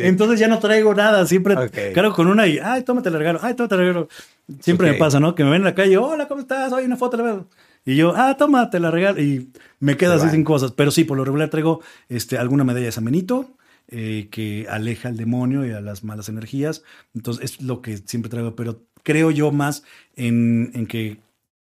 entonces 0.04 0.40
ya 0.40 0.48
no 0.48 0.60
traigo 0.60 0.94
nada. 0.96 1.26
Siempre 1.26 1.56
Ok. 1.56 1.94
cargo 1.94 2.14
con 2.14 2.28
una 2.28 2.48
y, 2.48 2.60
ay, 2.60 2.84
tómate 2.84 3.10
el 3.10 3.16
regalo, 3.16 3.40
ay, 3.42 3.54
tómate 3.54 3.76
el 3.76 3.82
regalo. 3.82 4.08
Siempre 4.62 4.92
me 4.92 4.98
pasa, 4.98 5.20
¿no? 5.20 5.36
Que 5.36 5.44
me 5.44 5.50
ven 5.50 5.62
en 5.62 5.66
la 5.66 5.76
calle, 5.76 5.98
hola, 5.98 6.28
¿cómo 6.28 6.42
estás? 6.42 6.72
Oye, 6.72 6.86
una 6.86 6.98
foto, 6.98 7.18
le 7.18 7.24
veo. 7.24 7.48
Y 7.84 7.96
yo, 7.96 8.14
ah, 8.16 8.36
tómate 8.38 8.80
la 8.80 8.90
regalo. 8.92 9.22
Y 9.22 9.52
me 9.80 9.98
quedo 9.98 10.18
Se 10.18 10.26
así 10.26 10.36
sin 10.36 10.44
cosas. 10.44 10.72
Pero 10.72 10.90
sí, 10.92 11.04
por 11.04 11.18
lo 11.18 11.26
regular 11.26 11.50
traigo 11.50 11.82
este, 12.10 12.38
alguna 12.38 12.64
medalla 12.64 12.86
de 12.88 12.92
San 12.92 13.06
Benito 13.06 13.55
eh, 13.88 14.28
que 14.32 14.68
aleja 14.70 15.10
al 15.10 15.18
demonio 15.18 15.66
y 15.66 15.72
a 15.72 15.82
las 15.82 16.04
malas 16.04 16.30
energías. 16.30 16.84
Entonces, 17.14 17.44
es 17.44 17.62
lo 17.62 17.82
que 17.82 17.98
siempre 17.98 18.30
traigo. 18.30 18.56
Pero 18.56 18.82
creo 19.04 19.32
yo 19.32 19.52
más 19.52 19.84
en, 20.16 20.72
en 20.74 20.88
que 20.88 21.18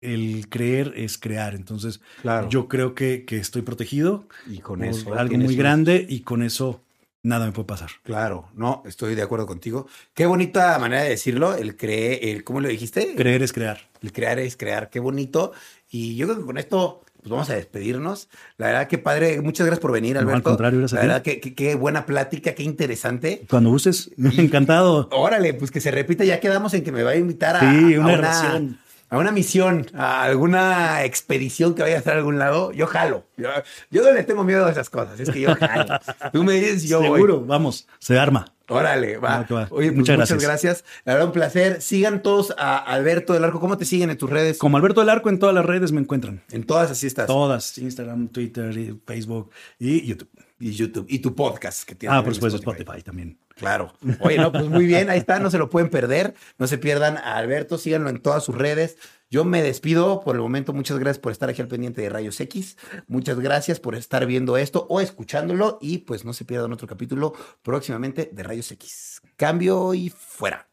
el 0.02 0.48
creer 0.50 0.94
es 0.96 1.18
crear. 1.18 1.56
Entonces, 1.56 2.02
Claro. 2.22 2.50
yo 2.50 2.68
creo 2.68 2.94
que, 2.94 3.26
que 3.26 3.38
estoy 3.38 3.64
protegido 3.64 4.28
y 4.48 4.60
con 4.60 4.84
eso. 4.84 5.14
algo 5.16 5.30
tienes 5.30 5.48
muy 5.48 5.56
grande 5.56 6.06
y 6.08 6.20
con 6.22 6.44
eso 6.44 6.82
nada 7.24 7.48
me 7.48 7.52
puede 7.54 7.66
pasar. 7.66 7.90
Claro, 8.04 8.50
no, 8.54 8.84
estoy 8.86 9.16
de 9.16 9.24
acuerdo 9.24 9.48
contigo. 9.48 9.88
Qué 10.14 10.28
bonita 10.28 10.78
manera 10.78 11.02
de 11.02 11.10
decirlo, 11.10 11.56
el 11.56 11.76
creer, 11.76 12.20
el, 12.22 12.44
¿cómo 12.44 12.62
lo 12.62 12.68
dijiste? 12.68 13.16
Creer 13.16 13.42
es 13.42 13.52
crear. 13.52 13.90
El 14.04 14.12
crear 14.14 14.38
es 14.38 14.56
crear, 14.56 14.92
qué 14.92 15.00
bonito. 15.00 15.52
Y 15.90 16.16
yo 16.18 16.28
creo 16.28 16.40
que 16.40 16.46
con 16.46 16.60
esto 16.60 17.02
pues 17.26 17.32
vamos 17.32 17.50
a 17.50 17.56
despedirnos. 17.56 18.30
La 18.58 18.68
verdad, 18.68 18.88
qué 18.88 19.00
padre. 19.00 19.42
Muchas 19.42 19.66
gracias 19.66 19.82
por 19.82 19.92
venir, 19.92 20.14
No, 20.14 20.20
al 20.20 20.28
Alberto. 20.28 20.52
contrario, 20.52 20.78
gracias 20.78 20.94
La 20.94 21.00
a 21.00 21.08
verdad, 21.08 21.22
qué, 21.24 21.40
qué- 21.40 21.56
qué 21.56 21.74
buena 21.74 22.06
plática, 22.06 22.54
qué 22.54 22.62
interesante. 22.62 23.44
Cuando 23.50 23.72
gustes, 23.72 24.12
encantado. 24.38 25.10
Órale, 25.12 25.56
pues 25.56 25.72
que 25.72 25.82
se 25.82 25.90
repita. 25.90 26.24
Ya 26.24 26.40
quedamos 26.40 26.76
en 26.76 26.84
que 26.84 26.92
me 26.92 27.02
va 27.02 27.12
a 27.12 27.16
invitar 27.16 27.56
a, 27.56 27.60
Sí, 27.62 27.96
a 27.96 28.00
una 28.00 28.62
a 29.10 29.18
una 29.18 29.32
misión, 29.32 29.88
a 29.96 30.24
alguna 30.24 31.04
expedición 31.04 31.74
que 31.74 31.82
vaya 31.82 31.96
a 31.96 31.98
estar 32.00 32.14
a 32.14 32.18
algún 32.18 32.38
lado. 32.38 32.72
Yo 32.74 32.86
jalo. 32.86 33.24
Yo, 33.38 33.50
yo 33.90 34.04
no 34.04 34.12
le 34.12 34.24
tengo 34.24 34.44
miedo 34.44 34.66
a 34.68 34.72
esas 34.72 34.90
cosas. 34.92 35.20
Es 35.20 35.30
que 35.32 35.42
yo 35.42 35.56
jalo. 35.56 36.00
Tú 36.32 36.44
me 36.44 36.54
dices, 36.54 36.84
yo 36.84 37.00
voy. 37.00 37.08
Seguro, 37.22 37.42
vamos, 37.46 37.88
se 38.00 38.20
arma. 38.20 38.52
Órale, 38.68 39.18
va. 39.18 39.46
Oye, 39.50 39.68
pues, 39.68 39.96
Muchas 39.96 40.18
muchas, 40.18 40.18
gracias. 40.18 40.44
gracias. 40.44 40.86
La 41.04 41.14
verdad, 41.14 41.28
un 41.28 41.34
placer. 41.34 41.82
Sigan 41.82 42.22
todos 42.24 42.54
a 42.58 42.78
Alberto 42.78 43.34
del 43.34 43.44
Arco. 43.44 43.60
¿Cómo 43.60 43.78
te 43.78 43.86
siguen 43.86 44.10
en 44.10 44.18
tus 44.18 44.30
redes? 44.30 44.58
Como 44.58 44.78
Alberto 44.78 45.02
del 45.02 45.10
Arco 45.10 45.30
en 45.30 45.40
todas 45.40 45.54
las 45.54 45.66
redes 45.66 45.92
me 45.92 46.02
encuentran. 46.02 46.42
En 46.52 46.64
todas 46.64 46.90
así 46.92 47.08
estás. 47.08 47.28
Todas, 47.28 47.78
Instagram, 47.78 48.30
Twitter, 48.30 48.96
Facebook 49.06 49.52
y 49.80 50.06
YouTube. 50.06 50.30
Y 50.60 50.72
YouTube. 50.72 51.06
Y 51.10 51.20
tu 51.20 51.36
podcast 51.36 51.84
que 51.84 51.96
tienes. 51.96 52.18
Ah, 52.18 52.24
por 52.24 52.34
supuesto, 52.34 52.58
Spotify 52.58 53.02
también. 53.02 53.38
Claro. 53.56 53.94
Oye, 54.22 54.38
no, 54.38 54.52
pues 54.52 54.68
muy 54.68 54.86
bien. 54.86 55.10
Ahí 55.10 55.20
está. 55.20 55.40
No 55.40 55.52
se 55.52 55.58
lo 55.58 55.70
pueden 55.70 55.90
perder. 55.90 56.34
No 56.58 56.68
se 56.68 56.78
pierdan 56.78 57.18
a 57.18 57.36
Alberto. 57.36 57.78
Síganlo 57.78 58.10
en 58.10 58.22
todas 58.22 58.44
sus 58.44 58.56
redes. 58.56 58.98
Yo 59.30 59.44
me 59.44 59.62
despido 59.62 60.22
por 60.22 60.36
el 60.36 60.42
momento. 60.42 60.72
Muchas 60.72 60.98
gracias 60.98 61.20
por 61.20 61.34
estar 61.34 61.50
aquí 61.50 61.62
al 61.62 61.68
pendiente 61.68 62.02
de 62.02 62.10
Rayos 62.10 62.40
X. 62.40 62.78
Muchas 63.08 63.40
gracias 63.40 63.80
por 63.80 63.96
estar 63.96 64.26
viendo 64.26 64.56
esto 64.56 64.88
o 64.90 65.02
escuchándolo. 65.02 65.78
Y 65.82 66.00
pues 66.00 66.24
no 66.24 66.32
se 66.32 66.46
pierdan 66.46 66.72
otro 66.72 66.88
capítulo 66.88 67.34
próximamente 67.62 68.30
de 68.32 68.44
Rayos 68.44 68.72
X. 68.72 69.22
Cambio 69.36 69.94
y 69.94 70.10
fuera. 70.10 70.70